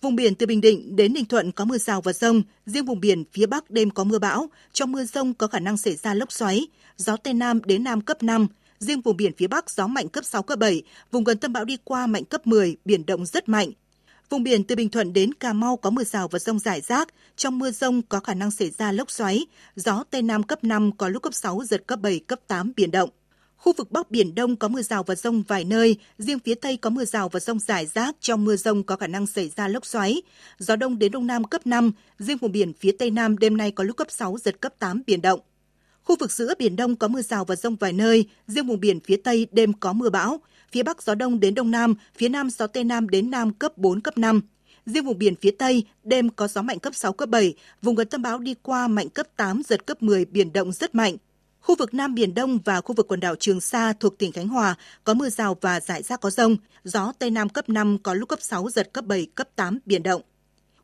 Vùng 0.00 0.16
biển 0.16 0.34
từ 0.34 0.46
Bình 0.46 0.60
Định 0.60 0.96
đến 0.96 1.12
Ninh 1.12 1.24
Thuận 1.24 1.52
có 1.52 1.64
mưa 1.64 1.78
rào 1.78 2.00
và 2.00 2.12
rông, 2.12 2.42
riêng 2.66 2.84
vùng 2.84 3.00
biển 3.00 3.24
phía 3.32 3.46
Bắc 3.46 3.70
đêm 3.70 3.90
có 3.90 4.04
mưa 4.04 4.18
bão, 4.18 4.50
trong 4.72 4.92
mưa 4.92 5.04
rông 5.04 5.34
có 5.34 5.46
khả 5.46 5.60
năng 5.60 5.76
xảy 5.76 5.96
ra 5.96 6.14
lốc 6.14 6.32
xoáy, 6.32 6.66
gió 6.96 7.16
Tây 7.16 7.34
Nam 7.34 7.60
đến 7.64 7.84
Nam 7.84 8.00
cấp 8.00 8.22
5, 8.22 8.46
riêng 8.78 9.00
vùng 9.00 9.16
biển 9.16 9.32
phía 9.36 9.46
Bắc 9.46 9.70
gió 9.70 9.86
mạnh 9.86 10.08
cấp 10.08 10.24
6, 10.24 10.42
cấp 10.42 10.58
7, 10.58 10.82
vùng 11.10 11.24
gần 11.24 11.38
tâm 11.38 11.52
bão 11.52 11.64
đi 11.64 11.76
qua 11.84 12.06
mạnh 12.06 12.24
cấp 12.24 12.46
10, 12.46 12.76
biển 12.84 13.06
động 13.06 13.26
rất 13.26 13.48
mạnh. 13.48 13.70
Vùng 14.30 14.42
biển 14.42 14.64
từ 14.64 14.76
Bình 14.76 14.88
Thuận 14.88 15.12
đến 15.12 15.34
Cà 15.34 15.52
Mau 15.52 15.76
có 15.76 15.90
mưa 15.90 16.04
rào 16.04 16.28
và 16.28 16.38
rông 16.38 16.58
rải 16.58 16.80
rác. 16.80 17.08
Trong 17.36 17.58
mưa 17.58 17.70
rông 17.70 18.02
có 18.02 18.20
khả 18.20 18.34
năng 18.34 18.50
xảy 18.50 18.70
ra 18.70 18.92
lốc 18.92 19.10
xoáy. 19.10 19.46
Gió 19.76 20.04
Tây 20.10 20.22
Nam 20.22 20.42
cấp 20.42 20.64
5 20.64 20.92
có 20.96 21.08
lúc 21.08 21.22
cấp 21.22 21.34
6, 21.34 21.60
giật 21.64 21.86
cấp 21.86 22.00
7, 22.00 22.18
cấp 22.18 22.40
8, 22.48 22.72
biển 22.76 22.90
động. 22.90 23.10
Khu 23.58 23.72
vực 23.76 23.90
Bắc 23.92 24.10
Biển 24.10 24.34
Đông 24.34 24.56
có 24.56 24.68
mưa 24.68 24.82
rào 24.82 25.02
và 25.02 25.14
rông 25.14 25.42
vài 25.42 25.64
nơi, 25.64 25.96
riêng 26.18 26.38
phía 26.38 26.54
Tây 26.54 26.76
có 26.76 26.90
mưa 26.90 27.04
rào 27.04 27.28
và 27.28 27.40
rông 27.40 27.58
rải 27.58 27.86
rác, 27.86 28.16
trong 28.20 28.44
mưa 28.44 28.56
rông 28.56 28.82
có 28.82 28.96
khả 28.96 29.06
năng 29.06 29.26
xảy 29.26 29.48
ra 29.56 29.68
lốc 29.68 29.86
xoáy. 29.86 30.22
Gió 30.58 30.76
Đông 30.76 30.98
đến 30.98 31.12
Đông 31.12 31.26
Nam 31.26 31.44
cấp 31.44 31.66
5, 31.66 31.92
riêng 32.18 32.38
vùng 32.38 32.52
biển 32.52 32.72
phía 32.72 32.92
Tây 32.98 33.10
Nam 33.10 33.38
đêm 33.38 33.56
nay 33.56 33.70
có 33.70 33.84
lúc 33.84 33.96
cấp 33.96 34.06
6, 34.10 34.36
giật 34.44 34.60
cấp 34.60 34.74
8, 34.78 35.02
biển 35.06 35.22
động. 35.22 35.40
Khu 36.04 36.16
vực 36.20 36.32
giữa 36.32 36.54
Biển 36.58 36.76
Đông 36.76 36.96
có 36.96 37.08
mưa 37.08 37.22
rào 37.22 37.44
và 37.44 37.56
rông 37.56 37.76
vài 37.76 37.92
nơi, 37.92 38.28
riêng 38.46 38.66
vùng 38.66 38.80
biển 38.80 39.00
phía 39.00 39.16
Tây 39.16 39.46
đêm 39.52 39.72
có 39.72 39.92
mưa 39.92 40.10
bão. 40.10 40.40
Phía 40.72 40.82
Bắc 40.82 41.02
gió 41.02 41.14
Đông 41.14 41.40
đến 41.40 41.54
Đông 41.54 41.70
Nam, 41.70 41.94
phía 42.16 42.28
Nam 42.28 42.50
gió 42.50 42.66
Tây 42.66 42.84
Nam 42.84 43.08
đến 43.08 43.30
Nam 43.30 43.52
cấp 43.52 43.78
4, 43.78 44.00
cấp 44.00 44.18
5. 44.18 44.40
Riêng 44.86 45.04
vùng 45.04 45.18
biển 45.18 45.34
phía 45.40 45.50
Tây, 45.50 45.84
đêm 46.04 46.30
có 46.30 46.48
gió 46.48 46.62
mạnh 46.62 46.78
cấp 46.78 46.94
6, 46.94 47.12
cấp 47.12 47.28
7, 47.28 47.54
vùng 47.82 47.94
gần 47.94 48.08
tâm 48.08 48.22
bão 48.22 48.38
đi 48.38 48.54
qua 48.62 48.88
mạnh 48.88 49.08
cấp 49.08 49.26
8, 49.36 49.62
giật 49.68 49.86
cấp 49.86 50.02
10, 50.02 50.24
biển 50.24 50.52
động 50.52 50.72
rất 50.72 50.94
mạnh. 50.94 51.16
Khu 51.68 51.74
vực 51.74 51.94
Nam 51.94 52.14
Biển 52.14 52.34
Đông 52.34 52.58
và 52.64 52.80
khu 52.80 52.94
vực 52.94 53.08
quần 53.08 53.20
đảo 53.20 53.34
Trường 53.36 53.60
Sa 53.60 53.92
thuộc 54.00 54.18
tỉnh 54.18 54.32
Khánh 54.32 54.48
Hòa 54.48 54.74
có 55.04 55.14
mưa 55.14 55.28
rào 55.28 55.56
và 55.60 55.80
rải 55.80 56.02
rác 56.02 56.20
có 56.20 56.30
rông, 56.30 56.56
gió 56.84 57.12
Tây 57.18 57.30
Nam 57.30 57.48
cấp 57.48 57.68
5 57.68 57.98
có 58.02 58.14
lúc 58.14 58.28
cấp 58.28 58.38
6, 58.42 58.70
giật 58.70 58.92
cấp 58.92 59.04
7, 59.04 59.26
cấp 59.34 59.48
8, 59.56 59.78
biển 59.86 60.02
động. 60.02 60.22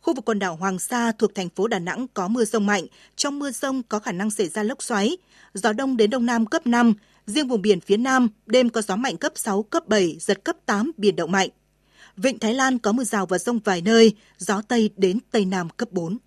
Khu 0.00 0.14
vực 0.14 0.24
quần 0.24 0.38
đảo 0.38 0.56
Hoàng 0.56 0.78
Sa 0.78 1.12
thuộc 1.12 1.34
thành 1.34 1.48
phố 1.48 1.68
Đà 1.68 1.78
Nẵng 1.78 2.06
có 2.14 2.28
mưa 2.28 2.44
rông 2.44 2.66
mạnh, 2.66 2.86
trong 3.16 3.38
mưa 3.38 3.50
rông 3.50 3.82
có 3.82 3.98
khả 3.98 4.12
năng 4.12 4.30
xảy 4.30 4.48
ra 4.48 4.62
lốc 4.62 4.82
xoáy, 4.82 5.16
gió 5.54 5.72
đông 5.72 5.96
đến 5.96 6.10
đông 6.10 6.26
nam 6.26 6.46
cấp 6.46 6.66
5, 6.66 6.94
riêng 7.26 7.48
vùng 7.48 7.62
biển 7.62 7.80
phía 7.80 7.96
Nam 7.96 8.28
đêm 8.46 8.70
có 8.70 8.82
gió 8.82 8.96
mạnh 8.96 9.16
cấp 9.16 9.32
6, 9.36 9.62
cấp 9.62 9.88
7, 9.88 10.16
giật 10.20 10.44
cấp 10.44 10.56
8, 10.66 10.92
biển 10.96 11.16
động 11.16 11.32
mạnh. 11.32 11.48
Vịnh 12.16 12.38
Thái 12.38 12.54
Lan 12.54 12.78
có 12.78 12.92
mưa 12.92 13.04
rào 13.04 13.26
và 13.26 13.38
rông 13.38 13.58
vài 13.64 13.80
nơi, 13.80 14.14
gió 14.38 14.62
Tây 14.68 14.90
đến 14.96 15.18
Tây 15.30 15.44
Nam 15.44 15.68
cấp 15.76 15.92
4. 15.92 16.18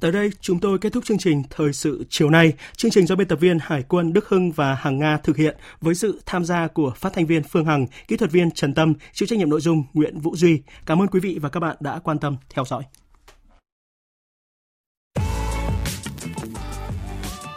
Tới 0.00 0.12
đây, 0.12 0.30
chúng 0.40 0.60
tôi 0.60 0.78
kết 0.78 0.92
thúc 0.92 1.04
chương 1.04 1.18
trình 1.18 1.42
Thời 1.50 1.72
sự 1.72 2.04
chiều 2.08 2.30
nay. 2.30 2.52
Chương 2.76 2.90
trình 2.90 3.06
do 3.06 3.16
biên 3.16 3.28
tập 3.28 3.40
viên 3.40 3.58
Hải 3.62 3.82
quân 3.82 4.12
Đức 4.12 4.28
Hưng 4.28 4.52
và 4.52 4.74
Hàng 4.74 4.98
Nga 4.98 5.16
thực 5.16 5.36
hiện 5.36 5.56
với 5.80 5.94
sự 5.94 6.20
tham 6.26 6.44
gia 6.44 6.66
của 6.66 6.92
phát 6.96 7.12
thanh 7.12 7.26
viên 7.26 7.42
Phương 7.42 7.64
Hằng, 7.64 7.86
kỹ 8.08 8.16
thuật 8.16 8.30
viên 8.30 8.50
Trần 8.50 8.74
Tâm, 8.74 8.94
chịu 9.12 9.26
trách 9.26 9.38
nhiệm 9.38 9.50
nội 9.50 9.60
dung 9.60 9.84
Nguyễn 9.94 10.18
Vũ 10.18 10.36
Duy. 10.36 10.62
Cảm 10.86 11.02
ơn 11.02 11.08
quý 11.08 11.20
vị 11.20 11.38
và 11.42 11.48
các 11.48 11.60
bạn 11.60 11.76
đã 11.80 11.98
quan 11.98 12.18
tâm 12.18 12.36
theo 12.54 12.64
dõi. 12.64 12.82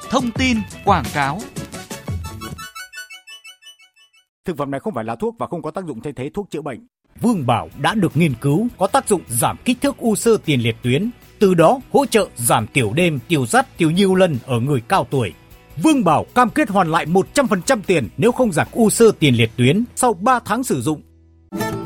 Thông 0.10 0.32
tin 0.32 0.58
quảng 0.86 1.06
cáo 1.14 1.40
Thực 4.46 4.58
phẩm 4.58 4.72
này 4.72 4.80
không 4.80 4.94
phải 4.94 5.04
là 5.04 5.16
thuốc 5.16 5.36
và 5.40 5.48
không 5.48 5.62
có 5.62 5.72
tác 5.72 5.86
dụng 5.86 6.02
thay 6.02 6.14
thế 6.14 6.30
thuốc 6.34 6.48
chữa 6.50 6.62
bệnh. 6.62 6.88
Vương 7.22 7.46
Bảo 7.46 7.70
đã 7.82 7.94
được 7.94 8.18
nghiên 8.18 8.34
cứu 8.42 8.68
có 8.78 8.88
tác 8.88 9.08
dụng 9.08 9.22
giảm 9.28 9.58
kích 9.66 9.78
thước 9.82 9.98
u 9.98 10.16
sơ 10.16 10.38
tiền 10.46 10.62
liệt 10.62 10.76
tuyến, 10.82 11.10
từ 11.40 11.54
đó 11.54 11.80
hỗ 11.92 12.06
trợ 12.06 12.28
giảm 12.36 12.68
tiểu 12.68 12.94
đêm, 12.96 13.20
tiểu 13.28 13.46
dắt, 13.46 13.78
tiểu 13.78 13.92
nhiều 13.92 14.16
lần 14.16 14.38
ở 14.46 14.60
người 14.60 14.82
cao 14.88 15.08
tuổi. 15.12 15.34
Vương 15.84 16.04
Bảo 16.04 16.26
cam 16.36 16.50
kết 16.50 16.70
hoàn 16.70 16.92
lại 16.92 17.06
100% 17.06 17.80
tiền 17.88 18.10
nếu 18.18 18.32
không 18.32 18.52
giảm 18.52 18.68
u 18.72 18.90
sơ 18.90 19.12
tiền 19.20 19.36
liệt 19.36 19.52
tuyến 19.56 19.84
sau 19.96 20.14
3 20.14 20.40
tháng 20.46 20.64
sử 20.64 20.82
dụng. 20.82 21.02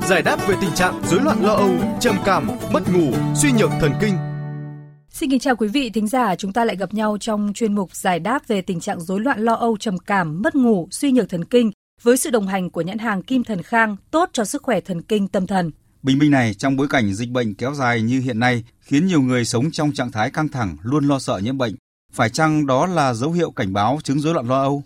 Giải 0.10 0.22
đáp 0.22 0.48
về 0.48 0.56
tình 0.62 0.72
trạng 0.76 1.02
rối 1.10 1.22
loạn 1.22 1.38
lo 1.44 1.54
âu, 1.54 1.72
trầm 2.00 2.16
cảm, 2.26 2.48
mất 2.74 2.84
ngủ, 2.94 3.12
suy 3.36 3.52
nhược 3.52 3.70
thần 3.80 3.92
kinh. 4.02 4.14
Xin 5.10 5.30
kính 5.30 5.40
chào 5.40 5.56
quý 5.56 5.68
vị 5.68 5.90
thính 5.90 6.08
giả, 6.08 6.36
chúng 6.36 6.54
ta 6.54 6.66
lại 6.66 6.76
gặp 6.76 6.94
nhau 6.94 7.18
trong 7.20 7.52
chuyên 7.54 7.76
mục 7.76 7.96
giải 7.96 8.20
đáp 8.20 8.48
về 8.48 8.62
tình 8.62 8.80
trạng 8.80 9.00
rối 9.00 9.20
loạn 9.20 9.40
lo 9.40 9.54
âu, 9.54 9.78
trầm 9.78 9.98
cảm, 9.98 10.42
mất 10.42 10.56
ngủ, 10.56 10.88
suy 10.92 11.12
nhược 11.12 11.30
thần 11.30 11.46
kinh 11.46 11.72
với 12.02 12.18
sự 12.18 12.30
đồng 12.30 12.48
hành 12.48 12.70
của 12.70 12.82
nhãn 12.82 12.98
hàng 12.98 13.22
Kim 13.22 13.44
Thần 13.44 13.64
Khang 13.64 13.96
tốt 14.12 14.30
cho 14.34 14.46
sức 14.46 14.64
khỏe 14.64 14.80
thần 14.82 15.02
kinh 15.02 15.28
tâm 15.28 15.48
thần. 15.48 15.72
Bình 16.04 16.20
minh 16.20 16.32
này 16.32 16.54
trong 16.54 16.76
bối 16.76 16.88
cảnh 16.88 17.14
dịch 17.14 17.30
bệnh 17.30 17.54
kéo 17.56 17.74
dài 17.74 18.02
như 18.02 18.20
hiện 18.20 18.40
nay 18.40 18.64
khiến 18.80 19.06
nhiều 19.06 19.22
người 19.22 19.46
sống 19.46 19.72
trong 19.72 19.92
trạng 19.92 20.12
thái 20.12 20.32
căng 20.32 20.48
thẳng, 20.48 20.78
luôn 20.84 21.08
lo 21.08 21.20
sợ 21.20 21.38
nhiễm 21.44 21.58
bệnh. 21.58 21.76
Phải 22.14 22.30
chăng 22.30 22.66
đó 22.66 22.86
là 22.86 23.14
dấu 23.14 23.32
hiệu 23.32 23.52
cảnh 23.52 23.74
báo 23.74 24.00
chứng 24.04 24.20
rối 24.20 24.34
loạn 24.34 24.48
lo 24.48 24.62
âu? 24.62 24.84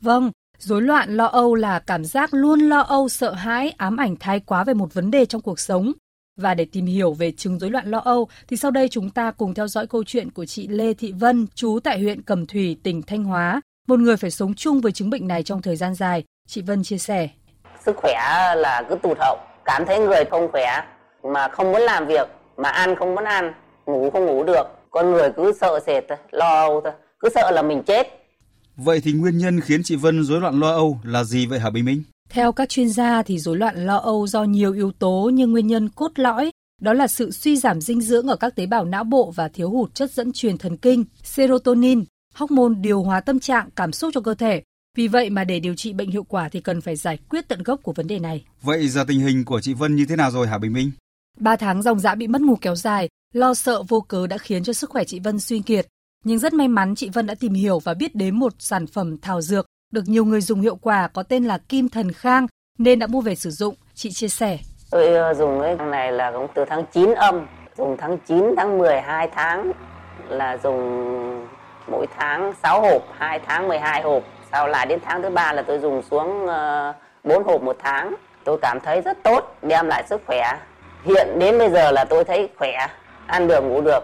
Vâng, 0.00 0.30
rối 0.58 0.82
loạn 0.82 1.16
lo 1.16 1.26
âu 1.26 1.54
là 1.54 1.78
cảm 1.78 2.04
giác 2.04 2.34
luôn 2.34 2.60
lo 2.60 2.80
âu, 2.80 3.08
sợ 3.08 3.32
hãi, 3.32 3.70
ám 3.70 3.96
ảnh 3.96 4.16
thái 4.20 4.40
quá 4.40 4.64
về 4.64 4.74
một 4.74 4.94
vấn 4.94 5.10
đề 5.10 5.26
trong 5.26 5.42
cuộc 5.42 5.60
sống. 5.60 5.92
Và 6.36 6.54
để 6.54 6.64
tìm 6.64 6.86
hiểu 6.86 7.12
về 7.12 7.32
chứng 7.32 7.58
rối 7.58 7.70
loạn 7.70 7.90
lo 7.90 7.98
âu 7.98 8.28
thì 8.48 8.56
sau 8.56 8.70
đây 8.70 8.88
chúng 8.88 9.10
ta 9.10 9.30
cùng 9.30 9.54
theo 9.54 9.68
dõi 9.68 9.86
câu 9.86 10.04
chuyện 10.04 10.30
của 10.30 10.46
chị 10.46 10.68
Lê 10.68 10.94
Thị 10.94 11.12
Vân, 11.12 11.46
trú 11.54 11.78
tại 11.84 12.00
huyện 12.00 12.22
Cẩm 12.22 12.46
Thủy, 12.46 12.76
tỉnh 12.82 13.02
Thanh 13.02 13.24
Hóa, 13.24 13.60
một 13.88 14.00
người 14.00 14.16
phải 14.16 14.30
sống 14.30 14.54
chung 14.54 14.80
với 14.80 14.92
chứng 14.92 15.10
bệnh 15.10 15.28
này 15.28 15.42
trong 15.42 15.62
thời 15.62 15.76
gian 15.76 15.94
dài. 15.94 16.24
Chị 16.48 16.62
Vân 16.62 16.82
chia 16.82 16.98
sẻ. 16.98 17.28
Sức 17.86 17.96
khỏe 17.96 18.14
là 18.56 18.82
cứ 18.88 18.96
tụt 19.02 19.18
hậu, 19.20 19.38
cảm 19.68 19.86
thấy 19.86 19.98
người 19.98 20.24
không 20.30 20.48
khỏe, 20.52 20.80
mà 21.32 21.48
không 21.48 21.72
muốn 21.72 21.82
làm 21.82 22.06
việc, 22.06 22.28
mà 22.56 22.68
ăn 22.68 22.96
không 22.96 23.14
muốn 23.14 23.24
ăn, 23.24 23.52
ngủ 23.86 24.10
không 24.10 24.26
ngủ 24.26 24.44
được. 24.44 24.62
Con 24.90 25.10
người 25.10 25.30
cứ 25.36 25.52
sợ 25.60 25.80
sệt 25.86 26.04
thôi, 26.08 26.18
lo 26.30 26.60
âu 26.60 26.80
thôi, 26.84 26.92
cứ 27.20 27.28
sợ 27.34 27.50
là 27.50 27.62
mình 27.62 27.82
chết. 27.86 28.06
Vậy 28.76 29.00
thì 29.04 29.12
nguyên 29.12 29.38
nhân 29.38 29.60
khiến 29.60 29.80
chị 29.84 29.96
Vân 29.96 30.22
rối 30.22 30.40
loạn 30.40 30.60
lo 30.60 30.70
âu 30.70 30.98
là 31.04 31.24
gì 31.24 31.46
vậy 31.46 31.58
hả 31.58 31.70
Bình 31.70 31.84
Minh? 31.84 32.02
Theo 32.30 32.52
các 32.52 32.68
chuyên 32.68 32.88
gia 32.88 33.22
thì 33.22 33.38
rối 33.38 33.56
loạn 33.56 33.86
lo 33.86 33.96
âu 33.96 34.26
do 34.26 34.44
nhiều 34.44 34.72
yếu 34.72 34.92
tố 34.98 35.30
như 35.32 35.46
nguyên 35.46 35.66
nhân 35.66 35.88
cốt 35.88 36.10
lõi 36.16 36.50
đó 36.80 36.92
là 36.92 37.06
sự 37.06 37.30
suy 37.30 37.56
giảm 37.56 37.80
dinh 37.80 38.00
dưỡng 38.00 38.26
ở 38.26 38.36
các 38.36 38.56
tế 38.56 38.66
bào 38.66 38.84
não 38.84 39.04
bộ 39.04 39.32
và 39.36 39.48
thiếu 39.48 39.70
hụt 39.70 39.94
chất 39.94 40.10
dẫn 40.12 40.32
truyền 40.32 40.58
thần 40.58 40.76
kinh, 40.76 41.04
serotonin, 41.22 42.04
hormone 42.34 42.74
điều 42.80 43.02
hòa 43.02 43.20
tâm 43.20 43.40
trạng, 43.40 43.68
cảm 43.76 43.92
xúc 43.92 44.10
cho 44.14 44.20
cơ 44.20 44.34
thể. 44.34 44.62
Vì 44.98 45.08
vậy 45.08 45.30
mà 45.30 45.44
để 45.44 45.60
điều 45.60 45.74
trị 45.74 45.92
bệnh 45.92 46.10
hiệu 46.10 46.22
quả 46.28 46.48
thì 46.48 46.60
cần 46.60 46.80
phải 46.80 46.96
giải 46.96 47.18
quyết 47.28 47.48
tận 47.48 47.62
gốc 47.62 47.80
của 47.82 47.92
vấn 47.92 48.06
đề 48.06 48.18
này. 48.18 48.44
Vậy 48.62 48.88
giờ 48.88 49.04
tình 49.08 49.20
hình 49.20 49.44
của 49.44 49.60
chị 49.60 49.74
Vân 49.74 49.96
như 49.96 50.06
thế 50.08 50.16
nào 50.16 50.30
rồi 50.30 50.46
hả 50.46 50.58
Bình 50.58 50.72
Minh? 50.72 50.90
Ba 51.40 51.56
tháng 51.56 51.82
dòng 51.82 51.98
dã 51.98 52.14
bị 52.14 52.26
mất 52.26 52.40
ngủ 52.40 52.56
kéo 52.60 52.74
dài, 52.74 53.08
lo 53.34 53.54
sợ 53.54 53.82
vô 53.88 54.00
cớ 54.00 54.26
đã 54.26 54.38
khiến 54.38 54.64
cho 54.64 54.72
sức 54.72 54.90
khỏe 54.90 55.04
chị 55.04 55.20
Vân 55.20 55.40
suy 55.40 55.60
kiệt. 55.60 55.86
Nhưng 56.24 56.38
rất 56.38 56.52
may 56.52 56.68
mắn 56.68 56.94
chị 56.94 57.08
Vân 57.08 57.26
đã 57.26 57.34
tìm 57.40 57.52
hiểu 57.52 57.78
và 57.78 57.94
biết 57.94 58.14
đến 58.14 58.38
một 58.38 58.52
sản 58.58 58.86
phẩm 58.86 59.16
thảo 59.22 59.40
dược 59.40 59.66
được 59.92 60.08
nhiều 60.08 60.24
người 60.24 60.40
dùng 60.40 60.60
hiệu 60.60 60.76
quả 60.76 61.08
có 61.08 61.22
tên 61.22 61.44
là 61.44 61.58
Kim 61.58 61.88
Thần 61.88 62.12
Khang 62.12 62.46
nên 62.78 62.98
đã 62.98 63.06
mua 63.06 63.20
về 63.20 63.34
sử 63.34 63.50
dụng. 63.50 63.74
Chị 63.94 64.10
chia 64.10 64.28
sẻ. 64.28 64.58
Tôi 64.90 65.14
ờ, 65.14 65.34
dùng 65.34 65.60
cái 65.62 65.86
này 65.86 66.12
là 66.12 66.32
cũng 66.32 66.46
từ 66.54 66.64
tháng 66.68 66.84
9 66.92 67.14
âm, 67.14 67.46
dùng 67.76 67.96
tháng 67.98 68.18
9, 68.28 68.44
tháng 68.56 68.78
10, 68.78 69.00
2 69.00 69.28
tháng 69.34 69.72
là 70.28 70.58
dùng 70.62 70.78
mỗi 71.90 72.06
tháng 72.18 72.52
6 72.62 72.80
hộp, 72.80 73.02
2 73.18 73.40
tháng 73.46 73.68
12 73.68 74.02
hộp. 74.02 74.22
Sau 74.52 74.68
lại 74.68 74.86
đến 74.86 74.98
tháng 75.04 75.22
thứ 75.22 75.30
ba 75.30 75.52
là 75.52 75.62
tôi 75.62 75.78
dùng 75.78 76.02
xuống 76.10 76.46
ờ, 76.46 76.88
uh, 76.90 76.96
4 77.24 77.44
hộp 77.44 77.62
một 77.62 77.76
tháng. 77.82 78.14
Tôi 78.44 78.58
cảm 78.62 78.78
thấy 78.84 79.00
rất 79.00 79.18
tốt, 79.24 79.58
đem 79.62 79.86
lại 79.86 80.04
sức 80.10 80.22
khỏe. 80.26 80.58
Hiện 81.04 81.38
đến 81.38 81.58
bây 81.58 81.70
giờ 81.70 81.90
là 81.90 82.04
tôi 82.04 82.24
thấy 82.24 82.48
khỏe, 82.58 82.86
ăn 83.26 83.48
được 83.48 83.60
ngủ 83.60 83.80
được. 83.80 84.00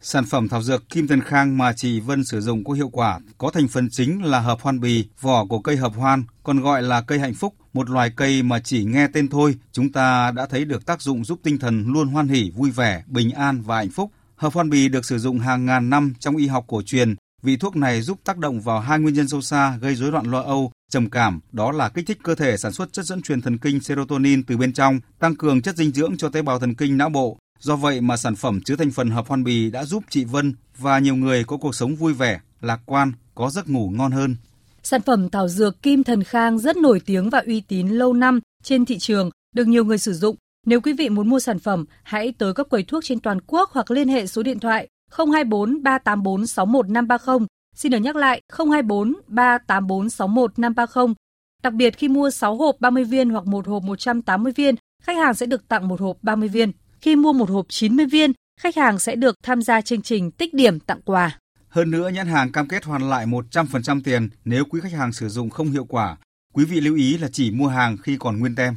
Sản 0.00 0.24
phẩm 0.30 0.48
thảo 0.48 0.62
dược 0.62 0.88
Kim 0.88 1.08
Thần 1.08 1.20
Khang 1.20 1.58
mà 1.58 1.72
chị 1.72 2.00
Vân 2.00 2.24
sử 2.24 2.40
dụng 2.40 2.64
có 2.64 2.72
hiệu 2.72 2.88
quả, 2.92 3.18
có 3.38 3.50
thành 3.50 3.68
phần 3.68 3.88
chính 3.90 4.24
là 4.24 4.40
hợp 4.40 4.58
hoan 4.60 4.80
bì, 4.80 5.08
vỏ 5.20 5.44
của 5.44 5.58
cây 5.58 5.76
hợp 5.76 5.92
hoan, 5.96 6.24
còn 6.42 6.60
gọi 6.60 6.82
là 6.82 7.02
cây 7.06 7.18
hạnh 7.18 7.34
phúc, 7.34 7.54
một 7.72 7.90
loài 7.90 8.10
cây 8.16 8.42
mà 8.42 8.58
chỉ 8.64 8.84
nghe 8.84 9.08
tên 9.12 9.28
thôi, 9.28 9.54
chúng 9.72 9.92
ta 9.92 10.32
đã 10.36 10.46
thấy 10.46 10.64
được 10.64 10.86
tác 10.86 11.00
dụng 11.00 11.24
giúp 11.24 11.38
tinh 11.42 11.58
thần 11.58 11.84
luôn 11.86 12.08
hoan 12.08 12.28
hỉ, 12.28 12.50
vui 12.54 12.70
vẻ, 12.70 13.02
bình 13.06 13.30
an 13.30 13.62
và 13.66 13.76
hạnh 13.76 13.90
phúc. 13.94 14.10
Hợp 14.36 14.52
hoan 14.52 14.70
bì 14.70 14.88
được 14.88 15.04
sử 15.04 15.18
dụng 15.18 15.38
hàng 15.38 15.66
ngàn 15.66 15.90
năm 15.90 16.14
trong 16.18 16.36
y 16.36 16.46
học 16.46 16.64
cổ 16.66 16.82
truyền. 16.86 17.14
Vị 17.42 17.56
thuốc 17.56 17.76
này 17.76 18.02
giúp 18.02 18.18
tác 18.24 18.38
động 18.38 18.60
vào 18.60 18.80
hai 18.80 18.98
nguyên 18.98 19.14
nhân 19.14 19.28
sâu 19.28 19.40
xa 19.40 19.76
gây 19.80 19.94
rối 19.94 20.12
loạn 20.12 20.30
lo 20.30 20.40
âu, 20.40 20.72
trầm 20.90 21.10
cảm, 21.10 21.40
đó 21.52 21.72
là 21.72 21.88
kích 21.88 22.06
thích 22.06 22.18
cơ 22.22 22.34
thể 22.34 22.56
sản 22.56 22.72
xuất 22.72 22.92
chất 22.92 23.04
dẫn 23.04 23.22
truyền 23.22 23.40
thần 23.40 23.58
kinh 23.58 23.80
serotonin 23.80 24.42
từ 24.42 24.56
bên 24.56 24.72
trong, 24.72 25.00
tăng 25.18 25.36
cường 25.36 25.62
chất 25.62 25.76
dinh 25.76 25.92
dưỡng 25.92 26.16
cho 26.16 26.28
tế 26.28 26.42
bào 26.42 26.58
thần 26.58 26.74
kinh 26.74 26.96
não 26.96 27.08
bộ, 27.08 27.38
Do 27.62 27.76
vậy 27.76 28.00
mà 28.00 28.16
sản 28.16 28.36
phẩm 28.36 28.60
chứa 28.60 28.76
thành 28.76 28.90
phần 28.90 29.10
hợp 29.10 29.28
hoan 29.28 29.44
bì 29.44 29.70
đã 29.70 29.84
giúp 29.84 30.04
chị 30.08 30.24
Vân 30.24 30.54
và 30.78 30.98
nhiều 30.98 31.16
người 31.16 31.44
có 31.44 31.56
cuộc 31.56 31.74
sống 31.74 31.94
vui 31.94 32.12
vẻ, 32.12 32.40
lạc 32.60 32.80
quan, 32.86 33.12
có 33.34 33.50
giấc 33.50 33.68
ngủ 33.68 33.90
ngon 33.90 34.12
hơn. 34.12 34.36
Sản 34.82 35.02
phẩm 35.02 35.28
thảo 35.28 35.48
dược 35.48 35.82
Kim 35.82 36.04
Thần 36.04 36.24
Khang 36.24 36.58
rất 36.58 36.76
nổi 36.76 37.00
tiếng 37.06 37.30
và 37.30 37.42
uy 37.46 37.60
tín 37.60 37.88
lâu 37.88 38.12
năm 38.12 38.40
trên 38.62 38.84
thị 38.84 38.98
trường, 38.98 39.30
được 39.54 39.66
nhiều 39.66 39.84
người 39.84 39.98
sử 39.98 40.12
dụng. 40.12 40.36
Nếu 40.66 40.80
quý 40.80 40.92
vị 40.92 41.08
muốn 41.08 41.28
mua 41.28 41.40
sản 41.40 41.58
phẩm, 41.58 41.84
hãy 42.02 42.32
tới 42.38 42.54
các 42.54 42.68
quầy 42.70 42.82
thuốc 42.82 43.04
trên 43.04 43.20
toàn 43.20 43.38
quốc 43.46 43.70
hoặc 43.72 43.90
liên 43.90 44.08
hệ 44.08 44.26
số 44.26 44.42
điện 44.42 44.58
thoại 44.58 44.88
024 45.16 45.82
384 45.82 46.46
61530. 46.46 47.46
Xin 47.76 47.92
được 47.92 47.98
nhắc 47.98 48.16
lại 48.16 48.42
024 48.58 49.14
384 49.26 50.10
61530. 50.10 51.14
Đặc 51.62 51.72
biệt 51.72 51.98
khi 51.98 52.08
mua 52.08 52.30
6 52.30 52.56
hộp 52.56 52.76
30 52.80 53.04
viên 53.04 53.30
hoặc 53.30 53.46
một 53.46 53.66
hộp 53.66 53.82
180 53.82 54.52
viên, 54.56 54.74
khách 55.02 55.16
hàng 55.16 55.34
sẽ 55.34 55.46
được 55.46 55.68
tặng 55.68 55.88
một 55.88 56.00
hộp 56.00 56.16
30 56.22 56.48
viên. 56.48 56.72
Khi 57.00 57.16
mua 57.16 57.32
một 57.32 57.50
hộp 57.50 57.66
90 57.68 58.06
viên, 58.06 58.32
khách 58.60 58.76
hàng 58.76 58.98
sẽ 58.98 59.16
được 59.16 59.36
tham 59.42 59.62
gia 59.62 59.80
chương 59.80 60.02
trình 60.02 60.30
tích 60.30 60.54
điểm 60.54 60.80
tặng 60.80 61.00
quà. 61.04 61.38
Hơn 61.68 61.90
nữa, 61.90 62.08
nhãn 62.08 62.26
hàng 62.26 62.52
cam 62.52 62.68
kết 62.68 62.84
hoàn 62.84 63.10
lại 63.10 63.26
100% 63.26 64.00
tiền 64.04 64.28
nếu 64.44 64.64
quý 64.64 64.80
khách 64.80 64.92
hàng 64.92 65.12
sử 65.12 65.28
dụng 65.28 65.50
không 65.50 65.70
hiệu 65.70 65.84
quả. 65.84 66.16
Quý 66.54 66.64
vị 66.64 66.80
lưu 66.80 66.96
ý 66.96 67.18
là 67.18 67.28
chỉ 67.32 67.50
mua 67.50 67.68
hàng 67.68 67.96
khi 67.96 68.16
còn 68.20 68.38
nguyên 68.38 68.54
tem. 68.54 68.76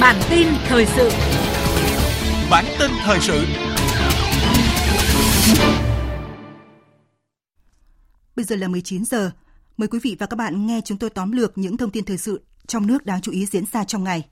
Bản 0.00 0.16
tin 0.30 0.48
thời 0.68 0.86
sự 0.86 1.10
Bản 2.50 2.64
tin 2.78 2.90
thời 3.04 3.20
sự 3.20 3.44
Bây 8.36 8.44
giờ 8.44 8.56
là 8.56 8.68
19 8.68 9.04
giờ. 9.04 9.30
Mời 9.76 9.88
quý 9.88 9.98
vị 10.02 10.16
và 10.18 10.26
các 10.26 10.36
bạn 10.36 10.66
nghe 10.66 10.80
chúng 10.84 10.98
tôi 10.98 11.10
tóm 11.10 11.32
lược 11.32 11.58
những 11.58 11.76
thông 11.76 11.90
tin 11.90 12.04
thời 12.04 12.18
sự 12.18 12.40
trong 12.66 12.86
nước 12.86 13.06
đáng 13.06 13.20
chú 13.20 13.32
ý 13.32 13.46
diễn 13.46 13.64
ra 13.72 13.84
trong 13.84 14.04
ngày. 14.04 14.24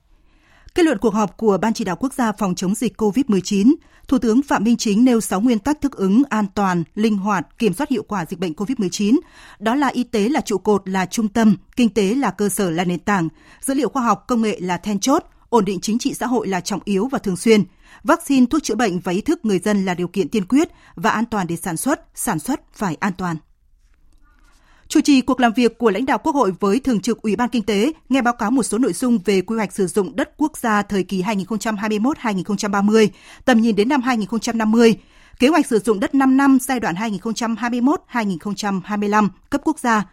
Kết 0.75 0.83
luận 0.83 0.97
cuộc 0.97 1.13
họp 1.13 1.37
của 1.37 1.57
Ban 1.57 1.73
chỉ 1.73 1.83
đạo 1.83 1.95
quốc 1.95 2.13
gia 2.13 2.31
phòng 2.31 2.55
chống 2.55 2.75
dịch 2.75 3.01
COVID-19, 3.01 3.73
Thủ 4.07 4.17
tướng 4.17 4.41
Phạm 4.41 4.63
Minh 4.63 4.77
Chính 4.77 5.05
nêu 5.05 5.21
6 5.21 5.41
nguyên 5.41 5.59
tắc 5.59 5.81
thích 5.81 5.91
ứng 5.91 6.23
an 6.29 6.45
toàn, 6.55 6.83
linh 6.95 7.17
hoạt, 7.17 7.47
kiểm 7.57 7.73
soát 7.73 7.89
hiệu 7.89 8.03
quả 8.03 8.25
dịch 8.25 8.39
bệnh 8.39 8.53
COVID-19. 8.53 9.19
Đó 9.59 9.75
là 9.75 9.87
y 9.87 10.03
tế 10.03 10.29
là 10.29 10.41
trụ 10.41 10.57
cột, 10.57 10.89
là 10.89 11.05
trung 11.05 11.27
tâm, 11.27 11.55
kinh 11.75 11.89
tế 11.89 12.15
là 12.15 12.31
cơ 12.31 12.49
sở, 12.49 12.69
là 12.69 12.85
nền 12.85 12.99
tảng, 12.99 13.29
dữ 13.61 13.73
liệu 13.73 13.89
khoa 13.89 14.03
học, 14.03 14.23
công 14.27 14.41
nghệ 14.41 14.59
là 14.61 14.77
then 14.77 14.99
chốt, 14.99 15.23
ổn 15.49 15.65
định 15.65 15.79
chính 15.81 15.99
trị 15.99 16.13
xã 16.13 16.25
hội 16.25 16.47
là 16.47 16.59
trọng 16.59 16.81
yếu 16.85 17.07
và 17.11 17.19
thường 17.19 17.37
xuyên. 17.37 17.63
Vaccine, 18.05 18.45
thuốc 18.45 18.63
chữa 18.63 18.75
bệnh 18.75 18.99
và 18.99 19.11
ý 19.11 19.21
thức 19.21 19.45
người 19.45 19.59
dân 19.59 19.85
là 19.85 19.93
điều 19.93 20.07
kiện 20.07 20.29
tiên 20.29 20.45
quyết 20.45 20.69
và 20.95 21.09
an 21.09 21.25
toàn 21.25 21.47
để 21.47 21.55
sản 21.55 21.77
xuất, 21.77 22.01
sản 22.15 22.39
xuất 22.39 22.61
phải 22.73 22.97
an 22.99 23.13
toàn. 23.17 23.37
Chủ 24.87 25.01
trì 25.01 25.21
cuộc 25.21 25.39
làm 25.39 25.53
việc 25.53 25.77
của 25.77 25.91
lãnh 25.91 26.05
đạo 26.05 26.17
Quốc 26.17 26.35
hội 26.35 26.53
với 26.59 26.79
Thường 26.79 27.01
trực 27.01 27.21
Ủy 27.21 27.35
ban 27.35 27.49
Kinh 27.49 27.63
tế, 27.63 27.91
nghe 28.09 28.21
báo 28.21 28.33
cáo 28.33 28.51
một 28.51 28.63
số 28.63 28.77
nội 28.77 28.93
dung 28.93 29.19
về 29.25 29.41
quy 29.41 29.55
hoạch 29.55 29.73
sử 29.73 29.87
dụng 29.87 30.15
đất 30.15 30.29
quốc 30.37 30.57
gia 30.57 30.81
thời 30.81 31.03
kỳ 31.03 31.23
2021-2030, 31.23 33.07
tầm 33.45 33.61
nhìn 33.61 33.75
đến 33.75 33.89
năm 33.89 34.01
2050, 34.01 34.95
kế 35.39 35.47
hoạch 35.47 35.65
sử 35.65 35.79
dụng 35.79 35.99
đất 35.99 36.15
5 36.15 36.37
năm 36.37 36.57
giai 36.61 36.79
đoạn 36.79 36.95
2021-2025 36.95 39.29
cấp 39.49 39.61
quốc 39.63 39.79
gia. 39.79 40.03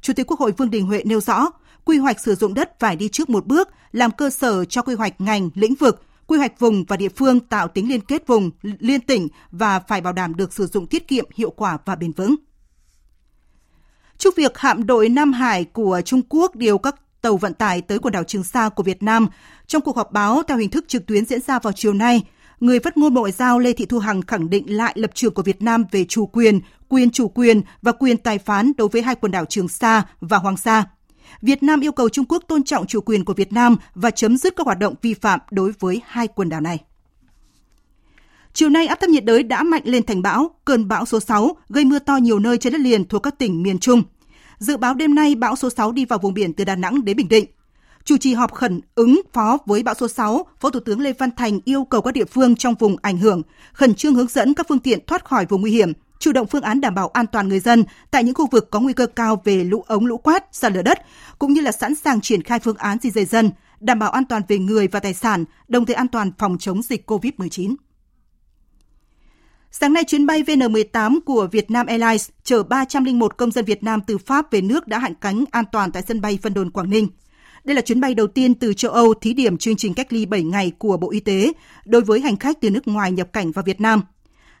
Chủ 0.00 0.12
tịch 0.12 0.26
Quốc 0.26 0.40
hội 0.40 0.52
Vương 0.52 0.70
Đình 0.70 0.86
Huệ 0.86 1.02
nêu 1.04 1.20
rõ, 1.20 1.50
quy 1.84 1.98
hoạch 1.98 2.20
sử 2.20 2.34
dụng 2.34 2.54
đất 2.54 2.80
phải 2.80 2.96
đi 2.96 3.08
trước 3.08 3.30
một 3.30 3.46
bước, 3.46 3.68
làm 3.92 4.10
cơ 4.10 4.30
sở 4.30 4.64
cho 4.64 4.82
quy 4.82 4.94
hoạch 4.94 5.20
ngành, 5.20 5.50
lĩnh 5.54 5.74
vực, 5.74 6.02
quy 6.30 6.38
hoạch 6.38 6.58
vùng 6.58 6.84
và 6.84 6.96
địa 6.96 7.08
phương 7.08 7.40
tạo 7.40 7.68
tính 7.68 7.88
liên 7.88 8.00
kết 8.00 8.26
vùng, 8.26 8.50
liên 8.62 9.00
tỉnh 9.00 9.28
và 9.50 9.78
phải 9.78 10.00
bảo 10.00 10.12
đảm 10.12 10.36
được 10.36 10.52
sử 10.52 10.66
dụng 10.66 10.86
tiết 10.86 11.08
kiệm, 11.08 11.24
hiệu 11.34 11.50
quả 11.50 11.78
và 11.84 11.94
bền 11.94 12.12
vững. 12.12 12.34
Trước 14.18 14.36
việc 14.36 14.58
hạm 14.58 14.86
đội 14.86 15.08
Nam 15.08 15.32
Hải 15.32 15.64
của 15.64 16.00
Trung 16.04 16.22
Quốc 16.28 16.56
điều 16.56 16.78
các 16.78 16.94
tàu 17.22 17.36
vận 17.36 17.54
tải 17.54 17.80
tới 17.80 17.98
quần 17.98 18.12
đảo 18.12 18.24
Trường 18.24 18.44
Sa 18.44 18.68
của 18.68 18.82
Việt 18.82 19.02
Nam, 19.02 19.28
trong 19.66 19.82
cuộc 19.82 19.96
họp 19.96 20.12
báo 20.12 20.42
theo 20.42 20.56
hình 20.56 20.70
thức 20.70 20.84
trực 20.88 21.06
tuyến 21.06 21.24
diễn 21.24 21.40
ra 21.40 21.58
vào 21.58 21.72
chiều 21.72 21.92
nay, 21.92 22.22
người 22.60 22.80
phát 22.80 22.96
ngôn 22.96 23.14
Bộ 23.14 23.20
Ngoại 23.20 23.32
giao 23.32 23.58
Lê 23.58 23.72
Thị 23.72 23.86
Thu 23.86 23.98
Hằng 23.98 24.22
khẳng 24.22 24.50
định 24.50 24.76
lại 24.76 24.92
lập 24.96 25.10
trường 25.14 25.34
của 25.34 25.42
Việt 25.42 25.62
Nam 25.62 25.84
về 25.90 26.04
chủ 26.04 26.26
quyền, 26.26 26.60
quyền 26.88 27.10
chủ 27.10 27.28
quyền 27.28 27.62
và 27.82 27.92
quyền 27.92 28.16
tài 28.16 28.38
phán 28.38 28.72
đối 28.76 28.88
với 28.88 29.02
hai 29.02 29.14
quần 29.14 29.32
đảo 29.32 29.44
Trường 29.44 29.68
Sa 29.68 30.02
và 30.20 30.38
Hoàng 30.38 30.56
Sa. 30.56 30.84
Việt 31.42 31.62
Nam 31.62 31.80
yêu 31.80 31.92
cầu 31.92 32.08
Trung 32.08 32.24
Quốc 32.28 32.44
tôn 32.48 32.62
trọng 32.62 32.86
chủ 32.86 33.00
quyền 33.00 33.24
của 33.24 33.34
Việt 33.34 33.52
Nam 33.52 33.76
và 33.94 34.10
chấm 34.10 34.36
dứt 34.36 34.56
các 34.56 34.66
hoạt 34.66 34.78
động 34.78 34.94
vi 35.02 35.14
phạm 35.14 35.40
đối 35.50 35.72
với 35.80 36.02
hai 36.06 36.28
quần 36.28 36.48
đảo 36.48 36.60
này. 36.60 36.78
Chiều 38.52 38.68
nay 38.68 38.86
áp 38.86 39.00
thấp 39.00 39.10
nhiệt 39.10 39.24
đới 39.24 39.42
đã 39.42 39.62
mạnh 39.62 39.82
lên 39.84 40.06
thành 40.06 40.22
bão, 40.22 40.50
cơn 40.64 40.88
bão 40.88 41.04
số 41.04 41.20
6 41.20 41.56
gây 41.68 41.84
mưa 41.84 41.98
to 41.98 42.16
nhiều 42.16 42.38
nơi 42.38 42.58
trên 42.58 42.72
đất 42.72 42.80
liền 42.80 43.08
thuộc 43.08 43.22
các 43.22 43.38
tỉnh 43.38 43.62
miền 43.62 43.78
Trung. 43.78 44.02
Dự 44.58 44.76
báo 44.76 44.94
đêm 44.94 45.14
nay 45.14 45.34
bão 45.34 45.56
số 45.56 45.70
6 45.70 45.92
đi 45.92 46.04
vào 46.04 46.18
vùng 46.18 46.34
biển 46.34 46.52
từ 46.52 46.64
Đà 46.64 46.76
Nẵng 46.76 47.04
đến 47.04 47.16
Bình 47.16 47.28
Định. 47.28 47.46
Chủ 48.04 48.16
trì 48.16 48.34
họp 48.34 48.52
khẩn 48.52 48.80
ứng 48.94 49.20
phó 49.32 49.58
với 49.66 49.82
bão 49.82 49.94
số 49.94 50.08
6, 50.08 50.46
Phó 50.60 50.70
Thủ 50.70 50.80
tướng 50.80 51.00
Lê 51.00 51.12
Văn 51.12 51.30
Thành 51.36 51.60
yêu 51.64 51.84
cầu 51.84 52.02
các 52.02 52.14
địa 52.14 52.24
phương 52.24 52.56
trong 52.56 52.74
vùng 52.78 52.96
ảnh 53.02 53.18
hưởng 53.18 53.42
khẩn 53.72 53.94
trương 53.94 54.14
hướng 54.14 54.26
dẫn 54.26 54.54
các 54.54 54.66
phương 54.68 54.78
tiện 54.78 54.98
thoát 55.06 55.24
khỏi 55.24 55.46
vùng 55.46 55.60
nguy 55.60 55.70
hiểm, 55.70 55.92
chủ 56.20 56.32
động 56.32 56.46
phương 56.46 56.62
án 56.62 56.80
đảm 56.80 56.94
bảo 56.94 57.08
an 57.08 57.26
toàn 57.26 57.48
người 57.48 57.60
dân 57.60 57.84
tại 58.10 58.24
những 58.24 58.34
khu 58.34 58.46
vực 58.46 58.70
có 58.70 58.80
nguy 58.80 58.92
cơ 58.92 59.06
cao 59.06 59.42
về 59.44 59.64
lũ 59.64 59.84
ống 59.86 60.06
lũ 60.06 60.16
quát 60.16 60.44
sạt 60.52 60.72
lở 60.72 60.82
đất, 60.82 60.98
cũng 61.38 61.52
như 61.52 61.60
là 61.60 61.72
sẵn 61.72 61.94
sàng 61.94 62.20
triển 62.20 62.42
khai 62.42 62.58
phương 62.58 62.76
án 62.76 62.98
di 63.02 63.10
dời 63.10 63.24
dân, 63.24 63.50
đảm 63.80 63.98
bảo 63.98 64.10
an 64.10 64.24
toàn 64.24 64.42
về 64.48 64.58
người 64.58 64.88
và 64.88 65.00
tài 65.00 65.14
sản, 65.14 65.44
đồng 65.68 65.86
thời 65.86 65.94
an 65.94 66.08
toàn 66.08 66.32
phòng 66.38 66.58
chống 66.58 66.82
dịch 66.82 67.10
COVID-19. 67.10 67.74
Sáng 69.70 69.92
nay, 69.92 70.04
chuyến 70.04 70.26
bay 70.26 70.42
VN18 70.42 71.18
của 71.26 71.48
Vietnam 71.52 71.86
Airlines 71.86 72.28
chở 72.42 72.62
301 72.62 73.36
công 73.36 73.50
dân 73.50 73.64
Việt 73.64 73.82
Nam 73.82 74.00
từ 74.06 74.18
Pháp 74.18 74.52
về 74.52 74.60
nước 74.60 74.86
đã 74.86 74.98
hạ 74.98 75.08
cánh 75.20 75.44
an 75.50 75.64
toàn 75.72 75.92
tại 75.92 76.02
sân 76.08 76.20
bay 76.20 76.38
Vân 76.42 76.54
Đồn, 76.54 76.70
Quảng 76.70 76.90
Ninh. 76.90 77.08
Đây 77.64 77.76
là 77.76 77.82
chuyến 77.82 78.00
bay 78.00 78.14
đầu 78.14 78.26
tiên 78.26 78.54
từ 78.54 78.74
châu 78.74 78.90
Âu 78.90 79.14
thí 79.14 79.34
điểm 79.34 79.58
chương 79.58 79.76
trình 79.76 79.94
cách 79.94 80.12
ly 80.12 80.26
7 80.26 80.42
ngày 80.42 80.72
của 80.78 80.96
Bộ 80.96 81.10
Y 81.10 81.20
tế 81.20 81.52
đối 81.84 82.02
với 82.02 82.20
hành 82.20 82.36
khách 82.36 82.60
từ 82.60 82.70
nước 82.70 82.88
ngoài 82.88 83.12
nhập 83.12 83.32
cảnh 83.32 83.52
vào 83.52 83.62
Việt 83.62 83.80
Nam. 83.80 84.02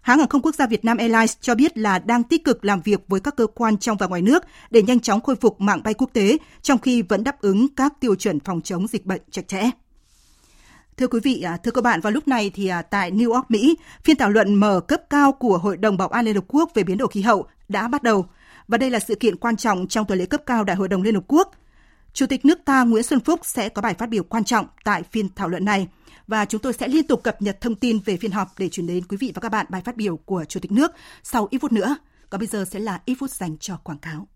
Hãng 0.02 0.18
hàng 0.18 0.28
không 0.28 0.42
quốc 0.42 0.54
gia 0.54 0.66
Việt 0.66 0.84
Nam 0.84 0.96
Airlines 0.96 1.36
cho 1.40 1.54
biết 1.54 1.78
là 1.78 1.98
đang 1.98 2.22
tích 2.22 2.44
cực 2.44 2.64
làm 2.64 2.80
việc 2.80 3.00
với 3.08 3.20
các 3.20 3.36
cơ 3.36 3.46
quan 3.46 3.78
trong 3.78 3.96
và 3.96 4.06
ngoài 4.06 4.22
nước 4.22 4.44
để 4.70 4.82
nhanh 4.82 5.00
chóng 5.00 5.20
khôi 5.20 5.36
phục 5.36 5.60
mạng 5.60 5.80
bay 5.84 5.94
quốc 5.94 6.10
tế, 6.12 6.38
trong 6.62 6.78
khi 6.78 7.02
vẫn 7.02 7.24
đáp 7.24 7.40
ứng 7.40 7.68
các 7.74 7.92
tiêu 8.00 8.14
chuẩn 8.14 8.40
phòng 8.40 8.60
chống 8.60 8.86
dịch 8.86 9.06
bệnh 9.06 9.20
chặt 9.30 9.48
chẽ. 9.48 9.70
Thưa 10.96 11.06
quý 11.06 11.20
vị, 11.22 11.42
à, 11.42 11.56
thưa 11.56 11.70
các 11.70 11.84
bạn, 11.84 12.00
vào 12.00 12.12
lúc 12.12 12.28
này 12.28 12.50
thì 12.54 12.66
à, 12.66 12.82
tại 12.82 13.10
New 13.10 13.32
York, 13.32 13.50
Mỹ, 13.50 13.76
phiên 14.04 14.16
thảo 14.16 14.30
luận 14.30 14.54
mở 14.54 14.80
cấp 14.80 15.00
cao 15.10 15.32
của 15.32 15.58
Hội 15.58 15.76
đồng 15.76 15.96
Bảo 15.96 16.08
an 16.08 16.24
Liên 16.24 16.34
Hợp 16.34 16.44
Quốc 16.48 16.70
về 16.74 16.82
biến 16.82 16.98
đổi 16.98 17.08
khí 17.08 17.22
hậu 17.22 17.46
đã 17.68 17.88
bắt 17.88 18.02
đầu. 18.02 18.26
Và 18.68 18.78
đây 18.78 18.90
là 18.90 18.98
sự 18.98 19.14
kiện 19.14 19.36
quan 19.36 19.56
trọng 19.56 19.86
trong 19.86 20.06
tuần 20.06 20.18
lễ 20.18 20.26
cấp 20.26 20.42
cao 20.46 20.64
Đại 20.64 20.76
hội 20.76 20.88
đồng 20.88 21.02
Liên 21.02 21.14
Hợp 21.14 21.24
Quốc. 21.26 21.50
Chủ 22.12 22.26
tịch 22.26 22.44
nước 22.44 22.58
ta 22.64 22.84
Nguyễn 22.84 23.02
Xuân 23.02 23.20
Phúc 23.20 23.40
sẽ 23.42 23.68
có 23.68 23.82
bài 23.82 23.94
phát 23.94 24.08
biểu 24.08 24.22
quan 24.22 24.44
trọng 24.44 24.66
tại 24.84 25.02
phiên 25.02 25.28
thảo 25.34 25.48
luận 25.48 25.64
này. 25.64 25.88
Và 26.30 26.44
chúng 26.44 26.60
tôi 26.60 26.72
sẽ 26.72 26.88
liên 26.88 27.06
tục 27.06 27.22
cập 27.22 27.42
nhật 27.42 27.60
thông 27.60 27.74
tin 27.74 27.98
về 27.98 28.16
phiên 28.16 28.30
họp 28.30 28.48
để 28.58 28.68
chuyển 28.68 28.86
đến 28.86 29.04
quý 29.08 29.16
vị 29.16 29.32
và 29.34 29.40
các 29.40 29.48
bạn 29.48 29.66
bài 29.68 29.82
phát 29.84 29.96
biểu 29.96 30.16
của 30.16 30.44
Chủ 30.44 30.60
tịch 30.60 30.72
nước 30.72 30.92
sau 31.22 31.48
ít 31.50 31.58
phút 31.58 31.72
nữa. 31.72 31.96
Còn 32.30 32.38
bây 32.38 32.46
giờ 32.46 32.64
sẽ 32.70 32.78
là 32.78 33.00
ít 33.04 33.14
phút 33.20 33.30
dành 33.30 33.58
cho 33.58 33.76
quảng 33.76 33.98
cáo. 33.98 34.28